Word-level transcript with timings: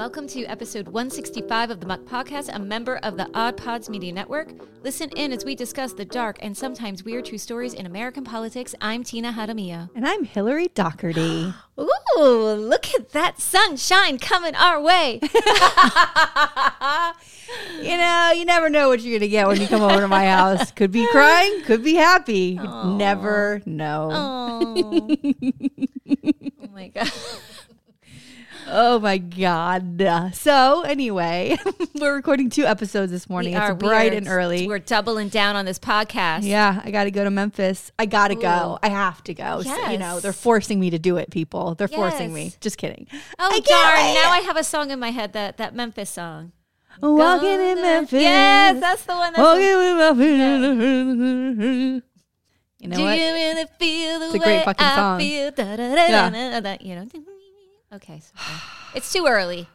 Welcome 0.00 0.28
to 0.28 0.46
episode 0.46 0.86
165 0.86 1.68
of 1.68 1.78
the 1.78 1.84
Muck 1.84 2.00
Podcast, 2.06 2.48
a 2.54 2.58
member 2.58 2.96
of 3.02 3.18
the 3.18 3.28
Odd 3.34 3.58
Pods 3.58 3.90
Media 3.90 4.10
Network. 4.10 4.48
Listen 4.82 5.10
in 5.10 5.30
as 5.30 5.44
we 5.44 5.54
discuss 5.54 5.92
the 5.92 6.06
dark 6.06 6.38
and 6.40 6.56
sometimes 6.56 7.04
weird 7.04 7.26
true 7.26 7.36
stories 7.36 7.74
in 7.74 7.84
American 7.84 8.24
politics. 8.24 8.74
I'm 8.80 9.04
Tina 9.04 9.30
Hadamiya. 9.30 9.90
And 9.94 10.08
I'm 10.08 10.24
Hillary 10.24 10.68
Doherty. 10.68 11.52
Ooh, 11.78 11.84
look 12.16 12.86
at 12.94 13.10
that 13.10 13.42
sunshine 13.42 14.18
coming 14.18 14.54
our 14.54 14.80
way. 14.80 15.20
you 17.82 17.98
know, 17.98 18.32
you 18.34 18.46
never 18.46 18.70
know 18.70 18.88
what 18.88 19.02
you're 19.02 19.12
going 19.12 19.20
to 19.20 19.28
get 19.28 19.48
when 19.48 19.60
you 19.60 19.68
come 19.68 19.82
over 19.82 20.00
to 20.00 20.08
my 20.08 20.28
house. 20.28 20.72
Could 20.72 20.92
be 20.92 21.06
crying, 21.08 21.60
could 21.64 21.84
be 21.84 21.96
happy. 21.96 22.54
Never 22.54 23.60
know. 23.66 24.08
Oh, 24.62 24.76
oh 26.62 26.68
my 26.72 26.88
God. 26.88 27.10
Oh 28.72 29.00
my 29.00 29.18
God. 29.18 30.00
So, 30.34 30.82
anyway, 30.82 31.56
we're 32.00 32.14
recording 32.14 32.50
two 32.50 32.64
episodes 32.64 33.10
this 33.10 33.28
morning. 33.28 33.54
We 33.54 33.58
it's 33.58 33.70
are- 33.70 33.74
bright 33.74 34.12
are- 34.12 34.16
and 34.16 34.28
early. 34.28 34.68
We're 34.68 34.78
doubling 34.78 35.28
down 35.28 35.56
on 35.56 35.64
this 35.64 35.78
podcast. 35.78 36.40
yeah, 36.44 36.80
I 36.84 36.90
got 36.90 37.04
to 37.04 37.10
go 37.10 37.24
to 37.24 37.30
Memphis. 37.30 37.90
I 37.98 38.06
got 38.06 38.28
to 38.28 38.34
go. 38.36 38.78
I 38.82 38.88
have 38.88 39.22
to 39.24 39.34
go. 39.34 39.62
So, 39.62 39.88
you 39.88 39.98
know, 39.98 40.20
they're 40.20 40.32
forcing 40.32 40.78
me 40.78 40.90
to 40.90 40.98
do 40.98 41.16
it, 41.16 41.30
people. 41.30 41.74
They're 41.74 41.88
forcing 41.88 42.32
me. 42.32 42.52
Just 42.60 42.78
kidding. 42.78 43.06
Oh, 43.38 43.50
I 43.52 43.60
darn. 43.60 44.06
wait. 44.06 44.14
Now 44.22 44.30
I 44.30 44.40
have 44.46 44.56
a 44.56 44.64
song 44.64 44.90
in 44.90 44.98
my 45.00 45.10
head, 45.10 45.32
that, 45.32 45.56
that 45.56 45.74
Memphis 45.74 46.10
song. 46.10 46.52
Walking 47.02 47.48
in 47.50 47.80
Memphis. 47.82 48.20
Yes, 48.20 48.78
that's 48.80 49.04
the 49.04 49.14
one. 49.14 49.32
That's 49.32 49.42
Walking 49.42 49.64
in 49.64 49.96
Memphis. 49.98 52.02
You 52.82 52.88
know 52.88 52.96
Do 52.96 53.02
what? 53.02 53.18
you 53.18 53.24
really 53.24 53.64
feel 53.78 54.18
the 54.20 54.24
It's 54.26 54.34
a 54.34 54.38
way 54.38 54.44
great 54.44 54.64
fucking 54.64 54.86
I 54.86 55.18
feel? 55.18 55.50
Da, 55.50 55.64
da, 55.64 55.76
da, 55.76 55.94
da, 55.94 56.06
Yeah. 56.08 56.30
da, 56.30 56.60
da, 56.60 56.76
you 56.80 56.94
know. 56.94 57.06
Okay, 57.92 58.20
sorry. 58.20 58.60
it's 58.94 59.12
too 59.12 59.26
early. 59.26 59.68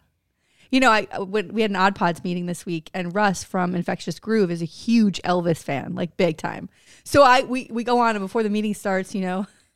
You 0.72 0.80
know, 0.80 0.90
I 0.92 1.08
uh, 1.12 1.24
when 1.26 1.54
we 1.54 1.62
had 1.62 1.70
an 1.72 1.76
Odd 1.76 1.96
Pods 1.96 2.24
meeting 2.24 2.46
this 2.48 2.66
week, 2.66 2.90
and 2.94 3.14
Russ 3.14 3.44
from 3.44 3.76
Infectious 3.76 4.20
Groove 4.20 4.50
is 4.52 4.62
a 4.62 4.66
huge 4.66 5.22
Elvis 5.24 5.62
fan, 5.64 5.96
like 5.96 6.18
big 6.18 6.38
time. 6.38 6.70
So 7.04 7.24
I 7.24 7.44
we 7.44 7.68
we 7.72 7.84
go 7.84 8.00
on, 8.00 8.16
and 8.16 8.24
before 8.24 8.42
the 8.44 8.50
meeting 8.50 8.74
starts, 8.74 9.14
you 9.14 9.22
know, 9.22 9.48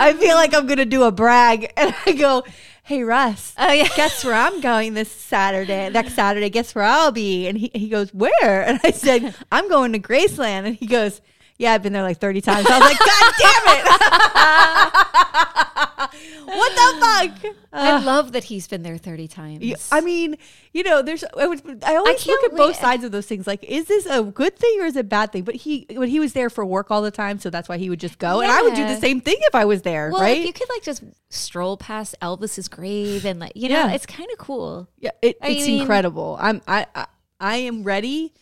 I 0.00 0.14
feel 0.18 0.36
like 0.36 0.54
I'm 0.54 0.66
gonna 0.66 0.84
do 0.84 1.02
a 1.04 1.12
brag, 1.12 1.72
and 1.76 1.94
I 2.06 2.12
go, 2.12 2.44
"Hey 2.84 3.02
Russ, 3.02 3.54
Oh 3.58 3.72
yeah. 3.72 3.88
guess 3.96 4.24
where 4.24 4.34
I'm 4.34 4.60
going 4.60 4.94
this 4.94 5.10
Saturday? 5.10 5.90
Next 5.90 6.14
Saturday, 6.14 6.50
guess 6.50 6.74
where 6.74 6.84
I'll 6.84 7.12
be?" 7.12 7.48
And 7.48 7.58
he 7.58 7.70
he 7.74 7.88
goes, 7.88 8.14
"Where?" 8.14 8.62
And 8.66 8.78
I 8.84 8.92
said, 8.92 9.34
"I'm 9.50 9.68
going 9.68 9.92
to 9.94 9.98
Graceland," 9.98 10.66
and 10.66 10.76
he 10.76 10.86
goes. 10.86 11.20
Yeah, 11.58 11.72
I've 11.72 11.82
been 11.82 11.94
there 11.94 12.02
like 12.02 12.18
30 12.18 12.42
times. 12.42 12.66
I 12.68 12.78
was 12.78 12.90
like, 12.90 12.98
God 12.98 13.32
damn 13.40 13.78
it. 13.78 13.86
what 16.46 16.74
the 16.74 16.96
fuck? 17.00 17.54
I 17.72 18.02
love 18.04 18.32
that 18.32 18.44
he's 18.44 18.66
been 18.68 18.82
there 18.82 18.96
30 18.98 19.28
times. 19.28 19.62
Yeah, 19.62 19.76
I 19.90 20.00
mean, 20.00 20.36
you 20.72 20.82
know, 20.82 21.02
there's. 21.02 21.24
I, 21.36 21.46
would, 21.46 21.84
I 21.84 21.96
always 21.96 22.22
can't 22.22 22.40
look 22.42 22.52
at 22.52 22.56
both 22.56 22.76
wait. 22.76 22.80
sides 22.80 23.04
of 23.04 23.12
those 23.12 23.26
things. 23.26 23.46
Like, 23.46 23.64
is 23.64 23.86
this 23.86 24.06
a 24.06 24.22
good 24.22 24.56
thing 24.56 24.78
or 24.80 24.86
is 24.86 24.96
it 24.96 25.00
a 25.00 25.04
bad 25.04 25.32
thing? 25.32 25.44
But 25.44 25.56
he, 25.56 25.86
when 25.90 26.08
he 26.08 26.20
was 26.20 26.32
there 26.34 26.50
for 26.50 26.64
work 26.64 26.90
all 26.90 27.02
the 27.02 27.10
time, 27.10 27.38
so 27.38 27.50
that's 27.50 27.68
why 27.68 27.78
he 27.78 27.90
would 27.90 28.00
just 28.00 28.18
go. 28.18 28.40
And 28.40 28.50
I 28.50 28.62
would 28.62 28.74
do 28.74 28.86
the 28.86 28.96
same 28.96 29.20
thing 29.20 29.36
if 29.40 29.54
I 29.54 29.64
was 29.64 29.82
there, 29.82 30.10
well, 30.10 30.20
right? 30.20 30.38
if 30.38 30.46
you 30.46 30.52
could 30.52 30.68
like 30.68 30.82
just 30.82 31.02
stroll 31.30 31.76
past 31.76 32.14
Elvis's 32.20 32.68
grave 32.68 33.24
and 33.24 33.40
like, 33.40 33.52
you 33.54 33.68
know, 33.68 33.86
Yeah. 33.86 33.92
it's 33.92 34.06
kind 34.06 34.30
of 34.30 34.38
cool. 34.38 34.88
yeah, 34.98 35.10
it, 35.22 35.38
it's 35.42 35.66
mean- 35.66 35.80
incredible. 35.80 36.36
I'm, 36.40 36.60
I, 36.68 36.86
I, 36.94 37.06
I 37.40 37.56
am 37.56 37.82
ready 37.82 38.32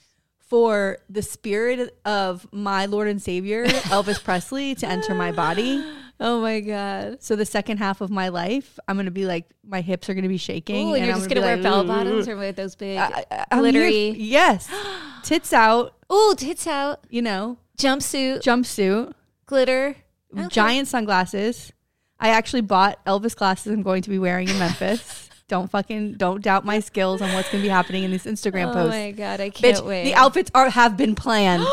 for 0.46 0.98
the 1.08 1.22
spirit 1.22 1.96
of 2.04 2.46
my 2.52 2.86
Lord 2.86 3.08
and 3.08 3.20
Savior 3.20 3.64
Elvis 3.66 4.22
Presley 4.22 4.74
to 4.76 4.86
enter 4.86 5.14
my 5.14 5.32
body. 5.32 5.84
Oh 6.20 6.40
my 6.40 6.60
God. 6.60 7.20
So 7.24 7.34
the 7.34 7.44
second 7.44 7.78
half 7.78 8.00
of 8.00 8.08
my 8.08 8.28
life, 8.28 8.78
I'm 8.86 8.96
gonna 8.96 9.10
be 9.10 9.26
like, 9.26 9.46
my 9.66 9.80
hips 9.80 10.08
are 10.08 10.14
gonna 10.14 10.28
be 10.28 10.36
shaking, 10.36 10.90
Ooh, 10.90 10.94
and 10.94 11.04
you're 11.04 11.12
I'm 11.16 11.20
just 11.20 11.28
going 11.28 11.42
to 11.42 11.46
wear 11.46 11.56
like, 11.56 11.64
bell 11.64 11.82
bottoms 11.82 12.28
or 12.28 12.36
with 12.36 12.54
those 12.54 12.76
big 12.76 12.98
I- 12.98 13.24
I- 13.32 13.44
I'm 13.50 13.64
here- 13.64 13.88
yes, 13.88 14.70
tits 15.24 15.52
out. 15.52 15.94
Ooh, 16.12 16.34
tits 16.36 16.68
out, 16.68 17.00
You 17.10 17.20
know, 17.20 17.58
jumpsuit, 17.76 18.42
jumpsuit. 18.44 19.12
glitter. 19.46 19.96
Okay. 20.32 20.46
giant 20.50 20.86
sunglasses. 20.86 21.72
I 22.20 22.28
actually 22.28 22.62
bought 22.62 23.04
Elvis 23.04 23.34
glasses 23.34 23.72
I'm 23.72 23.82
going 23.82 24.02
to 24.02 24.10
be 24.10 24.18
wearing 24.20 24.48
in 24.48 24.56
Memphis. 24.56 25.28
Don't 25.48 25.70
fucking 25.70 26.14
don't 26.14 26.42
doubt 26.42 26.64
my 26.64 26.80
skills 26.90 27.20
on 27.22 27.32
what's 27.34 27.50
going 27.50 27.62
to 27.62 27.66
be 27.66 27.70
happening 27.70 28.02
in 28.04 28.10
these 28.10 28.24
Instagram 28.24 28.70
oh 28.70 28.72
posts. 28.74 28.94
Oh 28.94 28.98
my 28.98 29.10
God, 29.12 29.40
I 29.40 29.50
can't 29.50 29.76
Bitch, 29.76 29.84
wait. 29.86 30.04
the 30.04 30.14
outfits 30.14 30.50
are 30.54 30.70
have 30.70 30.96
been 30.96 31.14
planned. 31.14 31.62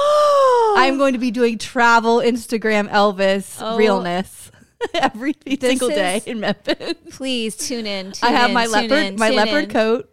I'm 0.73 0.97
going 0.97 1.13
to 1.13 1.19
be 1.19 1.31
doing 1.31 1.57
travel 1.57 2.17
Instagram 2.17 2.89
Elvis 2.89 3.57
Oh. 3.61 3.77
realness 3.77 4.51
every 4.93 5.35
single 5.59 5.89
day 5.89 6.17
is- 6.17 6.27
in 6.27 6.39
Memphis. 6.39 6.95
Please 7.11 7.55
tune 7.55 7.85
in. 7.85 8.13
I 8.21 8.31
have 8.31 8.49
in, 8.49 8.53
my 8.53 8.65
leopard 8.65 8.91
in, 8.91 9.15
my 9.17 9.29
leopard 9.29 9.65
in. 9.65 9.69
coat. 9.69 10.07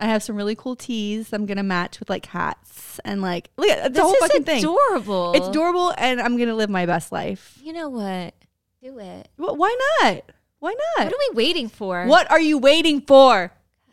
I 0.00 0.06
have 0.06 0.22
some 0.24 0.34
really 0.34 0.56
cool 0.56 0.74
tees 0.74 1.32
I'm 1.32 1.46
gonna 1.46 1.62
match 1.62 2.00
with 2.00 2.10
like 2.10 2.26
hats 2.26 2.98
and 3.04 3.22
like 3.22 3.50
look 3.56 3.70
at 3.70 3.84
the 3.84 3.90
This 3.90 4.02
whole 4.02 4.16
fucking 4.16 4.42
thing. 4.42 4.56
It's 4.56 4.64
adorable. 4.64 5.32
It's 5.34 5.46
adorable 5.46 5.94
and 5.96 6.20
I'm 6.20 6.36
gonna 6.36 6.56
live 6.56 6.70
my 6.70 6.86
best 6.86 7.12
life. 7.12 7.56
You 7.62 7.72
know 7.72 7.88
what? 7.88 8.34
Do 8.82 8.98
it. 8.98 9.28
Well, 9.38 9.54
why 9.54 9.76
not? 10.02 10.24
Why 10.62 10.76
not? 10.96 11.06
What 11.06 11.12
are 11.14 11.18
we 11.32 11.34
waiting 11.34 11.68
for? 11.68 12.06
What 12.06 12.30
are 12.30 12.40
you 12.40 12.56
waiting 12.56 13.00
for? 13.00 13.50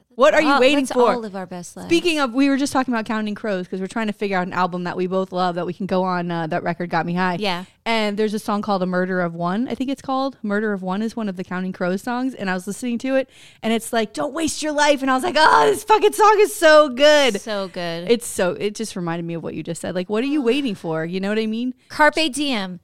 What 0.10 0.36
are 0.36 0.42
you 0.42 0.50
All- 0.50 0.60
waiting 0.60 0.86
for? 0.86 1.14
all 1.14 1.20
live 1.20 1.36
our 1.36 1.48
best 1.48 1.76
lives. 1.76 1.88
Speaking 1.88 2.20
of, 2.20 2.32
we 2.36 2.48
were 2.48 2.58
just 2.58 2.72
talking 2.74 2.94
about 2.94 3.06
Counting 3.06 3.34
Crows 3.34 3.66
because 3.66 3.80
we're 3.82 3.88
trying 3.88 4.06
to 4.06 4.14
figure 4.14 4.38
out 4.38 4.46
an 4.46 4.54
album 4.54 4.84
that 4.84 4.96
we 4.96 5.08
both 5.08 5.32
love 5.32 5.56
that 5.56 5.66
we 5.66 5.74
can 5.74 5.88
go 5.88 6.04
on. 6.04 6.30
Uh, 6.30 6.46
that 6.46 6.62
record 6.62 6.92
got 6.92 7.08
me 7.08 7.16
high. 7.16 7.38
Yeah. 7.40 7.66
And 7.88 8.18
there's 8.20 8.36
a 8.36 8.40
song 8.40 8.62
called 8.62 8.84
"A 8.84 8.86
Murder 8.86 9.20
of 9.22 9.34
One." 9.34 9.68
I 9.68 9.74
think 9.74 9.90
it's 9.90 10.02
called 10.04 10.38
"Murder 10.44 10.74
of 10.74 10.84
One" 10.84 11.02
is 11.02 11.16
one 11.16 11.28
of 11.28 11.38
the 11.38 11.44
Counting 11.44 11.72
Crows 11.72 12.04
songs, 12.04 12.36
and 12.36 12.52
I 12.52 12.54
was 12.54 12.68
listening 12.68 13.00
to 13.00 13.16
it, 13.16 13.30
and 13.64 13.74
it's 13.74 13.92
like, 13.92 14.14
"Don't 14.14 14.34
waste 14.36 14.62
your 14.62 14.74
life," 14.74 15.02
and 15.02 15.10
I 15.10 15.16
was 15.16 15.24
like, 15.24 15.36
"Oh, 15.40 15.66
this 15.72 15.84
fucking 15.86 16.14
song 16.14 16.38
is 16.40 16.54
so 16.54 16.90
good." 16.90 17.42
so 17.42 17.68
good. 17.70 18.12
It's 18.12 18.28
so. 18.28 18.52
It 18.52 18.76
just 18.76 18.96
reminded 18.96 19.26
me 19.26 19.34
of 19.34 19.42
what 19.42 19.56
you 19.56 19.64
just 19.64 19.82
said. 19.82 19.96
Like, 19.96 20.08
what 20.10 20.24
are 20.24 20.28
you 20.28 20.42
waiting 20.52 20.76
for? 20.76 21.04
You 21.04 21.20
know 21.20 21.30
what 21.30 21.40
I 21.40 21.48
mean? 21.48 21.74
Carpe 21.88 22.32
Diem. 22.32 22.80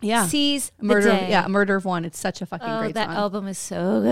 Yeah. 0.00 0.26
Seize 0.26 0.70
the 0.78 0.84
Murder. 0.84 1.10
Of, 1.12 1.28
yeah, 1.30 1.46
"Murder 1.48 1.76
of 1.76 1.84
One." 1.86 2.04
It's 2.04 2.18
such 2.18 2.42
a 2.42 2.46
fucking 2.46 2.68
Oh, 2.68 2.80
great 2.80 2.94
that 2.94 3.06
song. 3.06 3.16
album 3.16 3.48
is 3.48 3.56
so 3.56 4.00
good. 4.02 4.10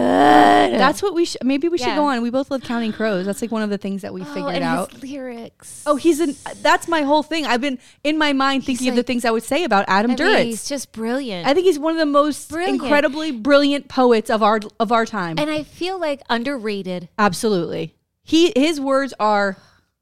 That's 0.80 1.02
what 1.02 1.12
we 1.12 1.24
should. 1.26 1.44
Maybe 1.44 1.68
we 1.68 1.76
should 1.76 1.94
go 1.96 2.04
on. 2.04 2.22
We 2.22 2.30
both 2.30 2.50
love 2.50 2.62
Counting 2.62 2.92
Crows. 2.92 3.26
That's 3.26 3.42
like 3.42 3.50
one 3.52 3.62
of 3.62 3.68
the 3.68 3.76
things 3.76 4.00
that 4.02 4.14
we 4.14 4.22
oh, 4.22 4.24
figured 4.26 4.62
out. 4.62 4.92
his 4.92 5.02
lyrics. 5.02 5.82
Oh, 5.84 5.96
he's 5.96 6.20
an. 6.20 6.34
That's 6.62 6.88
my 6.88 7.02
whole 7.02 7.22
thing. 7.22 7.44
I've 7.46 7.60
been 7.60 7.78
in 8.04 8.16
my 8.16 8.32
mind 8.32 8.64
thinking 8.64 8.88
of 8.88 8.96
the 8.96 9.02
things 9.02 9.24
I 9.26 9.30
would 9.30 9.42
say 9.42 9.64
about 9.64 9.84
Adam 9.88 10.12
I 10.12 10.14
mean, 10.14 10.18
Duritz. 10.18 10.44
he's 10.44 10.68
just 10.68 10.92
brilliant. 10.92 11.46
I 11.46 11.52
think 11.52 11.66
he's 11.66 11.78
one 11.78 11.92
of 11.92 11.98
the 11.98 12.06
most 12.06 12.48
Brilliant. 12.48 12.80
incredibly 12.82 13.30
brilliant 13.32 13.88
poets 13.88 14.30
of 14.30 14.42
our 14.42 14.60
of 14.80 14.92
our 14.92 15.04
time. 15.04 15.38
and 15.38 15.50
I 15.50 15.62
feel 15.62 15.98
like 16.00 16.22
underrated. 16.30 17.10
Absolutely, 17.18 17.96
he 18.22 18.52
his 18.56 18.80
words 18.80 19.12
are 19.20 19.58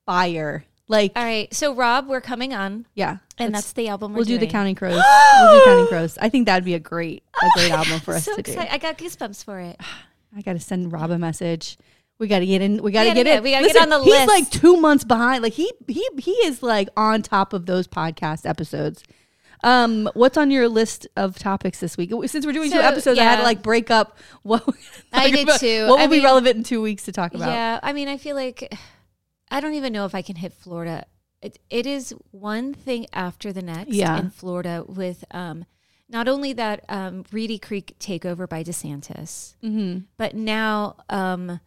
fire. 0.06 0.64
Like, 0.90 1.12
All 1.14 1.22
right, 1.22 1.52
so 1.54 1.72
Rob, 1.72 2.08
we're 2.08 2.20
coming 2.20 2.52
on, 2.52 2.84
yeah, 2.94 3.18
and 3.38 3.54
that's 3.54 3.72
the 3.74 3.86
album 3.86 4.10
we're 4.12 4.16
we'll 4.18 4.24
do 4.24 4.38
the. 4.38 4.48
Counting 4.48 4.74
Crows. 4.74 4.94
we'll 5.40 5.52
do 5.52 5.58
the 5.60 5.64
Counting 5.64 5.86
Crows. 5.86 6.18
I 6.18 6.28
think 6.28 6.46
that'd 6.46 6.64
be 6.64 6.74
a 6.74 6.80
great 6.80 7.22
a 7.40 7.46
great 7.54 7.70
album 7.70 8.00
for 8.00 8.14
us 8.14 8.24
so 8.24 8.34
to 8.34 8.42
do. 8.42 8.58
I 8.58 8.76
got 8.78 8.98
goosebumps 8.98 9.44
for 9.44 9.60
it. 9.60 9.80
I 10.36 10.42
got 10.42 10.54
to 10.54 10.58
send 10.60 10.92
Rob 10.92 11.12
a 11.12 11.18
message. 11.18 11.78
We 12.18 12.26
got 12.26 12.40
to 12.40 12.46
get 12.46 12.60
in. 12.60 12.82
We 12.82 12.90
got 12.90 13.04
to 13.04 13.10
gotta 13.10 13.22
get 13.24 13.38
in. 13.38 13.42
we 13.44 13.52
gotta 13.52 13.66
get 13.66 13.76
on 13.80 13.88
the 13.88 14.00
he's 14.02 14.12
list. 14.12 14.26
like 14.28 14.50
two 14.50 14.76
months 14.78 15.04
behind. 15.04 15.44
Like 15.44 15.52
he 15.52 15.72
he 15.86 16.04
he 16.18 16.32
is 16.32 16.60
like 16.60 16.88
on 16.96 17.22
top 17.22 17.52
of 17.52 17.66
those 17.66 17.86
podcast 17.86 18.44
episodes. 18.44 19.04
Um, 19.62 20.10
what's 20.14 20.36
on 20.36 20.50
your 20.50 20.68
list 20.68 21.06
of 21.16 21.38
topics 21.38 21.78
this 21.78 21.96
week? 21.96 22.10
Since 22.26 22.44
we're 22.46 22.52
doing 22.52 22.70
two 22.70 22.78
So, 22.78 22.82
episodes, 22.82 23.18
I 23.20 23.22
had 23.24 23.36
to 23.36 23.42
like 23.44 23.62
break 23.62 23.90
up 23.92 24.18
what 24.42 24.66
we're 24.66 24.74
I 25.12 25.30
did 25.30 25.44
about. 25.44 25.60
too. 25.60 25.86
What 25.86 26.00
will 26.00 26.08
be 26.08 26.20
relevant 26.20 26.56
in 26.56 26.62
two 26.64 26.82
weeks 26.82 27.04
to 27.04 27.12
talk 27.12 27.34
about? 27.34 27.48
Yeah, 27.50 27.78
I 27.82 27.92
mean, 27.92 28.08
I 28.08 28.16
feel 28.16 28.34
like 28.34 28.74
I 29.50 29.60
don't 29.60 29.74
even 29.74 29.92
know 29.92 30.04
if 30.04 30.14
I 30.14 30.22
can 30.22 30.36
hit 30.36 30.52
Florida. 30.52 31.06
It, 31.42 31.58
it 31.70 31.86
is 31.86 32.14
one 32.30 32.74
thing 32.74 33.06
after 33.12 33.52
the 33.52 33.62
next 33.62 33.92
Yeah. 33.94 34.18
in 34.18 34.30
Florida 34.30 34.84
with 34.86 35.24
um, 35.30 35.64
not 36.08 36.28
only 36.28 36.52
that 36.52 36.84
um, 36.88 37.24
Reedy 37.32 37.58
Creek 37.58 37.96
takeover 37.98 38.48
by 38.48 38.62
DeSantis, 38.62 39.54
Mm-hmm. 39.62 40.00
but 40.16 40.34
now, 40.34 40.96
um, 41.08 41.60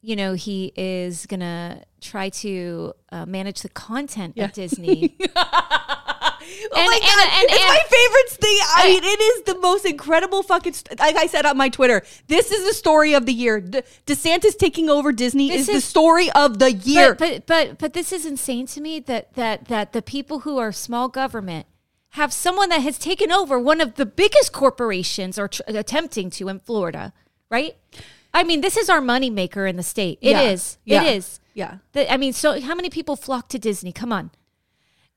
you 0.00 0.14
know, 0.14 0.34
he 0.34 0.72
is 0.76 1.26
going 1.26 1.40
to 1.40 1.82
try 2.00 2.28
to 2.28 2.92
uh, 3.10 3.26
manage 3.26 3.62
the 3.62 3.68
content 3.70 4.34
Yeah. 4.36 4.44
of 4.44 4.52
Disney. 4.52 5.16
Oh 6.72 6.78
And- 6.78 6.86
my 6.86 6.98
god, 6.98 7.28
and- 7.40 7.50
it's 7.50 7.60
and- 7.60 7.68
my 7.68 7.82
favorite 7.88 8.30
thing. 8.40 8.58
I 8.76 8.88
mean, 8.88 9.04
it 9.04 9.20
is 9.20 9.42
the 9.44 9.58
most 9.60 9.84
incredible 9.84 10.42
fucking. 10.42 10.72
St- 10.72 10.98
like 10.98 11.16
I 11.16 11.26
said 11.26 11.44
on 11.46 11.56
my 11.56 11.68
Twitter, 11.68 12.02
this 12.26 12.50
is 12.50 12.64
the 12.66 12.72
story 12.74 13.14
of 13.14 13.26
the 13.26 13.32
year. 13.32 13.60
De- 13.60 13.82
DeSantis 14.06 14.56
taking 14.56 14.88
over 14.90 15.12
Disney 15.12 15.48
This 15.48 15.68
is, 15.68 15.74
the 15.76 15.80
story 15.80 16.30
of 16.32 16.58
the 16.58 16.72
year. 16.72 17.14
But, 17.14 17.46
but 17.46 17.46
but 17.46 17.78
but 17.78 17.92
this 17.92 18.12
is 18.12 18.24
insane 18.26 18.66
to 18.68 18.80
me 18.80 19.00
that 19.00 19.34
that 19.34 19.66
that 19.66 19.92
the 19.92 20.02
people 20.02 20.40
who 20.40 20.58
are 20.58 20.72
small 20.72 21.08
government 21.08 21.66
have 22.12 22.32
someone 22.32 22.70
that 22.70 22.80
has 22.82 22.98
taken 22.98 23.30
over 23.30 23.58
one 23.58 23.80
of 23.80 23.94
the 23.96 24.06
biggest 24.06 24.52
corporations 24.52 25.38
or 25.38 25.48
tr- 25.48 25.62
attempting 25.68 26.30
to 26.30 26.48
in 26.48 26.58
Florida, 26.58 27.12
right? 27.50 27.76
I 28.32 28.44
mean, 28.44 28.60
this 28.62 28.76
is 28.76 28.88
our 28.88 29.00
moneymaker 29.00 29.68
in 29.68 29.76
the 29.76 29.82
state. 29.82 30.18
It 30.22 30.30
Yeah. 30.30 30.42
is. 30.42 30.78
Yeah. 30.84 31.02
It 31.04 31.16
is. 31.16 31.40
yeah, 31.54 31.78
The- 31.92 32.10
I 32.12 32.16
mean, 32.16 32.32
so 32.32 32.60
how 32.60 32.74
many 32.74 32.88
people 32.88 33.16
flock 33.16 33.48
to 33.50 33.58
Disney? 33.58 33.92
Come 33.92 34.12
on. 34.12 34.30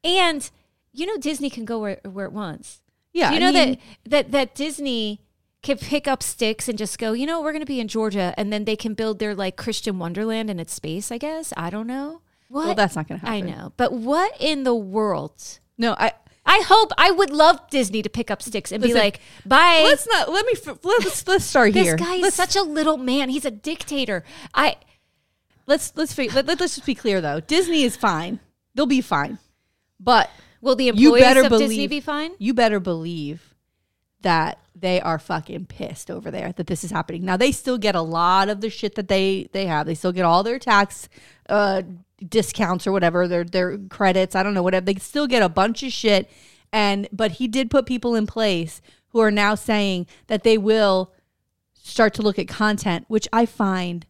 And 0.04 0.50
you 0.93 1.05
know 1.05 1.17
Disney 1.17 1.49
can 1.49 1.65
go 1.65 1.79
where, 1.79 1.99
where 2.03 2.25
it 2.25 2.33
wants. 2.33 2.81
yeah. 3.13 3.29
Do 3.29 3.35
you 3.35 3.41
I 3.41 3.51
know 3.51 3.59
mean- 3.59 3.77
that 4.03 4.09
that 4.09 4.31
that 4.31 4.55
Disney 4.55 5.21
can 5.61 5.77
pick 5.77 6.07
up 6.07 6.23
sticks 6.23 6.67
and 6.67 6.77
just 6.77 6.97
go, 6.97 7.13
you 7.13 7.25
know, 7.25 7.41
we're 7.41 7.51
going 7.51 7.61
to 7.61 7.67
be 7.67 7.79
in 7.79 7.88
Georgia, 7.88 8.33
and 8.35 8.51
then 8.51 8.65
they 8.65 8.75
can 8.75 8.93
build 8.95 9.19
their 9.19 9.35
like 9.35 9.57
Christian 9.57 9.99
Wonderland 9.99 10.49
in 10.49 10.59
its 10.59 10.73
space. 10.73 11.11
I 11.11 11.17
guess 11.17 11.53
I 11.55 11.69
don't 11.69 11.88
know. 11.88 12.21
What? 12.49 12.65
Well, 12.65 12.75
that's 12.75 12.95
not 12.95 13.07
going 13.07 13.19
to 13.19 13.25
happen. 13.25 13.47
I 13.47 13.49
know, 13.49 13.73
but 13.77 13.93
what 13.93 14.35
in 14.39 14.63
the 14.63 14.75
world? 14.75 15.59
No, 15.77 15.95
I 15.97 16.13
I 16.45 16.63
hope 16.65 16.91
I 16.97 17.11
would 17.11 17.29
love 17.29 17.69
Disney 17.69 18.01
to 18.01 18.09
pick 18.09 18.31
up 18.31 18.41
sticks 18.41 18.71
and 18.71 18.81
be 18.81 18.93
like, 18.93 19.19
"Bye." 19.45 19.83
let's 19.85 20.07
not 20.07 20.29
let 20.29 20.45
me 20.45 20.53
let's 20.83 21.27
let's 21.27 21.45
start 21.45 21.73
this 21.73 21.83
here. 21.83 21.95
This 21.95 22.07
guy 22.07 22.15
is 22.15 22.21
let's, 22.23 22.35
such 22.35 22.55
a 22.55 22.63
little 22.63 22.97
man. 22.97 23.29
He's 23.29 23.45
a 23.45 23.51
dictator. 23.51 24.23
I 24.53 24.77
let's 25.67 25.93
let's 25.95 26.17
let, 26.17 26.45
let, 26.47 26.61
us 26.61 26.75
just 26.75 26.85
be 26.85 26.95
clear 26.95 27.21
though. 27.21 27.39
Disney 27.39 27.83
is 27.83 27.95
fine. 27.95 28.39
They'll 28.73 28.85
be 28.85 29.01
fine. 29.01 29.38
But 29.99 30.29
will 30.62 30.75
the 30.75 30.86
you 30.86 30.92
employees 30.92 31.24
better 31.24 31.44
of 31.44 31.50
believe 31.50 31.69
Disney 31.69 31.88
be 31.88 32.00
fine? 32.00 32.31
You 32.38 32.54
better 32.54 32.80
believe 32.80 33.56
that 34.22 34.60
they 34.75 35.02
are 35.02 35.19
fucking 35.19 35.66
pissed 35.66 36.10
over 36.10 36.31
there 36.31 36.54
that 36.54 36.68
this 36.68 36.84
is 36.84 36.92
happening. 36.92 37.25
Now 37.25 37.38
they 37.38 37.52
still 37.52 37.78
get 37.78 37.96
a 37.96 38.02
lot 38.02 38.50
of 38.50 38.62
the 38.62 38.69
shit 38.69 38.96
that 38.96 39.08
they 39.08 39.50
they 39.52 39.66
have. 39.66 39.86
They 39.86 39.96
still 39.96 40.12
get 40.12 40.25
all 40.25 40.44
their 40.44 40.60
tax 40.60 41.10
uh 41.50 41.81
discounts 42.28 42.86
or 42.86 42.92
whatever, 42.92 43.28
their 43.28 43.44
their 43.44 43.78
credits, 43.78 44.36
I 44.36 44.44
don't 44.44 44.54
know 44.54 44.63
whatever. 44.63 44.86
They 44.86 44.96
still 44.96 45.28
get 45.28 45.44
a 45.44 45.50
bunch 45.50 45.84
of 45.84 45.92
shit 45.92 46.30
and 46.72 47.08
but 47.12 47.34
he 47.34 47.48
did 47.48 47.69
put 47.69 47.86
people 47.86 48.16
in 48.16 48.28
place 48.28 48.81
who 49.10 49.19
are 49.19 49.31
now 49.31 49.56
saying 49.56 50.08
that 50.28 50.44
they 50.44 50.58
will 50.58 51.12
start 51.74 52.13
to 52.13 52.22
look 52.22 52.40
at 52.40 52.48
content, 52.48 53.06
which 53.08 53.28
I 53.34 53.46
find 53.46 54.06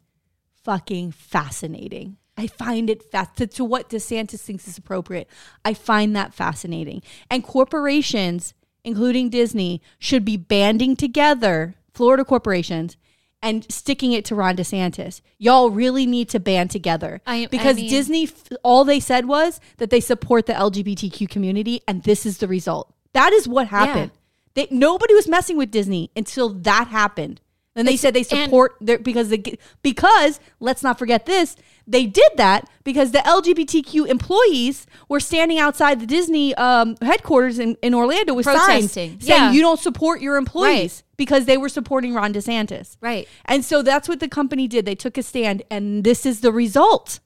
fucking 0.63 1.11
fascinating. 1.11 2.17
I 2.41 2.47
find 2.47 2.89
it 2.89 3.03
fast 3.03 3.35
to, 3.35 3.45
to 3.45 3.63
what 3.63 3.91
DeSantis 3.91 4.39
thinks 4.39 4.67
is 4.67 4.75
appropriate. 4.75 5.27
I 5.63 5.75
find 5.75 6.15
that 6.15 6.33
fascinating. 6.33 7.03
And 7.29 7.43
corporations, 7.43 8.55
including 8.83 9.29
Disney, 9.29 9.79
should 9.99 10.25
be 10.25 10.37
banding 10.37 10.95
together, 10.95 11.75
Florida 11.93 12.25
corporations, 12.25 12.97
and 13.43 13.71
sticking 13.71 14.11
it 14.11 14.25
to 14.25 14.33
Ron 14.33 14.55
DeSantis. 14.57 15.21
Y'all 15.37 15.69
really 15.69 16.07
need 16.07 16.29
to 16.29 16.39
band 16.39 16.71
together 16.71 17.21
I- 17.27 17.43
I 17.43 17.45
because 17.45 17.75
mean- 17.75 17.89
Disney, 17.91 18.27
all 18.63 18.85
they 18.85 18.99
said 18.99 19.27
was 19.27 19.59
that 19.77 19.91
they 19.91 19.99
support 19.99 20.47
the 20.47 20.53
LGBTQ 20.53 21.29
community, 21.29 21.81
and 21.87 22.01
this 22.01 22.25
is 22.25 22.39
the 22.39 22.47
result. 22.47 22.91
That 23.13 23.33
is 23.33 23.47
what 23.47 23.67
happened. 23.67 24.11
They, 24.55 24.67
nobody 24.71 25.13
was 25.13 25.27
messing 25.27 25.57
with 25.57 25.69
Disney 25.69 26.09
until 26.15 26.49
that 26.49 26.87
happened. 26.87 27.39
And 27.75 27.87
they 27.87 27.95
said 27.95 28.13
they 28.13 28.23
support 28.23 28.75
their 28.81 28.99
because 28.99 29.29
they 29.29 29.57
because 29.81 30.41
let's 30.59 30.83
not 30.83 30.99
forget 30.99 31.25
this 31.25 31.55
they 31.91 32.05
did 32.05 32.31
that 32.37 32.69
because 32.83 33.11
the 33.11 33.19
LGBTQ 33.19 34.07
employees 34.07 34.87
were 35.09 35.19
standing 35.19 35.59
outside 35.59 35.99
the 35.99 36.05
Disney 36.05 36.55
um, 36.55 36.95
headquarters 37.01 37.59
in, 37.59 37.75
in 37.81 37.93
Orlando 37.93 38.33
with 38.33 38.45
signs 38.45 38.91
saying 38.91 39.17
Yeah. 39.21 39.51
you 39.51 39.61
don't 39.61 39.79
support 39.79 40.21
your 40.21 40.37
employees 40.37 41.03
Right. 41.03 41.17
because 41.17 41.45
they 41.45 41.57
were 41.57 41.69
supporting 41.69 42.13
Ron 42.13 42.33
DeSantis. 42.33 42.97
Right. 43.01 43.27
And 43.45 43.63
so 43.63 43.81
that's 43.81 44.07
what 44.09 44.19
the 44.19 44.27
company 44.29 44.67
did. 44.67 44.85
They 44.85 44.95
took 44.95 45.17
a 45.17 45.23
stand, 45.23 45.63
and 45.69 46.03
this 46.03 46.25
is 46.25 46.41
the 46.41 46.51
result. 46.51 47.19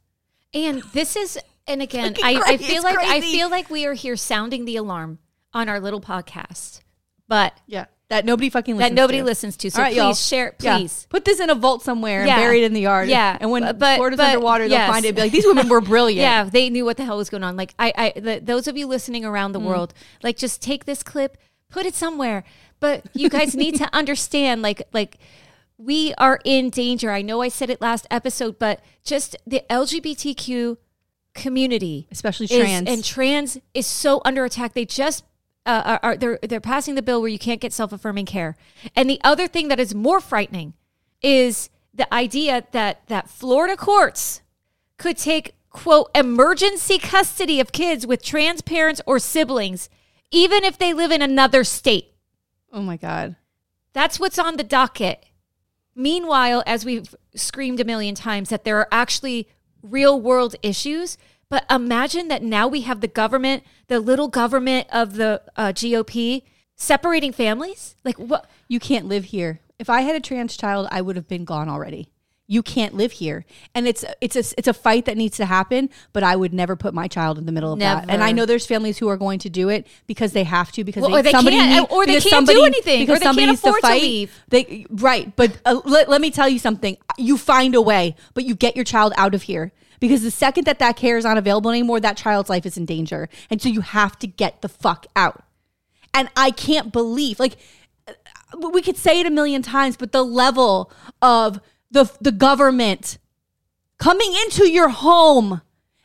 And 0.53 0.81
this 0.93 1.15
is, 1.15 1.37
and 1.67 1.81
again, 1.87 2.15
I, 2.23 2.35
I 2.45 2.57
feel 2.57 2.75
It's 2.77 2.83
like 2.83 2.97
I 2.99 3.21
feel 3.21 3.49
like 3.49 3.69
we 3.69 3.85
are 3.85 3.93
here 3.93 4.15
sounding 4.17 4.65
the 4.65 4.75
alarm 4.77 5.19
on 5.53 5.69
our 5.69 5.79
little 5.79 6.01
podcast, 6.01 6.81
but 7.27 7.53
Yeah, 7.65 7.85
that 8.09 8.23
nobody 8.25 8.49
fucking 8.49 8.77
listens 8.77 8.89
that 8.95 9.01
nobody 9.01 9.17
to. 9.19 9.23
listens 9.23 9.57
to. 9.57 9.71
So 9.71 9.81
right, 9.81 9.95
please 9.95 10.25
share, 10.25 10.55
Yeah. 10.61 10.77
please. 10.77 11.07
put 11.09 11.25
this 11.25 11.39
in 11.39 11.49
a 11.49 11.55
vault 11.55 11.81
somewhere 11.83 12.23
Yeah. 12.25 12.35
and 12.35 12.41
bury 12.43 12.61
it 12.61 12.65
in 12.65 12.73
the 12.73 12.81
yard. 12.81 13.09
Yeah. 13.09 13.35
and 13.39 13.49
when 13.49 13.63
But- 13.77 13.95
Florida's 13.97 14.17
but- 14.17 14.27
underwater, 14.27 14.67
they'll 14.67 14.87
find 14.87 15.05
it. 15.05 15.15
Be 15.15 15.21
like, 15.21 15.31
these 15.31 15.45
women 15.45 15.67
were 15.69 15.81
brilliant. 15.81 16.21
Yeah, 16.21 16.43
they 16.43 16.69
knew 16.69 16.85
what 16.85 16.97
the 16.97 17.05
hell 17.05 17.17
was 17.17 17.29
going 17.31 17.43
on. 17.43 17.55
Like 17.55 17.73
I, 17.79 17.93
I, 18.15 18.19
the, 18.19 18.39
those 18.43 18.67
of 18.67 18.77
you 18.77 18.85
listening 18.87 19.25
around 19.25 19.51
Mm. 19.51 19.53
the 19.53 19.59
world, 19.61 19.93
like 20.21 20.37
just 20.37 20.61
take 20.61 20.85
this 20.85 21.01
clip, 21.01 21.37
put 21.69 21.85
it 21.87 21.95
somewhere. 21.95 22.43
But 22.79 23.05
you 23.13 23.27
guys 23.29 23.55
need 23.55 23.75
to 23.77 23.89
understand, 23.93 24.61
like, 24.61 24.83
like 24.93 25.17
we 25.77 26.13
are 26.19 26.39
in 26.45 26.69
danger. 26.69 27.09
I 27.11 27.21
know 27.23 27.41
I 27.41 27.47
said 27.49 27.69
it 27.71 27.81
last 27.81 28.05
episode, 28.11 28.59
but 28.59 28.81
just 29.03 29.35
the 29.47 29.63
LGBTQ 29.69 30.77
community, 31.33 32.07
especially 32.11 32.45
is- 32.45 32.59
trans. 32.59 32.87
and 32.89 33.03
trans 33.03 33.57
is 33.73 33.87
so 33.87 34.21
under 34.25 34.45
attack. 34.45 34.73
They 34.73 34.85
just 34.85 35.23
uh, 35.65 35.81
are, 35.85 35.99
are 36.03 36.17
they're 36.17 36.39
they're 36.43 36.59
passing 36.61 36.95
the 36.95 37.01
bill 37.01 37.21
where 37.21 37.29
you 37.29 37.39
can't 37.39 37.61
get 37.61 37.73
self 37.73 37.91
affirming 37.91 38.25
care. 38.25 38.55
And 38.95 39.09
the 39.09 39.19
other 39.23 39.47
thing 39.47 39.67
that 39.69 39.79
is 39.79 39.95
more 39.95 40.19
frightening 40.19 40.73
is 41.21 41.69
the 41.93 42.11
idea 42.13 42.65
that 42.71 43.07
that 43.07 43.29
Florida 43.29 43.75
courts 43.75 44.41
could 44.97 45.17
take 45.17 45.55
quote 45.69 46.09
emergency 46.15 46.97
custody 46.97 47.59
of 47.59 47.71
kids 47.71 48.07
with 48.07 48.23
trans 48.23 48.61
parents 48.61 49.01
or 49.05 49.19
siblings, 49.19 49.89
even 50.31 50.63
if 50.63 50.77
they 50.77 50.93
live 50.93 51.11
in 51.11 51.21
another 51.21 51.63
state. 51.63 52.13
oh 52.71 52.81
my 52.81 52.97
god. 52.97 53.35
That's 53.93 54.19
what's 54.19 54.37
on 54.37 54.57
the 54.57 54.63
docket. 54.63 55.25
Meanwhile, 55.95 56.63
as 56.67 56.83
we've 56.83 57.15
screamed 57.33 57.79
a 57.79 57.85
million 57.85 58.13
times, 58.13 58.49
that 58.49 58.65
there 58.65 58.77
are 58.77 58.89
actually 58.91 59.47
real 59.81 60.19
world 60.19 60.55
issues. 60.61 61.17
But 61.55 61.65
imagine 61.73 62.27
that 62.27 62.43
now 62.43 62.67
we 62.67 62.81
have 62.81 62.99
the 62.99 63.07
government, 63.07 63.63
the 63.87 64.01
little 64.01 64.27
government 64.27 64.87
of 64.91 65.13
the 65.15 65.41
uh, 65.55 65.67
GOP, 65.67 66.41
separating 66.75 67.31
families. 67.31 67.95
Like 68.03 68.17
what? 68.17 68.49
You 68.67 68.81
can't 68.81 69.05
live 69.05 69.23
here. 69.23 69.61
If 69.79 69.89
I 69.89 70.01
had 70.01 70.17
a 70.17 70.19
trans 70.19 70.57
child, 70.57 70.89
I 70.91 71.01
would 71.01 71.15
have 71.15 71.29
been 71.29 71.45
gone 71.45 71.69
already. 71.69 72.09
You 72.45 72.61
can't 72.61 72.93
live 72.93 73.13
here, 73.13 73.45
and 73.73 73.87
it's 73.87 74.03
it's 74.19 74.35
a 74.35 74.43
it's 74.57 74.67
a 74.67 74.73
fight 74.73 75.05
that 75.05 75.15
needs 75.15 75.37
to 75.37 75.45
happen. 75.45 75.89
But 76.11 76.23
I 76.23 76.35
would 76.35 76.53
never 76.53 76.75
put 76.75 76.93
my 76.93 77.07
child 77.07 77.37
in 77.37 77.45
the 77.45 77.53
middle 77.53 77.71
of 77.71 77.79
that. 77.79 78.03
And 78.09 78.21
I 78.21 78.33
know 78.33 78.45
there's 78.45 78.65
families 78.67 78.97
who 78.97 79.07
are 79.07 79.15
going 79.17 79.39
to 79.39 79.49
do 79.49 79.69
it 79.69 79.87
because 80.07 80.33
they 80.33 80.43
have 80.43 80.73
to 80.73 80.83
because 80.83 81.03
Well, 81.03 81.15
or 81.15 81.21
they 81.21 81.31
somebody 81.31 81.55
can't- 81.55 81.89
need- 81.89 81.95
or 81.95 82.05
they 82.05 82.15
because 82.15 82.23
can't 82.31 82.45
do 82.45 82.53
somebody- 82.53 82.65
anything, 82.65 83.03
or 83.03 83.05
because 83.05 83.19
they 83.21 83.25
somebody 83.27 83.45
can't 83.45 83.51
needs 83.51 83.63
afford 83.63 83.75
to 83.81 83.87
fight. 83.87 84.01
leave. 84.01 84.43
They 84.49 84.85
right, 84.89 85.33
but 85.37 85.57
uh, 85.63 85.79
let, 85.85 86.09
let 86.09 86.19
me 86.19 86.31
tell 86.31 86.49
you 86.49 86.59
something. 86.59 86.97
You 87.17 87.37
find 87.37 87.75
a 87.75 87.81
way, 87.81 88.17
but 88.33 88.43
you 88.43 88.55
get 88.55 88.75
your 88.75 88.83
child 88.83 89.13
out 89.15 89.33
of 89.33 89.43
here. 89.43 89.71
Because 89.99 90.23
the 90.23 90.31
second 90.31 90.65
that 90.65 90.79
that 90.79 90.97
care 90.97 91.17
is 91.17 91.23
not 91.23 91.37
available 91.37 91.71
anymore, 91.71 91.99
that 91.99 92.17
child's 92.17 92.49
life 92.49 92.65
is 92.65 92.77
in 92.77 92.85
danger. 92.85 93.29
And 93.49 93.61
so 93.61 93.69
you 93.69 93.81
have 93.81 94.17
to 94.19 94.27
get 94.27 94.61
the 94.61 94.69
fuck 94.69 95.05
out. 95.15 95.43
And 96.13 96.29
I 96.35 96.51
can't 96.51 96.91
believe, 96.93 97.39
like, 97.39 97.57
uh, 98.07 98.13
we 98.71 98.81
could 98.81 98.97
say 98.97 99.19
it 99.19 99.25
a 99.25 99.29
million 99.29 99.61
times, 99.61 99.97
but 99.97 100.11
the 100.11 100.23
level 100.23 100.91
of 101.21 101.59
the 101.91 102.11
the 102.21 102.31
government 102.31 103.17
coming 103.97 104.33
into 104.43 104.69
your 104.69 104.89
home 104.89 105.61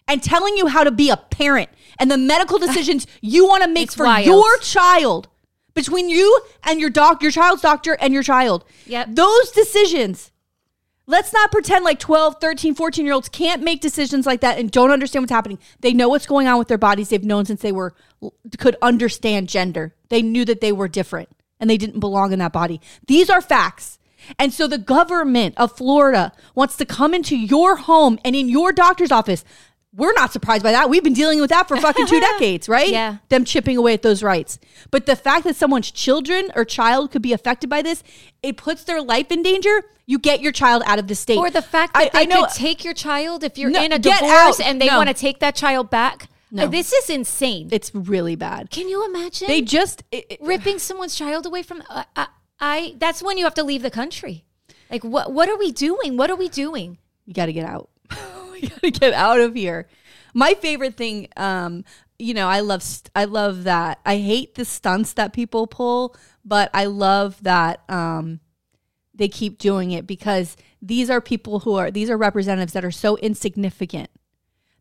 and 0.06 0.22
telling 0.22 0.56
you 0.56 0.66
how 0.66 0.84
to 0.84 0.90
be 0.90 1.10
a 1.10 1.16
parent 1.16 1.68
and 1.98 2.10
the 2.10 2.16
medical 2.18 2.58
decisions 2.66 3.06
you 3.20 3.46
want 3.46 3.62
to 3.62 3.68
make 3.68 3.84
It's 3.86 3.94
for 3.94 4.04
wild. 4.06 4.26
your 4.26 4.58
child 4.58 5.28
between 5.74 6.08
you 6.08 6.40
and 6.64 6.80
your 6.80 6.90
doc 6.90 7.22
your 7.22 7.30
child's 7.30 7.62
doctor 7.62 7.96
and 8.00 8.12
your 8.12 8.22
child. 8.22 8.64
Yep. 8.86 9.08
Those 9.12 9.50
decisions. 9.52 10.30
Let's 11.10 11.32
not 11.32 11.50
pretend 11.50 11.84
like 11.84 11.98
12, 11.98 12.36
13, 12.40 12.76
14 12.76 13.04
year 13.04 13.14
olds 13.14 13.28
can't 13.28 13.64
make 13.64 13.80
decisions 13.80 14.26
like 14.26 14.42
that 14.42 14.60
and 14.60 14.70
don't 14.70 14.92
understand 14.92 15.24
what's 15.24 15.32
happening. 15.32 15.58
They 15.80 15.92
know 15.92 16.08
what's 16.08 16.24
going 16.24 16.46
on 16.46 16.56
with 16.56 16.68
their 16.68 16.78
bodies. 16.78 17.08
They've 17.08 17.24
known 17.24 17.46
since 17.46 17.62
they 17.62 17.72
were 17.72 17.96
could 18.58 18.76
understand 18.80 19.48
gender. 19.48 19.92
They 20.08 20.22
knew 20.22 20.44
that 20.44 20.60
they 20.60 20.70
were 20.70 20.86
different 20.86 21.28
and 21.58 21.68
they 21.68 21.76
didn't 21.76 21.98
belong 21.98 22.32
in 22.32 22.38
that 22.38 22.52
body. 22.52 22.80
These 23.08 23.28
are 23.28 23.40
facts. 23.40 23.98
And 24.38 24.52
so 24.52 24.68
the 24.68 24.78
government 24.78 25.56
of 25.56 25.76
Florida 25.76 26.32
wants 26.54 26.76
to 26.76 26.84
come 26.84 27.12
into 27.12 27.36
your 27.36 27.74
home 27.74 28.20
and 28.24 28.36
in 28.36 28.48
your 28.48 28.70
doctor's 28.70 29.10
office. 29.10 29.44
We're 29.92 30.12
not 30.12 30.32
surprised 30.32 30.62
by 30.62 30.70
that. 30.72 30.88
We've 30.88 31.02
been 31.02 31.14
dealing 31.14 31.40
with 31.40 31.50
that 31.50 31.66
for 31.66 31.76
fucking 31.76 32.06
two 32.06 32.20
decades, 32.32 32.68
right? 32.68 32.88
Yeah. 32.88 33.16
Them 33.28 33.44
chipping 33.44 33.76
away 33.76 33.92
at 33.94 34.02
those 34.02 34.22
rights. 34.22 34.58
But 34.92 35.06
the 35.06 35.16
fact 35.16 35.44
that 35.44 35.56
someone's 35.56 35.90
children 35.90 36.50
or 36.54 36.64
child 36.64 37.10
could 37.10 37.22
be 37.22 37.32
affected 37.32 37.68
by 37.68 37.82
this, 37.82 38.04
it 38.42 38.56
puts 38.56 38.84
their 38.84 39.02
life 39.02 39.32
in 39.32 39.42
danger. 39.42 39.82
You 40.06 40.18
get 40.20 40.40
your 40.40 40.52
child 40.52 40.84
out 40.86 40.98
of 41.00 41.08
the 41.08 41.14
state. 41.16 41.38
Or 41.38 41.50
the 41.50 41.60
fact 41.62 41.96
I- 41.96 42.04
that 42.04 42.12
they 42.12 42.20
I 42.20 42.24
know- 42.26 42.44
could 42.44 42.54
take 42.54 42.84
your 42.84 42.94
child 42.94 43.42
if 43.42 43.58
you're 43.58 43.70
No, 43.70 43.82
in 43.82 43.92
a 43.92 43.98
divorce 43.98 44.60
out. 44.60 44.60
and 44.60 44.80
they 44.80 44.86
No. 44.86 44.96
want 44.98 45.08
to 45.08 45.14
take 45.14 45.40
that 45.40 45.56
child 45.56 45.90
back. 45.90 46.28
No. 46.52 46.64
Uh, 46.64 46.66
This 46.68 46.92
is 46.92 47.10
insane. 47.10 47.68
it's 47.72 47.92
really 47.94 48.34
bad. 48.36 48.70
Can 48.70 48.88
you 48.88 49.04
imagine? 49.04 49.48
They 49.48 49.60
just 49.60 50.02
it, 50.12 50.26
it- 50.30 50.40
ripping 50.40 50.78
someone's 50.78 51.14
child 51.16 51.46
away 51.46 51.62
from 51.62 51.82
uh, 51.90 52.04
I, 52.16 52.26
I 52.60 52.94
that's 52.98 53.22
when 53.22 53.38
you 53.38 53.44
have 53.44 53.54
to 53.54 53.62
leave 53.64 53.82
the 53.82 53.90
country 53.90 54.44
like 54.90 55.04
what 55.04 55.32
what 55.32 55.48
are 55.48 55.56
we 55.56 55.70
doing 55.70 56.16
what 56.16 56.28
are 56.28 56.34
we 56.36 56.48
doing 56.48 56.98
you 57.24 57.34
got 57.34 57.46
to 57.46 57.52
get 57.52 57.64
out. 57.64 57.88
we 58.62 58.68
got 58.68 58.80
to 58.82 58.90
get 58.90 59.12
out 59.14 59.40
of 59.40 59.54
here. 59.54 59.88
My 60.34 60.54
favorite 60.54 60.96
thing, 60.96 61.28
um, 61.36 61.84
you 62.18 62.34
know, 62.34 62.48
I 62.48 62.60
love 62.60 62.82
st- 62.82 63.10
I 63.14 63.24
love 63.24 63.64
that. 63.64 64.00
I 64.04 64.18
hate 64.18 64.54
the 64.54 64.64
stunts 64.64 65.12
that 65.14 65.32
people 65.32 65.66
pull, 65.66 66.14
but 66.44 66.70
I 66.74 66.84
love 66.84 67.42
that 67.42 67.82
um, 67.88 68.40
they 69.14 69.28
keep 69.28 69.58
doing 69.58 69.90
it 69.90 70.06
because 70.06 70.56
these 70.82 71.10
are 71.10 71.20
people 71.20 71.60
who 71.60 71.74
are 71.74 71.90
these 71.90 72.10
are 72.10 72.16
representatives 72.16 72.72
that 72.74 72.84
are 72.84 72.90
so 72.90 73.16
insignificant 73.18 74.08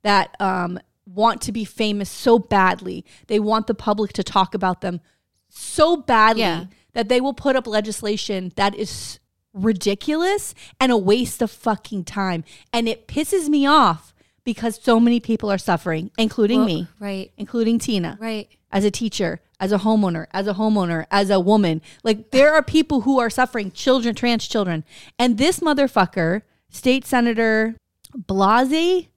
that 0.03 0.36
um, 0.39 0.79
want 1.05 1.41
to 1.41 1.51
be 1.51 1.65
famous 1.65 2.09
so 2.09 2.38
badly. 2.39 3.03
They 3.27 3.39
want 3.39 3.67
the 3.67 3.74
public 3.74 4.13
to 4.13 4.24
talk 4.24 4.53
about 4.53 4.81
them 4.81 5.01
so 5.50 5.98
badly 5.98 6.41
Yeah. 6.43 6.65
that 6.93 7.09
they 7.09 7.19
will 7.19 7.33
put 7.33 7.55
up 7.55 7.65
legislation 7.65 8.51
that 8.55 8.75
is 8.75 9.19
ridiculous 9.53 10.53
and 10.79 10.91
a 10.91 10.98
waste 10.98 11.41
of 11.41 11.51
fucking 11.51 12.03
time. 12.06 12.44
And 12.74 12.88
it 12.88 13.08
pisses 13.08 13.50
me 13.50 13.65
off 13.65 14.13
because 14.44 14.79
so 14.82 15.00
many 15.00 15.20
people 15.20 15.51
are 15.51 15.58
suffering, 15.58 16.12
including 16.18 16.60
Well, 16.60 16.68
me, 16.68 16.88
right 17.00 17.32
including 17.38 17.77
Tina 17.79 18.18
right 18.20 18.48
as 18.72 18.84
a 18.86 18.91
teacher. 18.91 19.41
as 19.60 19.72
a 19.72 19.79
homeowner, 19.79 20.25
as 20.32 20.48
a 20.48 20.53
homeowner, 20.53 21.06
as 21.12 21.29
a 21.29 21.39
woman. 21.39 21.82
Like 22.03 22.32
there 22.32 22.53
are 22.53 22.63
people 22.63 23.01
who 23.01 23.20
are 23.20 23.29
suffering, 23.29 23.72
children, 23.72 24.15
trans 24.15 24.48
children. 24.48 24.84
And 25.18 25.38
this 25.38 25.60
motherfucker, 25.60 26.44
state 26.70 27.06
senator 27.06 27.75
Blasi 28.18 29.08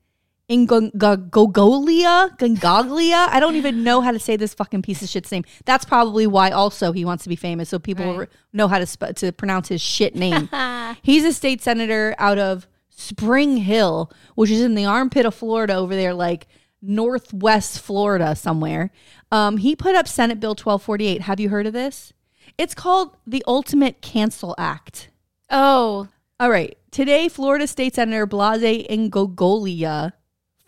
in 0.49 0.66
Gogolia, 0.66 2.37
Gongaglia. 2.38 3.28
I 3.28 3.40
don't 3.40 3.56
even 3.56 3.82
know 3.84 4.00
how 4.00 4.11
to 4.12 4.18
say 4.18 4.37
this 4.37 4.54
fucking 4.54 4.82
piece 4.82 5.02
of 5.02 5.08
shit's 5.08 5.30
name. 5.32 5.44
That's 5.64 5.84
probably 5.84 6.26
why 6.26 6.50
also 6.50 6.92
he 6.92 7.04
wants 7.04 7.22
to 7.25 7.28
be 7.28 7.37
famous, 7.37 7.68
so 7.68 7.78
people 7.78 8.18
Right. 8.18 8.28
know 8.52 8.68
how 8.68 8.78
to 8.78 8.87
sp- 8.87 9.14
to 9.16 9.32
pronounce 9.32 9.68
his 9.68 9.80
shit 9.80 10.14
name. 10.14 10.49
He's 11.02 11.25
a 11.25 11.32
state 11.32 11.62
senator 11.62 12.14
out 12.18 12.38
of 12.38 12.66
Spring 12.90 13.56
Hill, 13.58 14.12
which 14.34 14.50
is 14.50 14.61
in 14.61 14.75
the 14.75 14.84
armpit 14.84 15.25
of 15.26 15.34
Florida 15.34 15.75
over 15.75 15.94
there, 15.94 16.12
like 16.14 16.46
northwest 16.82 17.78
Florida 17.80 18.34
somewhere. 18.37 18.90
Um, 19.30 19.56
he 19.56 19.75
put 19.76 19.94
up 19.94 20.06
Senate 20.08 20.40
Bill 20.40 20.50
1248. 20.50 21.22
Have 21.22 21.40
you 21.40 21.49
heard 21.49 21.66
of 21.66 21.72
this? 21.72 22.12
It's 22.58 22.75
called 22.75 23.16
the 23.26 23.42
Ultimate 23.46 24.02
Cancel 24.02 24.54
Act. 24.58 25.08
Oh, 25.50 26.08
All 26.38 26.50
right. 26.50 26.76
Today, 26.90 27.28
Florida 27.28 27.66
State 27.66 27.94
Senator 27.94 28.26
Blaise 28.26 28.87
Ingoglia 28.90 30.12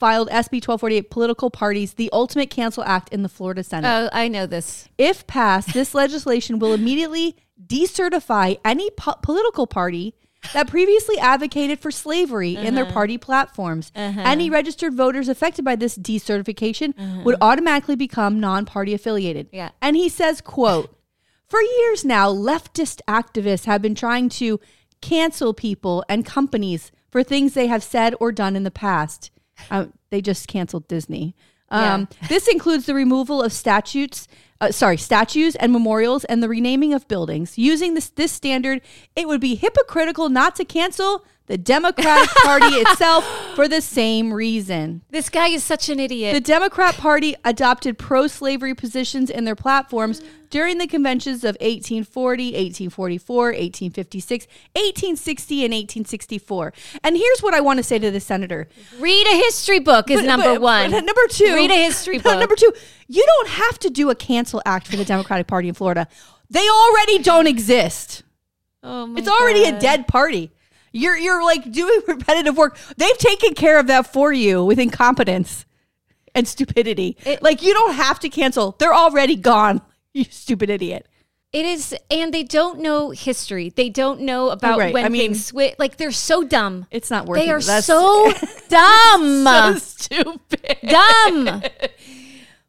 filed 0.05 0.29
SB 0.29 0.61
1248 0.61 1.09
Political 1.09 1.51
Parties, 1.51 1.95
the 1.95 2.11
Ultimate 2.13 2.51
Cancel 2.51 2.85
Act 2.85 3.09
in 3.11 3.23
the 3.23 3.29
Florida 3.31 3.65
Senate. 3.65 3.89
oh, 3.89 4.11
I 4.13 4.29
know 4.29 4.45
this. 4.45 4.87
If 4.99 5.27
passed, 5.27 5.73
this 5.73 5.95
legislation 6.03 6.59
will 6.59 6.75
immediately 6.75 7.39
decertify 7.67 8.59
any 8.67 8.91
po- 8.91 9.15
political 9.23 9.67
party 9.67 10.15
that 10.53 10.69
previously 10.69 11.19
advocated 11.19 11.81
for 11.81 11.91
slavery 11.91 12.55
in 12.55 12.75
their 12.75 12.85
uh-huh. 12.85 12.93
party 12.93 13.17
platforms. 13.17 13.93
Uh-huh. 13.97 14.21
Any 14.23 14.51
registered 14.51 14.93
voters 14.93 15.31
affected 15.31 15.65
by 15.65 15.75
this 15.75 15.97
decertification 15.97 16.93
uh-huh. 16.99 17.23
would 17.25 17.37
automatically 17.41 17.97
become 17.97 18.39
non-party 18.39 18.93
affiliated. 18.93 19.49
Yeah. 19.55 19.71
And 19.81 19.97
he 19.97 20.11
says, 20.11 20.43
quote, 20.43 20.95
for 21.49 21.63
years 21.63 22.05
now, 22.05 22.31
leftist 22.31 23.01
activists 23.09 23.65
have 23.65 23.81
been 23.81 23.95
trying 23.95 24.29
to 24.41 24.61
cancel 25.01 25.55
people 25.55 26.05
and 26.11 26.27
companies 26.27 26.93
for 27.09 27.23
things 27.23 27.55
they 27.55 27.69
have 27.69 27.83
said 27.83 28.15
or 28.21 28.33
done 28.33 28.55
in 28.55 28.65
the 28.65 28.71
past. 28.71 29.31
Uh, 29.71 29.87
they 30.11 30.21
just 30.21 30.49
canceled 30.49 30.89
Disney. 30.89 31.35
Um, 31.71 32.09
This 32.29 32.47
includes 32.47 32.87
the 32.87 32.95
removal 32.95 33.43
of 33.43 33.53
statutes, 33.53 34.29
uh, 34.61 34.71
sorry, 34.71 34.97
statues 34.97 35.57
and 35.57 35.73
memorials, 35.73 36.25
and 36.25 36.43
the 36.43 36.49
renaming 36.49 36.95
of 36.95 37.09
buildings. 37.09 37.59
Using 37.59 37.95
this 37.95 38.11
this 38.11 38.33
standard, 38.33 38.81
it 39.17 39.27
would 39.27 39.41
be 39.41 39.55
hypocritical 39.57 40.29
not 40.29 40.55
to 40.57 40.65
cancel 40.65 41.25
the 41.47 41.59
Democratic 41.59 42.31
Party 42.43 42.67
itself 42.77 43.25
for 43.55 43.69
the 43.69 43.81
same 43.81 44.33
reason. 44.33 45.03
This 45.11 45.29
guy 45.29 45.49
is 45.49 45.63
such 45.63 45.89
an 45.91 46.01
idiot. 46.01 46.33
The 46.35 46.41
Democrat 46.41 46.95
Party 46.97 47.35
adopted 47.45 47.99
pro 47.99 48.27
slavery 48.29 48.75
positions 48.75 49.29
in 49.29 49.45
their 49.45 49.55
platforms 49.55 50.23
during 50.49 50.79
the 50.79 50.87
conventions 50.87 51.45
of 51.45 51.57
1840, 51.61 52.45
1844, 52.47 53.45
1856, 53.47 54.47
1860, 54.75 55.65
and 55.65 55.73
1864. 55.75 56.73
And 57.03 57.17
here's 57.17 57.41
what 57.41 57.55
I 57.55 57.61
want 57.61 57.79
to 57.79 57.83
say 57.83 57.99
to 57.99 58.11
the 58.11 58.21
senator. 58.21 58.69
Read 58.99 59.27
a 59.27 59.37
history 59.37 59.81
book 59.81 60.11
is 60.11 60.21
But- 60.21 60.27
number 60.27 60.55
but- 60.55 60.61
one. 60.63 60.91
but 60.93 61.05
number 61.05 61.27
two. 61.29 61.53
Read 61.55 61.71
a 61.71 61.75
history 61.85 62.19
book. 62.21 62.39
Number 62.39 62.57
two, 62.57 62.73
you 63.09 63.25
don't 63.27 63.49
have 63.51 63.79
to 63.81 63.91
do 63.91 64.11
a 64.11 64.15
cancel 64.15 64.63
act 64.65 64.87
for 64.87 64.97
the 64.97 65.05
Democratic 65.05 65.47
Party 65.47 65.69
in 65.69 65.75
Florida. 65.75 66.09
They 66.49 66.67
already 66.69 67.19
don't 67.19 67.47
exist. 67.47 68.23
Oh 68.83 69.07
my 69.07 69.19
It's 69.19 69.29
already 69.29 69.65
a 69.65 69.79
dead 69.79 70.07
party. 70.07 70.53
You're 70.97 71.17
you're 71.19 71.43
like 71.43 71.71
doing 71.73 72.01
repetitive 72.09 72.57
work. 72.57 72.79
They've 72.97 73.19
taken 73.19 73.53
care 73.55 73.79
of 73.79 73.89
that 73.89 74.13
for 74.13 74.33
you 74.33 74.65
with 74.65 74.79
incompetence 74.79 75.67
and 76.35 76.47
stupidity. 76.49 77.17
It- 77.27 77.43
like 77.43 77.63
you 77.63 77.75
don't 77.75 77.95
have 77.95 78.21
to 78.21 78.29
cancel. 78.29 78.77
They're 78.79 78.95
already 78.95 79.37
gone. 79.37 79.83
You 80.17 80.23
stupid 80.31 80.71
idiot. 80.71 81.09
It 81.53 81.67
is, 81.67 81.93
and 82.09 82.33
they 82.33 82.45
don't 82.45 82.79
know 82.81 83.11
history. 83.11 83.71
They 83.71 83.89
don't 83.91 84.21
know 84.21 84.51
about 84.51 84.79
Right, 84.79 84.95
when 84.95 85.05
I 85.05 85.09
mean- 85.09 85.21
things 85.33 85.47
switch. 85.47 85.75
Like 85.77 85.97
they're 85.97 86.13
so 86.13 86.45
dumb. 86.45 86.87
It's 86.93 87.11
not 87.11 87.27
worth 87.27 87.41
They 87.41 87.51
are 87.51 87.61
That's 87.61 87.87
so 87.87 88.33
dumb, 88.69 89.45
so 89.45 89.75
stupid. 89.79 90.77
dumb. 90.89 91.63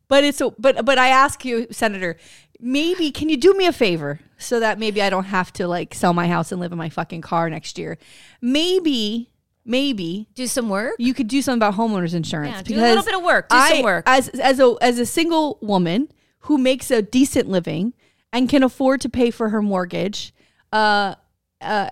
But 0.07 0.23
it's 0.23 0.41
a, 0.41 0.49
but 0.57 0.83
but 0.85 0.97
I 0.97 1.09
ask 1.09 1.45
you, 1.45 1.67
Senator, 1.71 2.17
maybe 2.59 3.11
can 3.11 3.29
you 3.29 3.37
do 3.37 3.53
me 3.53 3.65
a 3.67 3.71
favor 3.73 4.19
so 4.37 4.59
that 4.59 4.79
maybe 4.79 5.01
I 5.01 5.09
don't 5.09 5.25
have 5.25 5.51
to 5.53 5.67
like 5.67 5.93
sell 5.93 6.13
my 6.13 6.27
house 6.27 6.51
and 6.51 6.59
live 6.61 6.71
in 6.71 6.77
my 6.77 6.89
fucking 6.89 7.21
car 7.21 7.49
next 7.49 7.77
year? 7.77 7.97
Maybe 8.41 9.31
maybe 9.65 10.27
Do 10.35 10.45
some 10.47 10.69
work. 10.69 10.95
you 10.99 11.13
could 11.13 11.27
do 11.27 11.41
something 11.41 11.57
about 11.57 11.73
homeowners 11.73 12.13
insurance. 12.13 12.55
Yeah, 12.55 12.61
do 12.61 12.79
a 12.79 12.81
little 12.81 13.03
bit 13.03 13.15
of 13.15 13.23
work. 13.23 13.49
Do 13.49 13.55
I, 13.55 13.69
some 13.75 13.83
work. 13.83 14.03
As 14.07 14.29
as 14.29 14.59
a 14.59 14.75
as 14.81 14.99
a 14.99 15.05
single 15.05 15.57
woman 15.61 16.09
who 16.41 16.57
makes 16.57 16.91
a 16.91 17.01
decent 17.01 17.49
living 17.49 17.93
and 18.31 18.47
can 18.47 18.63
afford 18.63 19.01
to 19.01 19.09
pay 19.09 19.31
for 19.31 19.49
her 19.49 19.61
mortgage, 19.61 20.33
uh, 20.71 21.15
uh, 21.61 21.89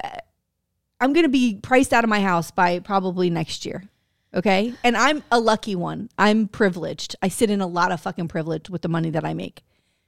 I'm 0.99 1.13
gonna 1.13 1.29
be 1.29 1.55
priced 1.55 1.93
out 1.93 2.03
of 2.03 2.09
my 2.09 2.21
house 2.21 2.51
by 2.51 2.79
probably 2.79 3.29
next 3.29 3.65
year. 3.65 3.83
Okay, 4.35 4.73
and 4.83 4.97
I'm 4.97 5.23
a 5.31 5.39
lucky 5.39 5.75
one. 5.75 6.09
I'm 6.17 6.47
privileged. 6.47 7.15
I 7.21 7.27
sit 7.27 7.49
in 7.49 7.61
a 7.61 7.67
lot 7.67 7.91
of 7.91 8.01
fucking 8.01 8.27
privilege 8.29 8.69
with 8.69 8.81
the 8.81 8.87
money 8.87 9.11
that 9.11 9.23
I 9.23 9.33
make. 9.33 9.63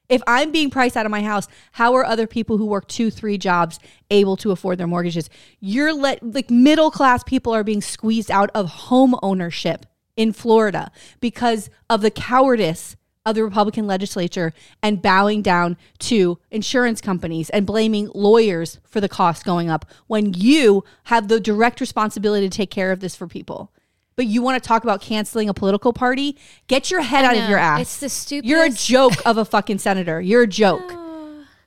If 0.10 0.22
I'm 0.28 0.52
being 0.52 0.70
priced 0.70 0.96
out 0.96 1.06
of 1.06 1.12
my 1.12 1.24
house, 1.24 1.48
how 1.74 1.94
are 1.96 2.06
other 2.06 2.28
people 2.28 2.58
who 2.58 2.66
work 2.66 2.88
two, 2.88 3.10
three 3.10 3.38
jobs 3.38 3.80
able 4.10 4.38
to 4.38 4.52
afford 4.52 4.78
their 4.78 4.88
mortgages? 4.88 5.30
You're 5.60 5.94
let 5.94 6.22
like 6.24 6.50
middle 6.50 6.92
class 6.92 7.24
people 7.24 7.54
are 7.54 7.64
being 7.64 7.82
squeezed 7.82 8.32
out 8.32 8.50
of 8.54 8.68
home 8.68 9.16
ownership 9.24 9.86
in 10.16 10.32
Florida 10.32 10.92
because 11.20 11.70
of 11.90 12.02
the 12.02 12.12
cowardice 12.12 12.96
of 13.26 13.36
the 13.36 13.44
Republican 13.44 13.88
legislature 13.88 14.54
and 14.84 15.02
bowing 15.02 15.42
down 15.42 15.78
to 15.98 16.38
insurance 16.52 17.02
companies 17.02 17.50
and 17.50 17.66
blaming 17.66 18.10
lawyers 18.14 18.80
for 18.86 19.02
the 19.02 19.10
cost 19.10 19.44
going 19.44 19.70
up 19.70 19.86
when 20.08 20.34
you 20.34 20.84
have 21.06 21.28
the 21.28 21.40
direct 21.40 21.82
responsibility 21.82 22.48
to 22.48 22.56
take 22.56 22.70
care 22.70 22.92
of 22.92 23.00
this 23.00 23.16
for 23.16 23.28
people. 23.28 23.72
But 24.16 24.28
you 24.28 24.42
want 24.42 24.62
to 24.62 24.66
talk 24.66 24.84
about 24.84 25.02
canceling 25.02 25.50
a 25.50 25.54
political 25.54 25.92
party? 25.92 26.38
Get 26.68 26.90
your 26.90 27.02
head 27.02 27.26
out 27.26 27.36
of 27.36 27.50
your 27.50 27.58
ass. 27.58 27.82
It's 27.82 28.00
the 28.00 28.10
stupidest. 28.10 28.50
You're 28.50 28.64
a 28.64 28.70
joke 28.70 29.26
of 29.26 29.38
a 29.38 29.46
fucking 29.46 29.80
senator. 29.80 30.22
You're 30.22 30.44
a 30.44 30.48
joke. 30.48 30.94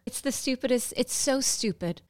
It's 0.06 0.22
the 0.22 0.32
stupidest. 0.32 0.94
It's 0.96 1.14
so 1.14 1.42
stupid, 1.42 2.00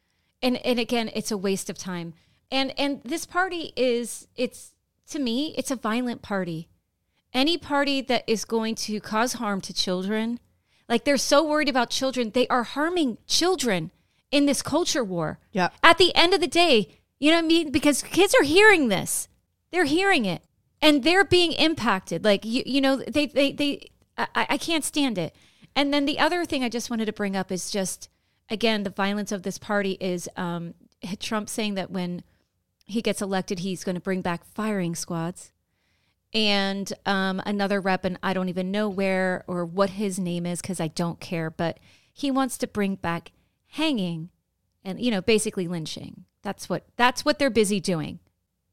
and 0.40 0.56
and 0.58 0.78
again, 0.78 1.10
it's 1.16 1.32
a 1.32 1.36
waste 1.36 1.68
of 1.68 1.76
time. 1.76 2.14
And 2.48 2.72
and 2.78 3.02
this 3.02 3.26
party 3.26 3.72
is 3.74 4.28
it's 4.36 4.72
to 5.10 5.18
me, 5.18 5.52
it's 5.58 5.72
a 5.72 5.76
violent 5.76 6.22
party. 6.22 6.68
Any 7.34 7.58
party 7.58 8.00
that 8.02 8.22
is 8.28 8.44
going 8.44 8.74
to 8.76 9.00
cause 9.00 9.34
harm 9.34 9.60
to 9.62 9.74
children, 9.74 10.38
like 10.88 11.04
they're 11.04 11.16
so 11.16 11.44
worried 11.44 11.68
about 11.68 11.90
children, 11.90 12.30
they 12.30 12.46
are 12.48 12.62
harming 12.62 13.18
children 13.26 13.90
in 14.30 14.46
this 14.46 14.62
culture 14.62 15.04
war. 15.04 15.38
Yeah. 15.52 15.70
At 15.82 15.98
the 15.98 16.14
end 16.14 16.34
of 16.34 16.40
the 16.40 16.46
day, 16.46 17.00
you 17.18 17.30
know 17.30 17.38
what 17.38 17.44
I 17.44 17.48
mean? 17.48 17.70
Because 17.70 18.02
kids 18.02 18.34
are 18.40 18.44
hearing 18.44 18.88
this, 18.88 19.28
they're 19.70 19.84
hearing 19.84 20.24
it, 20.24 20.42
and 20.80 21.02
they're 21.04 21.24
being 21.24 21.52
impacted. 21.52 22.24
Like 22.24 22.44
you, 22.44 22.62
you 22.66 22.80
know, 22.80 22.96
they 22.96 23.26
they 23.26 23.52
they. 23.52 23.90
I, 24.16 24.46
I 24.50 24.56
can't 24.58 24.84
stand 24.84 25.16
it. 25.16 25.34
And 25.76 25.94
then 25.94 26.04
the 26.04 26.18
other 26.18 26.44
thing 26.44 26.64
I 26.64 26.68
just 26.68 26.90
wanted 26.90 27.04
to 27.04 27.12
bring 27.12 27.36
up 27.36 27.52
is 27.52 27.70
just 27.70 28.08
again 28.50 28.82
the 28.82 28.90
violence 28.90 29.30
of 29.30 29.42
this 29.42 29.58
party 29.58 29.96
is 30.00 30.28
um, 30.36 30.74
Trump 31.20 31.48
saying 31.48 31.74
that 31.74 31.90
when 31.90 32.22
he 32.84 33.02
gets 33.02 33.22
elected, 33.22 33.60
he's 33.60 33.84
going 33.84 33.94
to 33.94 34.00
bring 34.00 34.22
back 34.22 34.44
firing 34.44 34.94
squads. 34.94 35.52
And 36.34 36.92
um, 37.06 37.40
another 37.46 37.80
rep, 37.80 38.04
and 38.04 38.18
I 38.22 38.34
don't 38.34 38.48
even 38.48 38.70
know 38.70 38.88
where 38.88 39.44
or 39.46 39.64
what 39.64 39.90
his 39.90 40.18
name 40.18 40.44
is 40.44 40.60
because 40.60 40.80
I 40.80 40.88
don't 40.88 41.20
care, 41.20 41.50
but 41.50 41.78
he 42.12 42.30
wants 42.30 42.58
to 42.58 42.66
bring 42.66 42.96
back 42.96 43.32
hanging 43.68 44.30
and 44.84 45.00
you 45.00 45.10
know 45.10 45.20
basically 45.20 45.68
lynching. 45.68 46.24
That's 46.42 46.68
what 46.68 46.84
that's 46.96 47.24
what 47.24 47.38
they're 47.38 47.50
busy 47.50 47.80
doing. 47.80 48.20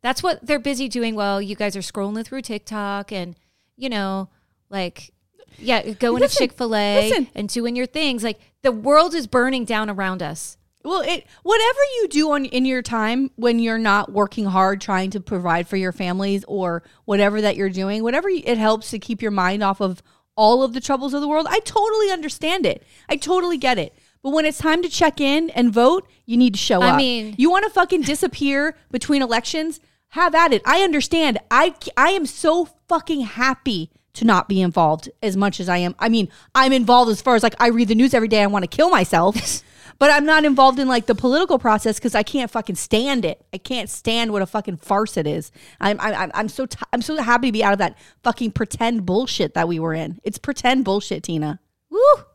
That's 0.06 0.22
what 0.22 0.46
they're 0.46 0.60
busy 0.60 0.88
doing 0.88 1.16
while 1.16 1.42
you 1.42 1.56
guys 1.56 1.76
are 1.76 1.80
scrolling 1.80 2.24
through 2.24 2.44
TikTok 2.44 3.12
and 3.12 3.36
you 3.76 3.90
know 3.90 4.30
like 4.70 5.12
yeah 5.58 5.82
going 5.94 6.22
Listen, 6.22 6.36
to 6.36 6.44
Chick 6.44 6.54
Fil 6.56 6.76
A 6.76 7.28
and 7.34 7.50
doing 7.50 7.76
your 7.76 7.88
things. 7.88 8.24
Like 8.24 8.40
the 8.62 8.72
world 8.72 9.16
is 9.16 9.26
burning 9.26 9.66
down 9.66 9.90
around 9.90 10.22
us. 10.22 10.58
Well, 10.84 11.02
it 11.02 11.26
whatever 11.42 11.80
you 11.96 12.08
do 12.08 12.32
on 12.34 12.46
in 12.46 12.66
your 12.66 12.84
time 12.84 13.32
when 13.36 13.58
you're 13.58 13.80
not 13.80 14.12
working 14.12 14.46
hard 14.46 14.80
trying 14.80 15.10
to 15.10 15.20
provide 15.20 15.68
for 15.68 15.76
your 15.76 15.92
families 15.92 16.46
or 16.48 16.84
whatever 17.06 17.42
that 17.42 17.56
you're 17.56 17.72
doing, 17.72 18.04
whatever 18.04 18.30
it 18.30 18.60
helps 18.60 18.92
to 18.92 19.00
keep 19.00 19.24
your 19.24 19.32
mind 19.32 19.64
off 19.64 19.82
of 19.82 20.04
all 20.38 20.62
of 20.62 20.74
the 20.74 20.82
troubles 20.82 21.16
of 21.16 21.22
the 21.22 21.28
world. 21.28 21.48
I 21.50 21.62
totally 21.62 22.12
understand 22.12 22.68
it. 22.68 22.84
I 23.10 23.16
totally 23.16 23.58
get 23.58 23.80
it. 23.80 23.98
But 24.22 24.34
when 24.34 24.46
it's 24.46 24.60
time 24.60 24.84
to 24.84 24.90
check 24.90 25.20
in 25.20 25.50
and 25.50 25.74
vote, 25.74 26.08
you 26.28 26.38
need 26.38 26.54
to 26.54 26.60
show 26.60 26.80
I 26.82 26.90
up. 26.90 26.94
I 26.94 26.98
mean- 26.98 27.34
you 27.40 27.50
want 27.50 27.64
to 27.64 27.72
fucking 27.72 28.04
disappear 28.04 28.76
between 28.92 29.24
elections? 29.24 29.80
Have 30.16 30.34
at 30.34 30.54
it. 30.54 30.62
I 30.66 30.80
understand. 30.80 31.40
I 31.52 31.76
I 31.98 32.12
am 32.12 32.26
so 32.26 32.70
fucking 32.88 33.20
happy 33.20 33.92
to 34.14 34.24
not 34.24 34.48
be 34.48 34.62
involved 34.62 35.10
as 35.22 35.36
much 35.36 35.60
as 35.60 35.68
I 35.68 35.80
am. 35.80 35.94
I 36.00 36.08
mean, 36.08 36.30
I'm 36.56 36.72
involved 36.72 37.12
as 37.12 37.22
far 37.22 37.36
as 37.36 37.44
like 37.44 37.54
I 37.60 37.68
read 37.68 37.90
the 37.90 37.96
news 37.96 38.14
every 38.14 38.30
day. 38.30 38.42
I 38.42 38.48
want 38.48 38.64
to 38.64 38.68
kill 38.68 38.90
myself. 38.90 39.36
But 39.98 40.12
I'm 40.12 40.26
not 40.26 40.44
involved 40.44 40.78
in 40.78 40.90
like 40.90 41.06
the 41.06 41.16
political 41.16 41.58
process 41.58 41.98
because 41.98 42.16
I 42.16 42.24
can't 42.24 42.52
fucking 42.52 42.76
stand 42.76 43.24
it. 43.24 43.46
I 43.54 43.58
can't 43.58 43.90
stand 43.90 44.34
what 44.34 44.42
a 44.42 44.46
fucking 44.46 44.76
farce 44.76 45.16
it 45.16 45.26
is. 45.26 45.54
I'm 45.80 45.98
I'm 46.02 46.32
I'm 46.34 46.50
so 46.50 46.66
t- 46.66 46.78
I'm 46.92 47.02
so 47.02 47.16
happy 47.22 47.48
to 47.48 47.54
be 47.54 47.64
out 47.64 47.72
of 47.72 47.80
that 47.80 47.98
fucking 48.22 48.52
pretend 48.52 49.06
bullshit 49.06 49.54
that 49.54 49.70
we 49.70 49.80
were 49.80 49.94
in. 49.94 50.20
It's 50.26 50.38
pretend 50.38 50.84
bullshit, 50.84 51.24
Tina. 51.24 51.62
Woo! 51.90 52.26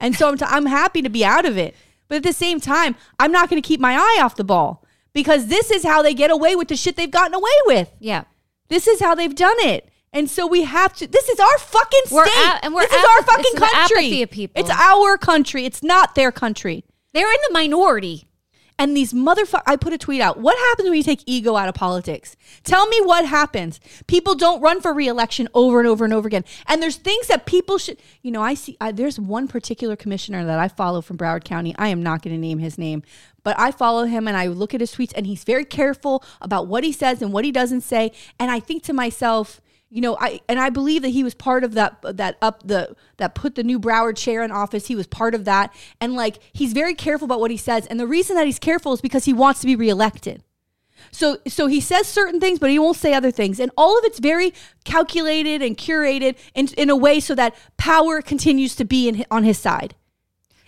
And 0.00 0.16
so 0.16 0.30
I'm, 0.30 0.38
t- 0.38 0.46
I'm 0.48 0.64
happy 0.64 1.02
to 1.02 1.10
be 1.10 1.26
out 1.26 1.44
of 1.44 1.58
it. 1.58 1.74
But 2.08 2.16
at 2.16 2.22
the 2.22 2.32
same 2.32 2.58
time, 2.58 2.96
I'm 3.18 3.32
not 3.32 3.50
going 3.50 3.60
to 3.60 3.66
keep 3.66 3.80
my 3.80 3.96
eye 3.96 4.20
off 4.22 4.36
the 4.36 4.42
ball 4.44 4.83
because 5.14 5.46
this 5.46 5.70
is 5.70 5.84
how 5.84 6.02
they 6.02 6.12
get 6.14 6.30
away 6.30 6.54
with 6.56 6.68
the 6.68 6.76
shit 6.76 6.96
they've 6.96 7.10
gotten 7.10 7.34
away 7.34 7.50
with. 7.66 7.90
Yeah. 8.00 8.24
This 8.68 8.86
is 8.86 9.00
how 9.00 9.14
they've 9.14 9.34
done 9.34 9.56
it. 9.60 9.88
And 10.12 10.30
so 10.30 10.46
we 10.46 10.62
have 10.62 10.94
to. 10.96 11.06
This 11.06 11.28
is 11.28 11.40
our 11.40 11.58
fucking 11.58 12.00
state. 12.04 12.14
We're 12.14 12.24
a- 12.26 12.58
and 12.64 12.72
we're 12.74 12.82
this 12.86 12.92
is 12.92 13.04
our 13.16 13.22
fucking 13.24 13.54
country. 13.56 13.74
apathy 14.06 14.22
of 14.22 14.30
people. 14.30 14.60
It's 14.60 14.70
our 14.70 15.18
country. 15.18 15.64
It's 15.64 15.82
not 15.82 16.14
their 16.14 16.30
country. 16.30 16.84
They're 17.12 17.30
in 17.32 17.38
the 17.48 17.52
minority. 17.52 18.28
And 18.76 18.96
these 18.96 19.12
motherfuckers, 19.12 19.62
I 19.66 19.76
put 19.76 19.92
a 19.92 19.98
tweet 19.98 20.20
out. 20.20 20.38
What 20.38 20.58
happens 20.58 20.88
when 20.88 20.96
you 20.96 21.04
take 21.04 21.22
ego 21.26 21.54
out 21.54 21.68
of 21.68 21.76
politics? 21.76 22.34
Tell 22.64 22.86
me 22.88 23.00
what 23.02 23.24
happens. 23.24 23.78
People 24.08 24.34
don't 24.34 24.60
run 24.60 24.80
for 24.80 24.92
reelection 24.92 25.48
over 25.54 25.78
and 25.78 25.88
over 25.88 26.04
and 26.04 26.12
over 26.12 26.26
again. 26.26 26.44
And 26.66 26.82
there's 26.82 26.96
things 26.96 27.28
that 27.28 27.46
people 27.46 27.78
should, 27.78 27.98
you 28.22 28.32
know, 28.32 28.42
I 28.42 28.54
see, 28.54 28.76
I, 28.80 28.90
there's 28.90 29.20
one 29.20 29.46
particular 29.46 29.94
commissioner 29.94 30.44
that 30.44 30.58
I 30.58 30.66
follow 30.66 31.02
from 31.02 31.16
Broward 31.16 31.44
County. 31.44 31.72
I 31.78 31.88
am 31.88 32.02
not 32.02 32.22
going 32.22 32.34
to 32.34 32.40
name 32.40 32.58
his 32.58 32.76
name, 32.76 33.04
but 33.44 33.58
I 33.60 33.70
follow 33.70 34.04
him 34.04 34.26
and 34.26 34.36
I 34.36 34.48
look 34.48 34.74
at 34.74 34.80
his 34.80 34.92
tweets 34.92 35.12
and 35.14 35.24
he's 35.24 35.44
very 35.44 35.64
careful 35.64 36.24
about 36.40 36.66
what 36.66 36.82
he 36.82 36.90
says 36.90 37.22
and 37.22 37.32
what 37.32 37.44
he 37.44 37.52
doesn't 37.52 37.82
say. 37.82 38.10
And 38.40 38.50
I 38.50 38.58
think 38.58 38.82
to 38.84 38.92
myself, 38.92 39.60
you 39.94 40.00
know, 40.00 40.16
I 40.18 40.40
and 40.48 40.58
I 40.58 40.70
believe 40.70 41.02
that 41.02 41.10
he 41.10 41.22
was 41.22 41.34
part 41.34 41.62
of 41.62 41.74
that 41.74 42.02
that 42.02 42.36
up 42.42 42.66
the 42.66 42.96
that 43.18 43.36
put 43.36 43.54
the 43.54 43.62
new 43.62 43.78
Broward 43.78 44.16
chair 44.16 44.42
in 44.42 44.50
office. 44.50 44.88
He 44.88 44.96
was 44.96 45.06
part 45.06 45.36
of 45.36 45.44
that, 45.44 45.72
and 46.00 46.14
like 46.14 46.40
he's 46.52 46.72
very 46.72 46.94
careful 46.94 47.26
about 47.26 47.38
what 47.38 47.52
he 47.52 47.56
says. 47.56 47.86
And 47.86 48.00
the 48.00 48.06
reason 48.08 48.34
that 48.34 48.44
he's 48.44 48.58
careful 48.58 48.92
is 48.92 49.00
because 49.00 49.24
he 49.24 49.32
wants 49.32 49.60
to 49.60 49.66
be 49.66 49.76
reelected. 49.76 50.42
So 51.12 51.38
so 51.46 51.68
he 51.68 51.80
says 51.80 52.08
certain 52.08 52.40
things, 52.40 52.58
but 52.58 52.70
he 52.70 52.78
won't 52.80 52.96
say 52.96 53.14
other 53.14 53.30
things, 53.30 53.60
and 53.60 53.70
all 53.76 53.96
of 53.96 54.04
it's 54.04 54.18
very 54.18 54.52
calculated 54.84 55.62
and 55.62 55.76
curated 55.78 56.38
in 56.56 56.66
in 56.76 56.90
a 56.90 56.96
way 56.96 57.20
so 57.20 57.36
that 57.36 57.54
power 57.76 58.20
continues 58.20 58.74
to 58.74 58.84
be 58.84 59.08
in, 59.08 59.24
on 59.30 59.44
his 59.44 59.60
side. 59.60 59.94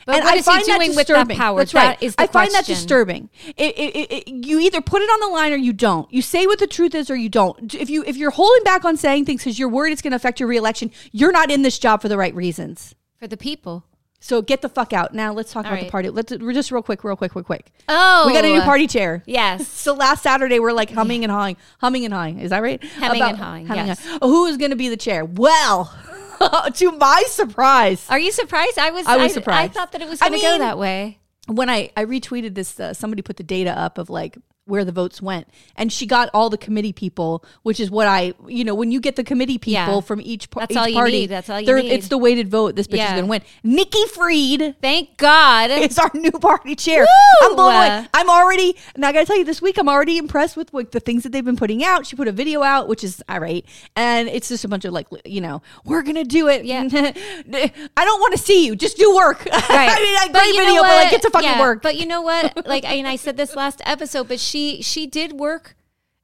But 0.07 0.15
and 0.17 0.25
what 0.25 0.35
I 0.35 0.37
is 0.37 0.45
find 0.45 0.61
he 0.61 0.71
that 0.71 0.79
doing 0.79 0.91
with 0.91 0.99
that 0.99 1.07
disturbing. 1.09 1.37
power? 1.37 1.59
That's 1.59 1.75
right. 1.75 2.01
is 2.01 2.15
the 2.15 2.23
I 2.23 2.27
find 2.29 2.53
that 2.53 2.65
disturbing. 2.65 3.29
It, 3.57 3.77
it, 3.77 4.13
it, 4.13 4.47
you 4.47 4.61
either 4.61 4.81
put 4.81 5.03
it 5.03 5.07
on 5.07 5.21
the 5.21 5.35
line 5.35 5.53
or 5.53 5.57
you 5.57 5.73
don't. 5.73 6.11
You 6.13 6.23
say 6.23 6.47
what 6.47 6.61
the 6.61 6.69
truth 6.69 6.95
is 6.95 7.11
or 7.11 7.17
you 7.17 7.29
don't. 7.29 7.75
If 7.75 7.91
you 7.91 8.05
if 8.05 8.17
you're 8.17 8.31
holding 8.31 8.63
back 8.63 8.85
on 8.85 8.97
saying 8.97 9.25
things 9.25 9.43
because 9.43 9.59
you're 9.59 9.69
worried 9.69 9.93
it's 9.93 10.03
going 10.03 10.13
to 10.13 10.17
affect 10.17 10.39
your 10.39 10.49
reelection, 10.49 10.93
you're 11.11 11.33
not 11.33 11.51
in 11.51 11.63
this 11.63 11.79
job 11.79 12.03
for 12.03 12.09
the 12.09 12.17
right 12.17 12.35
reasons. 12.35 12.95
For 13.19 13.27
the 13.27 13.37
people. 13.37 13.85
So 14.21 14.43
get 14.43 14.63
the 14.63 14.69
fuck 14.69 14.93
out. 14.93 15.13
Now 15.13 15.33
let's 15.33 15.53
talk 15.53 15.67
All 15.67 15.73
about 15.73 15.85
the 15.85 15.91
party. 15.91 16.11
Let's 16.11 16.33
we're 16.33 16.53
just 16.53 16.71
real 16.71 16.83
quick, 16.83 17.05
real 17.05 17.17
quick, 17.17 17.35
real 17.35 17.45
quick. 17.45 17.71
Oh. 17.89 18.25
we 18.27 18.33
got 18.33 18.45
a 18.45 18.49
new 18.49 18.61
oh. 18.61 18.65
party 18.65 18.87
chair. 18.87 19.23
Yes. 19.27 19.67
So 19.87 19.95
last 19.95 20.23
Saturday 20.23 20.59
we're 20.59 20.73
like 20.73 20.91
humming 20.91 21.23
and 21.23 21.31
hawing, 21.31 21.57
humming 21.79 22.05
and 22.05 22.13
hawing. 22.13 22.41
Is 22.41 22.51
that 22.51 22.61
right? 22.61 22.83
Humming 22.83 23.23
and 23.23 23.37
hawing, 23.37 23.67
yes. 23.69 24.05
and- 24.05 24.21
Who 24.21 24.47
is 24.47 24.57
going 24.57 24.71
to 24.71 24.77
be 24.77 24.89
the 24.89 24.97
chair? 24.97 25.25
Well, 25.25 25.95
to 26.75 26.93
my 26.93 27.25
surprise, 27.29 28.07
Are 28.11 28.19
you 28.19 28.33
surprised? 28.33 28.79
I 28.79 28.91
was. 28.91 29.07
I 29.07 29.17
was 29.17 29.33
I 29.33 29.35
surprised. 29.35 29.73
thought 29.75 29.93
that 29.93 30.03
it 30.03 30.09
was 30.09 30.21
I 30.23 30.29
going 30.29 30.41
to 30.41 30.47
go 30.47 30.59
that 30.59 30.79
way. 30.79 31.19
when 31.47 31.69
I 31.71 31.91
I 31.97 32.05
retweeted 32.05 32.55
this, 32.55 32.79
uh, 32.81 32.93
somebody 32.95 33.23
put 33.23 33.37
the 33.37 33.43
data 33.45 33.71
up 33.79 33.99
of 33.99 34.11
like 34.11 34.37
where 34.67 34.85
the 34.85 34.93
votes 34.93 35.23
went, 35.23 35.47
and 35.77 35.93
she 35.93 36.07
got 36.07 36.29
all 36.35 36.51
the 36.51 36.59
committee 36.59 36.93
people, 36.93 37.45
which 37.63 37.81
is 37.81 37.91
what 37.91 38.07
I 38.09 38.35
you 38.47 38.65
know 38.65 38.75
when 38.75 38.91
you 38.91 39.01
get 39.01 39.17
the 39.17 39.25
committee 39.25 39.59
people 39.59 39.73
Yeah. 39.73 40.01
from 40.01 40.21
each, 40.21 40.51
par- 40.51 40.63
That's 40.63 40.73
each 40.73 40.77
all 40.77 40.89
you 40.89 40.95
party, 40.95 41.13
need. 41.13 41.27
That's 41.31 41.49
all 41.49 41.61
you 41.61 41.75
need. 41.77 41.93
It's 41.93 42.09
the 42.09 42.19
weighted 42.19 42.49
vote. 42.51 42.75
This 42.77 42.87
bitch 42.87 43.05
is 43.05 43.11
gonna 43.11 43.27
win. 43.27 43.43
Nikki 43.63 44.05
Fried 44.13 44.77
Thank 44.83 45.17
God. 45.17 45.71
is 45.71 45.99
our 45.99 46.11
new 46.15 46.33
party 46.33 46.75
chair. 46.75 47.03
Woo! 47.03 47.47
I'm 47.49 47.55
blown 47.57 47.75
away. 47.75 47.89
Uh. 47.89 48.05
I'm 48.15 48.29
already, 48.29 48.77
and 48.95 49.05
I 49.05 49.13
gotta 49.13 49.27
tell 49.27 49.39
you, 49.39 49.45
this 49.45 49.63
week 49.63 49.79
I'm 49.79 49.89
already 49.89 50.19
impressed 50.19 50.57
with 50.57 50.73
like, 50.75 50.91
the 50.91 51.01
things 51.01 51.23
that 51.23 51.31
they've 51.33 51.45
been 51.45 51.57
putting 51.57 51.85
out. 51.85 52.07
She 52.07 52.17
put 52.17 52.27
a 52.29 52.33
video 52.33 52.63
out, 52.63 52.89
which 52.89 53.05
is 53.05 53.23
all 53.29 53.41
right, 53.41 53.65
and 53.95 54.29
it's 54.29 54.49
just 54.49 54.65
a 54.65 54.69
bunch 54.69 54.85
of 54.85 54.93
like, 54.93 55.07
you 55.25 55.41
know, 55.41 55.63
we're 55.85 56.03
gonna 56.03 56.25
do 56.25 56.49
it. 56.49 56.65
Yeah. 56.65 56.83
I 56.93 58.05
don't 58.05 58.21
want 58.21 58.33
to 58.33 58.39
see 58.39 58.67
you. 58.67 58.75
Just 58.77 58.97
do 58.97 59.15
work. 59.15 59.47
Right. 59.77 59.91
I 59.91 60.25
mean, 60.27 60.33
great 60.33 60.47
you 60.47 60.53
know 60.59 60.65
video, 60.65 60.83
but 60.83 60.89
like, 60.89 61.05
what? 61.05 61.11
get 61.11 61.23
to 61.23 61.31
fucking 61.31 61.49
Yeah, 61.51 61.61
work. 61.61 61.83
But 61.83 61.97
you 61.97 62.07
know 62.07 62.23
what? 62.23 62.67
Like, 62.67 62.85
I, 62.85 62.95
and 62.95 63.07
I 63.07 63.17
said 63.17 63.37
this 63.37 63.55
last 63.57 63.83
episode, 63.85 64.29
but 64.29 64.39
she 64.41 64.56
she 64.57 64.83
she 64.83 65.07
did 65.07 65.33
work. 65.33 65.77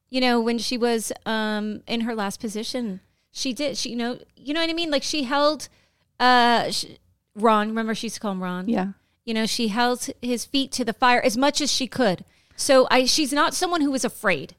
You 0.08 0.20
know, 0.20 0.40
when 0.40 0.58
she 0.58 0.76
was 0.78 1.12
um 1.26 1.82
in 1.86 2.02
her 2.02 2.14
last 2.14 2.40
position, 2.40 3.00
she 3.30 3.52
did. 3.52 3.76
She 3.76 3.90
you 3.90 3.96
know 3.96 4.18
you 4.36 4.54
know 4.54 4.60
what 4.60 4.70
I 4.70 4.74
mean. 4.74 4.90
Like 4.90 5.02
she 5.02 5.24
held 5.24 5.68
uh 6.20 6.70
sh 6.70 6.86
Ron. 7.34 7.68
Remember, 7.68 7.94
she 7.94 8.06
used 8.06 8.16
to 8.16 8.20
call 8.20 8.32
him 8.32 8.42
Ron. 8.42 8.68
yeah. 8.68 8.88
You 9.24 9.34
know, 9.34 9.46
she 9.46 9.68
held 9.68 10.08
his 10.20 10.44
feet 10.44 10.72
to 10.72 10.84
the 10.84 10.92
fire 10.92 11.20
as 11.22 11.36
much 11.36 11.60
as 11.60 11.70
she 11.72 11.86
could. 11.86 12.24
So 12.56 12.88
I, 12.90 13.04
she's 13.06 13.32
not 13.32 13.54
someone 13.54 13.80
who 13.80 13.90
was 13.92 14.04
afraid. 14.04 14.56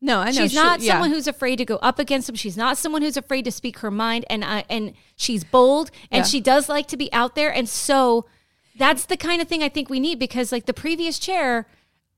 No, 0.00 0.20
I 0.20 0.26
know. 0.26 0.42
She's 0.42 0.52
she- 0.52 0.56
not 0.56 0.80
yeah. 0.80 0.92
someone 0.92 1.10
who's 1.10 1.26
afraid 1.26 1.56
to 1.56 1.64
go 1.64 1.76
up 1.76 1.98
against 1.98 2.28
him. 2.28 2.34
She's 2.36 2.56
not 2.56 2.78
someone 2.78 3.02
who's 3.02 3.16
afraid 3.16 3.44
to 3.44 3.50
speak 3.52 3.78
her 3.80 3.90
mind, 3.90 4.24
and 4.30 4.44
I 4.44 4.64
and 4.70 4.94
she's 5.16 5.42
bold, 5.44 5.90
and 6.10 6.20
Yeah. 6.20 6.28
she 6.28 6.40
does 6.40 6.68
like 6.68 6.86
to 6.88 6.96
be 6.96 7.12
out 7.12 7.34
there. 7.34 7.52
And 7.52 7.68
so 7.68 8.24
that's 8.76 9.04
the 9.04 9.16
kind 9.16 9.42
of 9.42 9.48
thing 9.48 9.62
I 9.62 9.68
think 9.68 9.90
we 9.90 10.00
need 10.00 10.18
because, 10.18 10.50
like 10.52 10.66
the 10.66 10.72
previous 10.72 11.18
chair, 11.18 11.66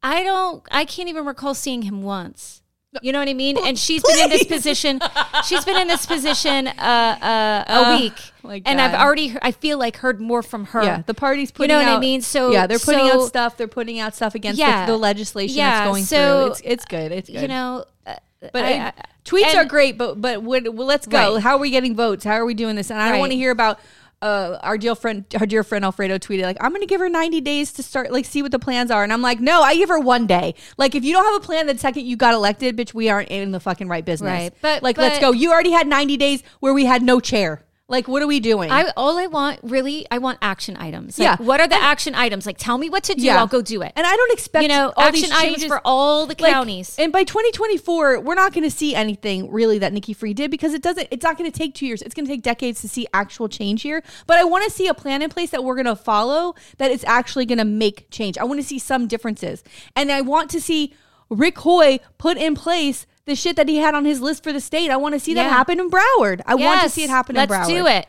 I 0.05 0.23
don't, 0.23 0.62
I 0.71 0.85
can't 0.85 1.09
even 1.09 1.25
recall 1.25 1.55
seeing 1.55 1.83
him 1.83 2.03
once. 2.03 2.61
You 3.03 3.11
know 3.12 3.19
what 3.19 3.29
I 3.29 3.35
mean? 3.35 3.57
And 3.59 3.77
she's 3.77 4.05
been 4.05 4.21
in 4.21 4.31
this 4.31 4.45
position. 4.45 5.01
She's 5.47 5.64
been 5.64 5.77
in 5.77 5.88
this 5.88 6.07
position 6.07 6.69
uh, 6.69 6.71
uh, 6.79 7.64
a 7.67 7.67
Oh, 7.69 7.99
week, 7.99 8.62
and 8.64 8.81
I've 8.81 8.95
already, 8.95 9.37
I 9.43 9.51
feel 9.51 9.79
like 9.79 9.97
heard 9.97 10.21
more 10.21 10.45
from 10.45 10.67
her. 10.67 10.81
Yeah, 10.85 11.03
the 11.05 11.12
party's 11.12 11.51
putting. 11.51 11.77
You 11.77 11.83
know 11.83 11.90
what 11.90 11.97
I 11.97 11.99
mean? 11.99 12.23
So 12.23 12.53
yeah, 12.53 12.69
they're 12.69 12.79
putting 12.79 13.09
so, 13.09 13.23
out 13.23 13.27
stuff. 13.27 13.57
They're 13.57 13.67
putting 13.67 13.99
out 13.99 14.14
stuff 14.14 14.37
against 14.37 14.61
Yeah. 14.61 14.87
the, 14.87 14.93
the 14.93 14.99
legislation 14.99 15.57
Yeah, 15.57 15.71
that's 15.81 15.90
going 15.90 16.05
so, 16.05 16.17
through. 16.17 16.53
It's 16.53 16.61
it's 16.64 16.85
good. 16.85 17.11
It's 17.11 17.29
good. 17.29 17.43
You 17.43 17.49
know, 17.49 17.85
uh, 18.07 18.14
But 18.53 18.64
I- 18.64 18.71
it- 18.71 18.81
I- 18.97 19.03
tweets 19.25 19.47
and- 19.47 19.57
are 19.59 19.64
great, 19.64 19.99
but 19.99 20.21
but 20.21 20.43
what, 20.45 20.73
well, 20.73 20.87
let's 20.87 21.09
go. 21.09 21.35
Right. 21.35 21.43
How 21.43 21.57
are 21.57 21.59
we 21.61 21.71
getting 21.71 21.97
votes? 21.97 22.23
How 22.25 22.35
are 22.35 22.45
we 22.47 22.55
doing 22.55 22.77
this? 22.77 22.93
And 22.93 23.01
I 23.03 23.11
don't 23.11 23.19
want 23.19 23.33
to 23.33 23.37
hear 23.37 23.51
about 23.51 23.81
uh, 24.25 24.59
our 24.63 24.79
dear 24.79 24.95
friend, 24.95 25.25
our 25.39 25.45
dear 25.45 25.63
friend 25.63 25.85
Alfredo 25.85 26.17
tweeted 26.19 26.43
like, 26.43 26.57
"I'm 26.61 26.71
going 26.71 26.81
to 26.81 26.87
give 26.87 27.01
her 27.01 27.11
90 27.11 27.43
days 27.43 27.73
to 27.75 27.83
start, 27.83 28.11
like, 28.11 28.25
see 28.25 28.41
what 28.41 28.51
the 28.53 28.59
plans 28.59 28.91
are." 28.91 29.05
And 29.05 29.13
I'm 29.13 29.21
like, 29.21 29.39
"No, 29.39 29.61
I 29.63 29.77
give 29.77 29.91
her 29.91 30.01
one 30.01 30.27
day. 30.27 30.55
Like, 30.79 30.95
if 30.95 31.05
you 31.05 31.13
don't 31.13 31.25
have 31.25 31.43
a 31.43 31.45
plan 31.45 31.67
the 31.67 31.77
second 31.77 32.07
you 32.07 32.17
got 32.17 32.33
elected, 32.33 32.77
bitch, 32.77 32.95
we 32.95 33.11
aren't 33.11 33.29
in 33.29 33.51
the 33.51 33.61
fucking 33.61 33.87
right 33.87 34.05
business. 34.05 34.31
Right. 34.31 34.53
But- 34.63 34.83
like, 34.83 34.97
let's 34.97 35.19
go. 35.21 35.33
You 35.33 35.53
already 35.53 35.73
had 35.73 35.87
90 35.87 36.17
days 36.17 36.43
where 36.61 36.73
we 36.73 36.87
had 36.87 37.03
no 37.03 37.21
chair. 37.21 37.63
Like, 37.87 38.09
what 38.09 38.23
are 38.23 38.27
we 38.27 38.40
doing? 38.40 38.70
I 38.70 38.90
all 38.97 39.18
I 39.18 39.27
want 39.27 39.61
really 39.62 40.07
I 40.11 40.16
want 40.16 40.38
action 40.40 40.75
items. 40.79 41.18
Like, 41.18 41.38
Yeah. 41.38 41.44
What 41.44 41.61
are 41.61 41.68
the 41.68 41.75
action 41.77 42.14
items? 42.14 42.47
Like 42.47 42.57
tell 42.57 42.79
me 42.79 42.88
what 42.88 43.05
to 43.05 43.14
do. 43.14 43.23
Yeah. 43.23 43.38
I'll 43.38 43.47
go 43.47 43.61
do 43.61 43.83
it. 43.83 43.92
and 43.94 44.07
I 44.07 44.16
don't 44.16 44.33
expect 44.33 44.62
you 44.62 44.68
know, 44.68 44.90
all 44.97 45.12
these 45.12 45.25
action 45.25 45.37
items 45.37 45.53
changes- 45.57 45.68
for 45.68 45.83
all 45.85 46.25
the 46.25 46.35
like, 46.38 46.51
counties. 46.53 46.97
And 46.99 47.12
by 47.12 47.25
2024, 47.25 48.20
we're 48.20 48.35
not 48.35 48.55
going 48.55 48.64
to 48.64 48.75
see 48.75 48.94
anything 48.94 49.53
really 49.53 49.79
that 49.81 49.92
Nikki 49.92 50.14
Fried 50.14 50.37
did 50.37 50.51
because 50.51 50.73
it 50.73 50.81
doesn't. 50.81 51.09
It's 51.11 51.23
not 51.23 51.37
going 51.37 51.51
to 51.51 51.57
take 51.57 51.75
two 51.75 51.85
years. 51.87 52.01
It's 52.01 52.14
going 52.14 52.25
to 52.27 52.33
take 52.33 52.42
decades 52.42 52.81
to 52.81 52.88
see 52.88 53.07
actual 53.12 53.49
change 53.51 53.83
here. 53.83 54.03
But 54.27 54.38
I 54.38 54.44
want 54.44 54.64
to 54.64 54.70
see 54.70 54.87
a 54.87 54.94
plan 54.94 55.20
in 55.20 55.29
place 55.29 55.51
that 55.51 55.62
we're 55.62 55.75
going 55.75 55.85
to 55.85 55.97
follow 55.97 56.55
that 56.79 56.90
is 56.90 57.05
actually 57.05 57.44
going 57.44 57.59
to 57.59 57.64
make 57.66 58.11
change. 58.11 58.38
I 58.38 58.44
want 58.44 58.61
to 58.61 58.66
see 58.66 58.79
some 58.79 59.07
differences, 59.07 59.62
and 59.94 60.11
I 60.11 60.23
want 60.23 60.51
to 60.53 60.61
see 60.61 60.94
Rick 61.29 61.59
Hoy 61.59 62.01
put 62.16 62.38
in 62.38 62.55
place 62.55 63.07
the 63.27 63.35
shit 63.35 63.57
that 63.57 63.69
he 63.69 63.77
had 63.79 63.95
on 63.95 64.05
his 64.05 64.21
list 64.21 64.43
for 64.45 64.53
the 64.53 64.61
state. 64.61 64.91
I 64.91 64.97
want 64.97 65.15
to 65.15 65.21
see 65.21 65.35
that 65.35 65.51
happen 65.51 65.81
in 65.81 65.91
Broward. 65.91 66.41
I 66.47 66.55
want 66.55 66.83
to 66.83 66.89
see 66.91 67.05
it 67.05 67.11
happen 67.11 67.37
Let's 67.37 67.53
in 67.53 67.59
Broward. 67.59 67.67
do 67.69 67.87
it. 67.87 68.07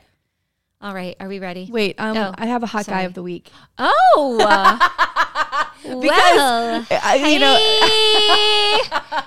All 0.82 0.93
right, 0.93 1.15
are 1.19 1.28
we 1.28 1.39
ready? 1.39 1.67
Wait, 1.71 1.95
um, 1.99 2.15
Oh, 2.17 2.34
I 2.38 2.45
have 2.47 2.62
a 2.62 2.67
hot 2.67 2.86
guy 2.86 3.01
of 3.04 3.13
the 3.13 3.23
week. 3.23 3.49
Oh, 3.78 4.36
well, 5.86 6.86
I- 6.91 7.25
you 7.28 7.39
know. 7.39 7.56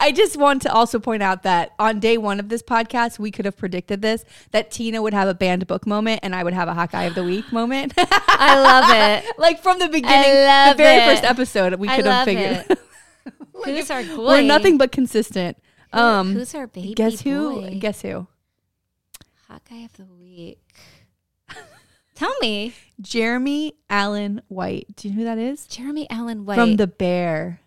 I 0.00 0.12
just 0.12 0.36
want 0.36 0.62
to 0.62 0.72
also 0.72 0.98
point 1.00 1.22
out 1.22 1.42
that 1.42 1.72
on 1.78 1.98
day 1.98 2.18
one 2.18 2.38
of 2.40 2.48
this 2.48 2.62
podcast, 2.62 3.18
we 3.18 3.30
could 3.30 3.44
have 3.44 3.56
predicted 3.56 4.00
this 4.00 4.24
that 4.52 4.70
Tina 4.70 5.02
would 5.02 5.12
have 5.12 5.28
a 5.28 5.34
banned 5.34 5.66
book 5.66 5.86
moment 5.86 6.20
and 6.22 6.34
I 6.34 6.44
would 6.44 6.54
have 6.54 6.68
a 6.68 6.74
hot 6.74 6.92
guy 6.92 7.04
of 7.04 7.14
the 7.14 7.24
week 7.24 7.50
moment. 7.52 7.94
I 7.96 8.60
love 8.60 9.24
it. 9.24 9.34
like 9.38 9.62
from 9.62 9.78
the 9.78 9.88
beginning, 9.88 10.22
the 10.34 10.74
very 10.76 11.02
it. 11.02 11.06
first 11.06 11.24
episode, 11.24 11.74
we 11.74 11.88
could 11.88 12.06
have 12.06 12.24
figured. 12.24 12.78
It. 13.66 13.76
Who's 13.76 13.90
our 13.90 14.02
boy? 14.04 14.26
We're 14.26 14.42
nothing 14.42 14.78
but 14.78 14.92
consistent. 14.92 15.56
Um, 15.92 16.34
Who's 16.34 16.54
our 16.54 16.66
baby? 16.66 16.94
guess 16.94 17.22
who? 17.22 17.60
boy? 17.60 17.78
Guess 17.80 18.02
who? 18.02 18.26
Hot 19.48 19.62
guy 19.68 19.78
of 19.84 19.92
the 19.96 20.04
week. 20.20 20.58
Tell 22.14 22.34
me, 22.40 22.74
Jeremy 23.00 23.74
Allen 23.88 24.42
White. 24.48 24.88
Do 24.96 25.08
you 25.08 25.14
know 25.14 25.18
who 25.20 25.24
that 25.24 25.38
is? 25.38 25.66
Jeremy 25.68 26.06
Allen 26.10 26.44
White 26.44 26.56
From 26.56 26.74
The 26.76 26.88
Bear. 26.88 27.60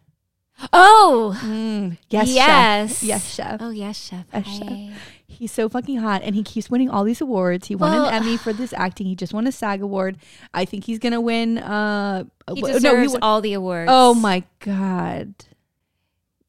Oh, 0.74 1.36
Mm, 1.42 1.98
yes, 2.10 2.28
yes, 2.30 2.90
chef. 3.00 3.04
Yes, 3.04 3.34
chef. 3.34 3.58
Oh 3.62 3.70
yes, 3.72 3.98
chef. 3.98 4.26
Yes, 4.34 4.46
chef. 4.60 5.02
He's 5.26 5.52
so 5.52 5.70
fucking 5.70 5.98
hot 5.98 6.22
and 6.24 6.36
he 6.36 6.44
keeps 6.44 6.70
winning 6.70 6.90
all 6.90 7.04
these 7.06 7.22
awards. 7.22 7.68
He 7.70 7.76
won 7.76 7.94
Well- 7.94 8.06
an 8.10 8.14
Emmy 8.14 8.38
for 8.38 8.52
this 8.54 8.74
acting. 8.74 9.08
He 9.08 9.16
just 9.16 9.34
won 9.34 9.48
a 9.48 9.52
SAG 9.52 9.82
award. 9.82 10.18
I 10.54 10.66
think 10.66 10.84
he's 10.84 11.00
going 11.00 11.14
to 11.14 11.22
win 11.22 11.58
uh 11.58 12.26
He 12.54 12.62
deserves 12.62 13.14
won- 13.14 13.24
all 13.24 13.42
the 13.42 13.54
awards. 13.54 13.90
Oh 13.92 14.14
my 14.14 14.44
god. 14.60 15.34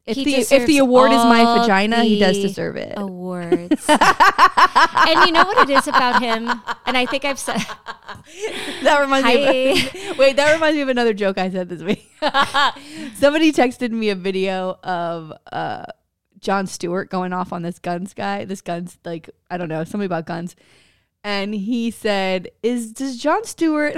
If 0.04 0.16
He 0.16 0.24
the 0.24 0.54
if 0.56 0.66
the 0.66 0.78
award 0.78 1.12
is 1.12 1.22
my 1.24 1.60
vagina, 1.60 2.02
he 2.02 2.18
does 2.18 2.36
deserve 2.38 2.76
it. 2.76 2.94
awards. 2.96 3.58
and 3.88 5.20
you 5.26 5.32
know 5.32 5.44
what 5.44 5.70
it 5.70 5.78
is 5.78 5.86
about 5.86 6.20
him? 6.20 6.48
And 6.86 6.96
I 6.96 7.06
think 7.06 7.24
I've 7.24 7.38
said 7.38 7.58
That 8.82 8.98
reminds 9.00 9.26
me 9.28 9.70
of 10.10 10.18
Wait, 10.18 10.34
that 10.36 10.52
reminds 10.52 10.74
me 10.76 10.82
of 10.82 10.88
another 10.88 11.14
joke 11.14 11.38
I 11.38 11.50
said 11.50 11.68
this 11.68 11.82
week. 11.82 12.10
Somebody 13.14 13.52
texted 13.52 13.90
me 13.92 14.10
a 14.10 14.16
video 14.16 14.78
of 14.82 15.32
uh 15.52 15.84
Jon 16.40 16.66
Stewart 16.66 17.08
going 17.08 17.32
off 17.32 17.52
on 17.52 17.62
this 17.62 17.78
guns 17.78 18.12
guy. 18.12 18.44
This 18.44 18.60
guns 18.60 18.98
like 19.04 19.30
I 19.50 19.56
don't 19.56 19.68
know, 19.68 19.84
something 19.84 20.06
about 20.06 20.26
guns. 20.26 20.56
and 21.22 21.54
he 21.54 21.92
said, 21.92 22.50
"Is 22.64 22.92
does 22.92 23.18
Jon 23.18 23.44
Stewart?" 23.44 23.94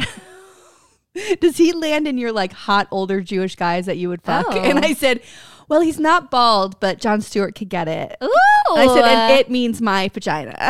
Does 1.41 1.57
he 1.59 1.73
land 1.73 2.09
in 2.09 2.19
your 2.19 2.33
like 2.33 2.53
hot 2.53 2.89
older 2.91 3.21
Jewish 3.21 3.55
guys 3.55 3.87
that 3.87 3.97
you 3.99 4.09
would 4.09 4.21
fuck? 4.23 4.47
Oh. 4.49 4.59
And 4.59 4.85
I 4.85 4.95
said, 4.95 5.21
Well, 5.69 5.81
he's 5.81 5.99
not 5.99 6.31
bald, 6.31 6.79
but 6.81 7.01
Jon 7.01 7.21
Stewart 7.21 7.55
could 7.55 7.69
get 7.71 7.89
it. 7.89 8.17
Ooh. 8.23 8.31
I 8.77 8.87
said, 8.87 9.05
and 9.05 9.33
it 9.41 9.51
means 9.51 9.81
my 9.81 10.09
vagina. 10.09 10.55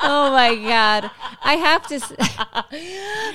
oh 0.00 0.30
my 0.32 0.54
god. 0.56 1.10
I 1.42 1.54
have 1.54 1.86
to. 1.88 1.94
s- 1.96 2.12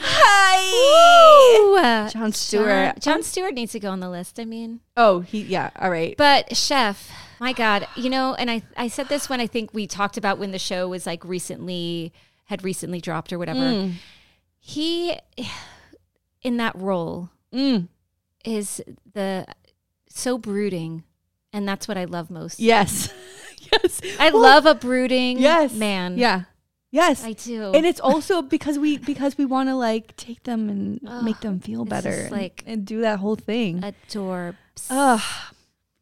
Hi. 0.04 2.08
Ooh. 2.08 2.12
Jon 2.12 2.32
Stewart. 2.32 2.68
John, 2.68 2.94
Jon 3.00 3.24
Stewart 3.24 3.54
needs 3.54 3.72
to 3.74 3.80
go 3.80 3.90
on 3.92 4.00
the 4.00 4.10
list. 4.10 4.40
I 4.40 4.46
mean, 4.46 4.80
Oh, 4.98 5.22
he 5.22 5.42
yeah, 5.42 5.70
all 5.80 5.90
right. 5.90 6.16
but 6.18 6.56
chef, 6.56 7.10
my 7.40 7.54
God, 7.54 7.88
you 7.96 8.10
know, 8.10 8.34
and 8.36 8.50
I 8.52 8.64
I 8.78 8.88
said 8.88 9.10
this 9.10 9.30
when 9.30 9.40
I 9.40 9.48
think 9.48 9.74
we 9.74 9.88
talked 9.88 10.18
about 10.18 10.38
when 10.40 10.52
the 10.52 10.60
show 10.60 10.88
was 10.88 11.06
like 11.06 11.24
recently 11.26 12.14
had 12.46 12.64
recently 12.64 13.02
dropped 13.02 13.32
or 13.32 13.40
whatever. 13.40 13.60
Mm. 13.60 13.94
He 14.60 15.18
in 16.42 16.58
that 16.58 16.76
role 16.76 17.30
Mm. 17.54 17.90
is 18.46 18.82
the 19.14 19.46
so 20.14 20.38
brooding, 20.38 21.04
and 21.54 21.68
that's 21.68 21.88
what 21.88 21.98
I 21.98 22.06
love 22.06 22.30
most. 22.32 22.60
Yes. 22.60 23.12
yes. 23.72 24.02
I 24.20 24.32
Well, 24.32 24.42
love 24.42 24.66
a 24.66 24.76
brooding 24.76 25.40
yes. 25.40 25.74
man. 25.74 26.18
Yeah. 26.18 26.44
Yes. 26.94 27.24
I 27.24 27.34
do. 27.34 27.72
and 27.74 27.86
it's 27.86 28.02
also 28.02 28.42
because 28.42 28.78
we 28.78 28.98
because 28.98 29.38
we 29.38 29.46
want 29.46 29.70
to 29.70 29.76
like 29.76 30.16
take 30.18 30.44
them 30.44 30.68
and 30.70 31.24
make 31.24 31.40
them 31.40 31.60
feel 31.62 31.86
better 31.86 32.10
and, 32.10 32.32
like- 32.32 32.64
and 32.68 32.86
do 32.86 33.02
that 33.02 33.20
whole 33.20 33.38
thing. 33.38 33.82
Adorbs. 33.82 34.56
Ugh. 34.90 35.22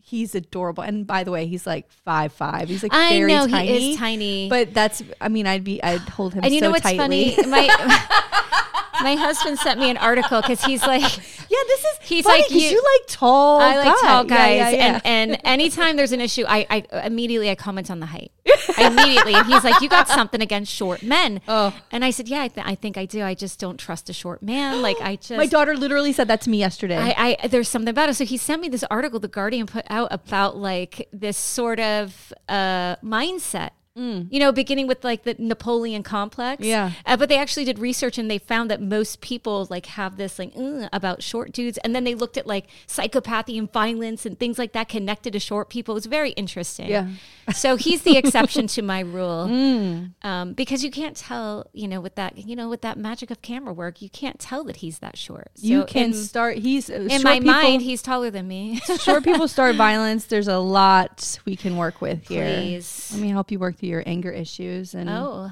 He's 0.02 0.34
adorable. 0.34 0.82
And 0.82 1.06
by 1.06 1.24
the 1.24 1.30
way, 1.30 1.46
he's 1.46 1.68
like 1.68 1.92
five 1.92 2.34
five. 2.34 2.68
He's 2.70 2.82
like 2.82 2.92
I 2.96 3.20
very 3.20 3.32
know 3.32 3.46
tiny. 3.48 3.68
he 3.68 3.92
is 3.92 3.98
tiny. 4.00 4.50
But 4.50 4.74
that's 4.74 5.04
I 5.22 5.30
mean, 5.30 5.46
I'd 5.46 5.64
be 5.64 5.82
I'd 5.84 6.00
hold 6.10 6.34
him 6.34 6.44
and 6.44 6.52
you 6.52 6.60
so 6.60 6.66
know 6.66 6.72
what's 6.72 6.82
tightly. 6.82 7.36
funny? 7.36 7.48
My 7.48 7.68
my 9.04 9.14
husband 9.16 9.60
sent 9.60 9.80
me 9.80 9.92
an 9.92 9.98
article 9.98 10.42
because 10.42 10.64
he's 10.64 10.82
like, 10.82 11.04
yeah, 11.50 11.58
this 11.68 11.80
is 11.80 11.98
He's 12.02 12.26
funny 12.26 12.42
like, 12.44 12.52
you- 12.52 12.60
you, 12.60 12.78
like 12.78 13.08
tall. 13.08 13.60
I 13.60 13.76
like 13.78 13.86
guy. 13.86 14.08
tall 14.08 14.24
Yeah, 14.26 14.38
guys, 14.38 14.58
yeah, 14.60 14.70
yeah. 14.70 15.02
and 15.04 15.32
and 15.32 15.42
anytime 15.46 15.96
there's 15.98 16.12
an 16.12 16.22
issue, 16.22 16.46
I, 16.48 16.66
I 16.92 17.02
immediately 17.06 17.50
I 17.50 17.56
comment 17.56 17.90
on 17.92 18.00
the 18.00 18.06
height. 18.06 18.32
I 18.78 18.88
immediately, 18.88 19.34
and 19.34 19.46
he's 19.48 19.64
like, 19.64 19.82
"You 19.82 19.90
got 19.90 20.08
something 20.08 20.42
against 20.42 20.72
short 20.74 21.04
men?" 21.04 21.42
Oh. 21.48 21.76
and 21.92 22.04
I 22.06 22.12
said, 22.12 22.28
"Yeah, 22.28 22.42
I, 22.42 22.48
th- 22.48 22.66
I 22.66 22.76
think 22.76 22.98
I 22.98 23.06
do. 23.06 23.22
I 23.24 23.34
just 23.34 23.60
don't 23.60 23.78
trust 23.78 24.10
a 24.10 24.14
short 24.14 24.42
man. 24.42 24.82
Like 24.82 25.00
I 25.02 25.16
just." 25.28 25.32
My 25.32 25.46
daughter 25.46 25.76
literally 25.76 26.14
said 26.14 26.28
that 26.28 26.42
to 26.42 26.50
me 26.50 26.58
yesterday. 26.58 26.98
I, 26.98 27.38
I 27.42 27.48
there's 27.48 27.68
something 27.70 27.90
about 27.90 28.10
it. 28.10 28.16
So 28.16 28.26
he 28.26 28.38
sent 28.38 28.62
me 28.62 28.70
this 28.70 28.84
article 28.90 29.20
the 29.20 29.28
Guardian 29.28 29.66
put 29.68 29.86
out 29.90 30.08
about 30.12 30.58
like 30.58 31.08
this 31.14 31.38
sort 31.38 31.80
of 31.80 32.34
uh, 32.48 32.96
mindset. 32.98 33.72
You 33.96 34.40
know, 34.40 34.52
beginning 34.54 34.88
with 34.88 35.04
like 35.04 35.24
the 35.24 35.36
Napoleon 35.38 36.04
complex. 36.04 36.64
Yeah. 36.64 36.92
Uh, 37.06 37.18
but 37.18 37.28
they 37.28 37.38
actually 37.38 37.66
did 37.66 37.80
research 37.80 38.18
and 38.18 38.32
they 38.32 38.38
found 38.38 38.72
that 38.72 38.82
most 38.82 39.20
people 39.20 39.68
like 39.70 39.88
have 39.88 40.16
this 40.16 40.40
like 40.40 40.54
"Ugh," 40.58 40.88
about 40.94 41.22
short 41.22 41.52
dudes. 41.52 41.78
And 41.80 41.94
then 41.94 42.06
they 42.06 42.16
looked 42.16 42.38
at 42.38 42.48
like 42.48 42.68
psychopathy 42.88 43.58
and 43.60 43.72
violence 43.72 44.26
and 44.26 44.40
things 44.40 44.58
like 44.58 44.72
that 44.72 44.88
connected 44.88 45.34
to 45.34 45.40
short 45.40 45.70
people. 45.70 45.96
It 45.96 45.98
was 45.98 46.06
very 46.06 46.32
interesting. 46.32 46.90
Yeah. 46.90 47.10
So 47.54 47.76
he's 47.76 48.04
the 48.04 48.16
exception 48.16 48.68
to 48.68 48.82
my 48.82 49.02
rule. 49.02 49.50
Um, 50.22 50.54
because 50.54 50.84
you 50.84 50.92
can't 50.92 51.16
tell, 51.16 51.68
you 51.74 51.88
know, 51.88 52.02
with 52.02 52.16
that, 52.16 52.38
you 52.38 52.56
know, 52.56 52.70
with 52.70 52.82
that 52.82 52.98
magic 52.98 53.32
of 53.32 53.42
camera 53.42 53.74
work, 53.74 54.02
you 54.02 54.10
can't 54.10 54.40
tell 54.40 54.64
that 54.66 54.78
he's 54.78 55.00
that 55.00 55.18
short. 55.18 55.50
So 55.56 55.66
you 55.68 55.86
can 55.86 56.06
in- 56.06 56.14
start. 56.14 56.58
He's 56.58 56.90
uh, 56.90 57.08
in 57.10 57.24
my 57.24 57.40
people, 57.40 57.54
mind, 57.54 57.82
he's 57.82 58.02
taller 58.02 58.30
than 58.30 58.48
me. 58.48 58.80
short 59.00 59.24
people 59.24 59.48
start 59.48 59.76
violence. 59.88 60.26
There's 60.26 60.48
a 60.48 60.60
lot 60.60 61.40
we 61.46 61.56
can 61.56 61.78
work 61.78 62.02
with 62.02 62.28
here. 62.28 62.46
Please. 62.46 63.10
Let 63.14 63.22
me 63.22 63.30
help 63.30 63.52
you 63.52 63.60
work 63.60 63.78
through 63.78 63.89
your 63.90 64.04
anger 64.06 64.32
issues 64.32 64.94
and 64.94 65.10
Oh. 65.10 65.52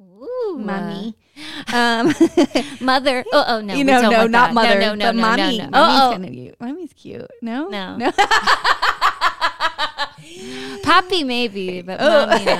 Ooh. 0.00 0.58
mommy. 0.58 1.14
Um, 1.72 2.14
Mother. 2.80 3.22
Oh, 3.32 3.44
oh 3.46 3.60
no. 3.60 3.74
you 3.74 3.84
know, 3.84 4.00
no, 4.00 4.26
not 4.26 4.48
that. 4.48 4.54
mother, 4.54 4.80
No, 4.80 4.94
no, 4.94 5.06
but 5.08 5.14
no, 5.16 5.20
mommy. 5.20 5.58
no, 5.58 5.64
no. 5.64 5.70
Mommy's 5.70 6.00
Oh, 6.00 6.10
kind 6.12 6.32
cute. 6.34 6.60
Mommy's 6.60 6.92
cute. 6.94 7.30
No, 7.42 7.68
No. 7.68 7.96
no. 7.96 8.10
oh. 8.16 10.06
Poppy 10.82 11.24
maybe, 11.24 11.82
but 11.82 11.98
Oh. 12.00 12.26
mommy 12.26 12.44
no. 12.44 12.54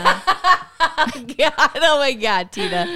God, 1.38 1.70
oh 1.76 1.98
my 1.98 2.12
God, 2.12 2.52
Tina. 2.52 2.86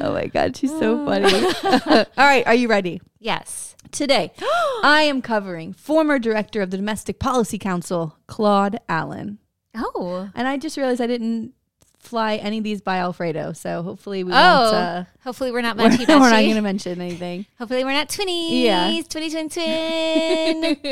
Oh 0.00 0.12
my 0.12 0.26
God, 0.26 0.56
she's 0.56 0.70
so 0.70 1.04
funny. 1.04 1.32
All 1.34 2.06
right, 2.24 2.46
are 2.46 2.54
you 2.54 2.68
ready? 2.68 3.00
Yes. 3.18 3.76
Today, 3.92 4.32
I 4.82 5.02
am 5.02 5.20
covering 5.22 5.72
former 5.72 6.18
director 6.18 6.60
of 6.62 6.70
the 6.70 6.76
Domestic 6.76 7.18
Policy 7.18 7.58
Council, 7.58 8.16
Claude 8.26 8.78
Allen. 8.88 9.38
Oh. 9.74 10.30
And 10.34 10.48
I 10.48 10.56
just 10.58 10.76
realized 10.76 11.00
I 11.00 11.06
didn't 11.06 11.52
fly 12.00 12.36
any 12.36 12.58
of 12.58 12.64
these 12.64 12.80
by 12.80 12.96
Alfredo, 12.96 13.52
so 13.52 13.82
hopefully 13.82 14.24
we 14.24 14.32
Oh. 14.32 14.34
won't. 14.34 14.74
Uh, 14.74 15.04
Hopefully 15.22 15.52
we're 15.52 15.60
not 15.60 15.76
we're, 15.76 15.84
we're 16.08 16.18
not 16.18 16.30
going 16.32 16.54
to 16.54 16.60
mention 16.62 17.00
anything. 17.00 17.46
Hopefully 17.58 17.84
we're 17.84 17.92
not 17.92 18.08
twinnies. 18.08 18.62
Yeah. 18.64 18.88
Twinny 18.90 19.30
twin 19.30 19.48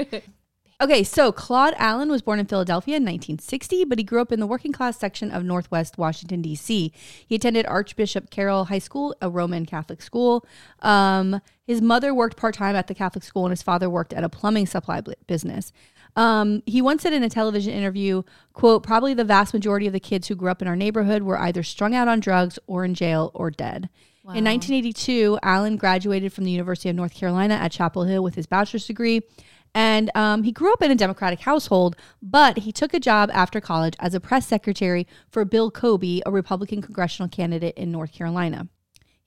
twin. 0.07 0.23
Okay, 0.81 1.03
so 1.03 1.33
Claude 1.33 1.75
Allen 1.77 2.09
was 2.09 2.23
born 2.23 2.39
in 2.39 2.47
Philadelphia 2.47 2.99
in 2.99 3.03
1960, 3.03 3.85
but 3.87 3.99
he 3.99 4.05
grew 4.05 4.21
up 4.21 4.31
in 4.31 4.39
the 4.39 4.47
working 4.47 4.71
class 4.71 4.97
section 4.97 5.33
of 5.33 5.43
Northwest 5.43 5.99
Washington, 5.99 6.41
D.C. 6.41 6.93
He 7.27 7.35
attended 7.35 7.67
Archbishop 7.67 8.31
Carroll 8.31 8.67
High 8.67 8.79
School, 8.79 9.13
a 9.21 9.29
Roman 9.29 9.67
Catholic 9.67 10.01
school. 10.01 10.47
Um, 10.79 11.41
his 11.67 11.83
mother 11.83 12.15
worked 12.15 12.37
part 12.37 12.55
time 12.55 12.77
at 12.77 12.87
the 12.87 12.95
Catholic 12.95 13.25
school, 13.25 13.45
and 13.45 13.51
his 13.51 13.61
father 13.63 13.91
worked 13.91 14.13
at 14.13 14.23
a 14.23 14.29
plumbing 14.29 14.67
supply 14.69 15.03
business. 15.27 15.73
Um, 16.19 16.65
he 16.67 16.83
once 16.83 17.05
said 17.05 17.13
in 17.13 17.23
a 17.23 17.29
television 17.29 17.73
interview, 17.73 18.25
quote, 18.53 18.83
probably 18.83 19.15
the 19.15 19.23
vast 19.23 19.55
majority 19.55 19.87
of 19.87 19.93
the 19.93 20.01
kids 20.01 20.27
who 20.27 20.35
grew 20.35 20.51
up 20.51 20.61
in 20.61 20.67
our 20.67 20.75
neighborhood 20.75 21.23
were 21.23 21.39
either 21.39 21.63
strung 21.63 21.95
out 21.95 22.09
on 22.09 22.19
drugs 22.19 22.59
or 22.67 22.85
in 22.85 22.95
jail 22.95 23.31
or 23.35 23.53
dead. 23.53 23.89
In 24.25 24.45
1982, 24.45 25.39
Allen 25.45 25.77
graduated 25.77 26.33
from 26.33 26.43
the 26.45 26.51
University 26.51 26.89
of 26.89 26.97
North 26.97 27.15
Carolina 27.15 27.55
at 27.55 27.71
Chapel 27.71 28.03
Hill 28.03 28.23
with 28.23 28.35
his 28.35 28.47
bachelor's 28.47 28.87
degree. 28.87 29.23
And 29.77 30.11
um, 30.17 30.43
he 30.43 30.51
grew 30.51 30.73
up 30.73 30.83
in 30.83 30.91
a 30.91 30.97
Democratic 30.97 31.41
household, 31.41 31.95
but 32.21 32.59
he 32.59 32.73
took 32.73 32.93
a 32.93 33.01
job 33.01 33.31
after 33.33 33.61
college 33.61 33.95
as 34.01 34.13
a 34.13 34.21
press 34.21 34.45
secretary 34.45 35.07
for 35.31 35.45
Bill 35.45 35.71
Cobey, 35.71 36.21
a 36.27 36.33
Republican 36.33 36.83
congressional 36.83 37.29
candidate 37.29 37.77
in 37.77 37.93
North 37.93 38.13
Carolina. 38.13 38.69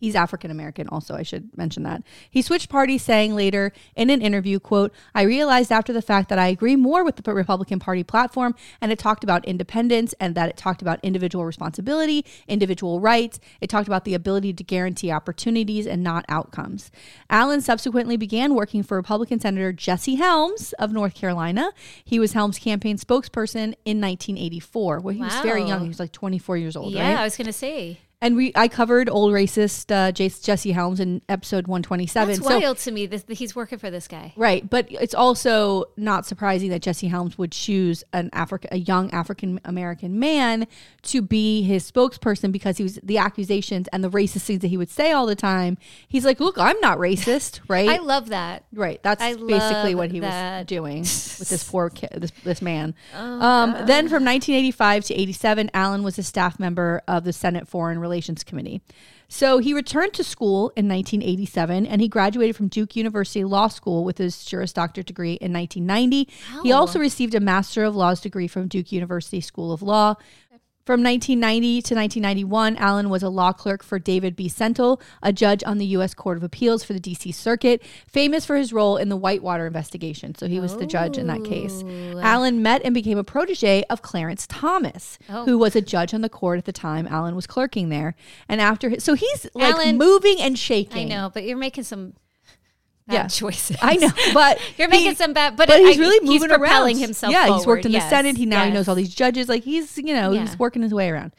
He's 0.01 0.15
African 0.15 0.49
American 0.49 0.87
also, 0.87 1.13
I 1.13 1.21
should 1.21 1.55
mention 1.55 1.83
that. 1.83 2.01
He 2.27 2.41
switched 2.41 2.69
parties 2.69 3.03
saying 3.03 3.35
later 3.35 3.71
in 3.95 4.09
an 4.09 4.19
interview, 4.19 4.59
quote, 4.59 4.91
I 5.13 5.21
realized 5.21 5.71
after 5.71 5.93
the 5.93 6.01
fact 6.01 6.27
that 6.29 6.39
I 6.39 6.47
agree 6.47 6.75
more 6.75 7.03
with 7.03 7.17
the 7.17 7.33
Republican 7.33 7.77
Party 7.77 8.03
platform 8.03 8.55
and 8.81 8.91
it 8.91 8.97
talked 8.97 9.23
about 9.23 9.45
independence 9.45 10.15
and 10.19 10.33
that 10.33 10.49
it 10.49 10.57
talked 10.57 10.81
about 10.81 10.99
individual 11.03 11.45
responsibility, 11.45 12.25
individual 12.47 12.99
rights. 12.99 13.39
It 13.61 13.69
talked 13.69 13.87
about 13.87 14.03
the 14.03 14.15
ability 14.15 14.53
to 14.53 14.63
guarantee 14.63 15.11
opportunities 15.11 15.85
and 15.85 16.03
not 16.03 16.25
outcomes. 16.27 16.89
Allen 17.29 17.61
subsequently 17.61 18.17
began 18.17 18.55
working 18.55 18.81
for 18.81 18.97
Republican 18.97 19.39
Senator 19.39 19.71
Jesse 19.71 20.15
Helms 20.15 20.73
of 20.79 20.91
North 20.91 21.13
Carolina. 21.13 21.73
He 22.03 22.17
was 22.17 22.33
Helms' 22.33 22.57
campaign 22.57 22.97
spokesperson 22.97 23.75
in 23.85 24.01
1984. 24.01 24.99
Well, 24.99 25.13
he 25.13 25.21
was 25.21 25.35
very 25.41 25.61
young. 25.61 25.83
He 25.83 25.89
was 25.89 25.99
like 25.99 26.11
24 26.11 26.57
years 26.57 26.75
old, 26.75 26.91
yeah, 26.91 27.07
right? 27.07 27.19
I 27.19 27.23
was 27.23 27.37
gonna 27.37 27.53
say. 27.53 27.99
And 28.23 28.35
we, 28.35 28.51
I 28.53 28.67
covered 28.67 29.09
old 29.09 29.33
racist 29.33 29.89
uh, 29.91 30.11
Jace, 30.11 30.43
Jesse 30.43 30.71
Helms 30.71 30.99
in 30.99 31.23
episode 31.27 31.65
one 31.65 31.81
twenty 31.81 32.05
seven. 32.05 32.35
That's 32.35 32.45
wild 32.45 32.77
to 32.77 32.91
me. 32.91 33.07
This, 33.07 33.25
he's 33.27 33.55
working 33.55 33.79
for 33.79 33.89
this 33.89 34.07
guy. 34.07 34.31
right, 34.35 34.69
but 34.69 34.85
it's 34.91 35.15
also 35.15 35.85
not 35.97 36.27
surprising 36.27 36.69
that 36.69 36.83
Jesse 36.83 37.07
Helms 37.07 37.39
would 37.39 37.51
choose 37.51 38.03
an 38.13 38.29
Africa, 38.31 38.67
a 38.71 38.77
young 38.77 39.09
African 39.09 39.59
American 39.65 40.19
man 40.19 40.67
to 41.01 41.23
be 41.23 41.63
his 41.63 41.91
spokesperson 41.91 42.51
because 42.51 42.77
he 42.77 42.83
was 42.83 42.99
the 43.01 43.17
accusations 43.17 43.87
and 43.87 44.03
the 44.03 44.09
racist 44.11 44.41
things 44.43 44.59
that 44.59 44.67
he 44.67 44.77
would 44.77 44.91
say 44.91 45.11
all 45.11 45.25
the 45.25 45.35
time. 45.35 45.79
He's 46.07 46.23
like, 46.23 46.39
look, 46.39 46.59
I'm 46.59 46.79
not 46.79 46.99
racist, 46.99 47.61
right? 47.67 47.89
I 47.89 47.97
love 47.97 48.29
that. 48.29 48.65
Right. 48.71 49.01
That's 49.01 49.23
I 49.23 49.33
basically 49.33 49.95
what 49.95 50.11
he 50.11 50.19
that. 50.19 50.59
was 50.59 50.65
doing 50.67 50.99
with 50.99 51.49
this 51.49 51.63
poor 51.63 51.89
kid, 51.89 52.11
this, 52.17 52.31
this 52.43 52.61
man. 52.61 52.93
Oh, 53.15 53.41
um, 53.41 53.71
then 53.87 54.09
from 54.09 54.23
1985 54.23 55.05
to 55.05 55.15
87, 55.15 55.71
Allen 55.73 56.03
was 56.03 56.19
a 56.19 56.23
staff 56.23 56.59
member 56.59 57.01
of 57.07 57.23
the 57.23 57.33
Senate 57.33 57.67
Foreign 57.67 57.97
Relations 57.97 58.10
Committee. 58.45 58.81
So 59.27 59.59
he 59.59 59.73
returned 59.73 60.13
to 60.15 60.25
school 60.25 60.73
in 60.75 60.89
1987 60.89 61.85
and 61.85 62.01
he 62.01 62.09
graduated 62.09 62.55
from 62.55 62.67
Duke 62.67 62.97
University 62.97 63.45
Law 63.45 63.69
School 63.69 64.03
with 64.03 64.17
his 64.17 64.43
Juris 64.43 64.73
Doctorate 64.73 65.07
degree 65.07 65.33
in 65.35 65.53
1990. 65.53 66.29
He 66.63 66.73
oh. 66.73 66.75
also 66.75 66.99
received 66.99 67.33
a 67.33 67.39
Master 67.39 67.85
of 67.85 67.95
Laws 67.95 68.19
degree 68.19 68.47
from 68.47 68.67
Duke 68.67 68.91
University 68.91 69.39
School 69.39 69.71
of 69.71 69.81
Law. 69.81 70.15
From 70.83 71.03
1990 71.03 71.81
to 71.83 71.95
1991, 71.95 72.75
Allen 72.77 73.09
was 73.09 73.21
a 73.21 73.29
law 73.29 73.51
clerk 73.53 73.83
for 73.83 73.99
David 73.99 74.35
B. 74.35 74.47
Sentelle, 74.49 74.99
a 75.21 75.31
judge 75.31 75.63
on 75.63 75.77
the 75.77 75.85
U.S. 75.87 76.15
Court 76.15 76.37
of 76.37 76.43
Appeals 76.43 76.83
for 76.83 76.93
the 76.93 76.99
D.C. 76.99 77.31
Circuit, 77.33 77.83
famous 78.07 78.45
for 78.47 78.55
his 78.55 78.73
role 78.73 78.97
in 78.97 79.07
the 79.09 79.15
Whitewater 79.15 79.67
investigation. 79.67 80.33
So 80.33 80.47
he 80.47 80.59
was 80.59 80.75
the 80.77 80.87
judge 80.87 81.19
in 81.19 81.27
that 81.27 81.43
case. 81.43 81.83
Oh. 81.85 82.19
Allen 82.19 82.63
met 82.63 82.81
and 82.83 82.95
became 82.95 83.19
a 83.19 83.23
protege 83.23 83.83
of 83.91 84.01
Clarence 84.01 84.47
Thomas, 84.47 85.19
Oh. 85.29 85.45
who 85.45 85.59
was 85.59 85.75
a 85.75 85.81
judge 85.81 86.15
on 86.15 86.21
the 86.21 86.29
court 86.29 86.57
at 86.57 86.65
the 86.65 86.71
time 86.73 87.05
Allen 87.07 87.35
was 87.35 87.45
clerking 87.45 87.89
there. 87.89 88.15
And 88.49 88.59
after 88.59 88.89
his, 88.89 89.03
so 89.03 89.13
he's 89.13 89.47
like 89.53 89.75
Allen- 89.75 89.99
moving 89.99 90.41
and 90.41 90.57
shaking. 90.57 91.11
I 91.11 91.15
know, 91.15 91.31
but 91.31 91.43
you're 91.43 91.57
making 91.57 91.83
some 91.83 92.13
Yeah. 93.13 93.27
choices. 93.27 93.77
I 93.81 93.95
know, 93.97 94.09
but 94.33 94.59
You're 94.77 94.87
making 94.89 95.09
he- 95.11 95.15
some 95.15 95.33
bad, 95.33 95.55
but, 95.57 95.67
but 95.67 95.79
he's 95.79 95.97
I- 95.97 95.99
really 95.99 96.19
moving 96.25 96.31
he's 96.31 96.45
propelling 96.47 96.95
around. 96.97 97.01
himself. 97.03 97.31
Yeah, 97.33 97.43
he's 97.47 97.65
worked 97.65 97.83
forward. 97.83 97.85
in 97.85 97.91
the 97.91 97.99
Senate. 98.01 98.37
He 98.37 98.45
now 98.45 98.65
he 98.65 98.71
knows 98.71 98.87
all 98.87 98.95
these 98.95 99.13
judges. 99.13 99.47
Like 99.49 99.63
he's 99.63 99.97
you 99.97 100.13
know 100.13 100.31
Yeah. 100.31 100.41
he's 100.41 100.57
working 100.59 100.81
his 100.81 100.93
way 100.93 101.09
around. 101.09 101.33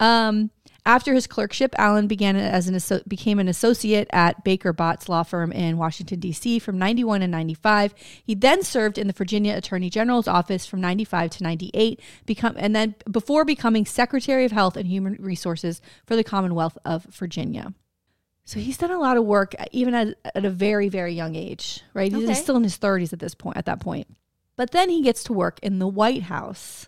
Um, 0.00 0.50
after 0.86 1.12
his 1.12 1.26
clerkship, 1.26 1.74
Allen 1.76 2.06
began 2.06 2.34
as 2.36 2.66
an 2.66 3.00
became 3.06 3.38
an 3.38 3.48
associate 3.48 4.08
at 4.10 4.42
Baker 4.42 4.72
Botts 4.72 5.06
law 5.08 5.22
firm 5.22 5.52
in 5.52 5.76
Washington 5.76 6.18
D.C. 6.18 6.60
from 6.60 6.78
91 6.78 7.20
and 7.20 7.30
95. 7.30 7.94
He 8.24 8.34
then 8.34 8.62
served 8.62 8.96
in 8.96 9.06
the 9.06 9.12
Virginia 9.12 9.54
Attorney 9.54 9.90
General's 9.90 10.26
office 10.28 10.64
from 10.64 10.80
95 10.80 11.30
to 11.30 11.42
98, 11.42 12.00
become 12.24 12.54
and 12.58 12.74
then 12.74 12.94
before 13.10 13.44
becoming 13.44 13.84
Secretary 13.84 14.46
of 14.46 14.52
Health 14.52 14.76
and 14.78 14.86
Human 14.88 15.16
Resources 15.18 15.82
for 16.06 16.16
the 16.16 16.24
Commonwealth 16.24 16.78
of 16.86 17.04
Virginia. 17.04 17.74
So 18.48 18.58
he's 18.58 18.78
done 18.78 18.90
a 18.90 18.98
lot 18.98 19.18
of 19.18 19.26
work 19.26 19.54
uh, 19.58 19.66
even 19.72 19.92
at, 19.92 20.16
at 20.34 20.46
a 20.46 20.48
very 20.48 20.88
very 20.88 21.12
young 21.12 21.34
age, 21.34 21.82
right? 21.92 22.10
He's 22.10 22.40
still 22.40 22.56
in 22.56 22.62
his 22.62 22.78
30s 22.78 23.12
at 23.12 23.18
this 23.18 23.34
point 23.34 23.58
at 23.58 23.66
that 23.66 23.78
point. 23.78 24.06
But 24.56 24.70
then 24.70 24.88
he 24.88 25.02
gets 25.02 25.22
to 25.24 25.34
work 25.34 25.58
in 25.62 25.80
the 25.80 25.86
White 25.86 26.22
House, 26.22 26.86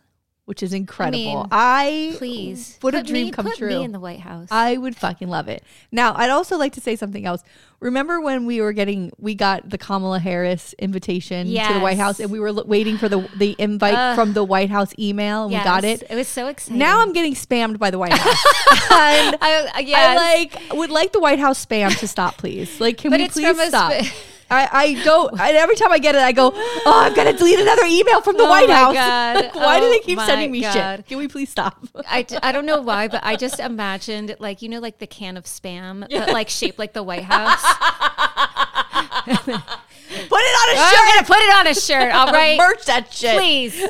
which 0.50 0.64
is 0.64 0.72
incredible. 0.72 1.16
mean, 1.16 1.46
I 1.52 2.12
Please. 2.18 2.76
would 2.82 2.96
a 2.96 3.04
dream 3.04 3.26
me, 3.26 3.30
come 3.30 3.46
put 3.46 3.56
true. 3.56 3.68
me 3.68 3.84
in 3.84 3.92
the 3.92 4.00
White 4.00 4.18
House. 4.18 4.48
I 4.50 4.76
would 4.76 4.96
fucking 4.96 5.28
love 5.28 5.46
it. 5.46 5.62
Now, 5.92 6.12
I'd 6.16 6.30
also 6.30 6.58
like 6.58 6.72
to 6.72 6.80
say 6.80 6.96
something 6.96 7.24
else. 7.24 7.44
Remember 7.78 8.20
when 8.20 8.46
we 8.46 8.60
were 8.60 8.72
getting, 8.72 9.12
we 9.16 9.36
got 9.36 9.70
the 9.70 9.78
Kamala 9.78 10.18
Harris 10.18 10.74
invitation 10.80 11.46
to 11.46 11.72
the 11.74 11.78
White 11.78 11.98
House, 11.98 12.18
and 12.18 12.32
we 12.32 12.40
were 12.40 12.48
l- 12.48 12.64
waiting 12.66 12.98
for 12.98 13.08
the 13.08 13.26
the 13.36 13.54
invite 13.60 13.94
Ugh. 13.94 14.16
from 14.16 14.32
the 14.32 14.42
White 14.42 14.70
House 14.70 14.92
email, 14.98 15.44
and 15.44 15.52
we 15.54 15.62
got 15.62 15.84
it. 15.84 16.02
It 16.10 16.16
was 16.16 16.26
so 16.26 16.48
exciting. 16.48 16.78
Now 16.78 16.98
I'm 17.00 17.12
getting 17.12 17.34
spammed 17.34 17.78
by 17.78 17.90
the 17.92 17.98
White 17.98 18.12
House, 18.18 18.44
and 18.90 19.36
I, 19.40 19.70
I, 19.72 19.92
I 19.96 20.16
like 20.16 20.60
would 20.72 20.90
like 20.90 21.12
the 21.12 21.20
White 21.20 21.38
House 21.38 21.64
spam 21.64 21.96
to 22.00 22.08
stop, 22.08 22.36
please. 22.38 22.80
Like, 22.80 22.98
can 22.98 23.12
But 23.12 23.20
we 23.20 23.28
please 23.28 23.68
stop? 23.68 23.92
sp- 24.02 24.12
I, 24.50 24.68
I 24.72 25.04
don't. 25.04 25.38
I, 25.40 25.52
every 25.52 25.76
time 25.76 25.92
I 25.92 25.98
get 25.98 26.14
it, 26.14 26.20
I 26.20 26.32
go, 26.32 26.52
"Oh, 26.54 27.02
I'm 27.04 27.14
gonna 27.14 27.32
delete 27.32 27.60
another 27.60 27.84
email 27.84 28.20
from 28.20 28.36
the 28.36 28.44
Oh 28.44 28.50
White 28.50 28.70
House." 28.70 28.94
Like, 29.40 29.54
why 29.54 29.78
do 29.80 29.86
Oh 29.86 29.90
they 29.90 30.00
keep 30.00 30.18
sending 30.18 30.50
me 30.50 30.60
God. 30.62 30.72
shit? 30.72 31.06
Can 31.06 31.18
we 31.18 31.28
please 31.28 31.50
stop? 31.50 31.78
I, 32.08 32.26
I 32.42 32.52
don't 32.52 32.66
know 32.66 32.80
why, 32.80 33.08
but 33.08 33.20
I 33.24 33.36
just 33.36 33.60
imagined 33.60 34.34
like 34.40 34.62
you 34.62 34.68
know 34.68 34.80
like 34.80 34.98
the 34.98 35.06
can 35.06 35.36
of 35.36 35.44
spam, 35.44 36.06
but 36.10 36.32
like 36.32 36.48
shaped 36.48 36.78
like 36.78 36.92
the 36.92 37.02
White 37.02 37.24
House. 37.24 37.62
Put 39.24 40.40
it 40.42 40.56
on 40.60 40.76
a 40.76 40.78
oh, 40.78 40.90
shirt. 40.90 41.00
I'm 41.00 41.14
gonna 41.14 41.26
put 41.26 41.38
it 41.38 41.54
on 41.56 41.66
a 41.68 41.74
shirt. 41.74 42.12
All 42.14 42.32
right, 42.32 42.58
Merch 42.58 42.84
that 42.86 43.12
shit. 43.12 43.36
please, 43.36 43.80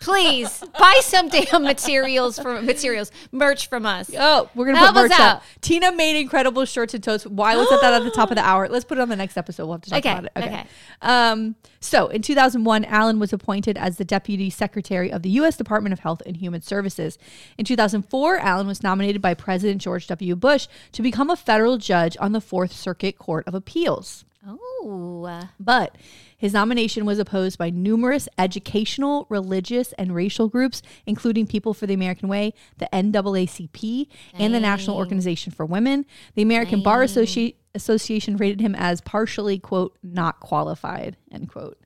please 0.00 0.62
buy 0.78 1.00
some 1.02 1.28
damn 1.28 1.62
materials 1.64 2.38
from 2.38 2.64
materials 2.66 3.10
merch 3.32 3.68
from 3.68 3.86
us. 3.86 4.10
Oh, 4.18 4.48
we're 4.54 4.66
gonna 4.66 4.78
Help 4.78 4.94
put 4.94 5.04
us 5.04 5.10
merch 5.10 5.20
up. 5.20 5.36
out. 5.36 5.42
Tina 5.60 5.92
made 5.92 6.18
incredible 6.20 6.64
shirts 6.64 6.94
and 6.94 7.02
totes. 7.02 7.26
Why 7.26 7.56
was 7.56 7.68
that 7.68 7.92
at 7.92 8.02
the 8.04 8.10
top 8.10 8.30
of 8.30 8.36
the 8.36 8.44
hour? 8.44 8.68
Let's 8.68 8.84
put 8.84 8.98
it 8.98 9.00
on 9.00 9.08
the 9.08 9.16
next 9.16 9.36
episode. 9.36 9.64
We'll 9.64 9.74
have 9.74 9.82
to 9.82 9.90
talk 9.90 9.98
Okay, 9.98 10.12
about 10.12 10.24
it. 10.24 10.30
okay. 10.36 10.64
Um, 11.02 11.56
so 11.80 12.08
in 12.08 12.22
2001, 12.22 12.84
Allen 12.86 13.18
was 13.18 13.32
appointed 13.32 13.76
as 13.78 13.96
the 13.96 14.04
Deputy 14.04 14.50
Secretary 14.50 15.10
of 15.12 15.22
the 15.22 15.30
U.S. 15.30 15.56
Department 15.56 15.92
of 15.92 16.00
Health 16.00 16.22
and 16.26 16.36
Human 16.36 16.60
Services. 16.62 17.18
In 17.56 17.64
2004, 17.64 18.38
Allen 18.38 18.66
was 18.66 18.82
nominated 18.82 19.22
by 19.22 19.34
President 19.34 19.80
George 19.80 20.06
W. 20.08 20.34
Bush 20.36 20.66
to 20.92 21.02
become 21.02 21.30
a 21.30 21.36
federal 21.36 21.76
judge 21.78 22.16
on 22.20 22.32
the 22.32 22.40
Fourth 22.40 22.72
Circuit 22.72 23.18
Court 23.18 23.46
of 23.46 23.54
Appeals. 23.54 24.24
Oh, 24.48 25.46
But 25.60 25.96
his 26.38 26.54
nomination 26.54 27.04
was 27.04 27.18
opposed 27.18 27.58
by 27.58 27.68
numerous 27.68 28.28
educational, 28.38 29.26
religious, 29.28 29.92
and 29.94 30.14
racial 30.14 30.48
groups, 30.48 30.80
including 31.04 31.46
People 31.46 31.74
for 31.74 31.86
the 31.86 31.92
American 31.94 32.28
Way, 32.28 32.54
the 32.78 32.88
NAACP, 32.92 34.08
and 34.34 34.54
the 34.54 34.60
National 34.60 34.96
Organization 34.96 35.52
for 35.52 35.66
Women. 35.66 36.06
The 36.34 36.42
American 36.42 36.82
Bar 36.82 37.04
Associ- 37.04 37.56
Association 37.74 38.36
rated 38.38 38.60
him 38.60 38.74
as 38.74 39.00
partially, 39.02 39.58
quote, 39.58 39.98
not 40.02 40.40
qualified, 40.40 41.16
end 41.30 41.50
quote. 41.50 41.78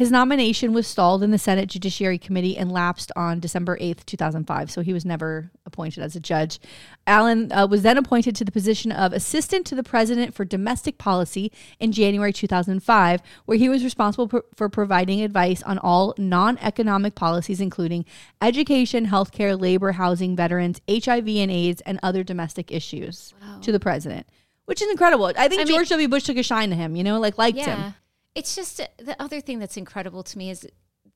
His 0.00 0.10
nomination 0.10 0.72
was 0.72 0.86
stalled 0.86 1.22
in 1.22 1.30
the 1.30 1.36
Senate 1.36 1.68
Judiciary 1.68 2.16
Committee 2.16 2.56
and 2.56 2.72
lapsed 2.72 3.12
on 3.16 3.38
December 3.38 3.76
8th, 3.76 4.06
2005. 4.06 4.70
So 4.70 4.80
he 4.80 4.94
was 4.94 5.04
never 5.04 5.50
appointed 5.66 6.02
as 6.02 6.16
a 6.16 6.20
judge. 6.20 6.58
Allen 7.06 7.52
uh, 7.52 7.66
was 7.66 7.82
then 7.82 7.98
appointed 7.98 8.34
to 8.36 8.44
the 8.46 8.50
position 8.50 8.92
of 8.92 9.12
Assistant 9.12 9.66
to 9.66 9.74
the 9.74 9.82
President 9.82 10.32
for 10.32 10.46
Domestic 10.46 10.96
Policy 10.96 11.52
in 11.78 11.92
January 11.92 12.32
2005, 12.32 13.20
where 13.44 13.58
he 13.58 13.68
was 13.68 13.84
responsible 13.84 14.26
for, 14.26 14.42
for 14.54 14.70
providing 14.70 15.20
advice 15.20 15.62
on 15.64 15.76
all 15.76 16.14
non 16.16 16.56
economic 16.62 17.14
policies, 17.14 17.60
including 17.60 18.06
education, 18.40 19.08
healthcare, 19.08 19.60
labor, 19.60 19.92
housing, 19.92 20.34
veterans, 20.34 20.80
HIV 20.88 21.28
and 21.28 21.50
AIDS, 21.50 21.82
and 21.82 22.00
other 22.02 22.24
domestic 22.24 22.72
issues 22.72 23.34
to 23.60 23.70
the 23.70 23.78
president. 23.78 24.26
Which 24.64 24.80
is 24.80 24.90
incredible. 24.90 25.26
I 25.26 25.48
think 25.48 25.60
I 25.60 25.64
mean- 25.64 25.74
George 25.74 25.90
W. 25.90 26.08
Bush 26.08 26.22
took 26.22 26.38
a 26.38 26.42
shine 26.42 26.70
to 26.70 26.76
him, 26.76 26.96
you 26.96 27.04
know, 27.04 27.20
like 27.20 27.36
liked 27.36 27.58
him. 27.58 27.92
It's 28.34 28.54
just 28.54 28.80
uh, 28.80 28.86
the 28.98 29.20
other 29.20 29.40
thing 29.40 29.58
that's 29.58 29.76
incredible 29.76 30.22
to 30.22 30.38
me 30.38 30.50
is 30.50 30.66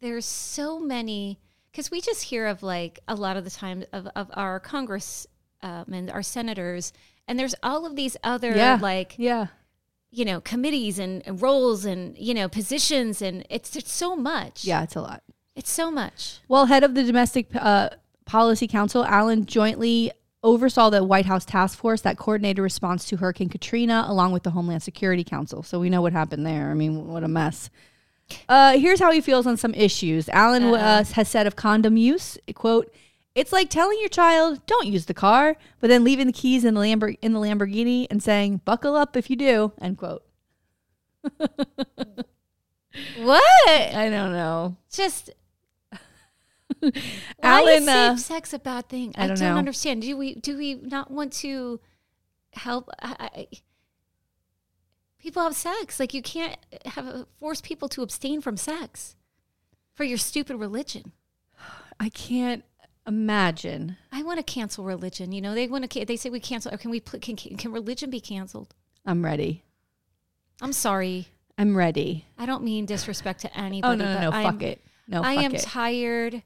there's 0.00 0.27
so 0.27 0.81
many 0.81 1.38
because 1.70 1.90
we 1.90 2.00
just 2.00 2.24
hear 2.24 2.46
of 2.46 2.62
like 2.62 3.00
a 3.09 3.14
lot 3.14 3.37
of 3.37 3.44
the 3.44 3.50
time 3.50 3.85
of, 3.92 4.07
of 4.14 4.31
our 4.35 4.61
Congress 4.61 5.27
um, 5.62 5.87
and 5.92 6.11
our 6.11 6.22
senators, 6.22 6.92
and 7.27 7.38
there's 7.38 7.55
all 7.62 7.87
of 7.87 7.96
these 7.96 8.16
other 8.22 8.50
Yeah. 8.55 8.79
like 8.81 9.14
Yeah. 9.18 9.46
you 10.11 10.24
know 10.24 10.40
committees 10.40 10.98
and, 10.98 11.22
and 11.27 11.40
roles 11.40 11.85
and 11.85 12.16
you 12.18 12.35
know 12.35 12.48
positions, 12.48 13.22
and 13.22 13.46
it's 13.50 13.74
it's 13.77 13.92
so 13.92 14.14
much. 14.16 14.64
Yeah, 14.64 14.83
it's 14.83 14.96
a 14.96 15.00
lot. 15.00 15.22
it's 15.57 15.70
so 15.70 15.90
much. 15.90 16.40
Well, 16.48 16.66
head 16.66 16.83
of 16.85 16.94
the 16.94 17.05
Domestic 17.05 17.46
uh, 17.55 17.90
Policy 18.27 18.66
Council, 18.68 19.05
Allen 19.05 19.46
jointly 19.46 20.11
oversaw 20.44 20.90
the 20.90 21.02
White 21.02 21.26
House 21.26 21.44
task 21.44 21.76
force 21.76 22.02
that 22.02 22.16
coordinated 22.16 22.62
response 22.62 23.04
to 23.07 23.16
Hurricane 23.16 23.48
Katrina, 23.48 24.04
along 24.07 24.33
with 24.33 24.44
the 24.44 24.50
Homeland 24.50 24.83
Security 24.83 25.24
Council. 25.24 25.64
So 25.64 25.80
we 25.80 25.90
know 25.90 26.02
what 26.02 26.12
happened 26.12 26.46
there. 26.46 26.70
I 26.70 26.74
mean, 26.74 27.09
what 27.09 27.24
a 27.24 27.28
mess. 27.28 27.70
Uh, 28.48 28.78
here's 28.78 29.00
how 29.00 29.11
he 29.11 29.20
feels 29.20 29.46
on 29.46 29.57
some 29.57 29.74
issues. 29.74 30.28
Allen 30.28 30.64
uh, 30.64 31.04
has 31.04 31.28
said 31.28 31.46
of 31.46 31.57
condom 31.57 31.96
use, 31.96 32.38
quote, 32.54 32.94
it's 33.35 33.52
like 33.52 33.68
telling 33.68 33.98
your 33.98 34.09
child, 34.09 34.64
don't 34.66 34.87
use 34.87 35.07
the 35.07 35.14
car, 35.14 35.57
but 35.80 35.88
then 35.88 36.04
leaving 36.04 36.28
the 36.28 36.33
keys 36.33 36.64
in 36.64 36.74
the, 36.74 36.80
Lambor- 36.80 37.18
in 37.20 37.33
the 37.33 37.40
Lamborghini 37.40 38.07
and 38.09 38.22
saying, 38.22 38.61
buckle 38.64 38.94
up 38.94 39.16
if 39.16 39.28
you 39.28 39.35
do, 39.35 39.72
end 39.80 39.98
quote. 39.98 40.24
What? 43.18 43.68
I 43.68 44.09
don't 44.09 44.33
know. 44.33 44.76
Just 44.92 45.30
why 47.38 47.62
is 47.62 47.88
uh, 47.88 48.16
sex 48.16 48.53
a 48.53 48.59
bad 48.59 48.88
thing? 48.88 49.14
I 49.16 49.25
I 49.25 49.27
don't 49.29 49.38
don't, 49.38 49.57
understand. 49.57 50.03
Do 50.03 50.16
we 50.16 50.35
do 50.35 50.57
we 50.57 50.75
not 50.75 51.11
want 51.11 51.33
to 51.35 51.81
help? 52.53 52.88
I, 53.01 53.49
people 55.18 55.42
have 55.42 55.57
sex. 55.57 55.99
Like 55.99 56.14
you 56.14 56.23
can't 56.23 56.57
have 56.87 57.27
force 57.40 57.61
people 57.61 57.88
to 57.90 58.03
abstain 58.03 58.40
from 58.40 58.57
sex 58.57 59.16
for 59.94 60.05
your 60.05 60.18
stupid 60.18 60.57
religion. 60.57 61.12
I 62.01 62.09
can't 62.09 62.64
imagine. 63.07 63.97
I 64.12 64.23
want 64.23 64.38
to 64.38 64.42
cancel 64.42 64.85
religion. 64.85 65.33
You 65.33 65.40
know, 65.40 65.55
they 65.55 65.66
want 65.66 65.90
to. 65.90 66.05
They 66.05 66.16
say 66.16 66.31
we 66.31 66.40
cancel. 66.40 66.73
Or 66.73 66.77
can 66.77 66.90
we? 66.90 67.01
Can 67.01 67.37
can 67.37 67.73
religion 67.73 68.11
be 68.11 68.20
canceled? 68.20 68.75
I'm 69.07 69.25
ready. 69.25 69.64
I'm 70.61 70.73
sorry. 70.73 71.29
I'm 71.57 71.77
ready. 71.77 72.27
I 72.38 72.47
don't 72.47 72.64
mean 72.64 72.87
disrespect 72.87 73.40
to 73.40 73.59
anybody. 73.59 74.03
Oh 74.03 74.05
no, 74.05 74.14
no, 74.14 74.20
no! 74.23 74.31
Fuck 74.31 74.55
am, 74.55 74.61
it. 74.62 74.85
No, 75.07 75.23
I 75.23 75.35
am 75.35 75.55
it. 75.55 75.62
tired. 75.62 76.42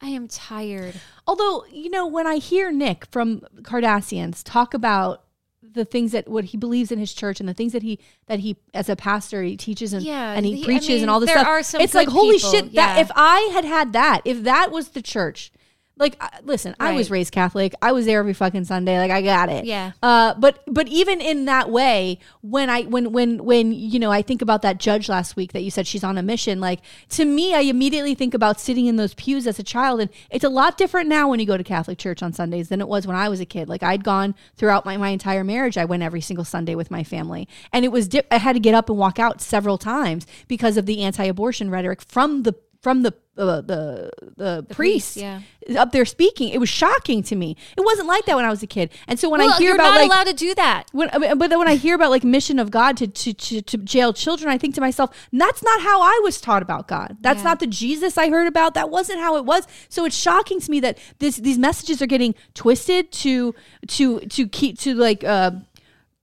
I 0.00 0.08
am 0.08 0.28
tired. 0.28 0.94
Although 1.26 1.64
you 1.70 1.90
know, 1.90 2.06
when 2.06 2.26
I 2.26 2.36
hear 2.36 2.70
Nick 2.72 3.06
from 3.06 3.40
Cardassians 3.62 4.42
talk 4.44 4.74
about 4.74 5.22
the 5.62 5.84
things 5.84 6.12
that 6.12 6.28
what 6.28 6.44
he 6.44 6.56
believes 6.56 6.92
in 6.92 6.98
his 6.98 7.12
church 7.14 7.40
and 7.40 7.48
the 7.48 7.54
things 7.54 7.72
that 7.72 7.82
he 7.82 7.98
that 8.26 8.40
he 8.40 8.56
as 8.74 8.88
a 8.88 8.96
pastor 8.96 9.42
he 9.42 9.56
teaches 9.56 9.92
and 9.92 10.04
Yeah, 10.04 10.32
and 10.32 10.44
he 10.44 10.56
he- 10.56 10.62
I 10.62 10.64
preaches 10.66 11.00
and 11.02 11.10
all 11.10 11.20
this 11.20 11.28
there 11.28 11.38
stuff. 11.38 11.48
are 11.48 11.62
some 11.62 11.80
it's 11.80 11.94
like 11.94 12.08
holy 12.08 12.36
people, 12.36 12.50
shit! 12.50 12.74
That 12.74 13.00
if 13.00 13.10
I 13.16 13.50
had 13.52 13.64
had 13.64 13.92
that, 13.94 14.20
if 14.24 14.42
that 14.44 14.70
was 14.70 14.88
the 14.90 15.02
church. 15.02 15.50
Like, 15.96 16.20
listen, 16.42 16.74
I 16.80 16.92
was 16.92 17.08
raised 17.08 17.32
Catholic. 17.32 17.72
I 17.80 17.92
was 17.92 18.04
there 18.04 18.18
every 18.18 18.32
fucking 18.32 18.64
Sunday. 18.64 18.98
Like, 18.98 19.12
I 19.12 19.22
got 19.22 19.48
it. 19.48 19.64
Yeah. 19.64 19.92
Uh, 20.02 20.34
but 20.34 20.60
but 20.66 20.88
even 20.88 21.20
in 21.20 21.44
that 21.44 21.70
way, 21.70 22.18
when 22.40 22.68
I 22.68 22.82
when 22.82 23.12
when 23.12 23.44
when 23.44 23.72
you 23.72 24.00
know 24.00 24.10
I 24.10 24.20
think 24.20 24.42
about 24.42 24.62
that 24.62 24.78
judge 24.78 25.08
last 25.08 25.36
week 25.36 25.52
that 25.52 25.62
you 25.62 25.70
said 25.70 25.86
she's 25.86 26.02
on 26.02 26.18
a 26.18 26.22
mission, 26.22 26.58
like 26.60 26.80
to 27.10 27.24
me, 27.24 27.54
I 27.54 27.60
immediately 27.60 28.16
think 28.16 28.34
about 28.34 28.58
sitting 28.58 28.86
in 28.86 28.96
those 28.96 29.14
pews 29.14 29.46
as 29.46 29.60
a 29.60 29.62
child, 29.62 30.00
and 30.00 30.10
it's 30.30 30.42
a 30.44 30.48
lot 30.48 30.76
different 30.76 31.08
now 31.08 31.28
when 31.28 31.38
you 31.38 31.46
go 31.46 31.56
to 31.56 31.62
Catholic 31.62 31.98
church 31.98 32.24
on 32.24 32.32
Sundays 32.32 32.70
than 32.70 32.80
it 32.80 32.88
was 32.88 33.06
when 33.06 33.16
I 33.16 33.28
was 33.28 33.38
a 33.38 33.46
kid. 33.46 33.68
Like 33.68 33.84
I'd 33.84 34.02
gone 34.02 34.34
throughout 34.56 34.84
my 34.84 34.96
my 34.96 35.10
entire 35.10 35.44
marriage, 35.44 35.78
I 35.78 35.84
went 35.84 36.02
every 36.02 36.20
single 36.20 36.44
Sunday 36.44 36.74
with 36.74 36.90
my 36.90 37.04
family, 37.04 37.46
and 37.72 37.84
it 37.84 37.92
was 37.92 38.08
I 38.32 38.38
had 38.38 38.54
to 38.54 38.60
get 38.60 38.74
up 38.74 38.90
and 38.90 38.98
walk 38.98 39.20
out 39.20 39.40
several 39.40 39.78
times 39.78 40.26
because 40.48 40.76
of 40.76 40.86
the 40.86 41.02
anti-abortion 41.02 41.70
rhetoric 41.70 42.02
from 42.02 42.42
the 42.42 42.54
from 42.82 43.02
the 43.02 43.14
uh, 43.36 43.60
the 43.60 44.10
the, 44.36 44.62
priest, 44.62 45.14
priest 45.14 45.16
yeah. 45.16 45.40
up 45.80 45.92
there 45.92 46.04
speaking. 46.04 46.50
It 46.50 46.58
was 46.58 46.68
shocking 46.68 47.22
to 47.24 47.36
me. 47.36 47.56
It 47.76 47.80
wasn't 47.84 48.06
like 48.08 48.24
that 48.26 48.36
when 48.36 48.44
I 48.44 48.50
was 48.50 48.62
a 48.62 48.66
kid, 48.66 48.90
and 49.08 49.18
so 49.18 49.28
when 49.28 49.40
I 49.40 49.56
hear 49.56 49.68
you're 49.68 49.74
about 49.74 49.90
not 49.90 50.00
like 50.00 50.06
allowed 50.06 50.26
to 50.28 50.32
do 50.32 50.54
that. 50.54 50.84
when, 50.92 51.08
but 51.10 51.48
then 51.50 51.58
when 51.58 51.68
I 51.68 51.76
hear 51.76 51.94
about 51.94 52.10
like 52.10 52.24
mission 52.24 52.58
of 52.58 52.70
God 52.70 52.96
to, 52.98 53.06
to 53.06 53.32
to 53.34 53.62
to 53.62 53.78
jail 53.78 54.12
children, 54.12 54.50
I 54.50 54.58
think 54.58 54.74
to 54.76 54.80
myself, 54.80 55.10
that's 55.32 55.62
not 55.62 55.80
how 55.80 56.00
I 56.02 56.20
was 56.22 56.40
taught 56.40 56.62
about 56.62 56.88
God. 56.88 57.16
That's 57.20 57.38
Yeah. 57.38 57.44
not 57.44 57.60
the 57.60 57.66
Jesus 57.66 58.16
I 58.18 58.28
heard 58.30 58.46
about. 58.46 58.74
That 58.74 58.90
wasn't 58.90 59.20
how 59.20 59.36
it 59.36 59.44
was. 59.44 59.66
So 59.88 60.04
it's 60.04 60.16
shocking 60.16 60.60
to 60.60 60.70
me 60.70 60.80
that 60.80 60.98
this 61.18 61.36
these 61.36 61.58
messages 61.58 62.00
are 62.00 62.06
getting 62.06 62.34
twisted 62.54 63.10
to 63.12 63.54
to 63.88 64.20
to 64.20 64.48
keep 64.48 64.78
to 64.80 64.94
like 64.94 65.24
uh 65.24 65.52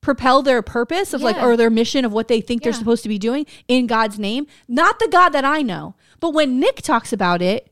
propel 0.02 0.42
their 0.42 0.62
purpose 0.62 1.14
of 1.14 1.22
like 1.22 1.38
or 1.38 1.56
their 1.56 1.70
mission 1.70 2.04
of 2.06 2.12
what 2.12 2.28
they 2.28 2.42
think 2.42 2.64
they're 2.64 2.74
supposed 2.74 3.04
to 3.04 3.10
be 3.10 3.20
doing 3.20 3.46
in 3.68 3.86
God's 3.88 4.18
name, 4.18 4.48
not 4.68 4.98
the 5.00 5.08
God 5.08 5.30
that 5.30 5.46
I 5.46 5.62
know. 5.62 5.96
But 6.20 6.32
when 6.34 6.60
Nick 6.60 6.78
talks 6.82 7.14
about 7.14 7.42
it, 7.42 7.72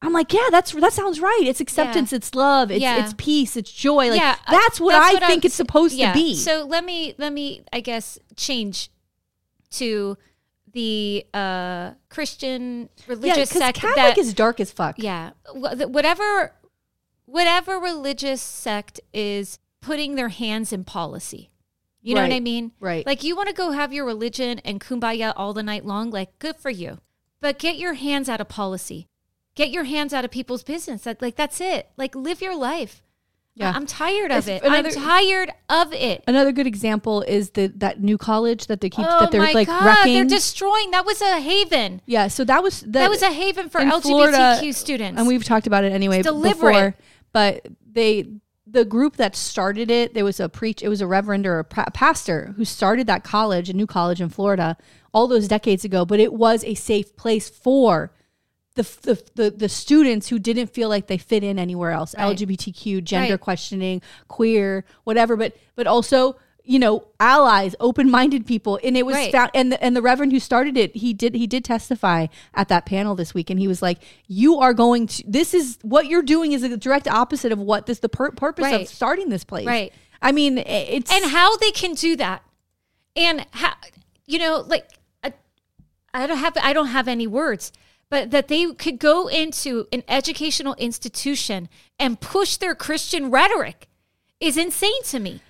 I'm 0.00 0.12
like, 0.12 0.32
yeah, 0.32 0.48
that's 0.50 0.72
that 0.72 0.92
sounds 0.92 1.20
right. 1.20 1.42
It's 1.44 1.60
acceptance, 1.60 2.12
it's 2.12 2.34
love, 2.34 2.70
it's 2.70 2.80
Yeah. 2.80 3.02
it's 3.04 3.14
peace, 3.18 3.56
it's 3.56 3.70
joy. 3.72 4.10
Like 4.10 4.20
yeah, 4.20 4.36
uh, 4.46 4.50
that's 4.52 4.80
what 4.80 4.94
I 4.94 5.10
think 5.10 5.22
I'm- 5.22 5.40
it's 5.44 5.54
supposed 5.54 5.94
yeah. 5.96 6.12
to 6.12 6.18
be. 6.18 6.34
So 6.36 6.64
let 6.64 6.84
me 6.84 7.14
let 7.18 7.32
me 7.32 7.62
I 7.72 7.80
guess 7.80 8.18
change 8.36 8.90
to 9.72 10.16
the 10.72 11.26
uh 11.34 11.92
Christian 12.08 12.88
religious 13.06 13.48
because 13.48 13.62
sect 13.62 13.78
Catholic 13.80 13.96
that 13.96 14.18
is 14.18 14.32
dark 14.34 14.60
as 14.60 14.70
fuck. 14.70 14.94
yeah 14.98 15.30
whatever 15.54 16.52
whatever 17.24 17.78
religious 17.78 18.40
sect 18.40 19.00
is 19.12 19.58
putting 19.80 20.14
their 20.14 20.28
hands 20.28 20.72
in 20.72 20.84
policy. 20.84 21.50
You 22.08 22.14
know 22.14 22.22
what 22.22 22.32
I 22.32 22.40
mean? 22.40 22.72
right. 22.80 23.04
Like 23.06 23.22
you 23.22 23.36
want 23.36 23.48
to 23.48 23.54
go 23.54 23.70
have 23.72 23.92
your 23.92 24.04
religion 24.04 24.58
and 24.60 24.80
kumbaya 24.80 25.32
all 25.36 25.52
the 25.52 25.62
night 25.62 25.84
long, 25.84 26.10
like 26.10 26.38
good 26.38 26.56
for 26.56 26.70
you. 26.70 26.98
But 27.40 27.58
get 27.58 27.76
your 27.76 27.94
hands 27.94 28.28
out 28.28 28.40
of 28.40 28.48
policy. 28.48 29.08
Get 29.54 29.70
your 29.70 29.84
hands 29.84 30.12
out 30.14 30.24
of 30.24 30.30
people's 30.30 30.62
business. 30.62 31.02
That, 31.02 31.20
like 31.22 31.36
that's 31.36 31.60
it. 31.60 31.90
Like 31.96 32.14
live 32.14 32.40
your 32.40 32.56
life. 32.56 33.02
Yeah. 33.54 33.72
I'm 33.74 33.86
tired 33.86 34.30
of 34.30 34.48
It's 34.48 34.62
it. 34.62 34.62
another- 34.64 34.88
I'm 34.90 34.94
tired 34.94 35.50
of 35.68 35.92
it. 35.92 36.22
Another 36.28 36.52
good 36.52 36.68
example 36.68 37.22
is 37.22 37.50
the 37.50 37.66
that 37.78 38.00
new 38.00 38.16
college 38.16 38.68
that 38.68 38.80
they 38.80 38.88
keep 38.88 39.04
oh 39.08 39.18
that 39.20 39.32
they're 39.32 39.40
my 39.42 39.50
like 39.52 39.66
god, 39.66 39.84
wrecking. 39.84 40.14
they're 40.14 40.24
destroying. 40.24 40.92
That 40.92 41.04
was 41.04 41.20
a 41.20 41.40
haven. 41.40 42.00
yeah, 42.06 42.28
so 42.28 42.44
that 42.44 42.62
was 42.62 42.82
That 42.82 43.10
was 43.10 43.20
a 43.20 43.32
haven 43.32 43.68
for 43.68 43.80
LGBTQ 43.80 44.02
Florida, 44.02 44.72
students. 44.72 45.18
and 45.18 45.26
we've 45.26 45.42
talked 45.42 45.66
about 45.66 45.82
it 45.82 45.92
anyway 45.92 46.22
deliberate. 46.22 46.54
before. 46.56 46.94
But 47.32 47.66
they, 47.90 48.28
the 48.70 48.84
group 48.84 49.16
that 49.16 49.34
started 49.34 49.90
it, 49.90 50.14
there 50.14 50.24
was 50.24 50.40
a 50.40 50.48
preach. 50.48 50.82
It 50.82 50.88
was 50.88 51.00
a 51.00 51.06
reverend 51.06 51.46
or 51.46 51.58
a 51.60 51.64
pa- 51.64 51.86
pastor 51.94 52.52
who 52.56 52.64
started 52.64 53.06
that 53.06 53.24
college, 53.24 53.70
a 53.70 53.72
new 53.72 53.86
college 53.86 54.20
in 54.20 54.28
Florida, 54.28 54.76
all 55.12 55.26
those 55.26 55.48
decades 55.48 55.84
ago. 55.84 56.04
But 56.04 56.20
it 56.20 56.32
was 56.32 56.64
a 56.64 56.74
safe 56.74 57.16
place 57.16 57.48
for. 57.48 58.12
The, 58.74 58.82
the, 59.02 59.22
the, 59.34 59.50
the 59.50 59.68
students 59.68 60.28
who 60.28 60.38
didn't 60.38 60.68
feel 60.68 60.88
like 60.88 61.08
they 61.08 61.18
fit 61.18 61.42
in 61.42 61.58
anywhere 61.58 61.90
else 61.90 62.14
Right. 62.16 62.36
lgbtq 62.38 63.02
gender 63.02 63.32
Right. 63.32 63.40
questioning 63.40 64.00
queer 64.28 64.84
whatever 65.02 65.36
but 65.36 65.56
but 65.74 65.88
also 65.88 66.36
you 66.70 66.78
know 66.78 67.02
allies 67.18 67.74
open-minded 67.80 68.46
people 68.46 68.78
and 68.84 68.94
it 68.94 69.06
was 69.06 69.14
Right. 69.14 69.32
found 69.32 69.50
and 69.54 69.72
the, 69.72 69.82
and 69.82 69.96
the 69.96 70.02
reverend 70.02 70.32
who 70.32 70.38
started 70.38 70.76
it 70.76 70.94
he 70.94 71.14
did 71.14 71.34
he 71.34 71.46
did 71.46 71.64
testify 71.64 72.26
at 72.54 72.68
that 72.68 72.84
panel 72.84 73.14
this 73.14 73.32
week 73.32 73.48
and 73.48 73.58
he 73.58 73.66
was 73.66 73.80
like 73.80 73.98
you 74.26 74.58
are 74.58 74.74
going 74.74 75.06
to 75.06 75.24
this 75.26 75.54
is 75.54 75.78
what 75.80 76.06
you're 76.06 76.20
doing 76.22 76.52
is 76.52 76.60
the 76.60 76.76
direct 76.76 77.08
opposite 77.08 77.52
of 77.52 77.58
what 77.58 77.86
this 77.86 78.00
the 78.00 78.08
pur- 78.10 78.32
purpose 78.32 78.64
Right. 78.64 78.82
of 78.82 78.88
starting 78.88 79.30
this 79.30 79.44
place 79.44 79.66
Right. 79.66 79.94
i 80.20 80.30
mean 80.30 80.58
it's 80.58 81.10
and 81.10 81.24
how 81.30 81.56
they 81.56 81.70
can 81.70 81.94
do 81.94 82.16
that 82.16 82.42
and 83.16 83.46
how 83.52 83.72
you 84.26 84.38
know 84.38 84.62
like 84.68 84.86
I, 85.24 85.32
I 86.12 86.26
don't 86.26 86.36
have 86.38 86.52
I 86.62 86.74
don't 86.74 86.88
have 86.88 87.08
any 87.08 87.26
words 87.26 87.72
but 88.10 88.30
that 88.30 88.48
they 88.48 88.72
could 88.74 88.98
go 88.98 89.26
into 89.28 89.86
an 89.90 90.02
educational 90.06 90.74
institution 90.74 91.68
and 91.98 92.20
push 92.20 92.56
their 92.58 92.74
Christian 92.74 93.30
rhetoric 93.30 93.86
is 94.40 94.56
insane 94.56 95.02
to 95.04 95.18
me. 95.18 95.40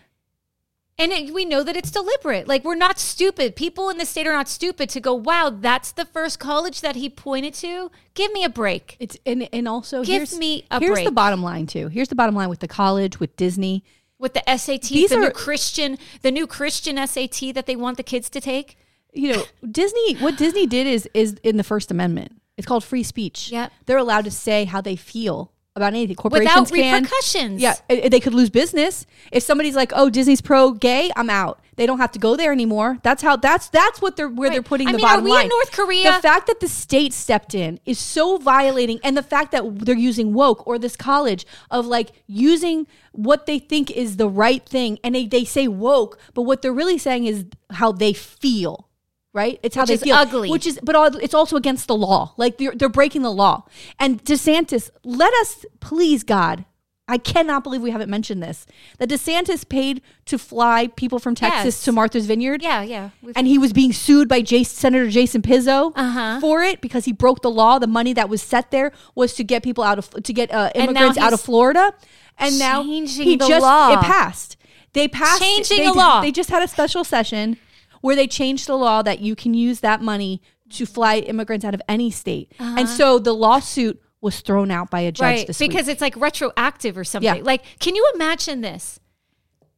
And 1.01 1.13
it, 1.13 1.33
we 1.33 1.45
know 1.45 1.63
that 1.63 1.77
it's 1.77 1.91
deliberate. 1.93 2.49
Like 2.49 2.65
we're 2.65 2.75
not 2.75 2.99
stupid. 2.99 3.55
People 3.55 3.89
in 3.89 3.99
the 3.99 4.05
state 4.07 4.27
are 4.27 4.33
not 4.33 4.49
stupid 4.49 4.89
to 4.91 5.01
go, 5.01 5.15
"Wow, 5.15 5.51
that's 5.51 5.93
the 5.93 6.05
first 6.05 6.39
college 6.41 6.81
that 6.81 6.97
he 6.97 7.09
pointed 7.09 7.55
to." 7.55 7.91
Give 8.15 8.33
me 8.33 8.43
a 8.43 8.49
break. 8.49 8.97
it's 8.99 9.17
and, 9.25 9.49
and 9.53 9.69
also 9.69 10.03
Give 10.03 10.17
here's, 10.17 10.37
me 10.39 10.65
a 10.71 10.81
here's 10.81 11.05
the 11.05 11.13
bottom 11.13 11.41
line 11.43 11.67
too 11.69 11.87
here's 11.89 12.09
the 12.09 12.17
bottom 12.17 12.35
line 12.35 12.49
with 12.49 12.59
the 12.59 12.67
college 12.67 13.21
with 13.21 13.37
disney 13.37 13.85
With 14.19 14.35
the 14.35 14.43
SATs, 14.49 14.89
These 14.89 15.11
the 15.11 15.19
are- 15.19 15.21
new 15.21 15.31
Christian, 15.31 15.99
the 16.23 16.33
new 16.33 16.49
Christian 16.49 16.97
SAT 17.07 17.53
that 17.55 17.67
they 17.67 17.77
want 17.77 17.97
the 17.97 18.03
kids 18.03 18.29
to 18.31 18.41
take. 18.41 18.77
you 19.13 19.33
know 19.33 19.45
disney 19.71 20.17
what 20.17 20.37
disney 20.37 20.67
did 20.67 20.87
is 20.89 21.09
is 21.15 21.35
in 21.45 21.57
the 21.59 21.63
first 21.65 21.91
amendment 21.93 22.33
it's 22.57 22.67
called 22.67 22.83
free 22.85 23.05
speech 23.05 23.51
Yep. 23.53 23.71
they're 23.87 23.97
allowed 23.99 24.25
to 24.25 24.31
say 24.33 24.65
how 24.65 24.81
they 24.81 24.97
feel 24.97 25.53
about 25.79 25.95
anything. 25.95 26.17
Corporations 26.17 26.71
Without 26.71 26.83
can 26.83 27.03
repercussions. 27.03 27.63
yeah 27.63 27.75
they 27.89 28.21
could 28.21 28.35
lose 28.35 28.51
business. 28.51 29.07
If 29.33 29.43
somebody's 29.43 29.77
like 29.77 29.93
oh 29.95 30.11
disney's 30.11 30.43
pro 30.43 30.73
gay 30.73 31.11
i'm 31.17 31.31
out. 31.31 31.61
They 31.79 31.87
don't 31.87 31.99
have 31.99 32.11
to 32.13 32.19
go 32.19 32.35
there 32.37 32.51
anymore. 32.51 32.99
That's 33.05 33.23
how 33.23 33.37
that's 33.37 33.69
that's 33.69 34.03
what 34.03 34.17
they're 34.17 34.29
where 34.29 34.51
they're 34.51 34.63
putting 34.63 34.89
I 34.89 34.93
the 34.93 34.97
mean, 34.99 35.07
are 35.07 35.11
bottom 35.21 35.25
we 35.25 35.41
in 35.41 35.49
North 35.49 35.71
Korea? 35.71 36.13
the 36.13 36.21
fact 36.21 36.49
that 36.49 36.59
the 36.59 36.67
state 36.67 37.13
stepped 37.13 37.55
in 37.55 37.79
is 37.87 38.01
so 38.01 38.37
violating 38.37 38.99
and 39.05 39.17
the 39.17 39.23
fact 39.23 39.53
that 39.53 39.63
they're 39.87 39.95
using 39.97 40.35
woke 40.35 40.67
or 40.67 40.77
this 40.77 40.97
college 40.97 41.47
of 41.71 41.87
like 41.87 42.11
using 42.27 42.89
what 43.13 43.47
they 43.47 43.61
think 43.61 43.93
is 43.93 44.17
the 44.17 44.29
right 44.29 44.67
thing 44.67 44.99
and 45.05 45.15
they, 45.15 45.27
they 45.27 45.45
say 45.45 45.69
woke 45.69 46.19
but 46.35 46.43
what 46.43 46.63
they're 46.63 46.73
really 46.73 46.99
saying 46.99 47.27
is 47.27 47.45
how 47.71 47.93
they 47.93 48.13
feel 48.13 48.88
right 49.35 49.61
it's 49.63 49.75
how 49.77 49.83
Which 49.83 49.89
they 49.91 49.97
feel 49.99 50.17
ugly. 50.17 50.51
which 50.51 50.67
is 50.67 50.79
but 50.83 50.95
all, 50.97 51.07
it's 51.17 51.35
also 51.35 51.57
against 51.57 51.87
the 51.87 51.95
law 51.97 52.33
like 52.37 52.59
they're, 52.59 52.73
they're 52.75 52.89
breaking 52.89 53.23
the 53.23 53.33
law 53.33 53.65
and 53.99 54.25
desantis 54.25 54.91
let 55.05 55.33
us 55.35 55.65
please 55.81 56.23
god 56.25 56.65
I 57.11 57.17
cannot 57.17 57.65
believe 57.65 57.81
we 57.81 57.91
haven't 57.91 58.11
mentioned 58.11 58.43
this. 58.43 58.67
That 58.99 59.09
DeSantis 59.09 59.67
paid 59.67 60.03
to 60.27 60.37
fly 60.37 60.89
people 60.89 61.19
from 61.19 61.35
Texas 61.35 61.77
Yes. 61.79 61.85
to 61.87 61.93
Martha's 61.93 62.27
Vineyard 62.27 62.61
Yeah, 62.63 62.83
yeah. 62.83 63.09
We've- 63.23 63.33
and 63.35 63.47
he 63.47 63.57
was 63.57 63.73
being 63.73 63.95
sued 63.95 64.29
by 64.29 64.43
Jason, 64.43 64.77
Senator 64.77 65.09
Jason 65.09 65.41
Pizzo 65.41 65.93
Uh-huh. 65.97 66.39
for 66.39 66.63
it 66.63 66.83
because 66.83 67.07
he 67.07 67.13
broke 67.13 67.41
the 67.41 67.51
law. 67.51 67.79
The 67.79 67.87
money 67.87 68.13
that 68.13 68.29
was 68.29 68.43
set 68.43 68.71
there 68.71 68.93
was 69.15 69.33
to 69.37 69.43
get 69.43 69.63
people 69.63 69.85
out 69.85 69.99
of 69.99 70.11
to 70.23 70.33
get 70.35 70.53
uh, 70.53 70.71
immigrants 70.75 71.17
out 71.17 71.33
of 71.33 71.41
Florida, 71.41 71.95
and 72.37 72.59
now 72.59 72.83
he 72.83 73.07
the 73.07 73.37
just 73.49 73.63
law. 73.63 73.95
it 73.95 74.01
passed. 74.01 74.59
They 74.93 75.09
passed 75.09 75.41
Changing 75.41 75.79
they, 75.79 75.87
the 75.87 75.95
law. 75.95 76.21
They 76.21 76.31
just 76.31 76.51
had 76.51 76.63
a 76.63 76.69
special 76.69 77.05
session 77.05 77.57
where 78.01 78.17
they 78.17 78.27
changed 78.27 78.67
the 78.67 78.77
law 78.77 79.03
that 79.03 79.21
you 79.21 79.35
can 79.37 79.55
use 79.55 79.81
that 79.81 80.01
money 80.03 80.41
to 80.71 80.85
fly 80.87 81.19
immigrants 81.19 81.65
out 81.65 81.75
of 81.75 81.83
any 81.89 82.11
state, 82.11 82.53
and 82.59 82.89
so 82.89 83.19
the 83.19 83.33
lawsuit 83.33 84.01
was 84.21 84.41
thrown 84.41 84.71
out 84.71 84.91
by 84.91 85.01
a 85.01 85.13
judge 85.13 85.23
Uh-huh. 85.23 85.37
right. 85.39 85.47
this 85.47 85.59
Because 85.59 85.87
week. 85.87 85.93
it's 85.93 86.01
like 86.01 86.17
retroactive 86.17 86.99
or 86.99 87.05
something. 87.05 87.37
Yeah. 87.37 87.43
Like, 87.43 87.63
can 87.79 87.95
you 87.95 88.11
imagine 88.15 88.61
this? 88.63 88.99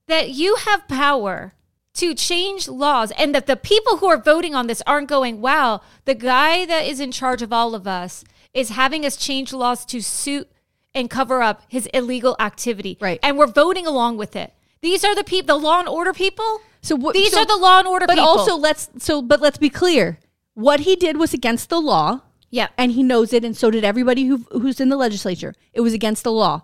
That 0.07 0.31
you 0.31 0.57
have 0.57 0.89
power 0.89 1.55
to 1.95 2.15
change 2.15 2.67
laws 2.67 3.13
and 3.19 3.35
that 3.35 3.47
the 3.47 3.57
people 3.57 3.99
who 3.99 4.07
are 4.07 4.17
voting 4.17 4.55
on 4.55 4.67
this 4.67 4.83
aren't 4.87 5.09
going, 5.09 5.41
wow, 5.41 5.83
the 6.05 6.15
guy 6.15 6.65
that 6.65 6.87
is 6.87 7.01
in 7.01 7.13
charge 7.13 7.43
of 7.43 7.53
all 7.53 7.75
of 7.75 7.87
us 7.87 8.25
is 8.55 8.71
having 8.71 9.05
us 9.05 9.17
change 9.17 9.53
laws 9.53 9.85
to 9.85 10.01
suit 10.01 10.51
and 10.95 11.11
cover 11.11 11.43
up 11.43 11.63
his 11.69 11.87
illegal 11.93 12.35
activity. 12.41 12.97
Right. 13.01 13.21
And 13.23 13.37
we're 13.39 13.47
voting 13.47 13.87
along 13.87 14.17
with 14.17 14.35
it. 14.35 14.53
These 14.81 15.05
are 15.05 15.15
the 15.15 15.23
people, 15.23 15.59
the 15.59 15.63
law 15.65 15.79
and 15.81 15.89
order 15.89 16.13
people. 16.13 16.61
So 16.83 16.97
what- 16.97 17.15
These 17.15 17.33
so- 17.33 17.41
are 17.41 17.47
the 17.47 17.57
law 17.57 17.79
and 17.79 17.89
order 17.89 18.07
But 18.07 18.15
people. 18.17 18.29
also 18.29 18.57
let's 18.57 18.89
so 18.99 19.21
but 19.23 19.41
let's 19.41 19.59
be 19.59 19.71
clear. 19.71 20.19
What 20.55 20.81
he 20.81 20.97
did 20.97 21.17
was 21.19 21.33
against 21.35 21.69
the 21.69 21.81
law. 21.81 22.21
yeah. 22.51 22.69
and 22.77 22.93
he 22.93 23.03
knows 23.03 23.33
it, 23.33 23.45
and 23.45 23.57
so 23.57 23.71
did 23.71 23.85
everybody 23.85 24.25
who, 24.27 24.39
who's 24.51 24.81
in 24.81 24.89
the 24.89 24.97
legislature. 24.97 25.55
It 25.73 25.83
was 25.83 25.93
against 25.93 26.25
the 26.25 26.33
law. 26.33 26.63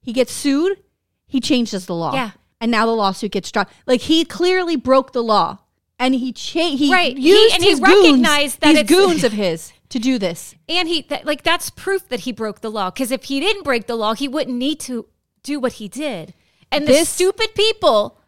He 0.00 0.12
gets 0.12 0.32
sued. 0.32 0.78
He 1.26 1.40
changes 1.40 1.86
the 1.86 1.94
law. 1.94 2.14
Yeah. 2.14 2.30
and 2.60 2.70
now 2.70 2.86
the 2.86 2.92
lawsuit 2.92 3.32
gets 3.32 3.50
dropped. 3.52 3.72
Like 3.86 4.02
he 4.02 4.24
clearly 4.24 4.76
broke 4.76 5.12
the 5.12 5.22
law, 5.22 5.58
and 5.98 6.14
he 6.14 6.32
changed. 6.32 6.82
he 6.82 6.90
Right. 6.92 7.16
He- 7.16 7.28
used 7.28 7.54
and 7.54 7.62
he 7.62 7.70
his 7.70 7.80
goons, 7.80 8.04
recognized 8.04 8.60
that 8.60 8.68
these 8.68 8.78
it's- 8.80 8.88
goons 8.88 9.22
of 9.24 9.32
his 9.32 9.72
to 9.90 9.98
do 9.98 10.18
this. 10.18 10.54
And 10.68 10.88
he 10.88 11.02
that, 11.10 11.24
like 11.26 11.42
that's 11.42 11.70
proof 11.70 12.08
that 12.08 12.20
he 12.20 12.32
broke 12.32 12.60
the 12.62 12.70
law 12.70 12.90
because 12.90 13.10
if 13.12 13.24
he 13.24 13.38
didn't 13.40 13.62
break 13.64 13.86
the 13.86 13.96
law, 13.96 14.14
he 14.14 14.26
wouldn't 14.28 14.56
need 14.56 14.80
to 14.80 15.06
do 15.42 15.60
what 15.60 15.74
he 15.74 15.86
did. 15.88 16.34
And 16.72 16.84
the 16.88 16.92
This- 16.92 17.08
stupid 17.10 17.54
people 17.54 18.18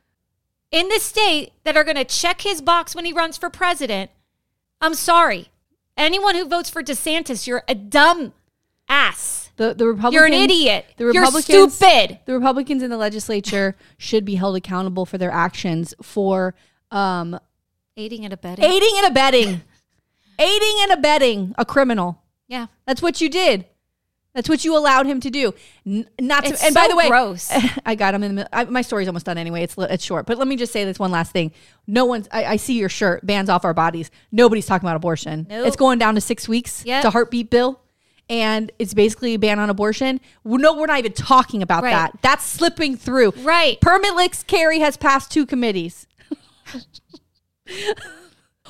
in 0.77 0.89
the 0.91 0.99
state 1.01 1.53
that 1.65 1.75
are 1.77 1.85
going 1.85 1.97
to 1.97 2.05
check 2.05 2.43
his 2.43 2.61
box 2.61 2.95
when 2.95 3.07
he 3.07 3.13
runs 3.13 3.39
for 3.39 3.49
president, 3.49 4.11
I'm 4.81 4.93
sorry. 4.93 5.49
Anyone 5.97 6.35
who 6.35 6.47
votes 6.47 6.69
for 6.69 6.83
DeSantis, 6.83 7.47
you're 7.47 7.63
a 7.67 7.75
dumb 7.75 8.35
ass. 8.87 9.51
The 9.57 9.73
the 9.73 9.87
Republicans. 9.87 10.15
You're 10.15 10.27
an 10.27 10.35
idiot. 10.35 10.85
The 10.99 11.07
Republicans, 11.07 11.49
You're 11.49 11.71
stupid. 11.71 12.19
The 12.27 12.35
Republicans 12.35 12.83
in 12.83 12.91
the 12.91 12.99
legislature 12.99 13.75
should 13.97 14.27
be 14.27 14.35
held 14.35 14.55
accountable 14.55 15.07
for 15.07 15.17
their 15.17 15.31
actions 15.31 15.95
for 16.03 16.55
um, 16.91 17.41
Aiding 17.97 18.27
and 18.27 18.35
abetting. 18.35 18.63
aiding 18.63 18.93
and 18.99 19.07
abetting, 19.07 19.63
aiding 20.39 20.77
and 20.83 20.93
abetting 20.93 21.55
a 21.57 21.65
criminal. 21.65 22.23
Yeah. 22.49 22.67
That's 22.87 23.01
what 23.01 23.23
you 23.23 23.31
did. 23.31 23.65
That's 24.37 24.49
what 24.51 24.65
you 24.67 24.77
allowed 24.77 25.07
him 25.07 25.19
to 25.21 25.31
do. 25.31 25.55
N- 25.87 26.07
not 26.21 26.45
to. 26.45 26.51
It's 26.51 26.63
and 26.63 26.75
by 26.75 26.87
the 26.89 26.95
way, 26.95 27.09
gross. 27.09 27.51
I 27.87 27.95
got 27.95 28.15
him 28.15 28.23
in 28.23 28.29
the 28.29 28.35
middle. 28.35 28.49
I, 28.53 28.65
my 28.65 28.83
story's 28.83 29.09
almost 29.09 29.25
done 29.27 29.39
anyway. 29.39 29.63
It's 29.63 29.75
it's 29.79 30.05
short, 30.05 30.27
but 30.27 30.37
let 30.37 30.47
me 30.47 30.57
just 30.57 30.73
say 30.73 30.85
this 30.85 30.99
one 30.99 31.11
last 31.11 31.33
thing. 31.33 31.53
No 31.87 32.05
one's. 32.05 32.29
I, 32.31 32.45
I 32.45 32.57
see 32.57 32.79
your 32.79 32.91
shirt. 32.91 33.25
Bans 33.27 33.49
off 33.49 33.65
our 33.65 33.73
bodies. 33.73 34.11
Nobody's 34.31 34.67
talking 34.67 34.87
about 34.87 34.95
abortion. 34.97 35.47
Nope. 35.49 35.67
It's 35.67 35.77
going 35.77 35.99
down 35.99 36.15
to 36.17 36.21
six 36.21 36.47
weeks. 36.47 36.85
Yep. 36.85 36.99
It's 36.99 37.07
a 37.07 37.11
heartbeat 37.11 37.49
bill, 37.49 37.81
and 38.29 38.71
it's 38.79 38.93
basically 38.93 39.33
a 39.33 39.39
ban 39.39 39.59
on 39.59 39.71
abortion. 39.71 40.21
No, 40.45 40.77
we're 40.77 40.85
not 40.87 40.99
even 40.99 41.13
talking 41.13 41.63
about 41.63 41.83
Right. 41.83 41.93
that. 41.93 42.19
That's 42.21 42.45
slipping 42.45 42.97
through. 42.99 43.31
Right. 43.39 43.81
Permit 43.81 44.45
carry 44.47 44.81
has 44.81 44.99
passed 44.99 45.31
two 45.33 45.47
committees. 45.47 46.07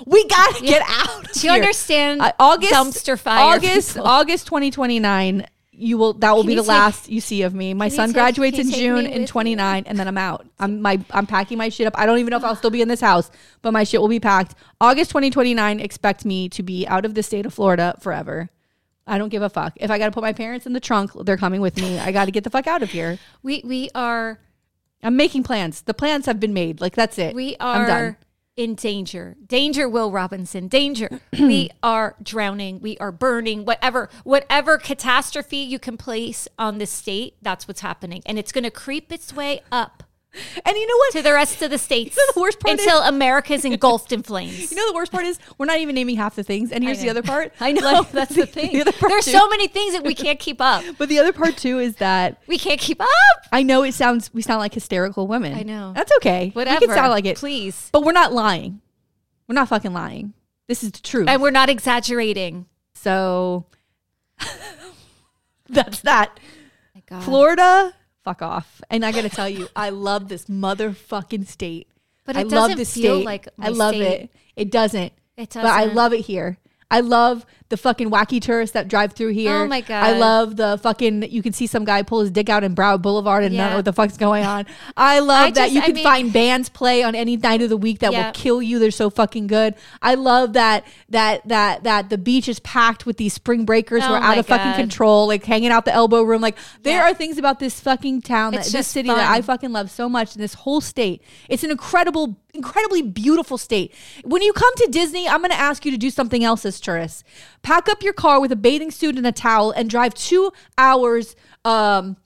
we 0.07 0.27
got 0.29 0.57
to 0.57 0.63
get 0.65 0.83
out. 0.87 1.33
Do 1.33 1.41
you 1.41 1.53
here. 1.53 1.61
understand 1.63 2.21
Uh, 2.21 2.33
August 2.39 2.73
dumpster 2.73 3.19
fire 3.19 3.57
August 3.57 3.95
people? 3.95 4.07
August 4.07 4.47
2029 4.47 5.47
you 5.79 5.99
will 5.99 6.15
that 6.15 6.33
will 6.35 6.43
Can 6.43 6.49
be 6.49 6.55
the 6.55 6.63
last 6.63 7.09
you 7.09 7.21
see 7.21 7.43
of 7.43 7.55
me. 7.55 7.75
My 7.75 7.89
son 7.89 8.13
graduates 8.13 8.59
in 8.59 8.71
June 8.71 9.07
in 9.07 9.23
with 9.23 9.31
29 9.31 9.85
and 9.87 9.99
then 9.99 10.09
I'm 10.09 10.19
out. 10.19 10.47
I'm 10.59 10.81
my 10.81 11.01
I'm 11.11 11.27
packing 11.27 11.59
my 11.59 11.69
shit 11.69 11.87
up. 11.87 11.99
I 11.99 12.07
don't 12.07 12.19
even 12.19 12.31
know 12.31 12.39
if 12.39 12.45
I'll 12.45 12.57
still 12.57 12.71
be 12.71 12.83
in 12.83 12.89
this 12.89 13.01
house, 13.01 13.31
but 13.63 13.73
my 13.73 13.85
shit 13.85 14.01
will 14.01 14.09
be 14.09 14.21
packed. 14.21 14.55
August 14.81 15.11
2029 15.11 15.81
expect 15.81 16.25
me 16.25 16.49
to 16.49 16.63
be 16.63 16.87
out 16.87 17.05
of 17.05 17.15
the 17.15 17.23
state 17.23 17.47
of 17.47 17.55
Florida 17.55 17.97
forever. 18.01 18.49
I 19.07 19.19
don't 19.19 19.29
give 19.29 19.43
a 19.43 19.51
fuck. 19.51 19.75
If 19.77 19.91
I 19.91 19.99
got 19.99 20.07
to 20.07 20.13
put 20.13 20.23
my 20.23 20.33
parents 20.33 20.67
in 20.67 20.73
the 20.73 20.81
trunk, 20.81 21.13
they're 21.25 21.37
coming 21.37 21.61
with 21.61 21.77
me. 21.77 21.99
I 21.99 22.11
got 22.11 22.25
to 22.25 22.33
get 22.33 22.43
the 22.43 22.51
fuck 22.51 22.67
out 22.67 22.83
of 22.83 22.91
here. 22.91 23.19
We 23.43 23.63
we 23.65 23.91
are 23.95 24.39
I'm 25.03 25.17
making 25.17 25.43
plans. 25.43 25.83
The 25.83 25.95
plans 25.95 26.27
have 26.27 26.41
been 26.41 26.55
made. 26.55 26.81
Like 26.81 26.95
that's 26.95 27.19
it. 27.19 27.35
we 27.35 27.57
I'm 27.61 27.87
done. 27.87 28.03
are 28.03 28.19
in 28.57 28.75
danger. 28.75 29.37
Danger, 29.47 29.89
Will 29.89 30.11
Robinson. 30.11 30.69
Danger. 30.69 31.21
we 31.39 31.71
are 31.83 32.17
drowning. 32.23 32.81
We 32.81 32.97
are 32.99 33.13
burning. 33.13 33.65
Whatever 33.65 34.09
whatever 34.25 34.79
catastrophe 34.79 35.59
you 35.59 35.79
can 35.79 35.97
place 35.97 36.49
on 36.59 36.79
the 36.79 36.87
state, 36.87 37.37
that's 37.43 37.69
what's 37.69 37.81
happening, 37.81 38.23
and 38.27 38.39
it's 38.39 38.53
going 38.53 38.65
to 38.65 38.71
creep 38.71 39.13
its 39.13 39.33
way 39.33 39.61
up 39.71 40.03
And 40.65 40.77
you 40.77 40.87
know 40.87 40.97
what? 40.97 41.13
to 41.13 41.23
the 41.23 41.33
rest 41.33 41.63
of 41.63 41.71
the 41.71 41.79
states 41.79 42.17
know 42.17 42.23
the 42.35 42.41
worst 42.41 42.61
part 42.61 42.79
until 42.79 42.99
America's 43.01 43.65
engulfed 43.65 44.13
in 44.13 44.23
flames. 44.23 44.71
You 44.71 44.77
know 44.77 44.87
the 44.89 44.95
worst 44.95 45.13
part 45.13 45.25
is 45.25 45.39
we're 45.57 45.67
not 45.67 45.79
even 45.79 45.95
naming 45.95 46.17
half 46.17 46.35
the 46.35 46.43
things. 46.43 46.73
And 46.73 46.83
here's 46.85 47.01
the 47.01 47.09
other 47.11 47.23
part. 47.23 47.53
I 47.61 47.73
know 47.73 47.81
Like, 47.83 48.11
that's 48.11 48.35
the 48.35 48.47
thing. 48.47 48.81
other 48.81 48.93
part 48.93 49.11
There's 49.13 49.25
too- 49.25 49.31
so 49.33 49.49
many 49.49 49.69
things 49.69 49.95
that 49.95 50.05
we 50.05 50.15
can't 50.15 50.39
keep 50.39 50.61
up. 50.61 50.85
But 50.99 51.09
the 51.09 51.19
other 51.21 51.33
part 51.33 51.57
too 51.57 51.79
is 51.79 51.97
that 51.97 52.41
We 52.47 52.59
can't 52.59 52.81
keep 52.81 53.01
up. 53.01 53.09
I 53.53 53.63
know 53.63 53.83
it 53.83 53.93
sounds 53.93 54.33
we 54.35 54.43
sound 54.43 54.59
like 54.61 54.75
hysterical 54.75 55.27
women. 55.27 55.55
I 55.55 55.63
know. 55.63 55.93
That's 55.95 56.13
okay. 56.19 56.51
Whatever. 56.53 56.81
We 56.81 56.87
can 56.89 56.95
sound 56.97 57.11
like 57.13 57.25
it. 57.25 57.37
please. 57.39 57.89
But 57.93 58.03
we're 58.05 58.13
not 58.13 58.33
lying. 58.33 58.81
We're 59.49 59.55
not 59.55 59.69
fucking 59.69 59.93
lying. 59.93 60.35
This 60.69 60.83
is 60.83 60.91
the 60.93 61.01
truth. 61.01 61.29
And 61.29 61.41
we're 61.41 61.51
not 61.53 61.69
exaggerating. 61.71 62.67
so 62.95 63.67
that's 65.69 66.01
that. 66.01 66.39
My 66.95 67.03
God. 67.09 67.23
Florida, 67.23 67.95
fuck 68.27 68.43
off. 68.43 68.83
And 68.91 69.07
I 69.07 69.13
gotta 69.13 69.29
tell 69.31 69.49
you, 69.49 69.69
I 69.77 69.91
love 69.91 70.29
this 70.29 70.47
motherfucking 70.47 71.47
state. 71.47 71.89
But 72.25 72.37
I 72.37 72.41
it 72.41 72.49
love 72.49 72.51
doesn't 72.71 72.79
this 72.79 72.93
feel 72.93 73.17
state. 73.19 73.25
like 73.25 73.49
I 73.61 73.69
love 73.69 73.95
state. 73.95 74.21
it. 74.23 74.31
It 74.57 74.71
doesn't. 74.73 75.13
It 75.37 75.51
does. 75.51 75.63
But 75.63 75.71
I 75.73 75.85
love 75.85 76.13
it 76.13 76.23
here. 76.23 76.59
I 76.91 77.01
love 77.01 77.47
the 77.69 77.77
fucking 77.77 78.11
wacky 78.11 78.41
tourists 78.41 78.75
that 78.75 78.87
drive 78.87 79.13
through 79.15 79.31
oh 79.31 79.33
here. 79.33 79.57
Oh 79.57 79.67
my 79.67 79.81
God. 79.81 80.05
I 80.05 80.17
love 80.19 80.57
the 80.57 80.79
fucking. 80.83 81.25
You 81.31 81.43
can 81.43 81.53
see 81.53 81.67
some 81.67 81.85
guy 81.85 82.03
pull 82.03 82.21
his 82.21 82.31
dick 82.31 82.49
out 82.49 82.63
in 82.63 82.75
Broward 82.77 83.03
Boulevard 83.03 83.43
and 83.43 83.57
not 83.57 83.71
know 83.71 83.77
what 83.77 83.85
the 83.85 83.93
fuck's 83.93 84.17
going 84.17 84.45
on. 84.45 84.67
I 84.97 85.19
love 85.19 85.49
I 85.49 85.51
that 85.51 85.55
just- 85.65 85.73
you 85.75 85.81
I 85.81 85.87
can 85.87 85.95
mean- 85.97 86.05
find 86.05 86.33
bands 86.33 86.69
play 86.69 87.03
on 87.03 87.15
any 87.17 87.37
night 87.37 87.63
of 87.63 87.69
the 87.69 87.77
week 87.77 87.99
that 88.01 88.13
Yeah. 88.13 88.27
will 88.27 88.33
kill 88.33 88.63
you. 88.63 88.79
They're 88.79 88.91
so 88.93 89.11
fucking 89.11 89.49
good. 89.49 89.75
I 90.01 90.15
love 90.15 90.53
that 90.53 90.85
that 91.09 91.47
that 91.49 91.83
that 91.85 92.09
the 92.09 92.19
beach 92.19 92.49
is 92.49 92.61
packed 92.61 93.05
with 93.05 93.17
these 93.17 93.33
spring 93.33 93.65
breakers 93.65 94.05
who 94.05 94.13
Oh 94.13 94.15
are 94.17 94.23
out 94.23 94.39
of 94.39 94.47
fucking 94.47 94.75
control, 94.75 95.27
like 95.27 95.45
hanging 95.45 95.71
out 95.71 95.85
the 95.85 95.93
elbow 95.95 96.23
room. 96.23 96.41
Like 96.41 96.57
there 96.85 96.99
Yeah. 97.01 97.11
are 97.11 97.15
things 97.15 97.37
about 97.37 97.59
this 97.59 97.81
fucking 97.81 98.23
town, 98.23 98.53
that, 98.53 98.67
this 98.67 98.87
city 98.87 99.09
that. 99.09 99.31
I 99.31 99.43
fucking 99.43 99.73
love 99.73 99.91
so 99.91 100.09
much. 100.09 100.35
And 100.35 100.43
this 100.45 100.55
whole 100.55 100.81
state, 100.81 101.21
it's 101.49 101.65
an 101.65 101.71
incredible, 101.73 102.37
incredibly 102.55 103.03
beautiful 103.03 103.59
state. 103.59 103.93
When 104.25 104.41
you 104.43 104.53
come 104.53 104.73
to 104.77 104.87
Disney, 104.91 105.29
I'm 105.29 105.41
going 105.41 105.51
to 105.51 105.59
ask 105.59 105.85
you 105.85 105.91
to 105.91 105.97
do 105.99 106.11
something 106.11 106.45
else 106.45 106.65
as 106.65 106.81
tourists. 106.81 107.25
Pack 107.63 107.89
up 107.89 108.03
your 108.03 108.13
car 108.13 108.41
with 108.41 108.53
a 108.53 108.57
bathing 108.57 108.91
suit 108.91 109.17
and 109.17 109.27
a 109.27 109.33
towel 109.33 109.71
and 109.71 109.91
drive 109.91 110.15
two 110.15 110.53
hours 110.79 111.37
um, 111.65 112.17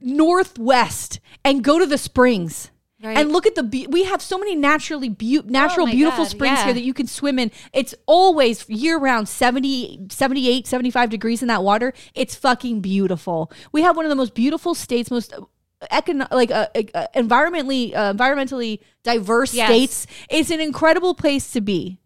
northwest 0.00 1.20
and 1.44 1.62
go 1.62 1.78
to 1.78 1.86
the 1.86 1.98
springs. 1.98 2.70
Right. 3.02 3.18
And 3.18 3.30
look 3.30 3.46
at 3.46 3.54
the 3.54 3.62
be- 3.62 3.86
we 3.86 4.04
have 4.04 4.22
so 4.22 4.38
many 4.38 4.54
naturally 4.56 5.10
beau- 5.10 5.42
natural 5.44 5.86
my 5.86 5.92
beautiful 5.92 6.24
God, 6.24 6.30
springs 6.30 6.58
yeah. 6.58 6.64
here 6.64 6.74
that 6.74 6.82
you 6.82 6.94
can 6.94 7.06
swim 7.06 7.38
in. 7.38 7.52
It's 7.74 7.94
always 8.06 8.68
year 8.70 8.98
round 8.98 9.28
70 9.28 10.06
78 10.10 10.66
75 10.66 11.10
degrees 11.10 11.42
in 11.42 11.48
that 11.48 11.62
water. 11.62 11.92
It's 12.14 12.34
fucking 12.34 12.80
beautiful. 12.80 13.52
We 13.70 13.82
have 13.82 13.96
one 13.96 14.06
of 14.06 14.08
the 14.08 14.16
most 14.16 14.34
beautiful 14.34 14.74
states 14.74 15.10
most 15.10 15.34
econo- 15.92 16.30
like 16.30 16.50
uh, 16.50 16.68
uh, 16.94 17.06
environmentally 17.14 17.94
uh, 17.94 18.14
environmentally 18.14 18.80
diverse 19.02 19.52
Yes. 19.52 19.68
states. 19.68 20.06
It's 20.30 20.50
an 20.50 20.60
incredible 20.60 21.14
place 21.14 21.52
to 21.52 21.60
be. 21.60 21.98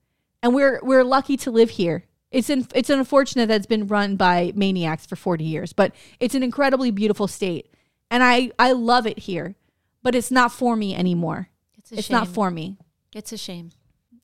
And 0.42 0.54
we're 0.54 0.80
we're 0.82 1.04
lucky 1.04 1.36
to 1.38 1.52
live 1.52 1.70
here. 1.70 2.04
It's 2.30 2.48
in, 2.48 2.66
it's 2.74 2.90
unfortunate 2.90 3.46
that 3.46 3.56
it's 3.56 3.66
been 3.66 3.86
run 3.86 4.16
by 4.16 4.52
maniacs 4.54 5.06
for 5.06 5.16
40 5.16 5.44
years, 5.44 5.72
but 5.72 5.92
it's 6.20 6.34
an 6.34 6.42
incredibly 6.42 6.90
beautiful 6.90 7.26
state. 7.26 7.72
And 8.10 8.22
I 8.22 8.50
I 8.58 8.72
love 8.72 9.06
it 9.06 9.20
here. 9.20 9.56
But 10.02 10.14
it's 10.14 10.30
not 10.30 10.52
for 10.52 10.76
me 10.76 10.94
anymore. 10.94 11.48
It's 11.76 11.92
a 11.92 11.98
It's 11.98 12.10
not 12.10 12.28
for 12.28 12.50
me. 12.50 12.78
It's 13.14 13.32
a 13.32 13.36
shame. 13.36 13.70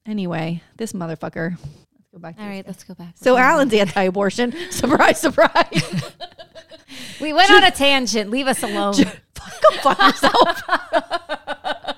Anyway, 0.07 0.63
this 0.77 0.93
motherfucker. 0.93 1.59
Let's 1.59 2.09
go 2.13 2.19
back. 2.19 2.37
All 2.39 2.47
right, 2.47 2.67
let's 2.67 2.85
go 2.85 2.95
back. 2.95 3.15
So 3.17 3.37
Alan's 3.37 3.75
anti-abortion. 3.75 4.55
surprise, 4.71 5.21
surprise. 5.21 6.13
we 7.21 7.33
went 7.33 7.51
on 7.51 7.65
a 7.65 7.71
tangent. 7.71 8.31
Leave 8.31 8.47
us 8.47 8.63
alone. 8.63 8.95
Go 8.95 9.05
fuck 9.83 9.99
yourself. 9.99 10.63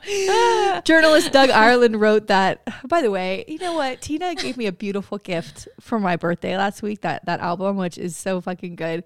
Journalist 0.85 1.33
Doug 1.33 1.51
Ireland 1.51 2.01
wrote 2.01 2.29
that. 2.29 2.63
By 2.89 3.03
the 3.03 3.11
way, 3.11 3.45
you 3.47 3.59
know 3.59 3.75
what? 3.75 4.01
Tina 4.01 4.35
gave 4.35 4.57
me 4.57 4.67
a 4.67 4.73
beautiful 4.73 5.19
gift 5.19 5.69
for 5.81 6.01
my 6.01 6.17
birthday 6.17 6.57
last 6.57 6.83
week. 6.83 7.03
That 7.03 7.27
that 7.27 7.41
album, 7.41 7.77
which 7.77 7.99
is 7.99 8.17
so 8.17 8.41
fucking 8.41 8.77
good. 8.77 9.05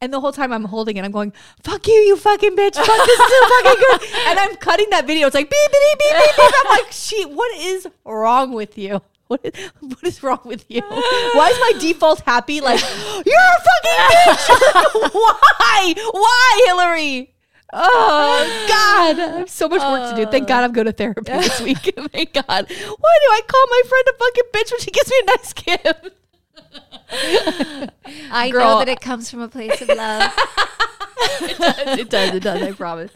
And 0.00 0.12
the 0.12 0.20
whole 0.20 0.32
time 0.32 0.52
I'm 0.52 0.64
holding 0.64 0.96
it, 0.96 1.04
I'm 1.04 1.10
going, 1.10 1.32
"Fuck 1.62 1.86
you, 1.88 1.94
you 1.94 2.16
fucking 2.16 2.56
bitch! 2.56 2.74
Fuck 2.74 2.86
this 2.86 3.20
is 3.20 3.32
so 3.32 3.48
fucking 3.48 3.80
good." 3.80 4.00
And 4.26 4.38
I'm 4.38 4.56
cutting 4.56 4.86
that 4.90 5.06
video. 5.06 5.26
It's 5.26 5.34
like 5.34 5.50
beep 5.50 5.70
beep 5.72 5.98
beep 5.98 6.12
beep 6.12 6.36
beep. 6.36 6.52
I'm 6.64 6.70
like, 6.70 6.92
"She, 6.92 7.24
what 7.24 7.56
is 7.56 7.88
wrong 8.04 8.52
with 8.52 8.78
you? 8.78 9.00
What 9.26 9.40
is, 9.42 9.70
what 9.80 10.04
is 10.04 10.22
wrong 10.22 10.40
with 10.44 10.66
you? 10.68 10.82
Why 10.82 11.48
is 11.48 11.58
my 11.58 11.80
default 11.80 12.20
happy? 12.20 12.60
Like, 12.60 12.80
you're 13.26 13.36
a 13.36 13.60
fucking 13.66 14.00
bitch. 14.10 15.10
Why? 15.12 15.94
Why, 16.12 16.64
Hillary? 16.66 17.33
Oh 17.72 18.66
God, 18.68 19.18
I 19.18 19.38
have 19.38 19.50
so 19.50 19.68
much 19.68 19.80
work 19.80 20.10
to 20.10 20.24
do. 20.24 20.30
Thank 20.30 20.48
God 20.48 20.62
uh. 20.62 20.64
I'm 20.66 20.72
going 20.72 20.86
to 20.86 20.92
therapy 20.92 21.22
this 21.32 21.60
week. 21.62 21.78
Thank 22.12 22.32
God. 22.34 22.46
Why 22.46 22.64
do 22.66 23.28
I 23.30 23.40
call 23.48 23.66
my 23.70 23.82
friend 23.88 24.04
a 24.08 24.12
fucking 24.18 24.44
bitch 24.52 24.70
when 24.70 24.80
she 24.80 24.90
gives 24.90 25.10
me 25.10 25.22
a 25.22 25.26
nice 25.26 25.52
gift? 25.52 26.10
I 28.30 28.50
Girl. 28.50 28.64
know 28.64 28.78
that 28.78 28.88
it 28.88 29.00
comes 29.00 29.30
from 29.30 29.40
a 29.40 29.48
place 29.48 29.80
of 29.80 29.88
love. 29.88 30.32
it 31.16 31.58
does. 31.58 31.98
It 31.98 32.10
does. 32.10 32.34
It 32.34 32.42
does. 32.42 32.62
I 32.62 32.72
promise. 32.72 33.10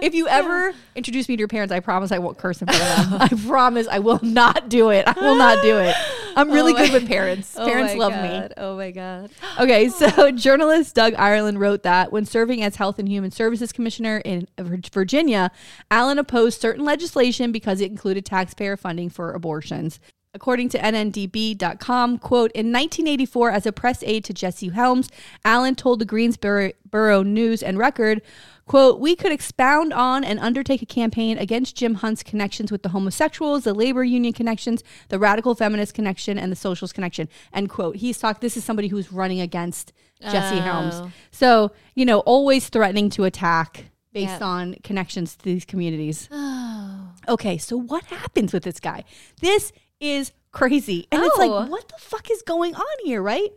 If 0.00 0.14
you 0.14 0.28
ever 0.28 0.72
introduce 0.94 1.28
me 1.28 1.36
to 1.36 1.40
your 1.40 1.48
parents, 1.48 1.72
I 1.72 1.80
promise 1.80 2.12
I 2.12 2.18
won't 2.18 2.38
curse 2.38 2.60
in 2.60 2.68
front 2.68 2.82
of 2.82 3.10
them. 3.10 3.20
I 3.20 3.28
promise 3.46 3.86
I 3.88 3.98
will 3.98 4.20
not 4.22 4.68
do 4.68 4.90
it. 4.90 5.06
I 5.06 5.12
will 5.20 5.36
not 5.36 5.62
do 5.62 5.78
it. 5.78 5.94
I'm 6.34 6.50
oh 6.50 6.54
really 6.54 6.72
Oh 6.72 6.76
good 6.76 6.92
with 6.92 7.08
parents. 7.08 7.56
Oh 7.62 7.66
parents 7.66 7.94
love 7.94 8.12
me. 8.12 8.48
Oh 8.56 8.76
my 8.76 8.90
god. 8.90 9.30
Okay, 9.60 9.88
so 9.90 10.30
journalist 10.30 10.94
Doug 10.94 11.14
Ireland 11.16 11.60
wrote 11.60 11.82
that 11.82 12.10
when 12.10 12.24
serving 12.24 12.62
as 12.62 12.76
Health 12.76 12.98
and 12.98 13.08
Human 13.08 13.30
Services 13.30 13.70
Commissioner 13.70 14.18
in 14.24 14.48
Virginia, 14.58 15.50
Allen 15.90 16.18
opposed 16.18 16.60
certain 16.60 16.84
legislation 16.84 17.52
because 17.52 17.80
it 17.80 17.90
included 17.90 18.24
taxpayer 18.24 18.76
funding 18.76 19.10
for 19.10 19.32
abortions. 19.32 20.00
According 20.34 20.70
to 20.70 20.78
NNDB.com, 20.78 22.16
quote, 22.16 22.52
in 22.52 22.72
1984, 22.72 23.50
as 23.50 23.66
a 23.66 23.72
press 23.72 24.02
aide 24.02 24.24
to 24.24 24.32
Jesse 24.32 24.70
Helms, 24.70 25.10
Allen 25.44 25.74
told 25.74 25.98
the 25.98 26.06
Greensboro 26.06 27.22
News 27.22 27.62
and 27.62 27.76
Record, 27.76 28.22
quote, 28.66 28.98
we 28.98 29.14
could 29.14 29.30
expound 29.30 29.92
on 29.92 30.24
and 30.24 30.40
undertake 30.40 30.80
a 30.80 30.86
campaign 30.86 31.36
against 31.36 31.76
Jim 31.76 31.96
Hunt's 31.96 32.22
connections 32.22 32.72
with 32.72 32.82
the 32.82 32.88
homosexuals, 32.88 33.64
the 33.64 33.74
labor 33.74 34.04
union 34.04 34.32
connections, 34.32 34.82
the 35.10 35.18
radical 35.18 35.54
feminist 35.54 35.92
connection, 35.92 36.38
and 36.38 36.50
the 36.50 36.56
socialist 36.56 36.94
connection, 36.94 37.28
end 37.52 37.68
quote. 37.68 37.96
He's 37.96 38.18
talked, 38.18 38.40
this 38.40 38.56
is 38.56 38.64
somebody 38.64 38.88
who's 38.88 39.12
running 39.12 39.40
against 39.40 39.92
Jesse 40.22 40.56
oh. 40.56 40.60
Helms. 40.62 40.94
Oh. 40.94 41.12
So, 41.30 41.72
you 41.94 42.06
know, 42.06 42.20
always 42.20 42.70
threatening 42.70 43.10
to 43.10 43.24
attack 43.24 43.90
based 44.14 44.40
Yeah. 44.40 44.46
on 44.46 44.76
connections 44.82 45.36
to 45.36 45.44
these 45.44 45.66
communities. 45.66 46.28
Oh. 46.32 47.10
Okay, 47.28 47.58
so 47.58 47.76
what 47.76 48.04
happens 48.04 48.52
with 48.52 48.62
this 48.64 48.80
guy? 48.80 49.04
This 49.40 49.72
is 50.02 50.32
crazy. 50.50 51.06
And 51.10 51.22
it's 51.22 51.36
Oh. 51.38 51.46
like, 51.46 51.70
what 51.70 51.88
the 51.88 51.96
fuck 51.98 52.30
is 52.30 52.42
going 52.42 52.74
on 52.74 52.96
here, 53.04 53.22
right? 53.22 53.50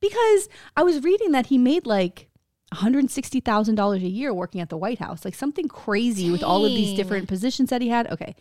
Because 0.00 0.48
I 0.76 0.82
was 0.82 1.02
reading 1.04 1.32
that 1.32 1.46
he 1.46 1.58
made 1.58 1.86
like 1.86 2.28
$160,000 2.72 3.96
a 4.04 4.08
year 4.08 4.32
working 4.34 4.60
at 4.60 4.68
the 4.68 4.76
White 4.76 4.98
House, 4.98 5.24
like 5.24 5.34
something 5.34 5.68
crazy 5.68 6.30
with 6.30 6.42
all 6.42 6.64
of 6.64 6.72
these 6.72 6.96
different 6.96 7.28
positions 7.28 7.70
that 7.70 7.80
he 7.82 7.88
had. 7.88 8.10
Okay. 8.10 8.34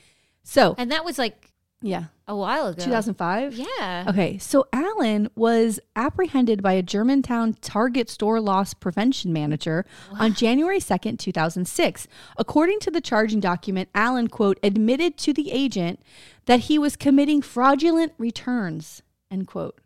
So, 0.43 0.75
And 0.77 0.91
that 0.91 1.05
was 1.05 1.17
like 1.17 1.52
yeah, 1.83 2.05
a 2.27 2.35
while 2.35 2.67
ago. 2.67 2.81
2005. 2.81 3.55
Yeah. 3.55 4.05
Okay, 4.07 4.37
so 4.37 4.65
Allen 4.71 5.29
was 5.35 5.81
apprehended 5.97 6.63
by 6.63 6.73
a 6.73 6.81
Germantown 6.81 7.55
Target 7.55 8.09
store 8.09 8.39
loss 8.39 8.73
prevention 8.73 9.33
manager 9.33 9.85
on 10.17 10.33
January 10.33 10.79
2nd, 10.79 11.19
2006. 11.19 12.07
According 12.37 12.79
to 12.79 12.89
the 12.89 13.01
charging 13.01 13.41
document, 13.41 13.89
Allen, 13.93 14.29
quote, 14.29 14.57
admitted 14.63 15.17
to 15.17 15.33
the 15.33 15.51
agent 15.51 15.99
that 16.45 16.61
he 16.61 16.79
was 16.79 16.95
committing 16.95 17.41
fraudulent 17.41 18.13
returns, 18.17 19.03
end 19.29 19.47
quote. 19.47 19.79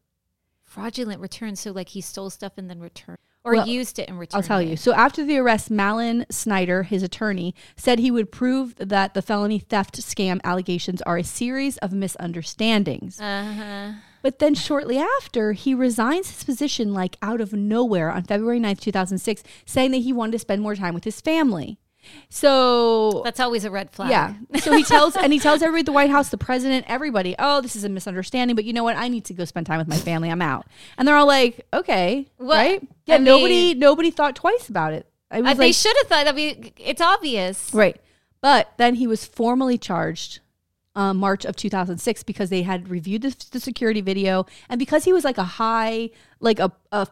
Fraudulent 0.64 1.20
returns. 1.20 1.60
So 1.60 1.72
like 1.72 1.90
he 1.90 2.02
stole 2.02 2.30
stuff 2.30 2.54
and 2.58 2.70
then 2.70 2.80
returned 2.80 3.18
or 3.48 3.54
Well, 3.54 3.68
used 3.68 3.98
it 3.98 4.10
and 4.10 4.20
returned. 4.20 4.44
I'll 4.44 4.48
tell 4.48 4.62
you. 4.62 4.76
So 4.76 4.94
after 4.94 5.24
the 5.24 5.38
arrest, 5.38 5.72
Malin 5.72 6.26
Snyder, 6.30 6.84
his 6.84 7.02
attorney, 7.02 7.56
said 7.78 7.98
he 7.98 8.12
would 8.12 8.30
prove 8.30 8.76
that 8.76 9.14
the 9.14 9.22
felony 9.22 9.60
theft 9.60 10.02
scam 10.02 10.42
allegations 10.44 11.02
are 11.04 11.18
a 11.18 11.24
series 11.24 11.78
of 11.78 11.94
misunderstandings. 11.94 13.22
Uh 13.22 13.44
huh. 13.44 13.92
But 14.22 14.40
then 14.40 14.54
shortly 14.54 14.98
after, 14.98 15.54
he 15.54 15.74
resigns 15.74 16.30
his 16.30 16.44
position 16.44 16.94
like 16.94 17.16
out 17.22 17.40
of 17.40 17.54
nowhere 17.54 18.12
on 18.12 18.24
February 18.24 18.60
9th, 18.60 18.82
2006, 18.82 19.44
saying 19.66 19.92
that 19.92 20.00
he 20.00 20.12
wanted 20.12 20.34
to 20.34 20.40
spend 20.40 20.62
more 20.62 20.76
time 20.76 20.94
with 20.94 21.06
his 21.06 21.22
family. 21.22 21.80
So 22.30 23.22
That's 23.24 23.40
always 23.40 23.66
a 23.66 23.72
red 23.72 23.92
flag. 23.92 24.10
yeah. 24.12 24.34
So 24.60 24.76
he 24.76 24.84
tells 24.84 25.16
and 25.16 25.32
he 25.34 25.40
tells 25.40 25.62
everybody 25.62 25.80
at 25.82 25.86
the 25.88 25.92
White 25.92 26.10
House, 26.10 26.30
the 26.30 26.38
president, 26.38 26.86
everybody, 26.88 27.36
oh, 27.40 27.62
this 27.62 27.76
is 27.76 27.84
a 27.84 27.90
misunderstanding, 27.90 28.56
but 28.56 28.66
you 28.66 28.74
know 28.74 28.84
what? 28.84 28.96
I 28.98 29.08
need 29.08 29.26
to 29.26 29.34
go 29.34 29.46
spend 29.46 29.66
time 29.66 29.80
with 29.80 29.88
my 29.88 29.98
family. 29.98 30.30
I'm 30.30 30.42
out. 30.42 30.66
And 30.98 31.08
they're 31.08 31.16
all 31.16 31.28
like, 31.28 31.66
okay, 31.74 32.28
What- 32.38 32.56
right? 32.58 32.88
Yeah. 33.06 33.16
I 33.16 33.18
nobody 33.20 33.74
nobody 33.74 34.12
thought 34.12 34.36
twice 34.36 34.70
about 34.70 34.94
it. 34.94 35.08
I 35.32 35.40
Uh, 35.40 35.44
was 35.44 35.58
they 35.58 35.68
like, 35.68 35.76
should 35.76 35.96
have 35.98 36.08
thought. 36.08 36.28
I 36.28 36.32
mean, 36.32 36.72
it's 36.78 37.02
obvious. 37.02 37.74
right. 37.74 38.00
But 38.42 38.72
then 38.78 38.96
he 38.96 39.08
was 39.08 39.26
formally 39.26 39.78
charged. 39.78 40.40
Um, 40.96 41.18
March 41.18 41.46
of 41.46 41.56
2006 41.56 42.24
because 42.24 42.50
they 42.50 42.64
had 42.64 42.90
reviewed 42.90 43.22
the, 43.22 43.36
the 43.52 43.60
security 43.60 44.02
video 44.02 44.48
and 44.68 44.80
because 44.80 45.04
he 45.04 45.14
was 45.14 45.24
like 45.24 45.38
a 45.38 45.44
high 45.44 46.10
like 46.40 46.58
a, 46.58 46.72
a 46.92 47.08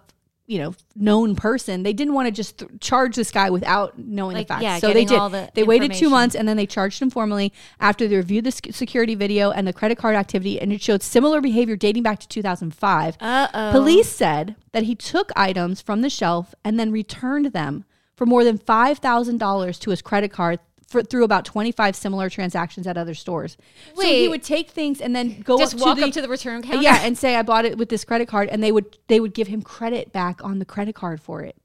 you 0.47 0.59
know 0.59 0.75
known 0.95 1.35
person 1.35 1.81
they 1.81 1.91
didn't 1.93 2.13
want 2.13 2.27
to 2.27 2.31
just 2.31 2.59
th- 2.59 2.71
charge 2.79 3.15
this 3.15 3.31
guy 3.31 3.49
without 3.49 3.97
knowing 3.97 4.35
Like, 4.37 4.47
the 4.47 4.53
facts. 4.53 4.63
yeah, 4.63 4.77
so 4.77 4.93
they 4.93 5.03
did. 5.05 5.17
all 5.17 5.29
the 5.29 5.49
they 5.55 5.63
waited 5.63 5.93
two 5.93 6.09
months 6.09 6.35
and 6.35 6.47
then 6.47 6.55
they 6.55 6.67
charged 6.67 7.01
him 7.01 7.09
formally 7.09 7.51
after 7.79 8.07
they 8.07 8.15
reviewed 8.15 8.43
the 8.43 8.51
sec- 8.51 8.71
security 8.71 9.15
video 9.15 9.49
and 9.51 9.67
the 9.67 9.73
credit 9.73 9.97
card 9.97 10.15
activity 10.15 10.61
and 10.61 10.71
it 10.71 10.81
showed 10.81 11.01
similar 11.01 11.41
behavior 11.41 11.75
dating 11.75 12.03
back 12.03 12.19
to 12.19 12.27
2005 12.27 13.17
Uh 13.19 13.47
oh. 13.53 13.71
Police 13.71 14.09
said 14.09 14.55
that 14.71 14.83
he 14.83 14.93
took 14.93 15.31
items 15.35 15.81
from 15.81 16.01
the 16.01 16.09
shelf 16.11 16.53
and 16.63 16.79
then 16.79 16.91
returned 16.91 17.47
them 17.47 17.83
for 18.15 18.25
more 18.25 18.43
than 18.43 18.57
$5,000 18.59 19.79
to 19.79 19.89
his 19.89 20.01
credit 20.01 20.31
card 20.31 20.59
for, 20.87 21.01
through 21.03 21.23
about 21.23 21.45
25 21.45 21.95
similar 21.95 22.29
transactions 22.29 22.85
at 22.87 22.97
other 22.97 23.13
stores. 23.13 23.57
so 23.95 24.01
he 24.03 24.27
would 24.27 24.43
take 24.43 24.69
things 24.69 25.01
and 25.01 25.15
then 25.15 25.41
go 25.41 25.57
Just 25.57 25.75
up 25.75 25.81
walk 25.81 25.95
to 25.95 26.01
the, 26.01 26.07
up 26.07 26.13
to 26.13 26.21
the 26.21 26.29
return 26.29 26.61
counter. 26.61 26.81
yeah, 26.81 26.99
and 27.01 27.17
say 27.17 27.35
I 27.35 27.41
bought 27.41 27.65
it 27.65 27.77
with 27.77 27.89
this 27.89 28.03
credit 28.05 28.27
card 28.27 28.49
and 28.49 28.61
they 28.63 28.71
would 28.71 28.97
they 29.07 29.19
would 29.19 29.33
give 29.33 29.47
him 29.47 29.61
credit 29.61 30.11
back 30.11 30.43
on 30.43 30.59
the 30.59 30.65
credit 30.65 30.93
card 30.95 31.19
for 31.21 31.41
it. 31.41 31.55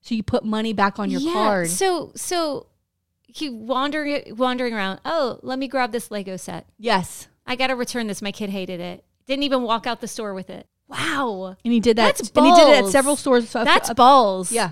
So 0.00 0.14
you 0.14 0.22
put 0.22 0.44
money 0.44 0.72
back 0.72 0.98
on 0.98 1.10
your 1.10 1.20
Yeah, 1.20 1.32
card. 1.32 1.68
So 1.68 2.12
so 2.16 2.66
he 3.26 3.50
wandering 3.50 4.34
wandering 4.36 4.72
around. 4.72 5.00
Oh, 5.04 5.38
let 5.42 5.58
me 5.58 5.68
grab 5.68 5.92
this 5.92 6.10
Lego 6.10 6.36
set. 6.36 6.66
Yes. 6.78 7.28
I 7.46 7.56
got 7.56 7.66
to 7.68 7.74
return 7.76 8.06
this. 8.06 8.22
My 8.22 8.32
kid 8.32 8.50
hated 8.50 8.80
it. 8.80 9.04
Didn't 9.26 9.42
even 9.42 9.62
walk 9.62 9.86
out 9.86 10.00
the 10.00 10.08
store 10.08 10.32
with 10.34 10.48
it. 10.50 10.66
Wow. 10.86 11.56
And 11.64 11.72
he 11.72 11.80
did 11.80 11.98
that. 11.98 12.16
That's 12.16 12.30
and 12.30 12.46
he 12.46 12.54
did 12.54 12.68
it 12.68 12.84
at 12.84 12.90
several 12.90 13.16
stores. 13.16 13.48
So- 13.50 13.64
That's 13.64 13.90
uh, 13.90 13.94
balls. 13.94 14.50
yeah. 14.50 14.70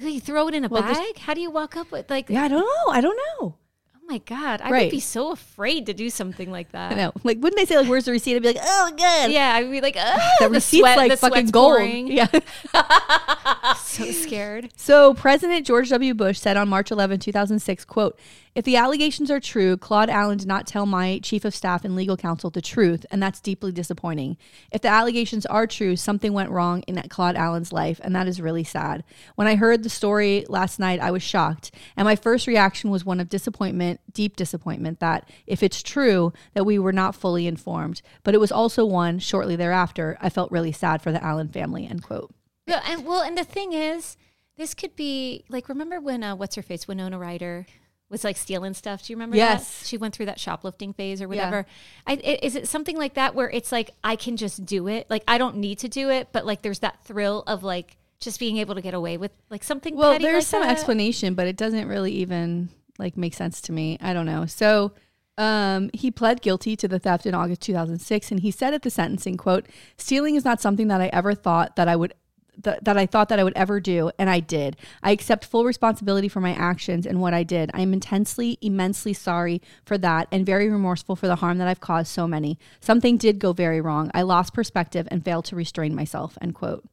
You 0.00 0.20
throw 0.20 0.48
it 0.48 0.54
in 0.54 0.64
a 0.64 0.68
Well, 0.68 0.82
bag? 0.82 1.18
How 1.18 1.34
do 1.34 1.40
you 1.40 1.50
walk 1.50 1.76
up 1.76 1.90
with 1.90 2.08
like? 2.10 2.28
Yeah, 2.30 2.44
I 2.44 2.48
don't 2.48 2.60
know. 2.60 2.92
I 2.92 3.00
don't 3.00 3.16
know. 3.16 3.56
Oh 3.96 4.10
my 4.12 4.18
god, 4.18 4.62
I 4.62 4.70
Right. 4.70 4.84
would 4.86 4.90
be 4.90 5.00
so 5.00 5.32
afraid 5.32 5.84
to 5.86 5.92
do 5.92 6.08
something 6.08 6.50
like 6.50 6.72
that. 6.72 6.92
I 6.92 6.94
know. 6.94 7.12
Like, 7.24 7.38
wouldn't 7.42 7.56
they 7.58 7.66
say 7.66 7.76
like, 7.76 7.88
"Where's 7.88 8.06
the 8.06 8.12
receipt?" 8.12 8.36
I'd 8.36 8.42
be 8.42 8.48
like, 8.54 8.62
"Oh, 8.62 8.90
good." 8.96 9.30
Yeah, 9.32 9.52
I'd 9.54 9.70
be 9.70 9.82
like, 9.82 9.96
oh, 9.98 10.00
That 10.16 10.36
the 10.40 10.48
receipt's 10.50 10.80
sweat, 10.80 10.96
like 10.96 11.10
the 11.10 11.16
fucking 11.18 11.46
gold. 11.48 11.76
pouring. 11.76 12.06
Yeah. 12.06 12.26
So 13.76 14.10
scared. 14.12 14.70
So 14.76 15.14
President 15.14 15.66
George 15.66 15.88
W. 15.90 16.14
Bush 16.14 16.38
said 16.38 16.56
on 16.56 16.68
March 16.68 16.90
11, 16.90 17.18
2006, 17.20 17.84
quote, 17.84 18.18
if 18.54 18.64
the 18.64 18.76
allegations 18.76 19.30
are 19.30 19.40
true, 19.40 19.76
Claude 19.76 20.10
Allen 20.10 20.38
did 20.38 20.48
not 20.48 20.66
tell 20.66 20.86
my 20.86 21.20
chief 21.22 21.44
of 21.44 21.54
staff 21.54 21.84
and 21.84 21.94
legal 21.94 22.16
counsel 22.16 22.50
the 22.50 22.60
truth, 22.60 23.04
and 23.10 23.22
that's 23.22 23.40
deeply 23.40 23.72
disappointing. 23.72 24.36
If 24.72 24.82
the 24.82 24.88
allegations 24.88 25.46
are 25.46 25.66
true, 25.66 25.96
something 25.96 26.32
went 26.32 26.50
wrong 26.50 26.82
in 26.82 27.00
Claude 27.08 27.36
Allen's 27.36 27.72
life, 27.72 28.00
and 28.02 28.14
that 28.14 28.28
is 28.28 28.40
really 28.40 28.64
sad. 28.64 29.04
When 29.34 29.46
I 29.46 29.56
heard 29.56 29.82
the 29.82 29.90
story 29.90 30.44
last 30.48 30.78
night, 30.78 31.00
I 31.00 31.10
was 31.10 31.22
shocked, 31.22 31.72
and 31.96 32.04
my 32.04 32.16
first 32.16 32.46
reaction 32.46 32.90
was 32.90 33.04
one 33.04 33.20
of 33.20 33.28
disappointment, 33.28 34.00
deep 34.12 34.36
disappointment 34.36 35.00
that 35.00 35.28
if 35.46 35.62
it's 35.62 35.82
true 35.82 36.32
that 36.54 36.64
we 36.64 36.78
were 36.78 36.92
not 36.92 37.14
fully 37.14 37.46
informed, 37.46 38.02
but 38.22 38.34
it 38.34 38.40
was 38.40 38.52
also 38.52 38.84
one 38.84 39.18
shortly 39.18 39.56
thereafter, 39.56 40.18
I 40.20 40.30
felt 40.30 40.50
really 40.50 40.72
sad 40.72 41.02
for 41.02 41.12
the 41.12 41.22
Allen 41.22 41.48
family, 41.48 41.86
end 41.86 42.02
quote. 42.02 42.34
Yeah, 42.66 42.82
and 42.86 43.06
well, 43.06 43.22
and 43.22 43.36
the 43.36 43.44
thing 43.44 43.72
is, 43.72 44.16
this 44.56 44.74
could 44.74 44.94
be 44.96 45.44
like 45.48 45.68
remember 45.68 46.00
when 46.00 46.22
uh, 46.22 46.36
what's 46.36 46.56
her 46.56 46.62
face 46.62 46.86
Winona 46.86 47.18
Ryder 47.18 47.66
was 48.10 48.24
like 48.24 48.36
stealing 48.36 48.74
stuff. 48.74 49.02
Do 49.04 49.12
you 49.12 49.16
remember? 49.16 49.36
Yes. 49.36 49.80
that? 49.80 49.86
she 49.86 49.96
went 49.98 50.14
through 50.14 50.26
that 50.26 50.40
shoplifting 50.40 50.92
phase 50.92 51.20
or 51.20 51.28
whatever. 51.28 51.66
I, 52.06 52.12
i- 52.14 52.38
is 52.42 52.56
it 52.56 52.66
something 52.68 52.96
like 52.96 53.14
that 53.14 53.34
where 53.34 53.50
it's 53.50 53.70
like 53.72 53.90
I 54.02 54.16
can 54.16 54.36
just 54.36 54.64
do 54.64 54.88
it? 54.88 55.06
Like 55.10 55.24
I 55.28 55.38
don't 55.38 55.56
need 55.56 55.78
to 55.80 55.88
do 55.88 56.08
it, 56.10 56.28
but 56.32 56.46
like 56.46 56.62
there's 56.62 56.78
that 56.80 57.04
thrill 57.04 57.44
of 57.46 57.62
like 57.62 57.96
just 58.20 58.40
being 58.40 58.56
able 58.56 58.74
to 58.74 58.80
get 58.80 58.94
away 58.94 59.16
with 59.16 59.32
like 59.50 59.62
something. 59.62 59.94
Well, 59.96 60.18
there's 60.18 60.34
like 60.36 60.42
some 60.44 60.62
that? 60.62 60.70
explanation, 60.72 61.34
but 61.34 61.46
it 61.46 61.56
doesn't 61.56 61.86
really 61.86 62.12
even 62.12 62.70
like 62.98 63.16
make 63.16 63.34
sense 63.34 63.60
to 63.62 63.72
me. 63.72 63.98
I 64.00 64.12
don't 64.12 64.26
know. 64.26 64.46
So, 64.46 64.92
um, 65.36 65.90
he 65.94 66.10
pled 66.10 66.40
guilty 66.42 66.74
to 66.76 66.88
the 66.88 66.98
theft 66.98 67.26
in 67.26 67.34
August 67.34 67.60
2006, 67.62 68.30
and 68.32 68.40
he 68.40 68.50
said 68.50 68.74
at 68.74 68.82
the 68.82 68.90
sentencing, 68.90 69.36
"quote 69.36 69.66
Stealing 69.96 70.34
is 70.34 70.44
not 70.44 70.60
something 70.60 70.88
that 70.88 71.00
I 71.00 71.08
ever 71.12 71.34
thought 71.34 71.76
that 71.76 71.86
I 71.88 71.94
would." 71.94 72.14
That, 72.62 72.84
that 72.84 72.96
I 72.96 73.06
thought 73.06 73.28
that 73.28 73.38
I 73.38 73.44
would 73.44 73.56
ever 73.56 73.78
do, 73.78 74.10
and 74.18 74.28
I 74.28 74.40
did. 74.40 74.76
I 75.00 75.12
accept 75.12 75.44
full 75.44 75.64
responsibility 75.64 76.26
for 76.28 76.40
my 76.40 76.54
actions 76.54 77.06
and 77.06 77.20
what 77.20 77.32
I 77.32 77.44
did. 77.44 77.70
I 77.72 77.82
am 77.82 77.92
intensely, 77.92 78.58
immensely 78.60 79.12
sorry 79.12 79.62
for 79.84 79.96
that 79.98 80.26
and 80.32 80.44
very 80.44 80.68
remorseful 80.68 81.14
for 81.14 81.28
the 81.28 81.36
harm 81.36 81.58
that 81.58 81.68
I've 81.68 81.80
caused 81.80 82.08
so 82.08 82.26
many. 82.26 82.58
Something 82.80 83.16
did 83.16 83.38
go 83.38 83.52
very 83.52 83.80
wrong. 83.80 84.10
I 84.12 84.22
lost 84.22 84.54
perspective 84.54 85.06
and 85.10 85.24
failed 85.24 85.44
to 85.46 85.56
restrain 85.56 85.94
myself. 85.94 86.36
End 86.40 86.56
quote. 86.56 86.84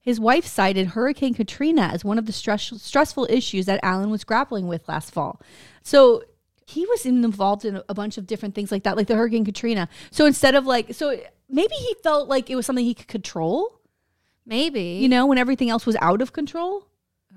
His 0.00 0.20
wife 0.20 0.46
cited 0.46 0.88
Hurricane 0.88 1.34
Katrina 1.34 1.90
as 1.92 2.04
one 2.04 2.18
of 2.18 2.26
the 2.26 2.32
stress, 2.32 2.72
stressful 2.76 3.26
issues 3.30 3.66
that 3.66 3.80
Allen 3.82 4.10
was 4.10 4.24
grappling 4.24 4.66
with 4.66 4.88
last 4.88 5.12
fall. 5.12 5.40
So 5.82 6.22
he 6.66 6.84
was 6.86 7.06
involved 7.06 7.64
in 7.64 7.80
a 7.88 7.94
bunch 7.94 8.18
of 8.18 8.26
different 8.26 8.54
things 8.54 8.70
like 8.70 8.82
that, 8.82 8.96
like 8.96 9.06
the 9.06 9.16
Hurricane 9.16 9.44
Katrina. 9.44 9.88
So 10.10 10.26
instead 10.26 10.54
of 10.54 10.66
like, 10.66 10.94
so 10.94 11.18
maybe 11.48 11.74
he 11.74 11.94
felt 12.02 12.28
like 12.28 12.50
it 12.50 12.56
was 12.56 12.66
something 12.66 12.84
he 12.84 12.94
could 12.94 13.08
control, 13.08 13.77
maybe 14.48 14.98
you 15.02 15.08
know, 15.08 15.26
when 15.26 15.38
everything 15.38 15.70
else 15.70 15.86
was 15.86 15.96
out 16.00 16.20
of 16.22 16.32
control. 16.32 16.86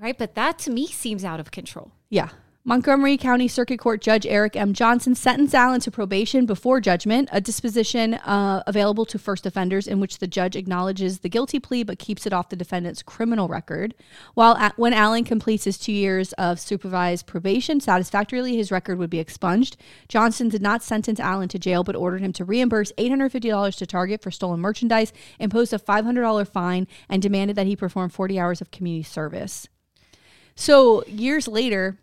right, 0.01 0.18
but 0.18 0.36
that 0.36 0.57
to 0.59 0.72
me 0.72 0.88
seems 0.88 1.24
out 1.24 1.39
of 1.39 1.51
control. 1.51 1.91
Yeah. 2.09 2.30
Montgomery 2.64 3.18
County 3.18 3.47
Circuit 3.47 3.80
Court 3.80 4.01
Judge 4.01 4.28
Eric 4.28 4.55
M. 4.55 4.72
Johnson 4.74 5.16
sentenced 5.16 5.55
Allen 5.55 5.80
to 5.80 5.89
probation 5.89 6.45
before 6.45 6.80
judgment, 6.80 7.28
a 7.32 7.41
disposition 7.41 8.14
uh, 8.14 8.62
available 8.68 9.03
to 9.07 9.18
first 9.18 9.47
offenders 9.47 9.88
in 9.88 9.99
which 9.99 10.20
the 10.20 10.28
judge 10.28 10.55
acknowledges 10.55 11.20
the 11.20 11.30
guilty 11.30 11.59
plea 11.59 11.82
but 11.82 11.97
keeps 11.97 12.28
it 12.28 12.34
off 12.34 12.49
the 12.49 12.55
defendant's 12.55 13.01
criminal 13.01 13.47
record. 13.47 13.95
While 14.36 14.51
a- 14.57 14.74
when 14.76 14.93
Allen 14.93 15.24
completes 15.24 15.64
his 15.64 15.80
two 15.80 15.91
years 15.91 16.34
of 16.34 16.59
supervised 16.59 17.26
probation 17.26 17.80
satisfactorily, 17.80 18.55
his 18.57 18.72
record 18.72 18.99
would 18.99 19.09
be 19.09 19.18
expunged. 19.18 19.76
Johnson 20.07 20.47
did 20.47 20.62
not 20.62 20.84
sentence 20.84 21.20
Allen 21.20 21.49
to 21.49 21.57
jail 21.57 21.84
but 21.84 21.95
ordered 21.95 22.22
him 22.22 22.34
to 22.34 22.45
reimburse 22.45 22.91
$850 22.91 23.76
to 23.76 23.86
Target 23.88 24.22
for 24.22 24.30
stolen 24.30 24.59
merchandise, 24.59 25.14
imposed 25.39 25.74
a 25.74 25.80
$500 25.80 26.47
fine, 26.47 26.88
and 27.09 27.24
demanded 27.24 27.55
that 27.55 27.66
he 27.66 27.76
perform 27.76 28.12
40 28.12 28.39
hours 28.39 28.62
of 28.62 28.70
community 28.70 29.01
service. 29.01 29.68
So 30.53 31.03
years 31.05 31.47
later, 31.47 31.97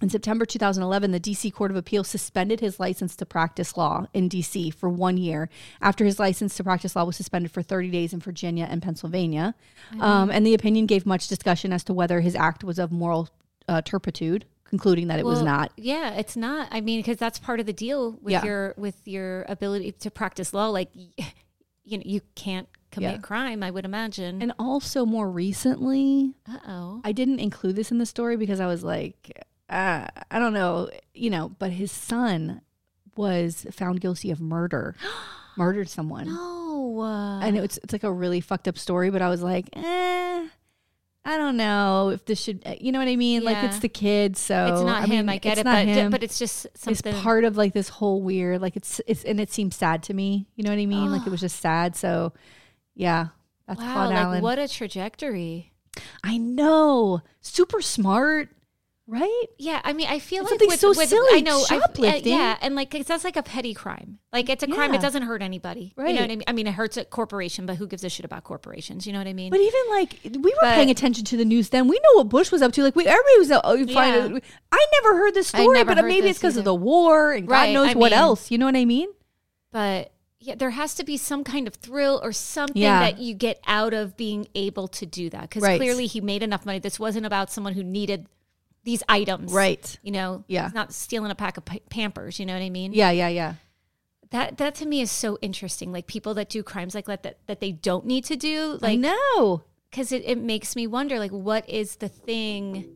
in 0.00 0.08
September 0.08 0.44
2011, 0.46 1.10
the 1.10 1.20
DC 1.20 1.52
Court 1.52 1.70
of 1.70 1.76
Appeals 1.76 2.08
suspended 2.08 2.60
his 2.60 2.80
license 2.80 3.14
to 3.16 3.26
practice 3.26 3.76
law 3.76 4.06
in 4.14 4.28
DC 4.28 4.72
for 4.72 4.88
one 4.88 5.16
year 5.16 5.48
after 5.82 6.04
his 6.04 6.18
license 6.18 6.56
to 6.56 6.64
practice 6.64 6.96
law 6.96 7.04
was 7.04 7.16
suspended 7.16 7.50
for 7.50 7.62
30 7.62 7.90
days 7.90 8.12
in 8.12 8.20
Virginia 8.20 8.66
and 8.70 8.82
Pennsylvania. 8.82 9.54
Um, 10.00 10.30
and 10.30 10.46
the 10.46 10.54
opinion 10.54 10.86
gave 10.86 11.04
much 11.06 11.28
discussion 11.28 11.72
as 11.72 11.84
to 11.84 11.92
whether 11.92 12.20
his 12.20 12.34
act 12.34 12.64
was 12.64 12.78
of 12.78 12.90
moral 12.90 13.28
uh, 13.68 13.82
turpitude, 13.82 14.46
concluding 14.64 15.08
that 15.08 15.18
it 15.18 15.24
was 15.26 15.42
not. 15.42 15.72
Yeah, 15.76 16.14
it's 16.14 16.36
not. 16.36 16.68
I 16.70 16.80
mean, 16.80 17.00
because 17.00 17.18
that's 17.18 17.38
part 17.38 17.60
of 17.60 17.66
the 17.66 17.72
deal 17.72 18.12
with 18.22 18.32
Yeah. 18.32 18.44
your 18.44 18.74
with 18.76 19.06
your 19.06 19.44
ability 19.48 19.92
to 19.92 20.10
practice 20.10 20.54
law. 20.54 20.68
Like, 20.68 20.88
you 20.94 21.98
know, 21.98 22.02
you 22.06 22.20
can't 22.34 22.68
commit 22.90 23.12
Yeah. 23.16 23.18
crime. 23.18 23.62
I 23.62 23.70
would 23.70 23.84
imagine. 23.84 24.40
And 24.42 24.52
also, 24.58 25.04
more 25.04 25.30
recently, 25.30 26.34
uh 26.48 26.58
oh. 26.66 27.00
I 27.04 27.12
didn't 27.12 27.38
include 27.40 27.76
this 27.76 27.90
in 27.92 27.98
the 27.98 28.06
story 28.06 28.36
because 28.36 28.60
I 28.60 28.66
was 28.66 28.82
like, 28.82 29.30
uh, 29.70 30.06
I 30.30 30.38
don't 30.38 30.52
know, 30.52 30.90
you 31.14 31.30
know, 31.30 31.50
but 31.58 31.70
his 31.72 31.92
son 31.92 32.60
was 33.16 33.66
found 33.70 34.00
guilty 34.00 34.30
of 34.30 34.40
murder, 34.40 34.96
murdered 35.56 35.88
someone. 35.88 36.26
No. 36.26 37.00
Uh, 37.00 37.40
and 37.40 37.56
it's 37.56 37.78
it's 37.82 37.92
like 37.92 38.02
a 38.04 38.12
really 38.12 38.40
fucked 38.40 38.66
up 38.66 38.76
story. 38.76 39.10
But 39.10 39.22
I 39.22 39.28
was 39.28 39.42
like, 39.42 39.68
eh, 39.74 40.48
I 41.24 41.36
don't 41.36 41.56
know 41.56 42.10
if 42.10 42.24
this 42.24 42.40
should, 42.40 42.62
you 42.80 42.92
know 42.92 42.98
what 42.98 43.08
I 43.08 43.16
mean? 43.16 43.44
Like 43.44 43.62
it's 43.62 43.78
the 43.78 43.88
kid, 43.88 44.36
so 44.36 44.66
it's 44.66 44.82
not 44.82 45.02
I 45.02 45.06
him. 45.06 45.26
mean, 45.26 45.28
I 45.28 45.38
get 45.38 45.52
it's 45.52 45.60
it, 45.60 45.64
not 45.64 45.86
but 45.86 45.86
him. 45.86 46.10
but 46.10 46.22
it's 46.22 46.38
just 46.38 46.66
it's 46.66 46.82
something. 46.82 47.14
part 47.22 47.44
of 47.44 47.56
like 47.56 47.74
this 47.74 47.88
whole 47.88 48.22
weird, 48.22 48.60
like 48.60 48.76
it's 48.76 49.00
it's 49.06 49.24
and 49.24 49.38
it 49.40 49.52
seems 49.52 49.76
sad 49.76 50.02
to 50.04 50.14
me. 50.14 50.46
You 50.56 50.64
know 50.64 50.70
what 50.70 50.78
I 50.80 50.86
mean? 50.86 51.12
Like 51.12 51.26
it 51.26 51.30
was 51.30 51.40
just 51.40 51.60
sad. 51.60 51.94
So 51.94 52.32
yeah, 52.94 53.28
that's 53.68 53.80
wow, 53.80 53.92
Claude 53.92 54.08
like 54.10 54.18
Allen. 54.18 54.42
what 54.42 54.58
a 54.58 54.66
trajectory. 54.66 55.72
I 56.24 56.38
know, 56.38 57.20
super 57.40 57.82
smart, 57.82 58.48
right? 59.10 59.44
Yeah, 59.58 59.80
I 59.82 59.92
mean, 59.92 60.06
I 60.08 60.18
feel 60.20 60.42
It's 60.42 60.50
like 60.52 60.60
something 60.60 60.68
with, 60.68 60.80
so 60.80 60.88
with, 60.90 61.08
silly, 61.08 61.28
I 61.38 61.40
know, 61.40 61.58
I- 61.60 61.64
shoplifting. 61.80 62.32
yeah, 62.32 62.56
and 62.62 62.74
like 62.76 62.90
that's 63.04 63.24
like 63.24 63.36
a 63.36 63.42
petty 63.42 63.74
crime. 63.74 64.18
Like 64.32 64.48
it's 64.48 64.62
a 64.62 64.68
crime; 64.68 64.94
it 64.94 65.00
doesn't 65.00 65.22
hurt 65.24 65.42
anybody. 65.42 65.92
Right. 65.96 66.08
You 66.08 66.14
know 66.14 66.20
what 66.20 66.30
I 66.30 66.36
mean? 66.36 66.44
I 66.46 66.52
mean, 66.52 66.66
it 66.68 66.74
hurts 66.74 66.96
a 66.96 67.04
corporation, 67.04 67.66
but 67.66 67.76
who 67.76 67.86
gives 67.88 68.04
a 68.04 68.08
shit 68.08 68.24
about 68.24 68.44
corporations? 68.44 69.06
You 69.06 69.12
know 69.12 69.18
what 69.18 69.26
I 69.26 69.32
mean? 69.32 69.50
But 69.50 69.60
even 69.60 69.80
like 69.90 70.16
we 70.24 70.38
were 70.38 70.50
But- 70.60 70.74
paying 70.76 70.90
attention 70.90 71.24
to 71.24 71.36
the 71.36 71.44
news 71.44 71.70
then. 71.70 71.88
We 71.88 71.96
know 71.96 72.18
what 72.18 72.28
Bush 72.28 72.52
was 72.52 72.62
up 72.62 72.72
to. 72.74 72.82
Like 72.84 72.94
we 72.94 73.06
everybody 73.06 73.38
was. 73.38 73.50
Uh, 73.50 73.76
Yeah. 73.86 74.38
I 74.72 74.86
never 75.02 75.16
heard 75.18 75.34
this 75.34 75.48
story, 75.48 75.82
but 75.84 75.96
maybe 76.04 76.28
it's 76.28 76.38
because 76.38 76.56
of 76.56 76.64
the 76.64 76.74
war 76.74 77.32
and 77.32 77.48
God 77.48 77.52
Right, 77.54 77.72
knows 77.74 77.90
I 77.90 77.94
what 77.94 78.12
mean- 78.12 78.20
else. 78.20 78.50
You 78.50 78.58
know 78.58 78.66
what 78.66 78.76
I 78.76 78.84
mean? 78.84 79.08
but 79.72 80.12
yeah, 80.42 80.54
there 80.54 80.70
has 80.70 80.94
to 80.94 81.04
be 81.04 81.16
some 81.18 81.44
kind 81.44 81.66
of 81.68 81.74
thrill 81.74 82.18
or 82.24 82.32
something 82.32 82.80
Yeah. 82.80 83.00
that 83.00 83.18
you 83.18 83.34
get 83.34 83.60
out 83.66 83.92
of 83.92 84.16
being 84.16 84.46
able 84.54 84.88
to 84.88 85.04
do 85.04 85.28
that. 85.30 85.42
Because 85.42 85.62
Right. 85.62 85.78
clearly 85.78 86.06
he 86.06 86.20
made 86.22 86.42
enough 86.42 86.64
money. 86.64 86.78
This 86.78 86.98
wasn't 86.98 87.26
about 87.26 87.52
someone 87.52 87.74
who 87.74 87.82
needed 87.84 88.26
these 88.84 89.02
items. 89.08 89.52
Right. 89.52 89.98
You 90.02 90.12
know, 90.12 90.44
Yeah. 90.48 90.64
he's 90.64 90.74
not 90.74 90.92
stealing 90.92 91.30
a 91.30 91.34
pack 91.34 91.56
of 91.56 91.64
pa- 91.64 91.78
Pampers. 91.90 92.38
You 92.38 92.46
know 92.46 92.54
what 92.54 92.62
I 92.62 92.70
mean? 92.70 92.92
Yeah, 92.92 93.10
yeah, 93.10 93.28
yeah. 93.28 93.54
That 94.30 94.58
that 94.58 94.76
to 94.76 94.86
me 94.86 95.00
is 95.00 95.10
so 95.10 95.38
interesting. 95.42 95.92
Like 95.92 96.06
people 96.06 96.34
that 96.34 96.48
do 96.48 96.62
crimes 96.62 96.94
like 96.94 97.06
that 97.06 97.22
that, 97.24 97.38
that 97.46 97.60
they 97.60 97.72
don't 97.72 98.06
need 98.06 98.24
to 98.26 98.36
do. 98.36 98.78
Like 98.80 98.98
no. 98.98 99.64
because 99.90 100.12
it, 100.12 100.22
it 100.24 100.38
makes 100.38 100.76
me 100.76 100.86
wonder 100.86 101.18
like 101.18 101.32
what 101.32 101.68
is 101.68 101.96
the 101.96 102.08
thing 102.08 102.88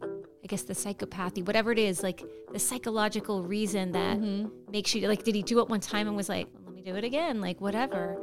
i 0.44 0.46
guess 0.46 0.62
the 0.62 0.74
psychopathy 0.74 1.44
whatever 1.44 1.72
it 1.72 1.78
is 1.78 2.02
like 2.02 2.22
the 2.52 2.58
psychological 2.58 3.42
reason 3.42 3.92
that 3.92 4.18
mm-hmm. 4.18 4.48
makes 4.70 4.94
you 4.94 5.08
like 5.08 5.24
did 5.24 5.34
he 5.34 5.42
do 5.42 5.58
it 5.58 5.68
one 5.68 5.80
time 5.80 6.06
and 6.06 6.16
was 6.16 6.28
like 6.28 6.46
let 6.64 6.74
me 6.74 6.82
do 6.82 6.94
it 6.94 7.02
again 7.02 7.40
like 7.40 7.60
whatever 7.60 8.16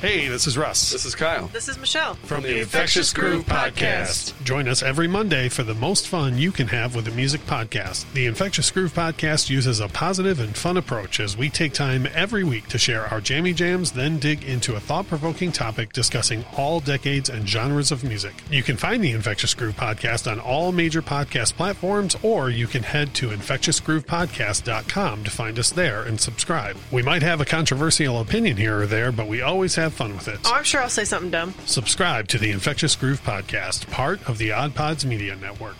Hey, 0.00 0.28
this 0.28 0.46
is 0.46 0.56
Russ 0.56 0.92
This 0.92 1.04
is 1.04 1.16
Kyle. 1.16 1.48
This 1.48 1.68
is 1.68 1.76
Michelle. 1.76 2.14
from 2.14 2.44
the 2.44 2.60
Infectious 2.60 3.12
Groove 3.12 3.44
Podcast. 3.46 4.32
Join 4.44 4.68
us 4.68 4.80
every 4.80 5.08
Monday 5.08 5.48
for 5.48 5.64
the 5.64 5.74
most 5.74 6.06
fun 6.06 6.38
you 6.38 6.52
can 6.52 6.68
have 6.68 6.94
with 6.94 7.08
a 7.08 7.10
music 7.10 7.40
podcast. 7.46 8.04
The 8.12 8.26
Infectious 8.26 8.70
Groove 8.70 8.92
Podcast 8.94 9.50
uses 9.50 9.80
a 9.80 9.88
positive 9.88 10.38
and 10.38 10.56
fun 10.56 10.76
approach 10.76 11.18
as 11.18 11.36
we 11.36 11.50
take 11.50 11.72
time 11.72 12.06
every 12.14 12.44
week 12.44 12.68
to 12.68 12.78
share 12.78 13.06
our 13.06 13.20
jammy 13.20 13.52
jams, 13.52 13.90
then 13.90 14.20
dig 14.20 14.44
into 14.44 14.76
a 14.76 14.80
thought 14.80 15.08
provoking 15.08 15.50
topic 15.50 15.92
discussing 15.92 16.44
all 16.56 16.78
decades 16.78 17.28
and 17.28 17.48
genres 17.48 17.90
of 17.90 18.04
music. 18.04 18.34
You 18.52 18.62
can 18.62 18.76
find 18.76 19.02
the 19.02 19.10
Infectious 19.10 19.52
Groove 19.54 19.74
Podcast 19.74 20.30
on 20.30 20.38
all 20.38 20.70
major 20.70 21.02
podcast 21.02 21.54
platforms, 21.54 22.16
or 22.22 22.50
you 22.50 22.68
can 22.68 22.84
head 22.84 23.14
to 23.14 23.30
infectiousgroovepodcast.com 23.30 25.24
to 25.24 25.30
find 25.30 25.58
us 25.58 25.70
there 25.70 26.02
and 26.04 26.20
subscribe. 26.20 26.76
We 26.92 27.02
might 27.02 27.22
have 27.22 27.40
a 27.40 27.44
controversial 27.44 28.20
opinion 28.20 28.56
here 28.58 28.78
or 28.82 28.86
there, 28.86 29.10
but 29.10 29.26
we 29.26 29.42
always 29.42 29.67
have 29.76 29.92
fun 29.94 30.14
with 30.14 30.28
it. 30.28 30.38
Oh, 30.44 30.54
I'm 30.54 30.64
sure 30.64 30.80
I'll 30.82 30.88
say 30.88 31.04
something 31.04 31.30
dumb. 31.30 31.54
Subscribe 31.66 32.28
to 32.28 32.38
the 32.38 32.50
Infectious 32.50 32.94
Groove 32.96 33.22
Podcast, 33.22 33.90
part 33.90 34.26
of 34.28 34.38
the 34.38 34.52
Odd 34.52 34.74
Pods 34.74 35.04
Media 35.06 35.36
Network. 35.36 35.76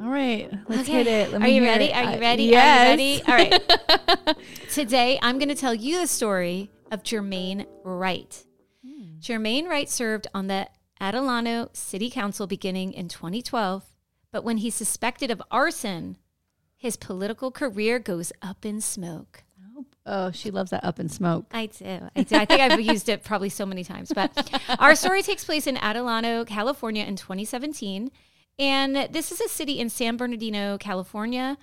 All 0.00 0.08
right, 0.10 0.50
let's 0.68 0.82
Okay. 0.88 0.92
hit 1.04 1.06
it. 1.06 1.32
Let 1.32 1.42
are 1.42 1.48
you 1.48 1.62
ready 1.62 1.84
it. 1.86 1.94
are 1.96 2.02
you 2.02 2.08
I- 2.08 2.18
ready 2.18 2.42
yes. 2.44 2.80
are 2.80 2.84
you 2.84 2.90
ready 2.90 3.22
all 3.28 3.34
right 3.34 4.36
today 4.72 5.18
i'm 5.22 5.38
going 5.38 5.48
to 5.48 5.54
tell 5.54 5.74
you 5.74 5.98
the 6.00 6.06
story 6.08 6.70
of 6.90 7.02
jermaine 7.04 7.66
wright 7.84 8.44
jermaine 9.20 9.68
wright 9.68 9.88
served 9.88 10.26
on 10.34 10.48
the 10.48 10.66
adelanto 11.00 11.74
city 11.76 12.10
council 12.10 12.46
beginning 12.48 12.92
in 12.92 13.06
2012 13.08 13.84
but 14.32 14.42
when 14.42 14.56
he's 14.56 14.74
suspected 14.74 15.30
of 15.30 15.40
arson 15.52 16.16
his 16.76 16.96
political 16.96 17.50
career 17.52 17.98
goes 18.00 18.32
up 18.42 18.64
in 18.66 18.80
smoke 18.80 19.44
Oh, 20.06 20.30
she 20.30 20.50
loves 20.50 20.70
that 20.70 20.84
up 20.84 20.98
in 20.98 21.08
smoke. 21.08 21.46
I 21.52 21.66
do. 21.66 22.00
I 22.16 22.22
do. 22.22 22.36
I 22.36 22.44
think 22.44 22.60
I've 22.60 22.80
used 22.94 23.08
it 23.08 23.22
probably 23.22 23.48
so 23.48 23.64
many 23.66 23.84
times. 23.84 24.12
But 24.14 24.50
our 24.78 24.94
story 24.94 25.22
takes 25.22 25.44
place 25.44 25.66
in 25.66 25.76
Adelanto, 25.76 26.46
California 26.46 27.04
in 27.04 27.16
2017. 27.16 28.10
And 28.58 29.08
this 29.10 29.32
is 29.32 29.40
a 29.40 29.48
city 29.48 29.78
in 29.78 29.88
San 29.88 30.16
Bernardino, 30.16 30.78
California. 30.78 31.56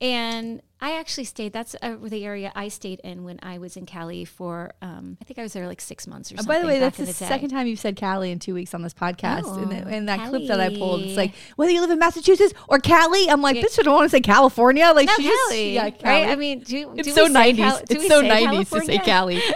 And 0.00 0.62
I 0.82 0.98
actually 0.98 1.24
stayed, 1.24 1.52
that's 1.52 1.76
uh, 1.80 1.94
the 2.02 2.24
area 2.26 2.50
I 2.56 2.66
stayed 2.66 2.98
in 3.04 3.22
when 3.22 3.38
I 3.40 3.58
was 3.58 3.76
in 3.76 3.86
Cali 3.86 4.24
for, 4.24 4.72
um, 4.82 5.16
I 5.20 5.24
think 5.24 5.38
I 5.38 5.42
was 5.42 5.52
there 5.52 5.68
like 5.68 5.80
six 5.80 6.08
months 6.08 6.32
or 6.32 6.34
Uh, 6.34 6.38
something. 6.38 6.56
by 6.56 6.60
the 6.60 6.66
way, 6.66 6.80
that's 6.80 6.96
the, 6.98 7.04
the 7.04 7.12
second 7.12 7.50
time 7.50 7.68
you've 7.68 7.78
said 7.78 7.94
Cali 7.94 8.32
in 8.32 8.40
two 8.40 8.52
weeks 8.52 8.74
on 8.74 8.82
this 8.82 8.92
podcast. 8.92 9.42
Oh, 9.44 9.62
in, 9.62 9.68
the, 9.68 9.94
in 9.94 10.06
that 10.06 10.28
clip 10.28 10.48
that 10.48 10.58
I 10.58 10.70
pulled, 10.76 11.02
it's 11.02 11.16
like 11.16 11.34
whether 11.54 11.70
you 11.70 11.80
live 11.80 11.90
in 11.90 12.00
Massachusetts 12.00 12.52
or 12.68 12.80
Cali. 12.80 13.30
I'm 13.30 13.40
like, 13.40 13.54
Yeah. 13.56 13.62
bitch, 13.62 13.78
I 13.78 13.82
don't 13.82 13.94
want 13.94 14.06
to 14.06 14.10
say 14.16 14.20
California. 14.20 14.90
Like 14.92 15.06
No, 15.06 15.14
she 15.14 15.22
just, 15.22 15.48
Cali, 15.50 15.74
yeah, 15.74 15.82
right? 16.04 16.28
I 16.28 16.34
mean, 16.34 16.58
do, 16.60 16.92
it's 16.96 17.06
do 17.06 17.14
so 17.14 17.26
say 17.28 17.52
90s. 17.52 17.56
Cal- 17.56 17.78
do 17.78 17.84
it's 17.94 18.08
so 18.08 18.22
90s 18.22 18.70
to 18.70 18.80
say 18.84 18.98
Cali. 18.98 19.40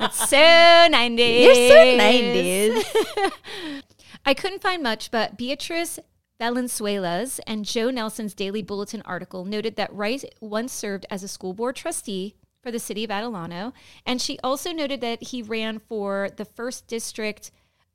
It's 0.00 0.28
so 0.28 0.36
90s. 0.36 1.42
You're 1.44 1.54
so 1.54 2.82
90s. 2.82 3.82
I 4.24 4.34
couldn't 4.34 4.62
find 4.62 4.82
much, 4.82 5.10
but 5.10 5.36
Beatrice 5.36 5.98
Valenzuela's 6.42 7.38
and 7.46 7.64
Joe 7.64 7.88
Nelson's 7.88 8.34
Daily 8.34 8.62
Bulletin 8.62 9.00
article 9.02 9.44
noted 9.44 9.76
that 9.76 9.94
Rice 9.94 10.24
once 10.40 10.72
served 10.72 11.06
as 11.08 11.22
a 11.22 11.28
school 11.28 11.52
board 11.52 11.76
trustee 11.76 12.34
for 12.60 12.72
the 12.72 12.80
city 12.80 13.04
of 13.04 13.10
Adelanto. 13.10 13.72
And 14.04 14.20
she 14.20 14.40
also 14.42 14.72
noted 14.72 15.00
that 15.02 15.22
he 15.22 15.40
ran 15.40 15.78
for 15.78 16.30
the 16.36 16.44
first 16.44 16.88
district 16.88 17.52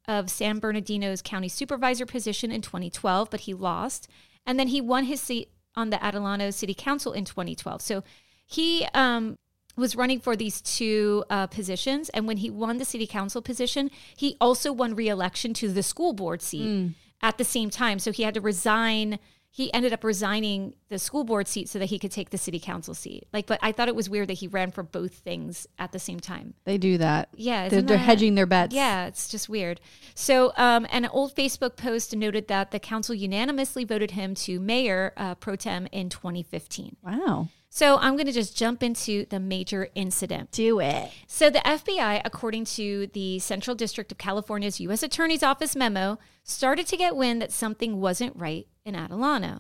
of 0.07 0.29
San 0.29 0.61
Bernardino's 0.61 1.21
county 1.21 1.49
supervisor 1.49 2.05
position 2.05 2.49
in 2.49 2.61
2012, 2.61 3.29
but 3.29 3.41
he 3.41 3.53
lost. 3.53 4.07
And 4.45 4.57
then 4.57 4.69
he 4.69 4.79
won 4.79 5.03
his 5.03 5.19
seat 5.19 5.51
on 5.75 5.89
the 5.89 5.97
Adelanto 5.97 6.53
City 6.53 6.73
Council 6.73 7.11
in 7.11 7.25
2012. 7.25 7.81
So 7.81 8.01
he 8.45 8.87
um, 8.93 9.37
was 9.75 9.97
running 9.97 10.21
for 10.21 10.37
these 10.37 10.61
two 10.61 11.25
uh, 11.29 11.47
positions. 11.47 12.07
And 12.09 12.25
when 12.25 12.37
he 12.37 12.49
won 12.49 12.77
the 12.77 12.85
city 12.85 13.07
council 13.07 13.41
position, 13.41 13.91
he 14.15 14.37
also 14.39 14.71
won 14.71 14.95
re-election 14.95 15.53
to 15.55 15.67
the 15.67 15.83
school 15.83 16.13
board 16.13 16.41
seat 16.41 16.95
at 17.22 17.38
the 17.38 17.43
same 17.43 17.70
time. 17.70 17.99
So 17.99 18.11
he 18.11 18.24
had 18.24 18.34
to 18.36 18.41
resign. 18.41 19.20
He 19.49 19.74
ended 19.74 19.91
up 19.91 20.03
resigning 20.03 20.76
the 20.89 20.99
school 20.99 21.24
board 21.24 21.47
seat 21.47 21.68
so 21.68 21.80
that 21.80 21.86
he 21.86 21.97
could 21.97 22.11
take 22.11 22.30
the 22.30 22.38
city 22.38 22.59
council 22.59 22.93
seat. 22.93 23.28
Like, 23.34 23.47
but 23.47 23.57
I 23.63 23.72
thought 23.72 23.88
it 23.88 23.95
was 23.95 24.07
weird 24.07 24.28
that 24.28 24.34
he 24.34 24.47
ran 24.47 24.70
for 24.70 24.84
both 24.84 25.15
things 25.15 25.65
at 25.80 25.91
the 25.91 25.97
same 25.99 26.20
time. 26.20 26.53
they 26.65 26.78
do 26.78 26.99
that. 26.99 27.30
Yeah, 27.34 27.68
They're, 27.70 27.82
they're 27.82 27.97
that- 27.97 28.03
hedging 28.03 28.36
their 28.36 28.45
bets. 28.45 28.76
Yeah, 28.76 29.07
it's 29.07 29.28
just 29.30 29.49
weird. 29.49 29.82
So, 30.13 30.53
um, 30.57 30.86
an 30.91 31.07
old 31.07 31.34
Facebook 31.34 31.76
post 31.76 32.15
noted 32.15 32.47
that 32.49 32.70
the 32.70 32.80
council 32.80 33.15
unanimously 33.15 33.84
voted 33.84 34.11
him 34.11 34.36
to 34.36 34.59
mayor 34.59 35.13
uh, 35.18 35.34
pro 35.36 35.55
tem 35.55 35.88
in 35.91 36.09
2015. 36.09 36.97
Wow. 37.01 37.47
So, 37.78 37.97
I'm 37.99 38.15
going 38.15 38.25
to 38.25 38.32
just 38.32 38.57
jump 38.57 38.82
into 38.82 39.28
the 39.30 39.39
major 39.39 39.89
incident. 39.93 40.49
Do 40.49 40.80
it. 40.80 41.11
So, 41.28 41.51
the 41.51 41.59
FBI, 41.59 42.23
according 42.25 42.65
to 42.65 43.05
the 43.13 43.38
Central 43.38 43.75
District 43.75 44.11
of 44.11 44.17
California's 44.17 44.80
U.S. 44.80 45.03
Attorney's 45.03 45.43
Office 45.43 45.75
memo, 45.75 46.17
started 46.41 46.88
to 46.88 46.97
get 46.97 47.15
wind 47.15 47.39
that 47.39 47.51
something 47.51 48.01
wasn't 48.01 48.36
right 48.36 48.65
in 48.84 48.95
Adelanto. 48.95 49.59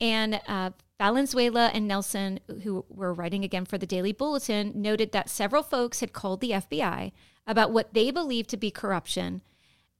And 0.00 0.40
uh, 0.46 0.70
Valenzuela 0.96 1.72
and 1.74 1.88
Nelson, 1.88 2.38
who 2.62 2.84
were 2.88 3.12
writing 3.12 3.42
again 3.42 3.64
for 3.64 3.78
the 3.78 3.84
Daily 3.84 4.12
Bulletin, 4.12 4.70
noted 4.76 5.10
that 5.10 5.28
several 5.28 5.64
folks 5.64 5.98
had 5.98 6.12
called 6.12 6.40
the 6.40 6.52
FBI 6.52 7.10
about 7.48 7.72
what 7.72 7.94
they 7.94 8.12
believed 8.12 8.48
to 8.50 8.56
be 8.56 8.70
corruption. 8.70 9.42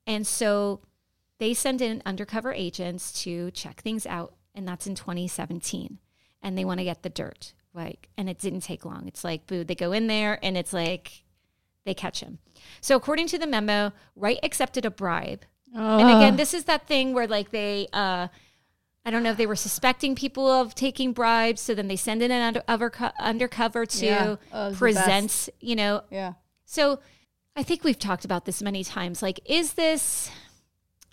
And 0.06 0.24
so 0.24 0.82
they 1.40 1.52
sent 1.52 1.80
in 1.80 2.00
undercover 2.06 2.52
agents 2.52 3.10
to 3.24 3.50
check 3.50 3.80
things 3.80 4.06
out. 4.06 4.34
And 4.54 4.68
that's 4.68 4.86
in 4.86 4.94
2017. 4.94 5.98
And 6.46 6.56
they 6.56 6.64
want 6.64 6.78
to 6.78 6.84
get 6.84 7.02
the 7.02 7.08
dirt. 7.10 7.54
Like, 7.74 8.08
and 8.16 8.30
it 8.30 8.38
didn't 8.38 8.60
take 8.60 8.84
long. 8.84 9.08
It's 9.08 9.24
like, 9.24 9.46
boo, 9.48 9.64
they 9.64 9.74
go 9.74 9.90
in 9.90 10.06
there 10.06 10.38
and 10.42 10.56
it's 10.56 10.72
like 10.72 11.24
they 11.84 11.92
catch 11.92 12.20
him. 12.20 12.38
So 12.80 12.94
according 12.94 13.26
to 13.28 13.38
the 13.38 13.46
memo, 13.48 13.92
Wright 14.14 14.38
accepted 14.42 14.84
a 14.84 14.90
bribe. 14.90 15.44
And 15.74 16.08
again, 16.08 16.36
this 16.36 16.54
is 16.54 16.64
that 16.64 16.86
thing 16.86 17.12
where 17.12 17.26
like 17.26 17.50
they, 17.50 17.88
uh, 17.92 18.28
I 19.04 19.10
don't 19.10 19.22
know 19.22 19.30
if 19.30 19.36
they 19.36 19.46
were 19.46 19.56
suspecting 19.56 20.14
people 20.14 20.46
of 20.50 20.74
taking 20.74 21.12
bribes, 21.12 21.60
so 21.60 21.74
then 21.74 21.88
they 21.88 21.96
send 21.96 22.22
in 22.22 22.30
an 22.30 22.42
under, 22.42 22.60
underco- 22.60 23.12
undercover 23.18 23.84
to 23.86 24.06
Yeah. 24.06 24.36
Oh, 24.52 24.72
present, 24.72 25.48
you 25.60 25.76
know. 25.76 26.02
Yeah. 26.10 26.34
So 26.64 27.00
I 27.56 27.62
think 27.62 27.84
we've 27.84 27.98
talked 27.98 28.24
about 28.24 28.44
this 28.44 28.62
many 28.62 28.84
times. 28.84 29.20
Like, 29.20 29.40
is 29.44 29.74
this, 29.74 30.30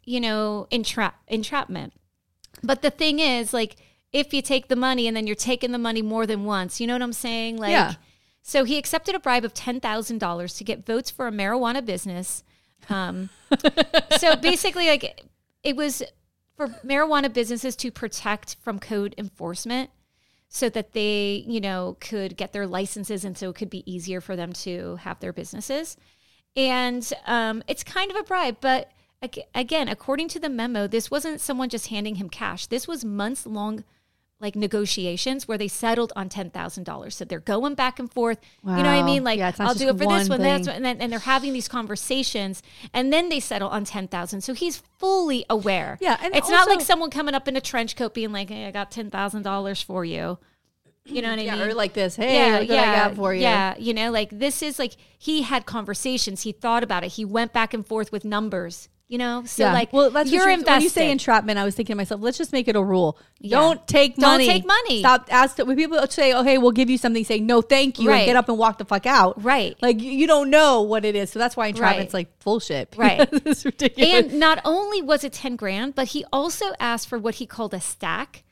you 0.04 0.20
know, 0.20 0.68
entrap 0.72 1.16
entrapment? 1.28 1.94
But 2.64 2.82
the 2.84 2.90
thing 2.90 3.20
is, 3.20 3.54
like, 3.54 3.76
if 4.14 4.34
you 4.34 4.42
take 4.42 4.68
the 4.68 4.76
money 4.76 5.08
and 5.08 5.18
then 5.18 5.26
you're 5.28 5.36
taking 5.36 5.72
the 5.72 5.78
money 5.78 6.02
more 6.02 6.26
than 6.26 6.46
once, 6.46 6.80
you 6.80 6.88
know 6.88 6.94
what 6.94 7.02
I'm 7.02 7.14
saying? 7.14 7.58
Like, 7.58 7.72
Yeah. 7.72 7.96
so 8.42 8.64
he 8.64 8.78
accepted 8.78 9.16
a 9.16 9.20
bribe 9.20 9.44
of 9.44 9.54
ten 9.54 9.80
thousand 9.80 10.20
dollars 10.20 10.54
to 10.56 10.64
get 10.64 10.86
votes 10.86 11.10
for 11.12 11.28
a 11.28 11.32
marijuana 11.32 11.84
business. 11.84 12.44
Um, 12.90 13.30
so 14.20 14.36
basically, 14.36 14.88
like, 14.88 15.24
it 15.64 15.76
was 15.76 16.04
for 16.56 16.68
marijuana 16.86 17.34
businesses 17.34 17.76
to 17.78 17.90
protect 17.92 18.56
from 18.62 18.80
code 18.80 19.16
enforcement 19.18 19.90
so 20.48 20.70
that 20.70 20.92
they, 20.94 21.44
you 21.48 21.60
know, 21.60 21.98
could 22.00 22.38
get 22.38 22.54
their 22.54 22.68
licenses 22.68 23.26
and 23.26 23.36
so 23.36 23.50
it 23.50 23.56
could 23.56 23.72
be 23.72 23.92
easier 23.92 24.22
for 24.22 24.36
them 24.36 24.54
to 24.54 24.98
have 24.98 25.20
their 25.20 25.34
businesses. 25.34 25.98
And 26.56 27.12
um, 27.26 27.64
it's 27.68 27.84
kind 27.84 28.12
of 28.12 28.18
a 28.18 28.24
bribe, 28.24 28.58
but 28.62 28.92
again, 29.56 29.88
according 29.88 30.28
to 30.28 30.40
the 30.40 30.50
memo, 30.50 30.86
this 30.86 31.10
wasn't 31.10 31.42
someone 31.42 31.70
just 31.70 31.88
handing 31.88 32.16
him 32.16 32.30
cash. 32.30 32.68
This 32.68 32.88
was 32.88 33.04
months 33.04 33.48
long 33.48 33.84
like 34.44 34.56
negotiations 34.56 35.48
where 35.48 35.58
they 35.58 35.68
settled 35.68 36.14
on 36.16 36.30
ten 36.30 36.52
thousand 36.52 36.84
dollars. 36.84 37.16
So 37.16 37.26
they're 37.26 37.40
going 37.40 37.74
back 37.74 37.98
and 37.98 38.12
forth. 38.12 38.40
You 38.64 38.70
know 38.72 38.84
what 38.84 38.88
I 38.90 39.04
mean? 39.04 39.24
Like 39.24 39.40
Yeah, 39.40 39.52
I'll 39.60 39.74
do 39.74 39.90
it 39.90 39.94
for 39.94 40.06
this 40.06 40.30
one 40.30 40.30
one, 40.30 40.42
that's 40.42 40.68
one, 40.68 40.76
and 40.76 40.86
then 40.86 41.02
and 41.02 41.12
they're 41.12 41.20
having 41.20 41.54
these 41.54 41.68
conversations, 41.68 42.62
and 42.94 43.12
then 43.12 43.30
they 43.30 43.40
settle 43.40 43.70
on 43.70 43.86
ten 43.86 44.08
thousand. 44.08 44.42
So 44.42 44.54
he's 44.54 44.78
fully 45.00 45.46
aware. 45.50 45.98
Yeah, 46.02 46.18
and 46.22 46.36
it's 46.36 46.50
not 46.50 46.68
like 46.68 46.82
someone 46.82 47.10
coming 47.10 47.34
up 47.34 47.48
in 47.48 47.56
a 47.56 47.62
trench 47.62 47.96
coat 47.96 48.14
being 48.14 48.32
like, 48.32 48.50
"Hey, 48.50 48.66
I 48.66 48.72
got 48.72 48.92
ten 48.92 49.10
thousand 49.10 49.42
dollars 49.42 49.82
for 49.82 50.06
you." 50.06 50.38
You 51.06 51.22
know 51.22 51.30
what 51.32 51.40
I 51.40 51.44
Yeah, 51.44 51.56
mean? 51.56 51.68
or 51.68 51.74
like 51.74 51.94
this. 51.94 52.16
Hey, 52.16 52.60
look 52.60 52.70
what 52.70 52.80
I 52.80 52.96
got 52.96 53.16
for 53.16 53.34
you. 53.34 53.42
Yeah, 53.42 53.76
you 53.78 53.94
know, 53.94 54.10
like 54.12 54.30
this 54.30 54.62
is 54.62 54.80
like 54.80 54.94
he 55.18 55.42
had 55.42 55.66
conversations. 55.66 56.44
He 56.44 56.52
thought 56.52 56.84
about 56.84 57.04
it. 57.04 57.14
He 57.14 57.26
went 57.26 57.52
back 57.52 57.74
and 57.74 57.86
forth 57.86 58.12
with 58.12 58.24
numbers. 58.24 58.88
You 59.14 59.20
know, 59.20 59.44
so 59.46 59.66
like 59.66 59.94
well, 59.94 60.10
that's 60.10 60.32
you're 60.32 60.46
what 60.48 60.54
invested. 60.54 60.72
When 60.72 60.82
you 60.82 60.90
say 60.90 61.12
entrapment, 61.12 61.60
I 61.60 61.64
was 61.66 61.76
thinking 61.76 61.94
to 61.94 61.98
myself, 61.98 62.20
let's 62.24 62.36
just 62.36 62.52
make 62.52 62.68
it 62.68 62.76
a 62.76 62.82
rule. 62.84 63.20
Yeah. 63.40 63.60
Don't 63.60 63.88
take 63.88 64.18
money. 64.18 64.48
Don't 64.48 64.54
take 64.56 64.66
money. 64.66 65.00
Stop. 65.02 65.28
Ask 65.30 65.60
when 65.60 65.78
people 65.78 66.04
say, 66.08 66.34
"Oh, 66.34 66.42
hey, 66.42 66.58
we'll 66.58 66.72
give 66.72 66.90
you 66.90 66.98
something." 66.98 67.24
Say, 67.24 67.40
"No, 67.40 67.62
thank 67.62 68.00
you," 68.00 68.10
Right. 68.10 68.22
and 68.22 68.26
get 68.26 68.36
up 68.38 68.50
and 68.50 68.58
walk 68.58 68.80
the 68.80 68.86
fuck 68.86 69.06
out. 69.06 69.44
Right. 69.44 69.78
Like 69.84 70.02
you, 70.02 70.10
you 70.10 70.26
don't 70.26 70.50
know 70.50 70.82
what 70.82 71.06
it 71.06 71.16
is, 71.16 71.30
so 71.30 71.38
that's 71.38 71.56
why 71.56 71.68
entrapment's 71.68 72.12
Right. 72.16 72.22
like 72.22 72.40
bullshit. 72.44 72.96
Right. 72.98 73.30
it's 73.32 73.64
ridiculous. 73.64 74.32
and 74.32 74.40
not 74.40 74.60
only 74.66 75.04
was 75.04 75.24
it 75.24 75.34
10 75.34 75.58
grand, 75.58 75.94
but 75.94 76.08
he 76.08 76.26
also 76.34 76.74
asked 76.80 77.08
for 77.08 77.20
what 77.20 77.36
he 77.36 77.46
called 77.46 77.76
a 77.76 77.82
stack 77.82 78.43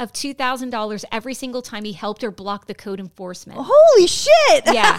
of 0.00 0.12
$2,000 0.12 1.04
every 1.12 1.34
single 1.34 1.62
time 1.62 1.84
he 1.84 1.92
helped 1.92 2.24
or 2.24 2.30
blocked 2.30 2.66
the 2.66 2.74
code 2.74 2.98
enforcement. 2.98 3.60
Holy 3.62 4.06
shit! 4.06 4.64
Yeah. 4.66 4.98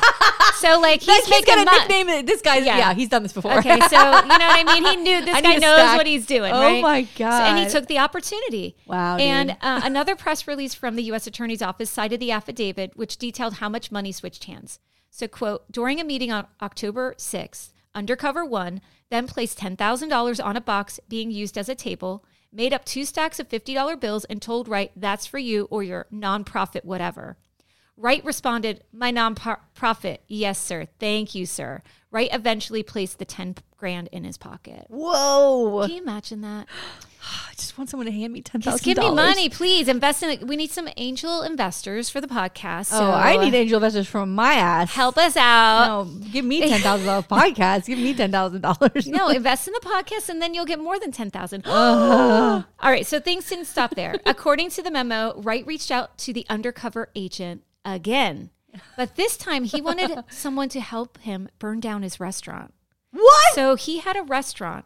So 0.56 0.80
like 0.80 1.02
he's 1.02 1.08
That 1.08 1.22
kid's 1.26 1.30
making 1.48 1.66
got 1.66 1.88
a 1.88 1.88
nickname. 1.88 2.26
This 2.26 2.42
guy's 2.42 2.66
Yeah. 2.66 2.78
yeah. 2.78 2.94
he's 2.94 3.10
done 3.10 3.24
this 3.24 3.34
before. 3.34 3.58
Okay, 3.58 3.80
so 3.80 3.98
you 3.98 3.98
know 3.98 4.22
what 4.22 4.32
I 4.32 4.64
mean. 4.64 4.86
He 4.86 4.96
knew 4.98 5.22
this 5.26 5.36
I 5.36 5.42
guy 5.42 5.56
knows 5.58 5.80
stack. 5.80 5.98
what 5.98 6.06
he's 6.08 6.26
doing. 6.26 6.54
Oh 6.54 6.60
right? 6.62 6.82
my 6.82 7.04
So- 7.18 7.26
and 7.26 7.58
he 7.60 7.68
took 7.70 7.88
the 7.88 7.98
opportunity. 8.00 8.78
Wow. 8.86 9.18
And 9.18 9.52
uh, 9.62 9.82
another 9.84 10.16
press 10.16 10.48
release 10.48 10.74
from 10.74 10.96
the 10.96 11.04
U.S. 11.04 11.26
Attorney's 11.28 11.62
Office 11.62 11.90
cited 11.90 12.20
the 12.20 12.32
affidavit, 12.32 12.96
which 12.96 13.18
detailed 13.18 13.56
how 13.56 13.68
much 13.70 13.92
money 13.92 14.12
switched 14.12 14.44
hands. 14.46 14.80
So, 15.10 15.28
quote: 15.28 15.70
During 15.72 16.00
a 16.00 16.04
meeting 16.04 16.32
on 16.32 16.48
October 16.62 17.16
sixth, 17.18 17.74
Undercover 17.96 18.46
One 18.46 18.82
then 19.10 19.28
placed 19.28 19.58
ten 19.58 19.76
thousand 19.76 20.10
dollars 20.10 20.40
on 20.40 20.56
a 20.56 20.62
box 20.62 21.00
being 21.10 21.32
used 21.32 21.58
as 21.58 21.68
a 21.68 21.76
table, 21.76 22.24
made 22.52 22.74
up 22.74 22.86
two 22.86 23.06
stacks 23.06 23.40
of 23.40 23.48
fifty 23.48 23.74
dollar 23.74 23.96
bills, 23.96 24.26
and 24.26 24.42
told 24.42 24.68
Wright, 24.68 24.92
"That's 24.96 25.26
for 25.26 25.38
you 25.40 25.68
or 25.72 25.84
your 25.84 26.08
nonprofit, 26.12 26.84
whatever." 26.84 27.38
Wright 27.98 28.26
responded, 28.26 28.84
My 28.92 29.12
nonprofit. 29.12 30.20
Yes, 30.28 30.60
sir. 30.60 30.88
Thank 31.00 31.36
you, 31.36 31.46
sir. 31.46 31.84
Wright 32.10 32.30
eventually 32.34 32.82
placed 32.82 33.20
the 33.20 33.26
10 33.26 33.58
grand 33.78 34.10
in 34.12 34.24
his 34.24 34.38
pocket. 34.38 34.86
Whoa! 34.90 35.86
Can 35.86 35.96
you 35.96 36.02
imagine 36.02 36.42
that? 36.42 36.68
I 37.50 37.54
just 37.56 37.78
want 37.78 37.90
someone 37.90 38.06
to 38.08 38.12
hand 38.12 38.34
me 38.34 38.42
ten 38.42 38.62
Just 38.62 38.84
give 38.84 38.98
me 38.98 39.12
money, 39.12 39.48
please. 39.50 39.88
Invest 39.88 40.24
in 40.24 40.30
it. 40.32 40.48
We 40.48 40.56
need 40.56 40.72
some 40.72 40.90
angel 40.98 41.44
investors 41.44 42.10
for 42.10 42.20
the 42.20 42.28
podcast. 42.28 42.90
Oh, 42.92 42.98
so 43.00 43.06
Oh, 43.06 43.12
I 43.12 43.38
need 43.38 43.54
angel 43.54 43.78
investors 43.78 44.08
from 44.08 44.34
my 44.34 44.54
ass. 44.54 44.92
help 44.94 45.18
us 45.18 45.38
out. 45.38 45.86
No, 45.88 46.06
give 46.32 46.46
me 46.46 46.62
ten 46.68 46.80
thousand 46.82 47.06
dollars 47.06 47.26
podcast. 47.30 47.86
Give 47.86 48.00
me 48.00 48.14
ten 48.14 48.32
thousand 48.32 48.62
dollars. 48.62 49.08
No, 49.08 49.28
invest 49.42 49.68
in 49.68 49.74
the 49.74 49.82
podcast 49.82 50.30
and 50.30 50.42
then 50.42 50.54
you'll 50.54 50.66
get 50.66 50.80
more 50.80 51.00
than 51.00 51.12
10,000. 51.12 51.66
All 51.68 52.64
right, 52.82 53.06
so 53.06 53.20
things 53.20 53.48
didn't 53.48 53.66
stop 53.66 53.96
there. 53.96 54.16
According 54.26 54.70
to 54.72 54.82
the 54.82 54.92
memo, 54.92 55.40
Wright 55.42 55.66
reached 55.66 55.92
out 55.92 56.18
to 56.20 56.34
the 56.34 56.46
undercover 56.50 57.10
agent 57.16 57.64
again. 57.86 58.50
But 58.96 59.16
this 59.16 59.36
time 59.38 59.66
he 59.66 59.82
wanted 59.82 60.24
someone 60.30 60.70
to 60.70 60.80
help 60.80 61.18
him 61.20 61.50
burn 61.60 61.80
down 61.82 62.04
his 62.04 62.20
restaurant. 62.20 62.74
What? 63.12 63.54
So 63.56 63.76
he 63.76 64.00
had 64.00 64.16
a 64.16 64.24
restaurant 64.24 64.86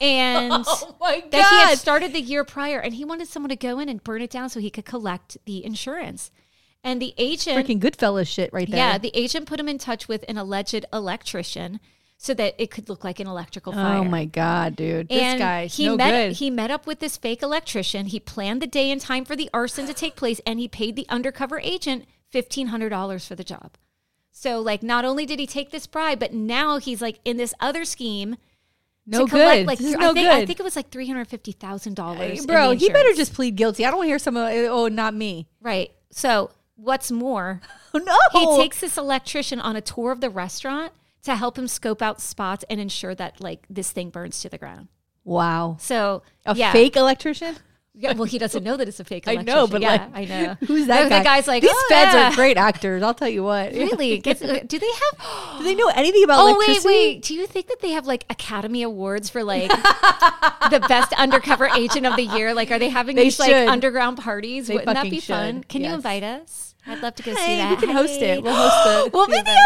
and 0.00 0.52
oh 0.66 0.96
my 1.00 1.20
god! 1.20 1.30
that 1.30 1.50
he 1.50 1.68
had 1.70 1.78
started 1.78 2.12
the 2.12 2.20
year 2.20 2.44
prior 2.44 2.78
and 2.78 2.94
he 2.94 3.04
wanted 3.04 3.28
someone 3.28 3.50
to 3.50 3.56
go 3.56 3.78
in 3.78 3.88
and 3.88 4.02
burn 4.02 4.22
it 4.22 4.30
down 4.30 4.48
so 4.48 4.60
he 4.60 4.70
could 4.70 4.84
collect 4.84 5.36
the 5.44 5.64
insurance. 5.64 6.30
And 6.84 7.02
the 7.02 7.14
agent 7.18 7.66
Freaking 7.66 7.80
Goodfellas 7.80 8.28
shit 8.28 8.52
right 8.52 8.70
there. 8.70 8.78
yeah, 8.78 8.98
the 8.98 9.10
agent 9.14 9.46
put 9.46 9.58
him 9.58 9.68
in 9.68 9.78
touch 9.78 10.06
with 10.06 10.24
an 10.28 10.38
alleged 10.38 10.84
electrician 10.92 11.80
so 12.16 12.34
that 12.34 12.54
it 12.58 12.70
could 12.70 12.88
look 12.88 13.04
like 13.04 13.20
an 13.20 13.26
electrical 13.26 13.72
oh 13.72 13.76
fire. 13.76 13.98
Oh 13.98 14.04
my 14.04 14.24
god, 14.24 14.76
dude! 14.76 15.08
This 15.08 15.22
and 15.22 15.38
guy's 15.38 15.76
he 15.76 15.86
no 15.86 15.96
met 15.96 16.10
good. 16.10 16.36
he 16.36 16.50
met 16.50 16.70
up 16.70 16.86
with 16.86 17.00
this 17.00 17.16
fake 17.16 17.42
electrician. 17.42 18.06
He 18.06 18.20
planned 18.20 18.60
the 18.62 18.66
day 18.66 18.90
and 18.90 19.00
time 19.00 19.24
for 19.24 19.36
the 19.36 19.50
arson 19.54 19.86
to 19.86 19.94
take 19.94 20.16
place, 20.16 20.40
and 20.46 20.58
he 20.58 20.68
paid 20.68 20.96
the 20.96 21.06
undercover 21.08 21.60
agent 21.60 22.06
fifteen 22.30 22.68
hundred 22.68 22.90
dollars 22.90 23.26
for 23.26 23.34
the 23.34 23.44
job. 23.44 23.76
So, 24.30 24.60
like, 24.60 24.84
not 24.84 25.04
only 25.04 25.26
did 25.26 25.40
he 25.40 25.46
take 25.46 25.70
this 25.70 25.88
bribe, 25.88 26.20
but 26.20 26.32
now 26.32 26.78
he's 26.78 27.02
like 27.02 27.18
in 27.24 27.38
this 27.38 27.54
other 27.60 27.84
scheme. 27.84 28.36
No 29.08 29.24
to 29.24 29.30
collect, 29.30 29.58
good. 29.60 29.66
Like, 29.66 29.78
this 29.78 29.88
is 29.88 29.94
I 29.94 29.98
no 29.98 30.12
think, 30.12 30.26
good. 30.28 30.32
I 30.36 30.46
think 30.46 30.60
it 30.60 30.62
was 30.62 30.76
like 30.76 30.90
three 30.90 31.06
hundred 31.06 31.28
fifty 31.28 31.52
thousand 31.52 31.94
dollars. 31.94 32.46
Bro, 32.46 32.72
he 32.72 32.88
better 32.90 33.12
just 33.14 33.34
plead 33.34 33.56
guilty. 33.56 33.84
I 33.84 33.90
don't 33.90 33.98
want 33.98 34.06
to 34.06 34.10
hear 34.10 34.18
some. 34.18 34.36
of- 34.36 34.44
uh, 34.52 34.68
Oh, 34.70 34.88
not 34.88 35.14
me. 35.14 35.48
right. 35.60 35.90
So, 36.10 36.50
what's 36.76 37.10
more, 37.10 37.60
no! 37.94 38.16
he 38.32 38.56
takes 38.56 38.80
this 38.80 38.96
electrician 38.96 39.60
on 39.60 39.76
a 39.76 39.80
tour 39.80 40.12
of 40.12 40.20
the 40.20 40.30
restaurant 40.30 40.92
to 41.24 41.34
help 41.36 41.58
him 41.58 41.66
scope 41.68 42.00
out 42.00 42.20
spots 42.20 42.64
and 42.70 42.80
ensure 42.80 43.14
that 43.14 43.40
like 43.40 43.66
this 43.68 43.90
thing 43.90 44.08
burns 44.10 44.40
to 44.42 44.48
the 44.48 44.56
ground. 44.58 44.88
wow. 45.24 45.76
So 45.80 46.22
A 46.46 46.54
yeah. 46.54 46.72
fake 46.72 46.96
electrician? 46.96 47.56
Yeah, 48.00 48.12
well, 48.12 48.24
he 48.26 48.38
doesn't 48.38 48.62
know 48.62 48.76
that 48.76 48.86
it's 48.86 49.00
a 49.00 49.04
fake. 49.04 49.26
I 49.26 49.34
know, 49.36 49.66
but 49.66 49.82
yeah, 49.82 49.90
like, 49.90 50.10
I 50.14 50.24
know. 50.24 50.56
Who's 50.68 50.86
that 50.86 51.02
The- 51.04 51.08
guy? 51.10 51.18
The 51.18 51.24
guy's 51.24 51.48
like, 51.48 51.62
these 51.62 51.72
"Oh, 51.74 51.86
feds 51.88 52.14
yeah." 52.14 52.30
are 52.30 52.34
great 52.36 52.56
actors. 52.56 53.02
I'll 53.02 53.12
tell 53.12 53.28
you 53.28 53.42
what. 53.42 53.72
Really? 53.74 54.18
Gets- 54.18 54.40
uh, 54.40 54.60
do 54.64 54.78
they 54.78 54.86
have? 54.86 55.58
Do 55.58 55.64
they 55.64 55.74
know 55.74 55.88
anything 55.88 56.22
about 56.22 56.40
Oh 56.40 56.46
wait, 56.46 56.54
electricity? 56.54 56.86
wait. 56.86 57.22
Do 57.22 57.34
you 57.34 57.46
think 57.48 57.66
that 57.66 57.80
they 57.80 57.90
have 57.90 58.06
like 58.06 58.24
Academy 58.30 58.82
Awards 58.82 59.28
for 59.30 59.42
like 59.42 59.68
the 60.70 60.84
best 60.88 61.12
undercover 61.14 61.66
agent 61.76 62.06
of 62.06 62.14
the 62.14 62.24
year? 62.24 62.54
Like, 62.54 62.70
are 62.70 62.78
they 62.78 62.88
having 62.88 63.16
They 63.16 63.24
these 63.24 63.38
like 63.40 63.52
underground 63.68 64.18
parties? 64.18 64.68
They 64.68 64.74
Wouldn't 64.74 64.86
that 64.86 64.96
fucking 64.98 65.10
be 65.10 65.20
fun? 65.20 65.54
should. 65.62 65.68
Can 65.68 65.82
you 65.82 65.92
invite 65.94 66.22
us? 66.22 66.76
I'd 66.86 67.02
love 67.02 67.16
to 67.16 67.22
go 67.24 67.34
see 67.34 67.40
Hey, 67.40 67.56
that. 67.56 67.70
we 67.70 67.76
can 67.84 67.94
host 67.94 68.22
it. 68.22 68.42
We'll 68.42 68.54
host 68.54 68.84
the. 68.84 69.10
We'll 69.12 69.26
the 69.26 69.32
be 69.32 69.36
the 69.38 69.42
event. 69.42 69.56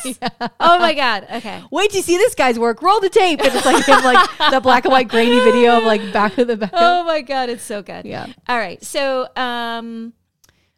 MCs. 0.04 0.50
Oh 0.60 0.78
my 0.78 0.94
god. 0.94 1.26
Okay. 1.32 1.62
Wait 1.70 1.90
to 1.92 2.02
see 2.02 2.16
this 2.16 2.34
guy's 2.34 2.58
work. 2.58 2.82
Roll 2.82 3.00
the 3.00 3.08
tape, 3.10 3.40
and 3.40 3.54
it's 3.54 3.64
like 3.66 3.84
him, 3.84 4.02
like 4.04 4.28
the 4.50 4.60
black 4.60 4.84
and 4.84 4.92
white 4.92 5.08
grainy 5.08 5.38
video 5.40 5.78
of 5.78 5.84
like 5.84 6.12
back 6.12 6.36
of 6.38 6.46
the 6.48 6.56
back. 6.56 6.70
Oh 6.72 7.04
my 7.04 7.20
god, 7.20 7.48
it's 7.48 7.62
so 7.62 7.82
good. 7.82 8.04
Yeah. 8.06 8.26
All 8.48 8.58
right. 8.58 8.82
So, 8.84 9.28
um, 9.36 10.12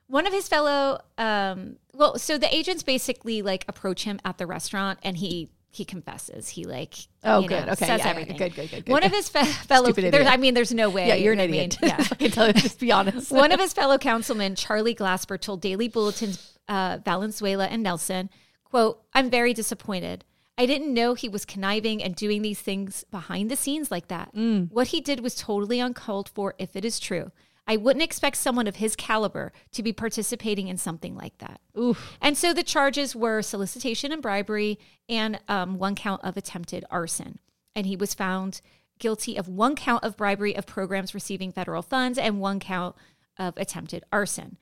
one 0.06 0.26
of 0.26 0.32
his 0.32 0.46
fellow, 0.48 1.00
um, 1.18 1.76
well, 1.94 2.18
so 2.18 2.36
the 2.38 2.54
agents 2.54 2.82
basically 2.82 3.42
like 3.42 3.64
approach 3.68 4.04
him 4.04 4.18
at 4.24 4.38
the 4.38 4.46
restaurant, 4.46 4.98
and 5.02 5.16
he 5.16 5.50
he 5.74 5.86
confesses. 5.86 6.50
He 6.50 6.64
like, 6.64 6.94
Oh, 7.24 7.40
good. 7.40 7.64
know, 7.64 7.72
Okay. 7.72 7.86
says 7.86 7.88
Yeah, 7.88 7.96
yeah. 8.04 8.10
everything. 8.10 8.36
Good, 8.36 8.54
good, 8.54 8.70
good, 8.70 8.84
good, 8.84 8.92
One 8.92 9.00
good. 9.00 9.06
of 9.06 9.12
his 9.16 9.30
fe- 9.30 9.44
fellow, 9.66 9.90
there's. 9.90 10.26
I 10.26 10.36
mean, 10.36 10.52
there's 10.52 10.74
no 10.74 10.90
way. 10.90 11.08
yeah, 11.08 11.14
you're 11.14 11.32
an 11.32 11.40
I 11.40 11.44
idiot. 11.44 11.78
mean, 11.80 11.88
yeah. 11.90 11.96
I 12.10 12.14
can 12.14 12.30
tell 12.30 12.46
you. 12.48 12.52
Just 12.52 12.78
be 12.78 12.92
honest. 12.92 13.32
One 13.32 13.52
of 13.52 13.58
his 13.58 13.72
fellow 13.72 13.96
councilmen, 13.96 14.54
Charlie 14.54 14.94
Glasper, 14.94 15.40
told 15.40 15.62
Daily 15.62 15.88
Bulletin's 15.88 16.58
uh, 16.68 16.98
Valenzuela 17.02 17.64
and 17.68 17.82
Nelson, 17.82 18.28
quote, 18.72 19.02
I'm 19.12 19.28
very 19.28 19.52
disappointed. 19.52 20.24
I 20.56 20.64
didn't 20.64 20.94
know 20.94 21.12
he 21.12 21.28
was 21.28 21.44
conniving 21.44 22.02
and 22.02 22.16
doing 22.16 22.40
these 22.40 22.58
things 22.58 23.04
behind 23.10 23.50
the 23.50 23.56
scenes 23.56 23.90
like 23.90 24.08
that. 24.08 24.34
Mm. 24.34 24.70
What 24.70 24.88
he 24.88 25.02
did 25.02 25.20
was 25.20 25.34
totally 25.34 25.78
uncalled 25.78 26.30
for 26.30 26.54
if 26.58 26.74
it 26.74 26.82
is 26.82 26.98
true. 26.98 27.32
I 27.66 27.76
wouldn't 27.76 28.02
expect 28.02 28.38
someone 28.38 28.66
of 28.66 28.76
his 28.76 28.96
caliber 28.96 29.52
to 29.72 29.82
be 29.82 29.92
participating 29.92 30.68
in 30.68 30.78
something 30.78 31.14
like 31.14 31.36
that. 31.38 31.60
Oof. 31.78 32.16
And 32.22 32.36
so 32.36 32.54
the 32.54 32.62
charges 32.62 33.14
were 33.14 33.42
solicitation 33.42 34.10
and 34.10 34.22
bribery 34.22 34.78
and 35.06 35.38
um, 35.48 35.76
one 35.76 35.94
count 35.94 36.24
of 36.24 36.38
attempted 36.38 36.86
arson. 36.90 37.40
And 37.76 37.84
he 37.84 37.94
was 37.94 38.14
found 38.14 38.62
guilty 38.98 39.36
of 39.36 39.48
one 39.48 39.76
count 39.76 40.02
of 40.02 40.16
bribery 40.16 40.56
of 40.56 40.64
programs 40.64 41.12
receiving 41.12 41.52
federal 41.52 41.82
funds 41.82 42.16
and 42.16 42.40
one 42.40 42.58
count 42.58 42.96
of 43.38 43.52
attempted 43.58 44.02
arson. 44.10 44.56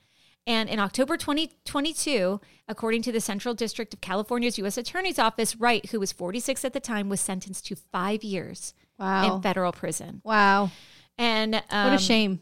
And 0.47 0.69
in 0.69 0.79
October 0.79 1.17
2022, 1.17 2.41
according 2.67 3.01
to 3.03 3.11
the 3.11 3.21
Central 3.21 3.53
District 3.53 3.93
of 3.93 4.01
California's 4.01 4.57
U.S. 4.57 4.77
Attorney's 4.77 5.19
Office, 5.19 5.55
Wright, 5.55 5.85
who 5.91 5.99
was 5.99 6.11
46 6.11 6.65
at 6.65 6.73
the 6.73 6.79
time, 6.79 7.09
was 7.09 7.21
sentenced 7.21 7.65
to 7.67 7.75
five 7.75 8.23
years 8.23 8.73
Wow. 8.99 9.35
in 9.37 9.41
federal 9.41 9.71
prison. 9.71 10.21
Wow. 10.23 10.71
And 11.17 11.55
um, 11.69 11.91
What 11.91 11.93
a 11.93 11.97
shame. 12.03 12.41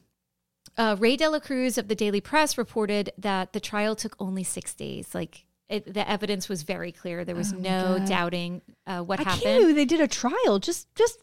uh, 0.77 0.95
Ray 0.99 1.15
De 1.17 1.29
La 1.29 1.39
Cruz 1.39 1.77
of 1.77 1.87
the 1.87 1.95
Daily 1.95 2.21
Press 2.21 2.57
reported 2.57 3.11
that 3.17 3.53
the 3.53 3.59
trial 3.59 3.95
took 3.95 4.15
only 4.19 4.43
six 4.43 4.73
days. 4.73 5.13
Like 5.15 5.45
it, 5.69 5.93
the 5.93 6.09
evidence 6.09 6.49
was 6.49 6.63
very 6.63 6.91
clear. 6.91 7.23
There 7.25 7.35
was 7.35 7.53
no 7.53 8.03
doubting 8.07 8.61
uh, 8.87 9.01
what 9.01 9.19
Oh 9.19 9.23
I 9.23 9.25
can't 9.25 9.43
happened. 9.43 9.77
they 9.77 9.85
did 9.85 10.01
a 10.01 10.07
trial. 10.07 10.59
Just, 10.59 10.93
just, 10.95 11.19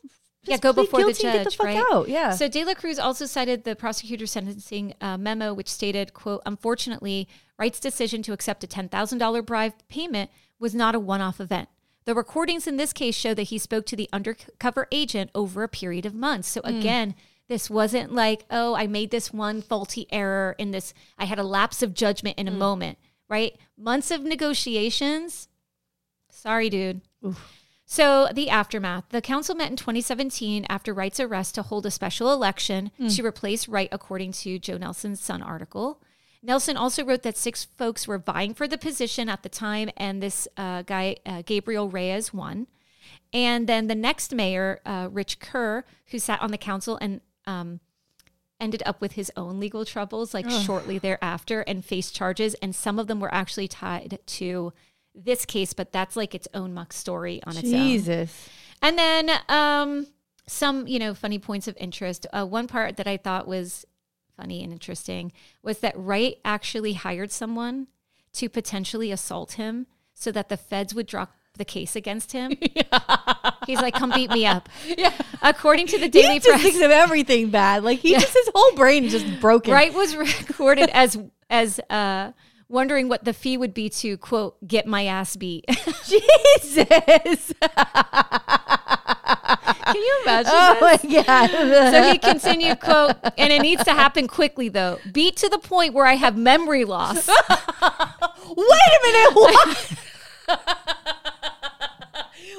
Yeah, 0.46 0.58
go 0.58 0.72
before 0.72 1.00
the 1.00 1.06
guilty 1.06 1.26
and 1.26 1.32
Get 1.34 1.38
the 1.44 1.50
judge, 1.50 1.56
fuck 1.56 1.66
right? 1.66 1.84
out. 1.92 2.08
Yeah. 2.08 2.30
So 2.32 2.48
De 2.48 2.64
La 2.64 2.74
Cruz 2.74 2.98
also 2.98 3.26
cited 3.26 3.64
the 3.64 3.74
prosecutor's 3.76 4.30
sentencing 4.30 4.94
uh, 5.00 5.16
memo, 5.18 5.52
which 5.54 5.68
stated, 5.68 6.14
"quote 6.14 6.42
Unfortunately, 6.46 7.28
Wright's 7.58 7.80
decision 7.80 8.22
to 8.22 8.32
accept 8.32 8.62
a 8.64 8.66
ten 8.66 8.88
thousand 8.88 9.18
dollar 9.18 9.42
bribe 9.42 9.74
payment 9.88 10.30
was 10.58 10.74
not 10.74 10.94
a 10.94 11.00
one 11.00 11.20
off 11.20 11.40
event. 11.40 11.68
The 12.04 12.14
recordings 12.14 12.66
in 12.66 12.76
this 12.76 12.92
case 12.92 13.14
show 13.16 13.34
that 13.34 13.44
he 13.44 13.58
spoke 13.58 13.86
to 13.86 13.96
the 13.96 14.08
undercover 14.12 14.86
agent 14.92 15.30
over 15.34 15.62
a 15.62 15.68
period 15.68 16.06
of 16.06 16.14
months. 16.14 16.48
So 16.48 16.60
Hmm. 16.62 16.76
again." 16.76 17.14
This 17.48 17.70
wasn't 17.70 18.12
like, 18.12 18.44
oh, 18.50 18.74
I 18.74 18.88
made 18.88 19.12
this 19.12 19.32
one 19.32 19.62
faulty 19.62 20.08
error 20.10 20.56
in 20.58 20.72
this. 20.72 20.92
I 21.16 21.26
had 21.26 21.38
a 21.38 21.44
lapse 21.44 21.80
of 21.80 21.94
judgment 21.94 22.36
in 22.40 22.48
a 22.48 22.50
moment, 22.50 22.98
right? 23.28 23.56
Months 23.78 24.10
of 24.10 24.22
negotiations. 24.24 25.46
Sorry, 26.28 26.68
dude. 26.68 27.02
So, 27.88 28.28
the 28.34 28.50
aftermath. 28.50 29.04
The 29.10 29.22
council 29.22 29.54
met 29.54 29.70
in 29.70 29.76
2017 29.76 30.66
after 30.68 30.92
Wright's 30.92 31.20
arrest 31.20 31.54
to 31.54 31.62
hold 31.62 31.86
a 31.86 31.90
special 31.90 32.32
election 32.32 32.90
to 33.10 33.24
replace 33.24 33.68
Wright, 33.68 33.88
according 33.92 34.32
to 34.32 34.58
Joe 34.58 34.76
Nelson's 34.76 35.20
Sun 35.20 35.40
article. 35.40 36.02
Nelson 36.42 36.76
also 36.76 37.04
wrote 37.04 37.22
that 37.22 37.36
six 37.36 37.64
folks 37.64 38.08
were 38.08 38.18
vying 38.18 38.54
for 38.54 38.66
the 38.66 38.76
position 38.76 39.28
at 39.28 39.44
the 39.44 39.48
time, 39.48 39.90
and 39.96 40.20
this 40.20 40.48
uh, 40.56 40.82
guy, 40.82 41.16
uh, 41.24 41.42
Gabriel 41.46 41.88
Reyes, 41.88 42.34
won. 42.34 42.66
And 43.32 43.68
then 43.68 43.86
the 43.86 43.94
next 43.94 44.34
mayor, 44.34 44.80
uh, 44.84 45.08
Rich 45.10 45.38
Kerr, 45.38 45.84
who 46.06 46.18
sat 46.18 46.42
on 46.42 46.50
the 46.50 46.58
council 46.58 46.98
and 47.00 47.20
um, 47.46 47.78
ended 48.60 48.82
up 48.84 49.00
with 49.00 49.12
his 49.12 49.30
own 49.36 49.60
legal 49.60 49.84
troubles 49.84 50.34
like 50.34 50.50
shortly 50.50 50.98
thereafter 50.98 51.60
and 51.62 51.84
faced 51.84 52.14
charges. 52.16 52.54
And 52.54 52.74
some 52.74 52.98
of 52.98 53.06
them 53.06 53.20
were 53.20 53.32
actually 53.32 53.68
tied 53.68 54.18
to 54.26 54.72
this 55.16 55.44
case, 55.44 55.72
but 55.72 55.92
that's 55.92 56.16
like 56.16 56.34
its 56.34 56.46
own 56.54 56.74
muck 56.74 56.92
story 56.92 57.42
on 57.44 57.56
its 57.56 57.72
own. 57.72 57.72
Jesus. 57.72 58.48
And 58.82 58.98
then 58.98 59.30
um, 59.48 60.06
some, 60.46 60.86
you 60.86 60.98
know, 60.98 61.14
funny 61.14 61.38
points 61.38 61.66
of 61.68 61.76
interest. 61.78 62.26
Uh, 62.32 62.44
one 62.44 62.66
part 62.66 62.96
that 62.98 63.06
I 63.06 63.16
thought 63.16 63.48
was 63.48 63.84
funny 64.36 64.62
and 64.62 64.72
interesting 64.72 65.32
was 65.62 65.78
that 65.78 65.94
Wright 65.96 66.36
actually 66.44 66.92
hired 66.92 67.32
someone 67.32 67.88
to 68.34 68.48
potentially 68.48 69.10
assault 69.10 69.52
him 69.52 69.86
so 70.12 70.30
that 70.32 70.48
the 70.48 70.56
feds 70.56 70.94
would 70.94 71.06
drop 71.06 71.32
the 71.56 71.64
case 71.64 71.96
against 71.96 72.32
him. 72.32 72.52
He's 73.66 73.80
like, 73.80 73.94
come 73.94 74.12
beat 74.14 74.30
me 74.30 74.46
up. 74.46 74.68
Yeah. 74.96 75.12
According 75.42 75.88
to 75.88 75.98
the 75.98 76.04
He 76.04 76.10
Daily 76.10 76.36
just 76.38 76.48
Press, 76.48 76.62
thinks 76.62 76.80
of 76.80 76.90
everything 76.90 77.50
bad. 77.50 77.82
Like 77.82 77.98
he 77.98 78.12
just 78.14 78.32
his 78.32 78.50
whole 78.54 78.74
brain 78.76 79.08
just 79.08 79.40
broken. 79.40 79.72
Wright 79.72 79.92
was 79.92 80.16
recorded 80.48 80.90
as 80.90 81.18
as 81.50 81.80
uh, 81.90 82.32
wondering 82.68 83.08
what 83.08 83.24
the 83.24 83.32
fee 83.32 83.56
would 83.56 83.72
be 83.74 83.88
to 83.88 84.16
quote 84.18 84.56
get 84.66 84.86
my 84.86 85.04
ass 85.06 85.36
beat. 85.36 85.64
Jesus. 86.06 87.52
Can 89.86 90.02
you 90.02 90.20
imagine? 90.24 90.52
oh 90.54 90.76
this? 90.80 91.04
my 91.04 91.22
god. 91.22 91.50
So 91.92 92.10
he 92.10 92.18
continued, 92.18 92.80
quote, 92.80 93.16
and 93.38 93.52
it 93.52 93.62
needs 93.62 93.84
to 93.84 93.92
happen 93.92 94.26
quickly 94.26 94.68
though. 94.68 94.98
Beat 95.12 95.36
to 95.38 95.48
the 95.48 95.58
point 95.58 95.94
where 95.94 96.06
I 96.06 96.14
have 96.14 96.36
memory 96.36 96.84
loss. 96.84 97.28
Wait 97.28 97.38
a 97.38 99.00
minute. 99.02 99.34
What? 99.34 99.92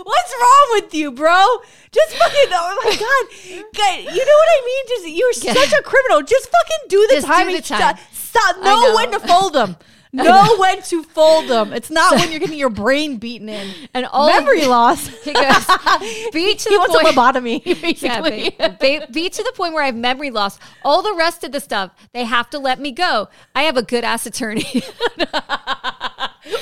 What's 0.03 0.34
wrong 0.41 0.68
with 0.74 0.93
you, 0.93 1.12
bro? 1.12 1.45
Just 1.91 2.16
fucking. 2.16 2.49
Oh 2.53 2.82
my 2.84 2.91
god. 2.95 3.74
God, 3.76 3.99
You 4.16 4.26
know 4.26 4.38
what 4.38 4.49
I 4.49 4.62
mean? 4.66 4.86
Just 4.88 5.08
you're 5.10 5.34
Yeah. 5.43 5.53
such 5.62 5.74
a 5.80 5.82
criminal. 5.84 6.22
Just 6.22 6.45
fucking 6.49 6.88
do 6.89 7.08
the 7.10 7.16
Just 7.16 7.28
do 7.28 7.55
the 7.55 7.62
time. 7.62 7.97
Stop. 7.97 7.99
stop. 8.14 8.58
Know 8.58 8.82
know. 8.82 8.95
when 8.95 9.12
to 9.12 9.20
fold 9.20 9.53
them. 9.53 9.76
Know 10.14 10.55
when 10.58 10.82
to 10.84 11.03
fold 11.03 11.47
them. 11.47 11.74
It's 11.74 11.89
not 11.89 12.16
when 12.16 12.32
you're 12.32 12.39
getting 12.39 12.58
your 12.58 12.70
brain 12.70 13.18
beaten 13.18 13.49
in. 13.49 13.70
And 13.93 14.05
all 14.05 14.28
memory 14.28 14.66
loss. 14.66 15.08
He 15.24 15.34
goes, 15.34 15.43
beat 16.34 16.60
to 16.60 16.70
he 16.70 16.76
the 16.76 16.80
wants 16.80 16.95
point. 16.95 17.08
a 17.08 17.12
lobotomy, 17.12 17.62
Yeah, 17.66 18.22
basically. 18.22 18.55
ba- 18.58 18.78
ba- 18.80 19.08
be 19.12 19.30
to 19.30 19.43
the 19.43 19.51
point 19.55 19.74
where 19.74 19.84
I 19.84 19.88
have 19.88 19.95
memory 19.95 20.32
loss. 20.32 20.58
All 20.84 21.01
the 21.01 21.14
rest 21.14 21.43
of 21.43 21.51
the 21.51 21.60
stuff, 21.60 21.91
they 22.14 22.24
have 22.24 22.49
to 22.51 22.60
let 22.60 22.80
me 22.80 22.91
go. 22.91 23.28
I 23.53 23.64
have 23.64 23.76
a 23.76 23.84
good 23.84 24.03
ass 24.05 24.26
attorney. 24.26 24.84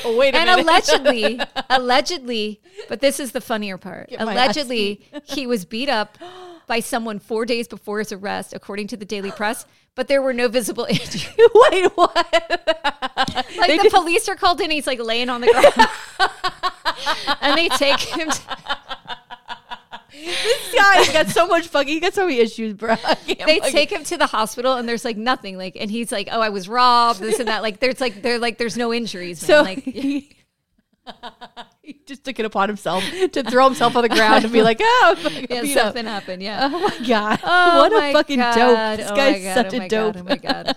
oh, 0.03 0.15
wait 0.17 0.33
a 0.33 0.37
and 0.37 0.49
minute. 0.49 0.63
allegedly, 0.63 1.39
allegedly, 1.69 2.61
but 2.89 2.99
this 3.01 3.19
is 3.19 3.31
the 3.31 3.41
funnier 3.41 3.77
part. 3.77 4.11
ass 4.11 4.17
Allegedly, 4.21 5.01
he 5.23 5.45
was 5.45 5.65
beat 5.65 5.89
up 5.89 6.17
by 6.67 6.79
someone 6.79 7.19
four 7.19 7.45
days 7.45 7.67
before 7.67 7.99
his 7.99 8.11
arrest, 8.11 8.53
according 8.53 8.87
to 8.87 8.97
the 8.97 9.05
Daily 9.05 9.31
Press. 9.31 9.65
But 9.95 10.07
there 10.07 10.21
were 10.21 10.33
no 10.33 10.47
visible 10.49 10.85
injuries. 10.89 11.27
Wait, 11.37 11.85
what? 11.95 12.15
Like 12.15 13.67
They 13.67 13.77
the 13.77 13.83
did- 13.83 13.91
police 13.93 14.27
are 14.27 14.35
called 14.35 14.59
in, 14.61 14.71
he's 14.71 14.87
like 14.87 14.99
laying 14.99 15.29
on 15.29 15.41
the 15.41 15.47
ground, 15.47 17.37
and 17.41 17.57
they 17.57 17.69
take 17.69 17.99
him. 17.99 18.29
To, 18.29 18.41
this 20.13 20.73
guy's 20.75 21.11
got 21.11 21.27
so 21.27 21.45
much 21.47 21.67
fucking. 21.67 21.93
He 21.93 21.99
got 21.99 22.13
so 22.13 22.25
many 22.25 22.39
issues, 22.39 22.73
bro. 22.73 22.95
They 23.25 23.35
fucking- 23.35 23.61
take 23.71 23.89
him 23.91 24.03
to 24.05 24.17
the 24.17 24.27
hospital, 24.27 24.73
and 24.73 24.87
there's 24.87 25.05
like 25.05 25.17
nothing. 25.17 25.57
Like, 25.57 25.75
and 25.79 25.89
he's 25.91 26.11
like, 26.11 26.29
"Oh, 26.31 26.41
I 26.41 26.49
was 26.49 26.67
robbed, 26.69 27.19
this 27.19 27.39
and 27.39 27.47
that." 27.47 27.61
Like, 27.61 27.79
there's 27.79 27.99
like 28.01 28.21
they're 28.21 28.39
like 28.39 28.57
there's 28.57 28.77
no 28.77 28.93
injuries. 28.93 29.41
Man. 29.41 29.47
So 29.47 29.61
like, 29.61 29.83
he, 29.83 30.34
he 31.81 31.99
just 32.05 32.23
took 32.23 32.39
it 32.39 32.45
upon 32.45 32.69
himself 32.69 33.03
to 33.31 33.43
throw 33.43 33.65
himself 33.65 33.95
on 33.95 34.01
the 34.03 34.09
ground 34.09 34.43
and 34.43 34.51
be 34.53 34.61
like, 34.61 34.79
"Oh, 34.81 35.15
yeah, 35.49 35.61
beat 35.61 35.77
up." 35.77 35.83
something 35.87 36.05
happened. 36.05 36.41
Yeah. 36.43 36.69
Oh 36.71 36.79
my 36.79 37.07
god! 37.07 37.39
Oh 37.43 37.77
what 37.79 37.91
my 37.91 38.07
a 38.07 38.13
fucking 38.13 38.39
God. 38.39 38.55
dope! 38.55 38.97
This 38.97 39.11
Oh 39.11 39.15
guy's 39.15 39.43
God. 39.43 39.53
such 39.53 39.73
Oh 39.79 39.83
a 39.83 39.87
dope. 39.87 40.13
God. 40.15 40.21
Oh 40.21 40.23
my 40.23 40.35
God. 40.37 40.75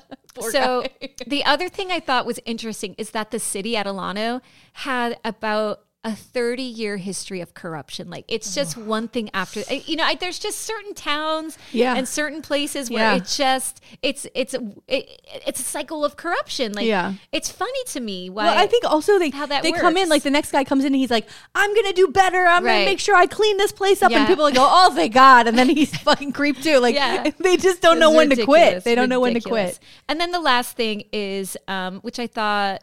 So 0.53 0.83
guy. 1.01 1.09
the 1.27 1.45
other 1.45 1.69
thing 1.69 1.91
I 1.91 1.99
thought 2.01 2.25
was 2.27 2.39
interesting 2.45 2.95
is 2.99 3.11
that 3.11 3.31
the 3.33 3.41
city 3.41 3.73
Adelanto 3.75 4.41
had 4.75 5.19
about 5.25 5.81
a 6.05 6.15
30 6.15 6.63
year 6.63 6.97
history 6.97 7.41
of 7.41 7.55
corruption. 7.55 8.09
Like 8.09 8.25
it's 8.29 8.55
just 8.55 8.77
one 8.77 9.09
thing 9.09 9.31
after, 9.35 9.63
eh, 9.69 9.81
you 9.85 9.97
know, 9.97 10.05
I, 10.05 10.15
there's 10.15 10.39
just 10.39 10.61
certain 10.61 10.95
towns 10.95 11.59
Yeah. 11.73 11.97
and 11.97 12.07
certain 12.07 12.41
places 12.41 12.89
where 12.89 13.01
Yeah. 13.01 13.17
it 13.17 13.25
just, 13.27 13.81
it's, 14.01 14.25
it's, 14.33 14.55
it, 14.87 15.21
it's 15.45 15.59
a 15.59 15.65
cycle 15.65 16.05
of 16.05 16.17
corruption. 16.17 16.73
Like 16.73 16.87
Yeah. 16.87 17.15
it's 17.33 17.51
funny 17.51 17.83
to 17.89 18.01
me 18.01 18.31
why. 18.31 18.45
Well, 18.47 18.59
I 18.59 18.67
think 18.69 18.85
also 18.85 19.19
they 19.19 19.31
how 19.31 19.47
that 19.47 19.65
they 19.65 19.73
come 19.73 19.97
in 19.97 20.09
like 20.09 20.23
the 20.23 20.31
next 20.31 20.53
guy 20.53 20.63
comes 20.63 20.85
in 20.85 20.89
and 20.95 20.97
he's 20.97 21.11
like, 21.11 21.29
"I'm 21.57 21.75
gonna 21.75 21.93
do 21.93 22.07
better. 22.09 22.47
I'm 22.47 22.65
Right. 22.65 22.75
gonna 22.75 22.85
make 22.85 23.01
sure 23.01 23.17
I 23.17 23.27
clean 23.27 23.57
this 23.57 23.73
place 23.73 24.01
up." 24.01 24.13
Yeah. 24.13 24.19
And 24.21 24.29
people 24.29 24.45
like, 24.45 24.55
"Oh, 24.57 24.87
oh, 24.89 24.95
thank 24.95 25.13
God!" 25.13 25.49
And 25.49 25.59
then 25.59 25.69
he's 25.69 25.95
fucking 26.03 26.31
creep 26.33 26.63
too. 26.63 26.79
Like 26.79 26.95
they 27.39 27.57
just 27.57 27.83
don't 27.83 27.99
know 27.99 28.11
It's 28.11 28.17
when 28.17 28.31
to 28.31 28.45
quit. 28.45 28.85
They 28.85 28.95
don't 28.95 29.09
know 29.09 29.19
when 29.21 29.35
to 29.35 29.41
quit. 29.41 29.81
And 30.09 30.21
then 30.21 30.31
the 30.31 30.41
last 30.41 30.77
thing 30.77 31.05
is, 31.13 31.57
um, 31.67 31.99
which 32.01 32.19
I 32.21 32.29
thought, 32.29 32.83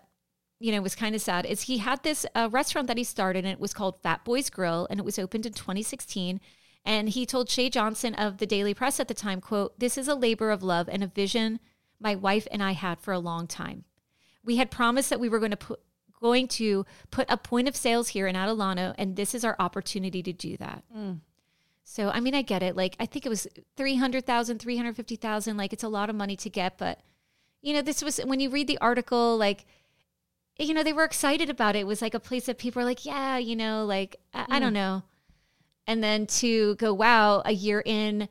you 0.59 0.71
know, 0.71 0.77
it 0.77 0.83
was 0.83 0.95
kind 0.95 1.15
of 1.15 1.21
sad, 1.21 1.45
is 1.45 1.63
he 1.63 1.79
had 1.79 2.03
this 2.03 2.25
uh, 2.33 2.49
restaurant 2.51 2.87
that 2.87 2.97
he 2.97 3.03
started, 3.03 3.45
and 3.45 3.51
it 3.51 3.59
was 3.59 3.73
called 3.73 4.01
Fat 4.01 4.23
Boys 4.23 4.49
Grill, 4.49 4.87
and 4.89 4.99
it 4.99 5.05
was 5.05 5.19
opened 5.19 5.45
in 5.45 5.53
2016. 5.53 6.39
And 6.85 7.09
he 7.09 7.25
told 7.25 7.49
Shay 7.49 7.69
Johnson 7.69 8.13
of 8.13 8.37
the 8.37 8.45
Daily 8.45 8.73
Press 8.73 8.99
at 8.99 9.07
the 9.07 9.13
time, 9.13 9.41
"quote 9.41 9.79
This 9.79 9.97
is 9.97 10.07
a 10.07 10.15
labor 10.15 10.51
of 10.51 10.63
love 10.63 10.87
and 10.87 11.03
a 11.03 11.07
vision 11.07 11.59
my 11.99 12.13
wife 12.15 12.47
and 12.51 12.61
I 12.61 12.73
had 12.73 12.99
for 12.99 13.11
a 13.13 13.19
long 13.19 13.47
time. 13.47 13.85
We 14.43 14.57
had 14.57 14.69
promised 14.69 15.09
that 15.09 15.19
we 15.19 15.29
were 15.29 15.39
going 15.39 15.51
to 15.51 15.57
put." 15.57 15.79
Going 16.21 16.47
to 16.47 16.85
put 17.11 17.29
a 17.29 17.37
point 17.37 17.67
of 17.67 17.75
sales 17.75 18.07
here 18.07 18.25
in 18.25 18.35
Adelanto, 18.35 18.95
and 18.97 19.15
this 19.15 19.35
is 19.35 19.43
our 19.43 19.55
opportunity 19.59 20.23
to 20.23 20.33
do 20.33 20.55
that. 20.57 20.83
So, 21.83 22.09
I 22.09 22.19
mean, 22.19 22.33
I 22.33 22.41
get 22.41 22.63
it. 22.63 22.75
Like, 22.75 22.95
I 22.99 23.05
think 23.05 23.25
it 23.27 23.29
was 23.29 23.47
300,000, 23.75 24.57
350,000. 24.57 25.57
Like, 25.57 25.71
it's 25.71 25.83
a 25.83 25.89
lot 25.89 26.09
of 26.09 26.15
money 26.15 26.35
to 26.37 26.49
get. 26.49 26.79
But, 26.79 27.01
you 27.61 27.73
know, 27.73 27.81
this 27.83 28.01
was 28.01 28.17
when 28.19 28.39
you 28.39 28.49
read 28.49 28.67
the 28.67 28.79
article, 28.79 29.37
like, 29.37 29.65
you 30.57 30.73
know, 30.73 30.83
they 30.83 30.93
were 30.93 31.03
excited 31.03 31.49
about 31.49 31.75
it. 31.75 31.79
It 31.79 31.87
was 31.87 32.01
like 32.01 32.13
a 32.13 32.19
place 32.19 32.45
that 32.45 32.57
people 32.57 32.81
are 32.81 32.85
like, 32.85 33.05
yeah, 33.05 33.37
you 33.37 33.55
know, 33.55 33.85
like, 33.85 34.15
I, 34.33 34.45
I 34.49 34.59
don't 34.59 34.71
mm. 34.71 34.75
know. 34.75 35.03
And 35.87 36.03
then 36.03 36.25
to 36.27 36.75
go, 36.75 36.93
wow, 36.93 37.41
a 37.45 37.51
year 37.51 37.81
in, 37.85 38.29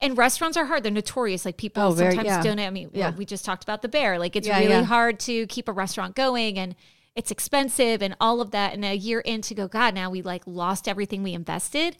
and 0.00 0.16
restaurants 0.16 0.56
are 0.56 0.64
hard. 0.64 0.82
They're 0.82 0.92
notorious. 0.92 1.44
Like, 1.44 1.56
people 1.56 1.82
Oh, 1.82 1.90
very- 1.90 2.14
sometimes 2.14 2.26
yeah. 2.28 2.42
don't. 2.42 2.60
I 2.60 2.70
mean, 2.70 2.90
well, 2.92 3.10
Yeah. 3.10 3.16
we 3.16 3.24
just 3.24 3.44
talked 3.44 3.62
about 3.62 3.82
the 3.82 3.88
bear. 3.88 4.18
Like, 4.18 4.36
it's 4.36 4.46
Yeah, 4.46 4.58
really 4.58 4.84
hard 4.84 5.18
to 5.20 5.46
keep 5.48 5.68
a 5.68 5.72
restaurant 5.72 6.14
going 6.14 6.58
and 6.58 6.74
it's 7.14 7.30
expensive 7.30 8.02
and 8.02 8.16
all 8.20 8.40
of 8.40 8.50
that. 8.52 8.72
And 8.72 8.84
a 8.84 8.94
year 8.94 9.20
in 9.20 9.42
to 9.42 9.54
go, 9.54 9.68
God, 9.68 9.94
now 9.94 10.10
we 10.10 10.22
like 10.22 10.42
lost 10.46 10.88
everything 10.88 11.22
we 11.22 11.32
invested 11.32 11.96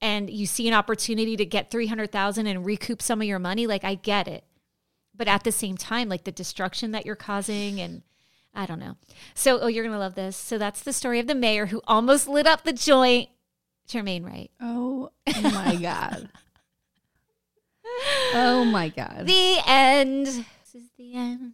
and 0.00 0.28
you 0.28 0.46
see 0.46 0.68
an 0.68 0.74
opportunity 0.74 1.36
to 1.36 1.46
get 1.46 1.70
300,000 1.70 2.46
and 2.46 2.66
recoup 2.66 3.00
some 3.00 3.20
of 3.20 3.26
your 3.26 3.38
money, 3.38 3.66
like 3.66 3.84
I 3.84 3.94
get 3.94 4.28
it. 4.28 4.44
But 5.14 5.28
at 5.28 5.44
the 5.44 5.52
same 5.52 5.76
time, 5.76 6.08
like 6.08 6.24
the 6.24 6.32
destruction 6.32 6.90
that 6.90 7.06
you're 7.06 7.16
causing 7.16 7.80
and 7.80 8.02
I 8.56 8.66
don't 8.66 8.80
know. 8.80 8.96
So, 9.34 9.60
oh, 9.60 9.66
you're 9.66 9.84
going 9.84 9.92
to 9.94 9.98
love 9.98 10.14
this. 10.14 10.36
So 10.36 10.58
that's 10.58 10.82
the 10.82 10.92
story 10.92 11.20
of 11.20 11.26
the 11.26 11.34
mayor 11.34 11.66
who 11.66 11.82
almost 11.86 12.26
lit 12.26 12.46
up 12.46 12.64
the 12.64 12.72
joint. 12.72 13.28
Jermaine 13.88 14.24
Wright. 14.24 14.50
Oh 14.60 15.10
my 15.26 15.76
god. 15.80 16.28
oh 18.34 18.64
my 18.64 18.88
god. 18.88 19.26
The 19.26 19.58
end. 19.66 20.26
This 20.26 20.74
is 20.74 20.88
the 20.98 21.14
end. 21.14 21.52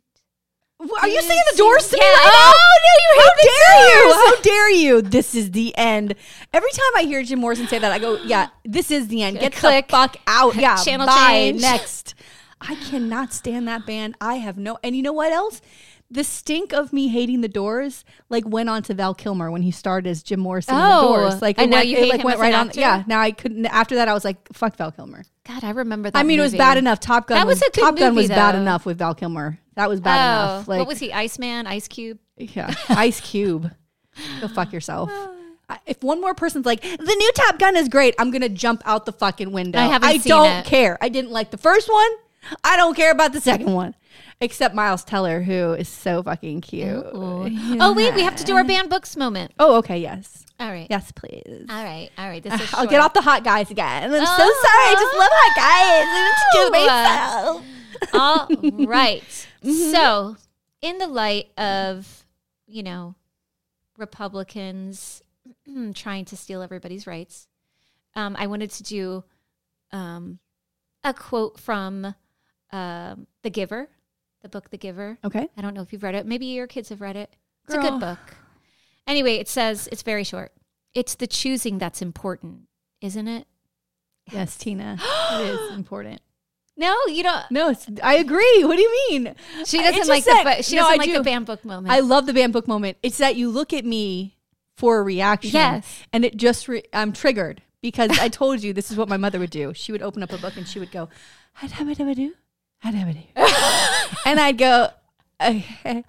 Are 1.00 1.08
you 1.08 1.22
saying 1.22 1.42
the 1.52 1.56
doors 1.58 1.88
to 1.88 1.96
me 1.96 2.02
Yeah. 2.02 2.12
Oh, 2.14 2.24
right 2.24 2.54
Oh, 2.56 2.78
no, 2.84 2.92
you 3.04 3.22
How 3.22 3.30
the 3.36 3.42
dare 3.42 3.88
you? 3.88 4.14
How 4.14 4.40
dare 4.42 4.70
you? 4.70 5.02
This 5.02 5.34
is 5.34 5.50
the 5.52 5.76
end. 5.76 6.14
Every 6.52 6.70
time 6.70 6.90
I 6.96 7.02
hear 7.02 7.22
Jim 7.22 7.38
Morrison 7.38 7.68
say 7.68 7.78
that, 7.78 7.92
I 7.92 7.98
go, 7.98 8.16
"Yeah, 8.24 8.48
this 8.64 8.90
is 8.90 9.08
the 9.08 9.22
end. 9.22 9.38
Get 9.38 9.52
Click. 9.52 9.86
the 9.86 9.92
fuck 9.92 10.16
out. 10.26 10.56
Yeah, 10.56 10.76
Channel 10.82 11.06
bye. 11.06 11.28
change. 11.28 11.60
Next." 11.60 12.14
I 12.60 12.76
cannot 12.76 13.32
stand 13.32 13.66
that 13.68 13.86
band. 13.86 14.14
I 14.20 14.36
have 14.36 14.56
no. 14.56 14.78
And 14.82 14.96
you 14.96 15.02
know 15.02 15.12
what 15.12 15.32
else? 15.32 15.60
The 16.12 16.24
stink 16.24 16.72
of 16.74 16.92
me 16.92 17.08
hating 17.08 17.40
the 17.40 17.48
Doors 17.48 18.04
like 18.28 18.44
went 18.46 18.68
on 18.68 18.82
to 18.84 18.94
Val 18.94 19.14
Kilmer 19.14 19.50
when 19.50 19.62
he 19.62 19.70
started 19.70 20.08
as 20.10 20.22
Jim 20.22 20.40
Morrison 20.40 20.74
in 20.74 20.80
the 20.80 20.86
Oh, 20.98 21.16
Doors. 21.16 21.40
Like 21.40 21.56
now 21.56 21.66
went, 21.66 21.86
you 21.88 21.96
it, 21.96 22.00
hate 22.00 22.10
like 22.10 22.20
him 22.20 22.24
went 22.26 22.38
right 22.40 22.52
on. 22.54 22.68
actor? 22.68 22.80
Yeah. 22.80 23.02
Now 23.06 23.20
I 23.20 23.30
couldn't. 23.30 23.64
After 23.66 23.94
that, 23.94 24.08
I 24.08 24.12
was 24.14 24.24
like, 24.24 24.36
"Fuck 24.52 24.76
Val 24.76 24.92
Kilmer." 24.92 25.24
God, 25.46 25.64
I 25.64 25.70
remember 25.70 26.10
that. 26.10 26.18
I 26.18 26.22
mean, 26.22 26.38
it 26.38 26.42
was 26.42 26.54
bad 26.54 26.76
enough. 26.78 27.00
Top 27.00 27.26
Gun 27.28 27.36
That 27.38 27.46
was 27.46 27.62
a 27.62 27.64
good 27.70 27.80
Top 27.80 27.96
Gun 27.96 28.14
movie, 28.14 28.24
was 28.24 28.28
bad 28.28 28.54
enough 28.54 28.84
with 28.86 28.98
Val 28.98 29.14
Kilmer. 29.14 29.58
That 29.74 29.88
was 29.88 30.00
bad 30.00 30.18
Oh, 30.20 30.54
enough. 30.54 30.68
Like 30.68 30.78
what 30.80 30.86
was 30.88 30.98
he? 30.98 31.12
Iceman, 31.12 31.66
Ice 31.66 31.88
Cube. 31.88 32.18
yeah, 32.36 32.74
Ice 32.90 33.20
Cube. 33.20 33.70
Go 34.40 34.48
fuck 34.48 34.72
yourself. 34.72 35.10
If 35.86 36.02
one 36.02 36.20
more 36.20 36.34
person's 36.34 36.66
like, 36.66 36.82
the 36.82 36.98
new 37.18 37.32
Top 37.34 37.58
Gun 37.58 37.76
is 37.76 37.88
great, 37.88 38.14
I'm 38.18 38.30
gonna 38.30 38.50
jump 38.50 38.82
out 38.84 39.06
the 39.06 39.12
fucking 39.12 39.52
window. 39.52 39.78
I 39.78 39.86
haven't 39.86 40.20
seen 40.20 40.28
don't 40.28 40.50
it. 40.58 40.64
care. 40.66 40.98
I 41.00 41.08
didn't 41.08 41.30
like 41.30 41.50
the 41.50 41.56
first 41.56 41.90
one. 41.90 42.10
I 42.62 42.76
don't 42.76 42.94
care 42.94 43.10
about 43.10 43.32
the 43.32 43.40
second 43.40 43.72
one. 43.72 43.94
Except 44.42 44.74
Miles 44.74 45.04
Teller, 45.04 45.40
who 45.42 45.72
is 45.72 45.88
so 45.88 46.22
fucking 46.22 46.60
cute. 46.62 47.04
Oh 47.14 47.94
wait, 47.96 48.12
we 48.14 48.22
have 48.22 48.36
to 48.36 48.44
do 48.44 48.56
our 48.56 48.64
banned 48.72 48.90
books 48.90 49.16
moment. 49.16 49.52
Oh, 49.58 49.76
okay, 49.76 49.98
yes. 49.98 50.44
All 50.58 50.68
right. 50.70 50.86
Yes, 50.90 51.10
please. 51.12 51.66
All 51.70 51.82
right. 51.84 52.10
All 52.18 52.28
right. 52.28 52.42
This 52.42 52.54
is 52.54 52.74
I'll 52.74 52.80
short. 52.80 52.90
get 52.90 53.00
off 53.00 53.14
the 53.14 53.20
hot 53.22 53.42
guys 53.44 53.70
again. 53.70 54.12
I'm 54.12 54.26
so 54.26 54.32
Oh. 54.38 54.62
sorry. 54.64 54.86
I 54.88 54.94
just 54.94 55.16
love 55.18 55.30
hot 55.32 55.56
guys. 55.56 56.08
It's 56.28 56.44
just 56.54 57.62
Oh. 58.14 58.48
myself. 58.50 58.80
All 58.80 58.86
right. 58.86 59.48
So, 59.64 60.36
in 60.82 60.98
the 60.98 61.06
light 61.06 61.50
of, 61.58 62.24
you 62.66 62.82
know, 62.82 63.14
Republicans 63.96 65.22
trying 65.94 66.24
to 66.26 66.36
steal 66.36 66.62
everybody's 66.62 67.06
rights, 67.06 67.48
um, 68.14 68.36
I 68.38 68.46
wanted 68.46 68.70
to 68.72 68.82
do 68.82 69.24
um, 69.92 70.38
a 71.04 71.14
quote 71.14 71.58
from 71.58 72.14
um, 72.72 73.26
The 73.42 73.50
Giver, 73.50 73.88
the 74.42 74.48
book 74.48 74.70
The 74.70 74.78
Giver. 74.78 75.18
Okay. 75.24 75.48
I 75.56 75.62
don't 75.62 75.74
know 75.74 75.82
if 75.82 75.92
you've 75.92 76.02
read 76.02 76.14
it. 76.14 76.26
Maybe 76.26 76.46
your 76.46 76.66
kids 76.66 76.88
have 76.90 77.00
read 77.00 77.16
it. 77.16 77.34
It's 77.64 77.74
a 77.74 77.78
good 77.78 78.00
book. 78.00 78.18
Anyway, 79.06 79.36
it 79.36 79.48
says, 79.48 79.88
it's 79.92 80.02
very 80.02 80.24
short. 80.24 80.52
It's 80.94 81.14
the 81.14 81.26
choosing 81.26 81.78
that's 81.78 82.02
important, 82.02 82.62
isn't 83.00 83.28
it? 83.28 83.46
Yes, 84.30 84.56
Tina. 84.56 84.98
it 85.32 85.48
is 85.48 85.72
important. 85.76 86.20
No, 86.76 86.96
you 87.06 87.22
don't. 87.22 87.44
No, 87.50 87.70
it's, 87.70 87.86
I 88.02 88.14
agree. 88.14 88.64
What 88.64 88.76
do 88.76 88.82
you 88.82 89.08
mean? 89.10 89.34
She 89.64 89.78
doesn't 89.78 90.08
like 90.08 90.24
the 90.24 90.30
that- 90.30 90.56
fa- 90.58 90.62
she 90.62 90.76
no, 90.76 90.82
doesn't 90.82 90.94
I 90.94 90.96
like 90.96 91.08
do. 91.08 91.18
the 91.18 91.24
banned 91.24 91.46
book 91.46 91.64
moment. 91.64 91.92
I 91.92 92.00
love 92.00 92.26
the 92.26 92.32
banned 92.32 92.52
book 92.52 92.66
moment. 92.66 92.96
It's 93.02 93.18
that 93.18 93.36
you 93.36 93.50
look 93.50 93.72
at 93.72 93.84
me 93.84 94.36
for 94.76 94.98
a 94.98 95.02
reaction. 95.02 95.52
Yes. 95.52 96.02
And 96.12 96.24
it 96.24 96.36
just, 96.36 96.68
re- 96.68 96.84
I'm 96.92 97.12
triggered 97.12 97.62
because 97.82 98.18
I 98.18 98.28
told 98.28 98.62
you 98.62 98.72
this 98.72 98.90
is 98.90 98.96
what 98.96 99.08
my 99.08 99.16
mother 99.18 99.38
would 99.38 99.50
do. 99.50 99.74
She 99.74 99.92
would 99.92 100.02
open 100.02 100.22
up 100.22 100.32
a 100.32 100.38
book 100.38 100.56
and 100.56 100.66
she 100.66 100.78
would 100.78 100.90
go. 100.90 101.08
and 102.84 104.40
I'd 104.40 104.58
go, 104.58 104.88
uh, 105.40 105.60
uh, 105.84 106.02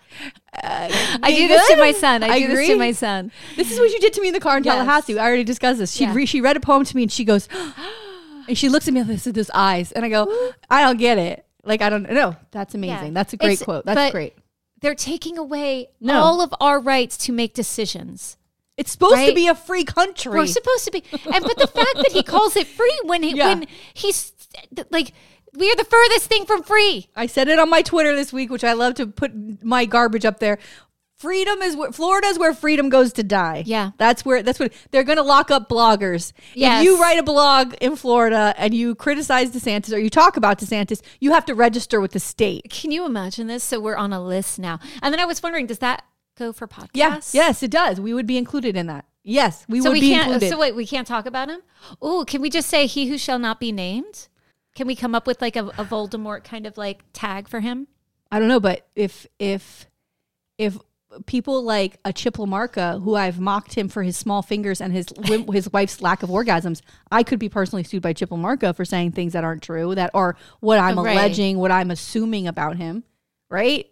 I 0.53 1.19
do 1.28 1.34
"You 1.41 1.47
this 1.47 1.67
to 1.69 1.78
my 1.78 1.91
son. 1.91 2.24
I, 2.24 2.39
do 2.39 2.47
this 2.47 2.67
to 2.67 2.76
my 2.76 2.91
son. 2.91 3.32
This 3.55 3.71
is 3.71 3.80
what 3.80 3.91
you 3.91 3.99
did 3.99 4.13
to 4.13 4.21
me 4.21 4.28
in 4.30 4.34
the 4.34 4.39
car 4.39 4.57
in 4.57 4.63
Yes. 4.63 4.76
Tallahassee. 4.76 5.17
I 5.19 5.26
already 5.26 5.43
discussed 5.43 5.80
this. 5.80 5.91
She 5.91 6.03
Yeah. 6.03 6.13
re- 6.13 6.26
she 6.26 6.41
read 6.41 6.57
a 6.57 6.59
poem 6.59 6.84
to 6.86 6.95
me 6.95 7.03
and 7.03 7.11
she 7.11 7.24
goes, 7.24 7.47
and 8.47 8.57
she 8.57 8.69
looks 8.69 8.88
at 8.88 8.93
me 8.93 9.01
with 9.01 9.07
this, 9.09 9.26
with 9.26 9.36
this 9.36 9.49
eyes, 9.53 9.91
and 9.91 10.03
I 10.05 10.09
go, 10.09 10.51
I 10.69 10.82
don't 10.82 10.97
get 10.97 11.17
it. 11.17 11.45
Like 11.63 11.82
I 11.82 11.89
don't 11.89 12.09
know. 12.11 12.36
That's 12.51 12.76
amazing. 12.76 13.07
Yeah. 13.07 13.13
That's 13.13 13.34
a 13.34 13.38
great 13.38 13.53
It's- 13.53 13.63
quote. 13.63 13.86
That's 13.86 14.11
great. 14.11 14.36
They're 14.82 14.95
taking 14.95 15.38
away 15.38 15.88
No. 16.01 16.19
all 16.21 16.41
of 16.41 16.53
our 16.59 16.78
rights 16.80 17.15
to 17.19 17.32
make 17.32 17.53
decisions. 17.53 18.36
It's 18.76 18.91
supposed 18.91 19.15
to 19.26 19.34
be 19.34 19.47
a 19.47 19.55
free 19.55 19.86
country. 19.86 20.32
We're 20.34 20.47
supposed 20.47 20.84
to 20.86 20.91
be, 20.91 21.03
and 21.11 21.43
but 21.43 21.57
the 21.57 21.67
fact 21.67 21.95
that 21.95 22.09
he 22.11 22.21
calls 22.24 22.55
it 22.57 22.67
free 22.67 22.99
when 23.05 23.21
he 23.24 23.34
Yeah. 23.36 23.47
when 23.49 23.67
he's 23.93 24.34
like, 24.89 25.13
we 25.56 25.70
are 25.72 25.76
the 25.76 25.86
furthest 25.86 26.28
thing 26.28 26.45
from 26.45 26.64
free. 26.64 27.08
I 27.16 27.26
said 27.28 27.47
it 27.47 27.60
on 27.60 27.70
my 27.70 27.82
Twitter 27.82 28.16
this 28.16 28.34
week, 28.34 28.49
which 28.49 28.64
I 28.64 28.74
love 28.74 28.95
to 28.95 29.08
put 29.08 29.64
my 29.64 29.86
garbage 29.86 30.26
up 30.26 30.39
there. 30.39 30.58
Freedom 31.16 31.62
is 31.62 31.76
where 31.78 31.91
Florida 31.93 32.28
is 32.28 32.38
where 32.38 32.54
freedom 32.54 32.89
goes 32.89 33.14
to 33.14 33.24
die. 33.24 33.64
Yeah. 33.66 33.91
that's 33.97 34.26
where 34.26 34.43
that's 34.43 34.60
what 34.60 34.74
they're 34.91 35.06
going 35.06 35.18
to 35.18 35.24
lock 35.24 35.51
up 35.51 35.70
bloggers. 35.70 36.34
Yes. 36.54 36.82
If 36.82 36.86
you 36.86 37.01
write 37.01 37.18
a 37.18 37.24
blog 37.24 37.76
in 37.80 37.95
Florida 37.95 38.54
and 38.58 38.74
you 38.74 38.93
criticize 38.93 39.51
DeSantis 39.51 39.93
or 39.93 39.99
you 39.99 40.10
talk 40.10 40.36
about 40.36 40.60
DeSantis, 40.60 41.01
you 41.22 41.32
have 41.32 41.45
to 41.45 41.56
register 41.56 42.01
with 42.01 42.12
the 42.12 42.20
state. 42.20 42.70
Can 42.70 42.91
you 42.91 43.06
imagine 43.06 43.47
this? 43.47 43.64
So 43.64 43.80
we're 43.80 43.95
on 43.95 44.12
a 44.12 44.22
list 44.22 44.60
now, 44.60 44.80
and 45.01 45.14
then 45.14 45.20
I 45.22 45.26
was 45.26 45.41
wondering, 45.41 45.66
does 45.68 45.80
that 45.80 46.04
go 46.38 46.51
for 46.51 46.68
podcasts? 46.68 46.93
Yeah, 46.93 47.20
yes, 47.34 47.64
it 47.64 47.72
does. 47.72 48.01
We 48.01 48.14
would 48.14 48.28
be 48.28 48.38
included 48.38 48.76
in 48.76 48.88
that. 48.88 49.06
Yes, 49.24 49.66
we 49.70 49.80
So 49.80 49.89
would 49.91 49.93
we 49.93 50.01
be 50.01 50.10
can't. 50.10 50.28
included. 50.28 50.49
So 50.49 50.60
wait, 50.60 50.76
we 50.76 50.86
can't 50.86 51.08
talk 51.08 51.26
about 51.26 51.47
him. 51.49 51.62
Oh, 52.01 52.26
can 52.28 52.41
we 52.41 52.49
just 52.49 52.68
say 52.70 52.86
he 52.86 53.08
who 53.08 53.18
shall 53.18 53.39
not 53.39 53.62
be 53.62 53.72
named? 53.72 54.28
Can 54.76 54.88
we 54.88 54.95
come 54.95 55.13
up 55.15 55.28
with 55.28 55.41
like 55.41 55.55
a, 55.55 55.65
a 55.67 55.86
Voldemort 55.86 56.43
kind 56.43 56.65
of 56.65 56.78
like 56.78 57.03
tag 57.13 57.47
for 57.47 57.59
him? 57.59 57.88
I 58.32 58.39
don't 58.39 58.47
know, 58.47 58.59
but 58.59 58.88
if 58.95 59.28
if 59.39 59.88
if 60.57 60.78
people 61.28 61.61
like 61.63 61.99
a 62.03 62.09
Lamarca, 62.09 63.03
who 63.03 63.13
I've 63.15 63.39
mocked 63.39 63.76
him 63.76 63.88
for 63.88 64.01
his 64.01 64.17
small 64.17 64.41
fingers 64.41 64.82
and 64.82 64.91
his 64.91 65.05
his 65.51 65.71
wife's 65.71 66.01
lack 66.01 66.24
of 66.24 66.30
orgasms, 66.30 66.82
I 67.11 67.21
could 67.24 67.38
be 67.39 67.49
personally 67.49 67.84
sued 67.84 68.01
by 68.01 68.13
Lamarca 68.13 68.76
for 68.76 68.86
saying 68.86 69.11
things 69.11 69.34
that 69.34 69.43
aren't 69.43 69.61
true, 69.61 69.93
that 69.95 70.09
are 70.15 70.36
what 70.59 70.80
I'm 70.80 70.97
Right. 70.99 71.13
alleging, 71.13 71.59
what 71.59 71.71
I'm 71.71 71.91
assuming 71.91 72.47
about 72.47 72.78
him, 72.78 73.03
right? 73.49 73.86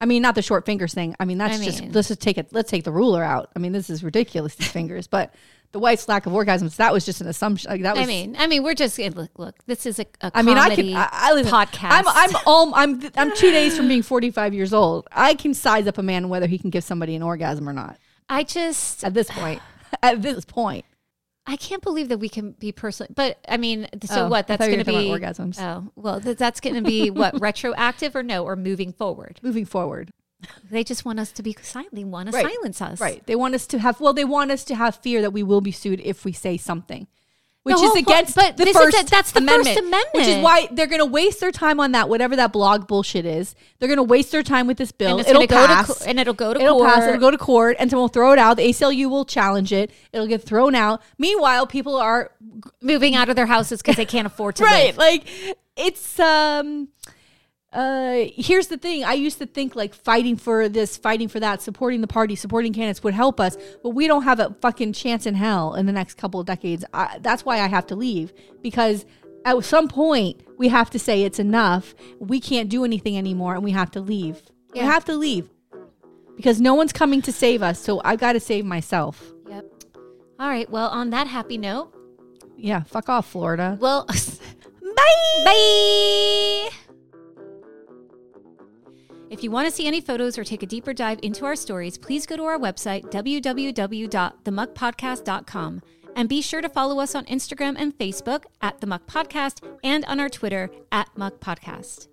I 0.00 0.06
mean, 0.06 0.22
not 0.22 0.34
the 0.34 0.42
short 0.42 0.64
fingers 0.66 0.94
thing. 0.94 1.14
I 1.20 1.26
mean, 1.26 1.38
that's 1.38 1.60
I 1.60 1.64
just 1.64 1.80
mean- 1.80 1.92
let's 1.92 2.08
just 2.08 2.20
take 2.20 2.38
it. 2.38 2.48
Let's 2.52 2.70
take 2.70 2.84
the 2.84 2.90
ruler 2.90 3.22
out. 3.22 3.50
I 3.54 3.58
mean, 3.58 3.72
this 3.72 3.88
is 3.90 4.02
ridiculous. 4.02 4.54
These 4.56 4.68
fingers, 4.72 5.06
but 5.06 5.32
the 5.72 5.78
wife's 5.78 6.08
lack 6.08 6.26
of 6.26 6.32
orgasms. 6.32 6.76
That 6.76 6.92
was 6.92 7.04
just 7.04 7.20
an 7.20 7.26
assumption. 7.26 7.70
Like, 7.70 7.82
that 7.82 7.96
was. 7.96 8.04
I 8.04 8.06
mean, 8.06 8.36
I 8.38 8.46
mean, 8.46 8.62
we're 8.62 8.74
just 8.74 8.98
look. 8.98 9.30
Look, 9.38 9.56
this 9.66 9.86
is 9.86 9.98
a, 9.98 10.06
a 10.20 10.30
I 10.34 10.42
mean, 10.42 10.58
I 10.58 10.74
can. 10.74 10.94
I, 10.94 11.08
I 11.10 11.32
listen, 11.32 11.52
podcast. 11.52 11.90
I'm. 11.90 12.04
I'm. 12.06 12.36
Um, 12.46 12.74
I'm. 12.74 13.10
I'm 13.16 13.36
two 13.36 13.50
days 13.50 13.76
from 13.76 13.88
being 13.88 14.02
45 14.02 14.54
years 14.54 14.72
old. 14.72 15.08
I 15.10 15.34
can 15.34 15.54
size 15.54 15.86
up 15.86 15.98
a 15.98 16.02
man 16.02 16.28
whether 16.28 16.46
he 16.46 16.58
can 16.58 16.70
give 16.70 16.84
somebody 16.84 17.14
an 17.14 17.22
orgasm 17.22 17.68
or 17.68 17.72
not. 17.72 17.98
I 18.28 18.44
just 18.44 19.02
At 19.04 19.14
this 19.14 19.30
point. 19.30 19.60
At 20.02 20.22
this 20.22 20.44
point. 20.44 20.84
I 21.44 21.56
can't 21.56 21.82
believe 21.82 22.08
that 22.10 22.18
we 22.18 22.28
can 22.28 22.52
be 22.52 22.70
personal. 22.70 23.12
But 23.14 23.38
I 23.48 23.56
mean, 23.56 23.88
so 24.04 24.26
Oh, 24.26 24.28
what? 24.28 24.46
That's 24.46 24.64
going 24.64 24.78
to 24.78 24.84
be 24.84 25.08
orgasms. 25.08 25.60
Oh 25.60 25.90
well, 25.96 26.20
th- 26.20 26.36
that's 26.36 26.60
going 26.60 26.76
to 26.76 26.82
be 26.82 27.10
what 27.10 27.40
retroactive 27.40 28.14
or 28.14 28.22
no 28.22 28.44
or 28.44 28.54
moving 28.54 28.92
forward. 28.92 29.40
Moving 29.42 29.64
forward. 29.64 30.12
They 30.70 30.82
just 30.84 31.04
want 31.04 31.20
us 31.20 31.30
to 31.32 31.42
be 31.42 31.56
silent. 31.62 31.94
They 31.94 32.04
want 32.04 32.30
to 32.30 32.36
Right. 32.36 32.46
silence 32.52 32.80
us. 32.82 33.00
Right. 33.00 33.24
They 33.26 33.36
want 33.36 33.54
us 33.54 33.66
to 33.68 33.78
have. 33.78 34.00
Well, 34.00 34.12
they 34.12 34.24
want 34.24 34.50
us 34.50 34.64
to 34.64 34.74
have 34.74 34.96
fear 34.96 35.20
that 35.22 35.32
we 35.32 35.42
will 35.42 35.60
be 35.60 35.72
sued 35.72 36.00
if 36.04 36.24
we 36.24 36.32
say 36.32 36.56
something. 36.56 37.06
Which 37.64 37.76
is 37.76 37.82
point- 37.92 37.98
against 38.08 38.34
but 38.34 38.56
the 38.56 38.66
is 38.66 38.76
first 38.76 38.96
the- 38.98 39.04
that's 39.08 39.30
the 39.30 39.40
First 39.40 39.68
amendment, 39.78 40.04
Which 40.14 40.26
is 40.26 40.42
why 40.42 40.66
they're 40.72 40.88
going 40.88 40.98
to 40.98 41.04
waste 41.06 41.38
their 41.38 41.52
time 41.52 41.78
on 41.78 41.92
that, 41.92 42.08
whatever 42.08 42.34
that 42.34 42.52
blog 42.52 42.88
bullshit 42.88 43.24
is. 43.24 43.54
They're 43.78 43.86
going 43.86 43.98
to 43.98 44.02
waste 44.02 44.32
their 44.32 44.42
time 44.42 44.66
with 44.66 44.78
this 44.78 44.90
bill. 44.90 45.18
And 45.18 45.28
It'll 45.28 45.46
pass. 45.46 45.86
co- 45.86 46.04
and 46.04 46.18
it'll 46.18 46.34
go 46.34 46.52
to 46.52 46.60
It'll 46.60 46.78
court. 46.78 46.88
pass. 46.92 47.04
It'll 47.06 47.20
go 47.20 47.30
to 47.30 47.38
court, 47.38 47.76
and 47.78 47.88
then 47.88 47.96
we'll 48.00 48.08
throw 48.08 48.32
it 48.32 48.40
out. 48.40 48.56
The 48.56 48.64
ACLU 48.68 49.08
will 49.08 49.24
challenge 49.24 49.72
it. 49.72 49.92
It'll 50.12 50.26
get 50.26 50.42
thrown 50.42 50.74
out. 50.74 51.02
Meanwhile, 51.18 51.68
people 51.68 51.94
are 51.98 52.32
moving 52.80 53.14
out 53.14 53.28
of 53.28 53.36
their 53.36 53.46
houses 53.46 53.80
because 53.80 53.94
they 53.94 54.06
can't 54.06 54.26
afford 54.26 54.56
to 54.56 54.64
right. 54.64 54.86
live. 54.86 54.96
Like 54.96 55.24
it's 55.76 56.18
um. 56.18 56.88
Uh, 57.72 58.24
here's 58.34 58.66
the 58.66 58.76
thing. 58.76 59.02
I 59.04 59.14
used 59.14 59.38
to 59.38 59.46
think 59.46 59.74
like 59.74 59.94
fighting 59.94 60.36
for 60.36 60.68
this, 60.68 60.96
fighting 60.98 61.28
for 61.28 61.40
that, 61.40 61.62
supporting 61.62 62.00
the 62.02 62.06
party, 62.06 62.36
supporting 62.36 62.72
candidates 62.72 63.02
would 63.02 63.14
help 63.14 63.40
us, 63.40 63.56
but 63.82 63.90
we 63.90 64.06
don't 64.06 64.24
have 64.24 64.40
a 64.40 64.54
fucking 64.60 64.92
chance 64.92 65.24
in 65.26 65.34
hell 65.34 65.74
in 65.74 65.86
the 65.86 65.92
next 65.92 66.14
couple 66.18 66.38
of 66.40 66.46
decades. 66.46 66.84
I, 66.92 67.18
that's 67.22 67.44
why 67.46 67.60
I 67.60 67.68
have 67.68 67.86
to 67.86 67.96
leave 67.96 68.32
because 68.62 69.06
at 69.46 69.58
some 69.64 69.88
point 69.88 70.42
we 70.58 70.68
have 70.68 70.90
to 70.90 70.98
say 70.98 71.22
it's 71.24 71.38
enough. 71.38 71.94
We 72.18 72.40
can't 72.40 72.68
do 72.68 72.84
anything 72.84 73.16
anymore, 73.16 73.54
and 73.54 73.64
we 73.64 73.70
have 73.72 73.90
to 73.92 74.00
leave. 74.00 74.42
We 74.74 74.80
have 74.80 75.04
to 75.06 75.14
leave 75.14 75.48
because 76.36 76.60
no 76.60 76.74
one's 76.74 76.92
coming 76.92 77.22
to 77.22 77.32
save 77.32 77.62
us. 77.62 77.78
So 77.78 78.00
I 78.04 78.16
got 78.16 78.34
to 78.34 78.40
save 78.40 78.64
myself. 78.66 79.32
Yep. 79.48 79.64
All 80.38 80.48
right. 80.48 80.68
Well, 80.70 80.88
on 80.90 81.10
that 81.10 81.26
happy 81.26 81.56
note, 81.58 81.94
Yeah, 82.56 82.82
fuck 82.82 83.08
off, 83.08 83.26
Florida. 83.30 83.76
well, 83.80 84.04
Bye. 84.96 85.42
bye. 85.44 86.68
If 89.32 89.42
you 89.42 89.50
want 89.50 89.66
to 89.66 89.74
see 89.74 89.86
any 89.86 90.02
photos 90.02 90.36
or 90.36 90.44
take 90.44 90.62
a 90.62 90.66
deeper 90.66 90.92
dive 90.92 91.18
into 91.22 91.46
our 91.46 91.56
stories, 91.56 91.96
please 91.96 92.26
go 92.26 92.36
to 92.36 92.44
our 92.44 92.58
website, 92.58 93.10
www.themuckpodcast.com. 93.10 95.82
And 96.14 96.28
be 96.28 96.42
sure 96.42 96.60
to 96.60 96.68
follow 96.68 97.00
us 97.00 97.14
on 97.14 97.24
Instagram 97.24 97.76
and 97.78 97.96
Facebook 97.96 98.44
at 98.60 98.82
The 98.82 98.86
Muck 98.86 99.06
Podcast 99.06 99.66
and 99.82 100.04
on 100.04 100.20
our 100.20 100.28
Twitter 100.28 100.70
at 100.92 101.08
Muck 101.16 101.40
Podcast. 101.40 102.08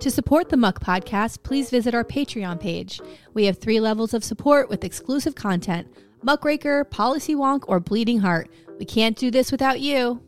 To 0.00 0.10
support 0.10 0.48
the 0.48 0.56
Muck 0.56 0.80
Podcast, 0.80 1.44
please 1.44 1.70
visit 1.70 1.94
our 1.94 2.02
Patreon 2.02 2.58
page. 2.58 3.00
We 3.34 3.44
have 3.44 3.58
three 3.58 3.78
levels 3.78 4.12
of 4.12 4.24
support 4.24 4.68
with 4.68 4.82
exclusive 4.82 5.36
content 5.36 5.86
Muckraker, 6.24 6.82
Policy 6.82 7.36
Wonk, 7.36 7.62
or 7.68 7.78
Bleeding 7.78 8.18
Heart. 8.18 8.50
We 8.80 8.84
can't 8.84 9.16
do 9.16 9.30
this 9.30 9.52
without 9.52 9.78
you. 9.78 10.20